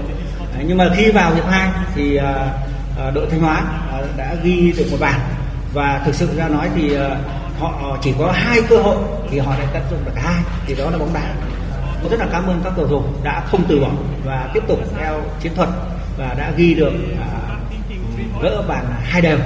nhưng 0.67 0.77
mà 0.77 0.91
khi 0.97 1.11
vào 1.11 1.35
hiệp 1.35 1.47
2 1.47 1.71
thì 1.95 2.19
uh, 2.19 2.25
uh, 3.09 3.15
đội 3.15 3.27
Thanh 3.31 3.41
Hóa 3.41 3.63
uh, 4.01 4.17
đã 4.17 4.35
ghi 4.43 4.73
được 4.77 4.87
một 4.91 4.97
bàn 5.01 5.21
và 5.73 6.03
thực 6.05 6.15
sự 6.15 6.29
ra 6.37 6.49
nói 6.49 6.69
thì 6.75 6.97
uh, 6.97 7.01
họ 7.59 7.99
chỉ 8.03 8.15
có 8.19 8.33
hai 8.35 8.63
cơ 8.69 8.77
hội 8.77 8.97
thì 9.31 9.39
họ 9.39 9.55
đã 9.59 9.67
tận 9.73 9.83
dụng 9.91 10.01
được 10.05 10.13
cả 10.15 10.23
hai 10.25 10.43
thì 10.67 10.75
đó 10.75 10.91
là 10.91 10.99
bóng 10.99 11.15
đá 11.15 11.35
tôi 12.01 12.11
rất 12.11 12.21
là 12.21 12.27
cảm 12.33 12.47
ơn 12.47 12.61
các 12.65 12.73
cầu 12.77 12.87
thủ 12.87 13.03
đã 13.23 13.41
không 13.51 13.63
từ 13.69 13.81
bỏ 13.81 13.91
và 14.25 14.51
tiếp 14.55 14.63
tục 14.69 14.79
theo 14.99 15.21
chiến 15.41 15.55
thuật 15.55 15.69
và 16.19 16.35
đã 16.39 16.53
ghi 16.57 16.75
được 16.75 16.93
uh, 17.13 18.43
gỡ 18.43 18.63
bàn 18.69 18.85
hai 19.03 19.23
đều. 19.23 19.39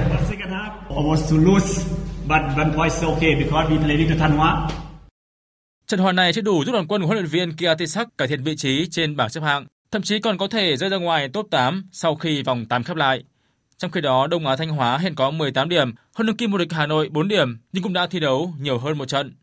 Oh, 0.89 0.97
Almost 0.97 1.29
to 1.29 1.35
lose, 1.37 1.83
but 2.27 2.41
one 2.57 2.71
point 2.75 2.91
is 2.91 3.03
okay 3.03 3.35
because 3.35 3.69
we 3.69 3.77
played 3.77 4.09
to 4.09 4.15
Thanh 4.19 4.37
Hóa. 4.37 4.67
Trận 5.87 5.99
hòa 5.99 6.11
này 6.11 6.33
sẽ 6.33 6.41
đủ 6.41 6.65
giúp 6.65 6.71
đoàn 6.71 6.87
quân 6.87 7.01
của 7.01 7.07
huấn 7.07 7.17
luyện 7.17 7.29
viên 7.29 7.57
Kiatisak 7.57 8.17
cải 8.17 8.27
thiện 8.27 8.43
vị 8.43 8.55
trí 8.55 8.87
trên 8.91 9.15
bảng 9.15 9.29
xếp 9.29 9.41
hạng, 9.41 9.65
thậm 9.91 10.01
chí 10.01 10.19
còn 10.19 10.37
có 10.37 10.47
thể 10.47 10.77
rơi 10.77 10.89
ra 10.89 10.97
ngoài 10.97 11.29
top 11.29 11.47
8 11.51 11.89
sau 11.91 12.15
khi 12.15 12.43
vòng 12.43 12.65
8 12.65 12.83
khép 12.83 12.97
lại. 12.97 13.23
Trong 13.77 13.91
khi 13.91 14.01
đó, 14.01 14.27
Đông 14.27 14.47
Á 14.47 14.55
Thanh 14.55 14.69
Hóa 14.69 14.97
hiện 14.97 15.15
có 15.15 15.31
18 15.31 15.69
điểm, 15.69 15.93
hơn 16.15 16.27
đương 16.27 16.37
kim 16.37 16.51
vô 16.51 16.57
địch 16.57 16.71
Hà 16.71 16.87
Nội 16.87 17.09
4 17.09 17.27
điểm 17.27 17.57
nhưng 17.71 17.83
cũng 17.83 17.93
đã 17.93 18.07
thi 18.07 18.19
đấu 18.19 18.53
nhiều 18.59 18.77
hơn 18.77 18.97
một 18.97 19.05
trận. 19.05 19.33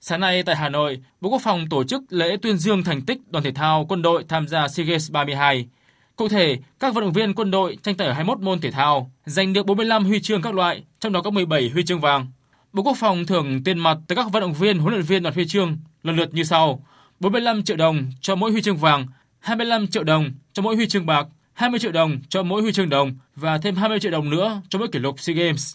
Sáng 0.00 0.20
nay 0.20 0.42
tại 0.42 0.56
Hà 0.56 0.68
Nội, 0.68 1.02
Bộ 1.20 1.30
Quốc 1.30 1.42
phòng 1.44 1.68
tổ 1.70 1.84
chức 1.84 2.02
lễ 2.08 2.36
tuyên 2.42 2.58
dương 2.58 2.84
thành 2.84 3.02
tích 3.02 3.18
đoàn 3.30 3.44
thể 3.44 3.52
thao 3.52 3.86
quân 3.88 4.02
đội 4.02 4.24
tham 4.28 4.48
gia 4.48 4.68
SEA 4.68 4.86
Games 4.86 5.10
32. 5.10 5.68
Cụ 6.16 6.28
thể, 6.28 6.58
các 6.80 6.94
vận 6.94 7.04
động 7.04 7.12
viên 7.12 7.34
quân 7.34 7.50
đội 7.50 7.76
tranh 7.82 7.96
tài 7.96 8.08
ở 8.08 8.12
21 8.12 8.40
môn 8.40 8.60
thể 8.60 8.70
thao, 8.70 9.10
giành 9.24 9.52
được 9.52 9.66
45 9.66 10.04
huy 10.04 10.20
chương 10.20 10.42
các 10.42 10.54
loại, 10.54 10.84
trong 11.00 11.12
đó 11.12 11.20
có 11.22 11.30
17 11.30 11.68
huy 11.68 11.84
chương 11.84 12.00
vàng. 12.00 12.26
Bộ 12.74 12.82
Quốc 12.82 12.96
phòng 12.96 13.26
thưởng 13.26 13.64
tiền 13.64 13.78
mặt 13.78 13.98
tới 14.06 14.16
các 14.16 14.32
vận 14.32 14.40
động 14.40 14.52
viên, 14.52 14.78
huấn 14.78 14.94
luyện 14.94 15.04
viên 15.04 15.22
đoạt 15.22 15.34
huy 15.34 15.46
chương 15.46 15.76
lần 16.02 16.16
lượt 16.16 16.34
như 16.34 16.44
sau: 16.44 16.86
45 17.20 17.62
triệu 17.62 17.76
đồng 17.76 18.10
cho 18.20 18.34
mỗi 18.34 18.52
huy 18.52 18.62
chương 18.62 18.76
vàng, 18.76 19.06
25 19.40 19.86
triệu 19.86 20.04
đồng 20.04 20.30
cho 20.52 20.62
mỗi 20.62 20.76
huy 20.76 20.86
chương 20.86 21.06
bạc, 21.06 21.26
20 21.52 21.80
triệu 21.80 21.92
đồng 21.92 22.20
cho 22.28 22.42
mỗi 22.42 22.62
huy 22.62 22.72
chương 22.72 22.88
đồng 22.88 23.12
và 23.36 23.58
thêm 23.58 23.76
20 23.76 24.00
triệu 24.00 24.10
đồng 24.10 24.30
nữa 24.30 24.62
cho 24.68 24.78
mỗi 24.78 24.88
kỷ 24.88 24.98
lục 24.98 25.20
SEA 25.20 25.36
Games. 25.36 25.74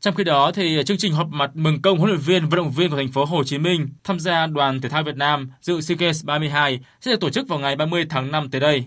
Trong 0.00 0.14
khi 0.14 0.24
đó 0.24 0.52
thì 0.52 0.82
chương 0.86 0.96
trình 0.96 1.12
họp 1.12 1.28
mặt 1.28 1.50
mừng 1.54 1.82
công 1.82 1.98
huấn 1.98 2.10
luyện 2.10 2.20
viên 2.20 2.48
vận 2.48 2.56
động 2.56 2.70
viên 2.70 2.90
của 2.90 2.96
thành 2.96 3.12
phố 3.12 3.24
Hồ 3.24 3.44
Chí 3.44 3.58
Minh 3.58 3.88
tham 4.04 4.20
gia 4.20 4.46
đoàn 4.46 4.80
thể 4.80 4.88
thao 4.88 5.02
Việt 5.02 5.16
Nam 5.16 5.50
dự 5.60 5.80
SEA 5.80 5.96
Games 5.96 6.24
32 6.24 6.80
sẽ 7.00 7.10
được 7.10 7.20
tổ 7.20 7.30
chức 7.30 7.48
vào 7.48 7.58
ngày 7.58 7.76
30 7.76 8.06
tháng 8.08 8.30
5 8.30 8.50
tới 8.50 8.60
đây. 8.60 8.84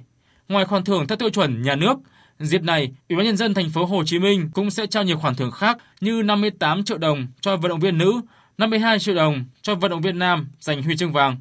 Ngoài 0.49 0.65
khoản 0.65 0.83
thưởng 0.83 1.07
theo 1.07 1.15
tiêu 1.15 1.29
chuẩn 1.29 1.61
nhà 1.61 1.75
nước, 1.75 1.97
Dịp 2.39 2.63
này, 2.63 2.91
Ủy 3.09 3.17
ban 3.17 3.25
nhân 3.25 3.37
dân 3.37 3.53
thành 3.53 3.69
phố 3.69 3.85
Hồ 3.85 4.03
Chí 4.05 4.19
Minh 4.19 4.49
cũng 4.53 4.71
sẽ 4.71 4.87
trao 4.87 5.03
nhiều 5.03 5.17
khoản 5.17 5.35
thưởng 5.35 5.51
khác 5.51 5.77
như 6.01 6.21
58 6.23 6.83
triệu 6.83 6.97
đồng 6.97 7.27
cho 7.41 7.57
vận 7.57 7.69
động 7.69 7.79
viên 7.79 7.97
nữ, 7.97 8.21
52 8.57 8.99
triệu 8.99 9.15
đồng 9.15 9.45
cho 9.61 9.75
vận 9.75 9.91
động 9.91 10.01
viên 10.01 10.19
nam 10.19 10.47
giành 10.59 10.83
huy 10.83 10.97
chương 10.97 11.13
vàng. 11.13 11.37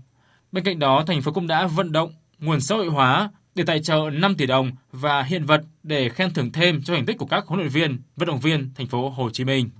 Bên 0.53 0.65
cạnh 0.65 0.79
đó, 0.79 1.05
thành 1.07 1.23
phố 1.23 1.33
cũng 1.33 1.47
đã 1.47 1.67
vận 1.67 1.93
động 1.93 2.13
nguồn 2.39 2.61
xã 2.61 2.75
hội 2.75 2.87
hóa 2.87 3.31
để 3.55 3.65
tài 3.65 3.83
trợ 3.83 4.11
5 4.13 4.35
tỷ 4.35 4.47
đồng 4.47 4.71
và 4.93 5.23
hiện 5.23 5.45
vật 5.45 5.63
để 5.83 6.09
khen 6.09 6.35
thưởng 6.35 6.53
thêm 6.53 6.83
cho 6.83 6.95
thành 6.95 7.07
tích 7.07 7.19
của 7.19 7.27
các 7.27 7.47
huấn 7.47 7.61
luyện 7.61 7.73
viên, 7.73 7.99
vận 8.17 8.29
động 8.29 8.41
viên 8.41 8.71
thành 8.75 8.87
phố 8.87 9.09
Hồ 9.09 9.31
Chí 9.31 9.45
Minh. 9.45 9.71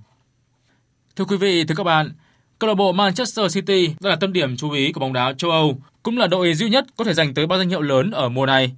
Thưa 1.15 1.25
quý 1.25 1.37
vị, 1.37 1.63
thưa 1.63 1.75
các 1.75 1.83
bạn, 1.83 2.11
câu 2.59 2.67
lạc 2.67 2.73
bộ 2.73 2.91
Manchester 2.91 3.55
City 3.55 3.89
là 3.99 4.15
tâm 4.15 4.33
điểm 4.33 4.57
chú 4.57 4.71
ý 4.71 4.91
của 4.91 4.99
bóng 4.99 5.13
đá 5.13 5.33
châu 5.37 5.51
Âu, 5.51 5.81
cũng 6.03 6.17
là 6.17 6.27
đội 6.27 6.53
duy 6.53 6.69
nhất 6.69 6.85
có 6.97 7.03
thể 7.03 7.13
giành 7.13 7.33
tới 7.33 7.47
ba 7.47 7.57
danh 7.57 7.69
hiệu 7.69 7.81
lớn 7.81 8.11
ở 8.11 8.29
mùa 8.29 8.45
này. 8.45 8.71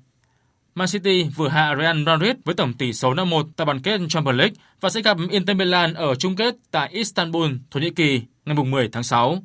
Man 0.75 0.87
City 0.87 1.23
vừa 1.23 1.47
hạ 1.47 1.75
Real 1.79 2.03
Madrid 2.03 2.35
với 2.45 2.55
tổng 2.55 2.73
tỷ 2.73 2.93
số 2.93 3.13
5-1 3.13 3.43
tại 3.55 3.65
bán 3.65 3.79
kết 3.79 4.01
Champions 4.09 4.37
League 4.37 4.55
và 4.81 4.89
sẽ 4.89 5.01
gặp 5.01 5.17
Inter 5.29 5.57
Milan 5.57 5.93
ở 5.93 6.15
chung 6.15 6.35
kết 6.35 6.55
tại 6.71 6.89
Istanbul, 6.89 7.51
Thổ 7.71 7.79
Nhĩ 7.79 7.89
Kỳ 7.89 8.21
ngày 8.45 8.55
10 8.55 8.89
tháng 8.91 9.03
6. 9.03 9.43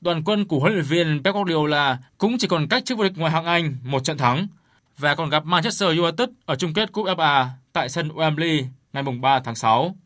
Đoàn 0.00 0.22
quân 0.24 0.44
của 0.44 0.58
huấn 0.58 0.72
luyện 0.72 0.84
viên 0.84 1.22
Pep 1.22 1.34
Guardiola 1.34 1.98
cũng 2.18 2.38
chỉ 2.38 2.46
còn 2.46 2.68
cách 2.68 2.84
chức 2.84 2.98
vô 2.98 3.04
địch 3.04 3.12
ngoại 3.16 3.32
hạng 3.32 3.44
Anh 3.44 3.76
một 3.82 4.04
trận 4.04 4.18
thắng 4.18 4.46
và 4.98 5.14
còn 5.14 5.30
gặp 5.30 5.44
Manchester 5.44 5.98
United 5.98 6.28
ở 6.46 6.54
chung 6.54 6.74
kết 6.74 6.92
Cúp 6.92 7.06
FA 7.06 7.46
tại 7.72 7.88
sân 7.88 8.08
Wembley 8.08 8.64
ngày 8.92 9.02
3 9.20 9.40
tháng 9.40 9.54
6. 9.54 9.96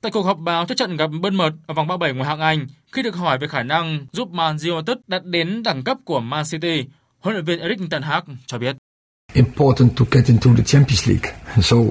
Tại 0.00 0.12
cuộc 0.12 0.22
họp 0.22 0.38
báo 0.38 0.66
trước 0.66 0.74
trận 0.76 0.96
gặp 0.96 1.06
Bournemouth 1.06 1.54
ở 1.66 1.74
vòng 1.74 1.86
37 1.86 2.12
ngoại 2.12 2.28
hạng 2.28 2.40
Anh, 2.40 2.66
khi 2.92 3.02
được 3.02 3.16
hỏi 3.16 3.38
về 3.38 3.48
khả 3.48 3.62
năng 3.62 4.06
giúp 4.12 4.30
Man 4.30 4.56
United 4.64 4.96
đạt 5.06 5.24
đến 5.24 5.62
đẳng 5.62 5.84
cấp 5.84 5.98
của 6.04 6.20
Man 6.20 6.44
City, 6.50 6.84
huấn 7.18 7.34
luyện 7.34 7.44
viên 7.44 7.60
Erik 7.60 7.78
ten 7.90 8.02
Hag 8.02 8.22
cho 8.46 8.58
biết. 8.58 8.76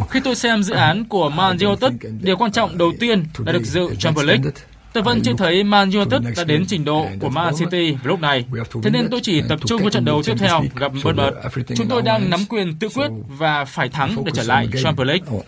Khi 0.10 0.20
tôi 0.24 0.36
xem 0.36 0.64
dự 0.64 0.74
án 0.74 1.06
của 1.06 1.30
Man 1.30 1.58
United, 1.58 1.92
điều 2.22 2.38
quan 2.38 2.52
trọng 2.52 2.78
đầu 2.78 2.92
tiên 3.00 3.24
là 3.38 3.52
được 3.52 3.64
dự 3.64 3.96
Champions 3.96 4.28
League. 4.28 4.52
Tôi 4.94 5.04
vẫn 5.04 5.22
chưa 5.22 5.34
thấy 5.38 5.64
Man 5.64 5.92
United 5.92 6.38
đã 6.38 6.44
đến 6.44 6.66
trình 6.68 6.86
độ 6.86 7.08
của 7.20 7.30
Man 7.30 7.54
City 7.60 7.92
vào 7.92 8.04
lúc 8.04 8.20
này. 8.20 8.46
Thế 8.84 8.90
nên 8.90 9.08
tôi 9.12 9.20
chỉ 9.24 9.42
tập 9.50 9.60
trung 9.66 9.82
vào 9.82 9.90
trận 9.90 10.06
đấu 10.06 10.24
tiếp 10.26 10.36
theo 10.40 10.64
gặp 10.76 10.92
Bournemouth. 11.04 11.34
Chúng 11.76 11.88
tôi 11.88 12.02
đang 12.02 12.30
nắm 12.30 12.40
quyền 12.50 12.80
tự 12.80 12.90
quyết 12.90 13.12
và 13.28 13.66
phải 13.66 13.90
thắng 13.90 14.24
để 14.26 14.32
trở 14.36 14.44
lại 14.44 14.68
Champions 14.84 15.08
League. 15.08 15.40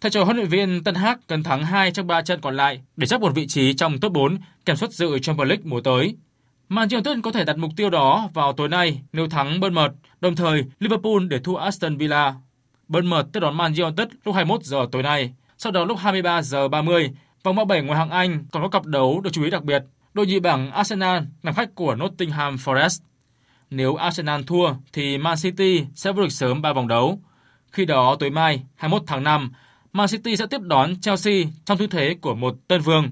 Thầy 0.00 0.10
trò 0.10 0.24
huấn 0.24 0.36
luyện 0.36 0.48
viên 0.48 0.84
Tân 0.84 0.94
Hag 0.94 1.16
cần 1.26 1.42
thắng 1.42 1.64
2 1.64 1.90
trong 1.90 2.06
3 2.06 2.22
trận 2.22 2.40
còn 2.40 2.56
lại 2.56 2.80
để 2.96 3.06
chấp 3.06 3.20
một 3.20 3.34
vị 3.34 3.46
trí 3.46 3.74
trong 3.74 3.98
top 4.00 4.12
4 4.12 4.38
kèm 4.64 4.76
suất 4.76 4.92
dự 4.92 5.18
Champions 5.18 5.48
League 5.48 5.62
mùa 5.64 5.80
tới. 5.80 6.14
Man 6.68 6.88
United 6.88 7.18
có 7.22 7.32
thể 7.32 7.44
đặt 7.44 7.58
mục 7.58 7.70
tiêu 7.76 7.90
đó 7.90 8.28
vào 8.34 8.52
tối 8.52 8.68
nay 8.68 9.00
nếu 9.12 9.28
thắng 9.28 9.60
Bournemouth, 9.60 9.92
đồng 10.20 10.36
thời 10.36 10.64
Liverpool 10.78 11.26
để 11.28 11.38
thua 11.38 11.56
Aston 11.56 11.96
Villa. 11.96 12.34
Bournemouth 12.88 13.26
tiếp 13.32 13.40
đón 13.40 13.56
Man 13.56 13.74
United 13.74 14.08
lúc 14.24 14.34
21 14.34 14.62
giờ 14.62 14.86
tối 14.92 15.02
nay. 15.02 15.32
Sau 15.58 15.72
đó 15.72 15.84
lúc 15.84 15.98
23 15.98 16.42
giờ 16.42 16.68
30, 16.68 17.10
vòng 17.42 17.56
37 17.56 17.82
ngoại 17.82 17.98
hạng 17.98 18.10
Anh 18.10 18.44
còn 18.52 18.62
có 18.62 18.68
cặp 18.68 18.86
đấu 18.86 19.20
được 19.20 19.30
chú 19.32 19.44
ý 19.44 19.50
đặc 19.50 19.64
biệt. 19.64 19.84
Đội 20.14 20.26
nhì 20.26 20.40
bảng 20.40 20.70
Arsenal 20.70 21.22
làm 21.42 21.54
khách 21.54 21.74
của 21.74 21.94
Nottingham 21.94 22.56
Forest. 22.56 23.00
Nếu 23.70 23.94
Arsenal 23.94 24.40
thua 24.46 24.74
thì 24.92 25.18
Man 25.18 25.36
City 25.42 25.84
sẽ 25.94 26.12
vô 26.12 26.22
địch 26.22 26.32
sớm 26.32 26.62
3 26.62 26.72
vòng 26.72 26.88
đấu. 26.88 27.20
Khi 27.72 27.84
đó 27.84 28.16
tối 28.20 28.30
mai 28.30 28.62
21 28.74 29.02
tháng 29.06 29.24
5, 29.24 29.52
Man 29.92 30.08
City 30.08 30.36
sẽ 30.36 30.46
tiếp 30.46 30.60
đón 30.60 31.00
Chelsea 31.00 31.34
trong 31.64 31.78
tư 31.78 31.86
thế 31.86 32.16
của 32.20 32.34
một 32.34 32.56
tân 32.68 32.80
vương. 32.80 33.10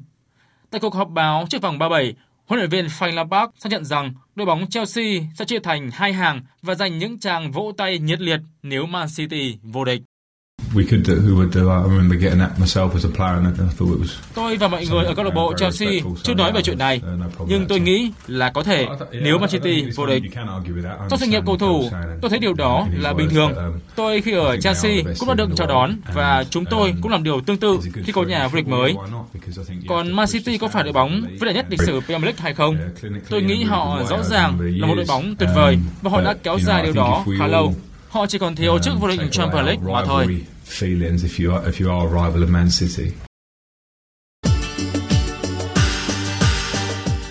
Tại 0.70 0.80
cuộc 0.80 0.94
họp 0.94 1.08
báo 1.08 1.46
trước 1.50 1.62
vòng 1.62 1.78
37, 1.78 2.14
Huấn 2.46 2.58
luyện 2.58 2.70
viên 2.70 2.86
Frank 2.86 3.14
Lampard 3.14 3.52
xác 3.58 3.72
nhận 3.72 3.84
rằng 3.84 4.14
đội 4.34 4.46
bóng 4.46 4.66
Chelsea 4.70 5.04
sẽ 5.34 5.44
chia 5.44 5.58
thành 5.58 5.90
hai 5.90 6.12
hàng 6.12 6.42
và 6.62 6.74
dành 6.74 6.98
những 6.98 7.18
tràng 7.18 7.52
vỗ 7.52 7.72
tay 7.76 7.98
nhiệt 7.98 8.20
liệt 8.20 8.40
nếu 8.62 8.86
Man 8.86 9.08
City 9.16 9.58
vô 9.62 9.84
địch. 9.84 10.02
Tôi 14.34 14.56
và 14.56 14.68
mọi 14.68 14.86
người 14.86 15.04
ở 15.04 15.14
câu 15.14 15.24
lạc 15.24 15.34
bộ 15.34 15.52
Chelsea 15.56 15.88
chưa 16.22 16.34
nói 16.34 16.52
về 16.52 16.62
chuyện 16.62 16.78
này, 16.78 17.00
nhưng 17.46 17.66
tôi 17.66 17.80
nghĩ 17.80 18.12
là 18.26 18.50
có 18.50 18.62
thể 18.62 18.86
nếu 19.12 19.38
Man 19.38 19.50
City 19.50 19.84
vô 19.96 20.06
địch. 20.06 20.22
Trong 21.10 21.18
sự 21.18 21.26
nghiệp 21.26 21.42
cầu 21.46 21.56
thủ, 21.56 21.90
tôi 22.22 22.30
thấy 22.30 22.38
điều 22.38 22.54
đó 22.54 22.86
là 22.92 23.12
bình 23.12 23.28
thường. 23.30 23.54
Um, 23.54 23.72
tôi 23.96 24.20
khi 24.20 24.32
ở 24.32 24.56
Chelsea 24.56 24.92
cũng 25.18 25.28
đã 25.28 25.34
được 25.34 25.48
chào 25.56 25.66
đón 25.66 25.96
và 26.14 26.44
chúng 26.50 26.64
tôi 26.64 26.90
um, 26.90 27.00
cũng 27.00 27.12
làm 27.12 27.22
điều 27.22 27.40
tương 27.40 27.56
tự 27.56 27.78
khi 28.04 28.12
có 28.12 28.22
nhà 28.22 28.48
vô 28.48 28.56
địch 28.56 28.68
mới. 28.68 28.94
Còn 29.88 30.12
Man 30.12 30.26
City 30.32 30.58
có 30.58 30.68
phải 30.68 30.82
đội 30.82 30.92
bóng 30.92 31.22
vĩ 31.30 31.44
đại 31.44 31.54
nhất 31.54 31.66
lịch 31.68 31.80
sử 31.80 32.00
Premier 32.00 32.24
League 32.24 32.42
hay 32.42 32.54
không? 32.54 32.76
Tôi 33.30 33.42
nghĩ 33.42 33.64
họ 33.64 34.02
rõ 34.10 34.22
ràng 34.22 34.58
là 34.60 34.86
một 34.86 34.94
đội 34.94 35.04
bóng 35.08 35.36
tuyệt 35.36 35.50
vời 35.54 35.78
và 36.02 36.10
họ 36.10 36.20
đã 36.20 36.34
kéo 36.42 36.58
dài 36.58 36.82
điều 36.82 36.92
đó 36.92 37.24
khá 37.38 37.46
lâu. 37.46 37.74
Họ 38.14 38.26
chỉ 38.26 38.38
còn 38.38 38.56
thiếu 38.56 38.78
chức 38.78 38.94
vô 39.00 39.08
địch 39.08 39.20
Champions 39.30 39.66
League 39.66 39.92
mà 39.92 40.04
thôi. 40.06 40.26
feelings 40.68 41.16
if 41.16 41.46
you 41.46 41.56
are, 41.56 41.70
if 41.70 41.84
you 41.84 42.00
are 42.00 42.08
a 42.08 42.30
rival 42.30 42.48
of 42.48 42.52
Man 42.52 42.68
City. 42.80 43.10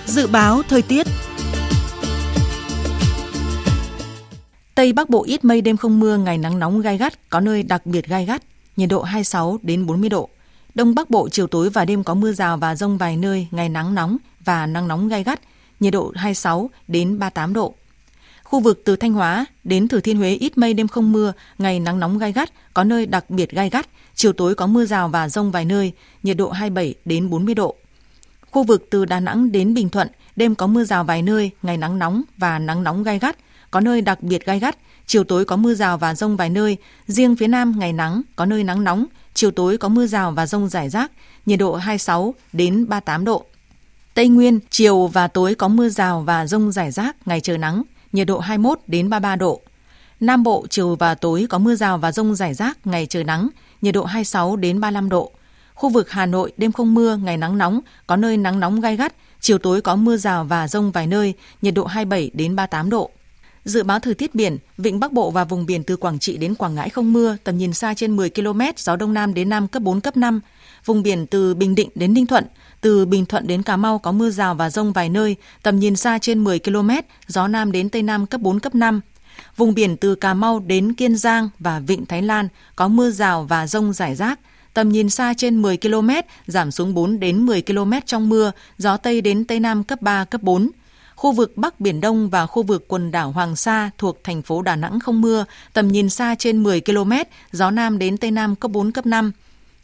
Dự 0.06 0.28
báo 0.28 0.62
thời 0.70 0.82
tiết 0.82 1.08
Tây 4.76 4.94
Bắc 4.94 5.10
Bộ 5.10 5.24
ít 5.24 5.46
mây 5.46 5.62
đêm 5.62 5.78
không 5.78 6.00
mưa, 6.00 6.18
ngày 6.18 6.38
nắng 6.38 6.60
nóng 6.60 6.82
gai 6.82 6.98
gắt, 6.98 7.30
có 7.30 7.40
nơi 7.40 7.64
đặc 7.64 7.86
biệt 7.86 8.08
gai 8.08 8.26
gắt, 8.26 8.44
nhiệt 8.76 8.90
độ 8.90 9.02
26 9.02 9.58
đến 9.62 9.86
40 9.86 10.10
độ. 10.10 10.30
Đông 10.76 10.96
Bắc 10.96 11.10
Bộ 11.10 11.30
chiều 11.30 11.48
tối 11.48 11.70
và 11.70 11.86
đêm 11.86 12.04
có 12.04 12.14
mưa 12.14 12.32
rào 12.32 12.58
và 12.58 12.76
rông 12.76 12.98
vài 12.98 13.18
nơi, 13.18 13.48
ngày 13.52 13.70
nắng 13.70 13.96
nóng 13.96 14.18
và 14.46 14.66
nắng 14.66 14.88
nóng 14.88 15.08
gai 15.08 15.24
gắt, 15.24 15.40
nhiệt 15.80 15.94
độ 15.94 16.12
26 16.16 16.70
đến 16.88 17.20
38 17.20 17.54
độ. 17.54 17.76
Khu 18.54 18.60
vực 18.60 18.82
từ 18.86 18.96
Thanh 18.96 19.14
Hóa 19.14 19.46
đến 19.64 19.88
Thừa 19.88 20.00
Thiên 20.00 20.18
Huế 20.18 20.30
ít 20.30 20.58
mây 20.58 20.74
đêm 20.74 20.88
không 20.88 21.12
mưa, 21.12 21.34
ngày 21.58 21.80
nắng 21.80 22.00
nóng 22.00 22.18
gai 22.18 22.32
gắt, 22.32 22.50
có 22.74 22.84
nơi 22.84 23.06
đặc 23.06 23.30
biệt 23.30 23.52
gai 23.52 23.70
gắt, 23.70 23.88
chiều 24.16 24.34
tối 24.34 24.56
có 24.56 24.68
mưa 24.68 24.86
rào 24.86 25.08
và 25.08 25.30
rông 25.30 25.52
vài 25.52 25.66
nơi, 25.66 25.92
nhiệt 26.24 26.38
độ 26.38 26.50
27 26.52 26.94
đến 27.06 27.30
40 27.30 27.56
độ. 27.56 27.76
Khu 28.52 28.64
vực 28.64 28.88
từ 28.90 29.06
Đà 29.06 29.20
Nẵng 29.20 29.52
đến 29.52 29.74
Bình 29.74 29.90
Thuận, 29.90 30.08
đêm 30.36 30.56
có 30.56 30.68
mưa 30.68 30.84
rào 30.84 31.04
vài 31.04 31.22
nơi, 31.22 31.52
ngày 31.64 31.78
nắng 31.78 32.00
nóng 32.00 32.22
và 32.38 32.60
nắng 32.60 32.84
nóng 32.84 33.04
gai 33.04 33.20
gắt, 33.20 33.38
có 33.72 33.80
nơi 33.80 34.02
đặc 34.02 34.24
biệt 34.24 34.46
gai 34.46 34.60
gắt, 34.60 34.78
chiều 35.06 35.24
tối 35.24 35.46
có 35.46 35.56
mưa 35.56 35.74
rào 35.74 35.98
và 35.98 36.16
rông 36.16 36.38
vài 36.38 36.50
nơi, 36.50 36.78
riêng 37.08 37.36
phía 37.36 37.48
Nam 37.48 37.80
ngày 37.80 37.94
nắng, 37.94 38.22
có 38.36 38.46
nơi 38.46 38.64
nắng 38.64 38.84
nóng, 38.84 39.06
chiều 39.34 39.52
tối 39.52 39.78
có 39.78 39.90
mưa 39.90 40.08
rào 40.08 40.32
và 40.32 40.46
rông 40.46 40.70
rải 40.70 40.90
rác, 40.90 41.12
nhiệt 41.46 41.60
độ 41.60 41.76
26 41.76 42.34
đến 42.54 42.90
38 42.90 43.26
độ. 43.26 43.46
Tây 44.14 44.28
Nguyên, 44.28 44.60
chiều 44.70 45.08
và 45.08 45.28
tối 45.28 45.56
có 45.56 45.68
mưa 45.68 45.90
rào 45.90 46.22
và 46.22 46.48
rông 46.48 46.72
rải 46.72 46.92
rác, 46.92 47.28
ngày 47.28 47.42
trời 47.42 47.58
nắng, 47.58 47.84
nhiệt 48.14 48.28
độ 48.28 48.40
21 48.40 48.80
đến 48.88 49.10
33 49.10 49.36
độ. 49.36 49.62
Nam 50.20 50.44
Bộ, 50.44 50.66
chiều 50.70 50.96
và 50.96 51.16
tối 51.16 51.46
có 51.50 51.58
mưa 51.58 51.76
rào 51.76 51.98
và 51.98 52.12
rông 52.12 52.36
rải 52.36 52.54
rác, 52.54 52.88
ngày 52.88 53.06
trời 53.06 53.24
nắng, 53.24 53.50
nhiệt 53.82 53.94
độ 53.94 54.04
26 54.04 54.56
đến 54.56 54.80
35 54.80 55.10
độ. 55.10 55.32
Khu 55.74 55.90
vực 55.90 56.10
Hà 56.10 56.26
Nội 56.26 56.52
đêm 56.58 56.72
không 56.72 56.94
mưa, 56.94 57.16
ngày 57.16 57.38
nắng 57.38 57.58
nóng, 57.58 57.80
có 58.08 58.16
nơi 58.16 58.38
nắng 58.38 58.60
nóng 58.60 58.82
gai 58.82 58.98
gắt, 58.98 59.14
chiều 59.40 59.58
tối 59.58 59.82
có 59.82 59.96
mưa 59.96 60.18
rào 60.18 60.44
và 60.44 60.68
rông 60.68 60.92
vài 60.92 61.08
nơi, 61.08 61.34
nhiệt 61.62 61.74
độ 61.74 61.86
27 61.86 62.32
đến 62.34 62.56
38 62.56 62.90
độ. 62.90 63.10
Dự 63.66 63.84
báo 63.84 64.00
thời 64.00 64.14
tiết 64.14 64.36
biển, 64.36 64.58
vịnh 64.78 65.00
Bắc 65.00 65.12
Bộ 65.12 65.32
và 65.32 65.44
vùng 65.44 65.66
biển 65.66 65.84
từ 65.84 65.98
Quảng 65.98 66.20
Trị 66.20 66.38
đến 66.38 66.56
Quảng 66.56 66.76
Ngãi 66.76 66.90
không 66.90 67.14
mưa, 67.14 67.38
tầm 67.44 67.58
nhìn 67.58 67.74
xa 67.74 67.94
trên 67.94 68.16
10 68.16 68.30
km, 68.30 68.62
gió 68.78 68.96
đông 68.96 69.14
nam 69.14 69.34
đến 69.34 69.50
nam 69.50 69.68
cấp 69.68 69.82
4 69.82 70.02
cấp 70.02 70.18
5. 70.18 70.42
Vùng 70.86 71.04
biển 71.04 71.28
từ 71.28 71.54
Bình 71.56 71.76
Định 71.76 71.90
đến 71.96 72.14
Ninh 72.14 72.26
Thuận, 72.26 72.46
từ 72.84 73.06
Bình 73.06 73.26
Thuận 73.26 73.48
đến 73.48 73.64
Cà 73.64 73.78
Mau 73.78 74.00
có 74.00 74.12
mưa 74.12 74.30
rào 74.30 74.56
và 74.56 74.70
rông 74.70 74.94
vài 74.94 75.10
nơi, 75.10 75.36
tầm 75.64 75.80
nhìn 75.80 75.96
xa 75.96 76.18
trên 76.18 76.44
10 76.44 76.60
km, 76.60 76.90
gió 77.28 77.48
nam 77.48 77.72
đến 77.72 77.90
tây 77.90 78.04
nam 78.04 78.26
cấp 78.26 78.42
4 78.42 78.60
cấp 78.60 78.76
5. 78.76 79.02
Vùng 79.58 79.74
biển 79.74 79.98
từ 79.98 80.16
Cà 80.16 80.34
Mau 80.34 80.60
đến 80.60 80.94
Kiên 80.94 81.18
Giang 81.18 81.50
và 81.60 81.80
Vịnh 81.80 82.06
Thái 82.06 82.22
Lan 82.22 82.48
có 82.76 82.88
mưa 82.88 83.12
rào 83.12 83.44
và 83.44 83.68
rông 83.68 83.94
rải 83.94 84.16
rác, 84.16 84.40
tầm 84.74 84.90
nhìn 84.90 85.10
xa 85.10 85.34
trên 85.38 85.62
10 85.62 85.78
km, 85.78 86.10
giảm 86.48 86.72
xuống 86.72 86.94
4 86.94 87.20
đến 87.20 87.46
10 87.46 87.62
km 87.62 87.92
trong 88.06 88.30
mưa, 88.30 88.52
gió 88.78 88.98
Tây 88.98 89.22
đến 89.22 89.46
Tây 89.46 89.60
Nam 89.60 89.84
cấp 89.84 90.02
3, 90.02 90.26
cấp 90.26 90.44
4. 90.44 90.70
Khu 91.16 91.32
vực 91.32 91.58
Bắc 91.58 91.80
Biển 91.80 92.02
Đông 92.02 92.30
và 92.30 92.46
khu 92.46 92.64
vực 92.64 92.86
quần 92.88 93.12
đảo 93.12 93.32
Hoàng 93.32 93.56
Sa 93.56 93.90
thuộc 93.98 94.24
thành 94.24 94.42
phố 94.42 94.62
Đà 94.62 94.76
Nẵng 94.76 95.00
không 95.00 95.22
mưa, 95.22 95.46
tầm 95.74 95.88
nhìn 95.88 96.10
xa 96.10 96.36
trên 96.36 96.64
10 96.64 96.82
km, 96.82 97.12
gió 97.52 97.72
Nam 97.72 98.00
đến 98.00 98.18
Tây 98.18 98.32
Nam 98.32 98.56
cấp 98.56 98.72
4, 98.72 98.92
cấp 98.92 99.06
5. 99.06 99.32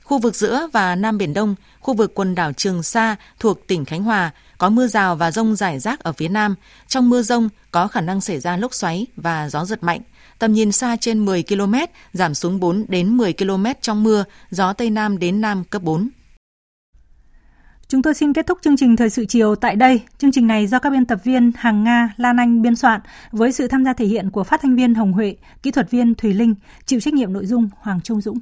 Khu 0.09 0.17
vực 0.17 0.35
giữa 0.35 0.67
và 0.71 0.95
Nam 0.95 1.17
Biển 1.17 1.33
Đông, 1.33 1.55
khu 1.79 1.93
vực 1.93 2.11
quần 2.15 2.35
đảo 2.35 2.53
Trường 2.53 2.83
Sa 2.83 3.15
thuộc 3.39 3.67
tỉnh 3.67 3.85
Khánh 3.85 4.03
Hòa, 4.03 4.31
có 4.57 4.69
mưa 4.69 4.87
rào 4.87 5.15
và 5.15 5.31
rông 5.31 5.55
rải 5.55 5.79
rác 5.79 5.99
ở 5.99 6.13
phía 6.13 6.27
Nam. 6.27 6.55
Trong 6.87 7.09
mưa 7.09 7.21
rông 7.21 7.49
có 7.71 7.87
khả 7.87 8.01
năng 8.01 8.21
xảy 8.21 8.39
ra 8.39 8.57
lốc 8.57 8.73
xoáy 8.73 9.07
và 9.15 9.49
gió 9.49 9.65
giật 9.65 9.83
mạnh. 9.83 10.01
Tầm 10.39 10.53
nhìn 10.53 10.71
xa 10.71 10.95
trên 10.95 11.25
10 11.25 11.43
km, 11.43 11.73
giảm 12.13 12.33
xuống 12.33 12.59
4 12.59 12.85
đến 12.87 13.17
10 13.17 13.33
km 13.33 13.65
trong 13.81 14.03
mưa, 14.03 14.23
gió 14.49 14.73
Tây 14.73 14.89
Nam 14.89 15.19
đến 15.19 15.41
Nam 15.41 15.63
cấp 15.63 15.81
4. 15.83 16.09
Chúng 17.87 18.01
tôi 18.01 18.13
xin 18.13 18.33
kết 18.33 18.47
thúc 18.47 18.57
chương 18.61 18.77
trình 18.77 18.95
Thời 18.95 19.09
sự 19.09 19.25
chiều 19.25 19.55
tại 19.55 19.75
đây. 19.75 20.01
Chương 20.17 20.31
trình 20.31 20.47
này 20.47 20.67
do 20.67 20.79
các 20.79 20.89
biên 20.89 21.05
tập 21.05 21.19
viên 21.23 21.51
Hàng 21.55 21.83
Nga, 21.83 22.13
Lan 22.17 22.37
Anh 22.37 22.61
biên 22.61 22.75
soạn 22.75 23.01
với 23.31 23.51
sự 23.51 23.67
tham 23.67 23.85
gia 23.85 23.93
thể 23.93 24.05
hiện 24.05 24.29
của 24.29 24.43
phát 24.43 24.61
thanh 24.61 24.75
viên 24.75 24.95
Hồng 24.95 25.13
Huệ, 25.13 25.35
kỹ 25.63 25.71
thuật 25.71 25.91
viên 25.91 26.15
Thùy 26.15 26.33
Linh, 26.33 26.55
chịu 26.85 26.99
trách 26.99 27.13
nhiệm 27.13 27.33
nội 27.33 27.45
dung 27.45 27.69
Hoàng 27.81 28.01
Trung 28.01 28.21
Dũng. 28.21 28.39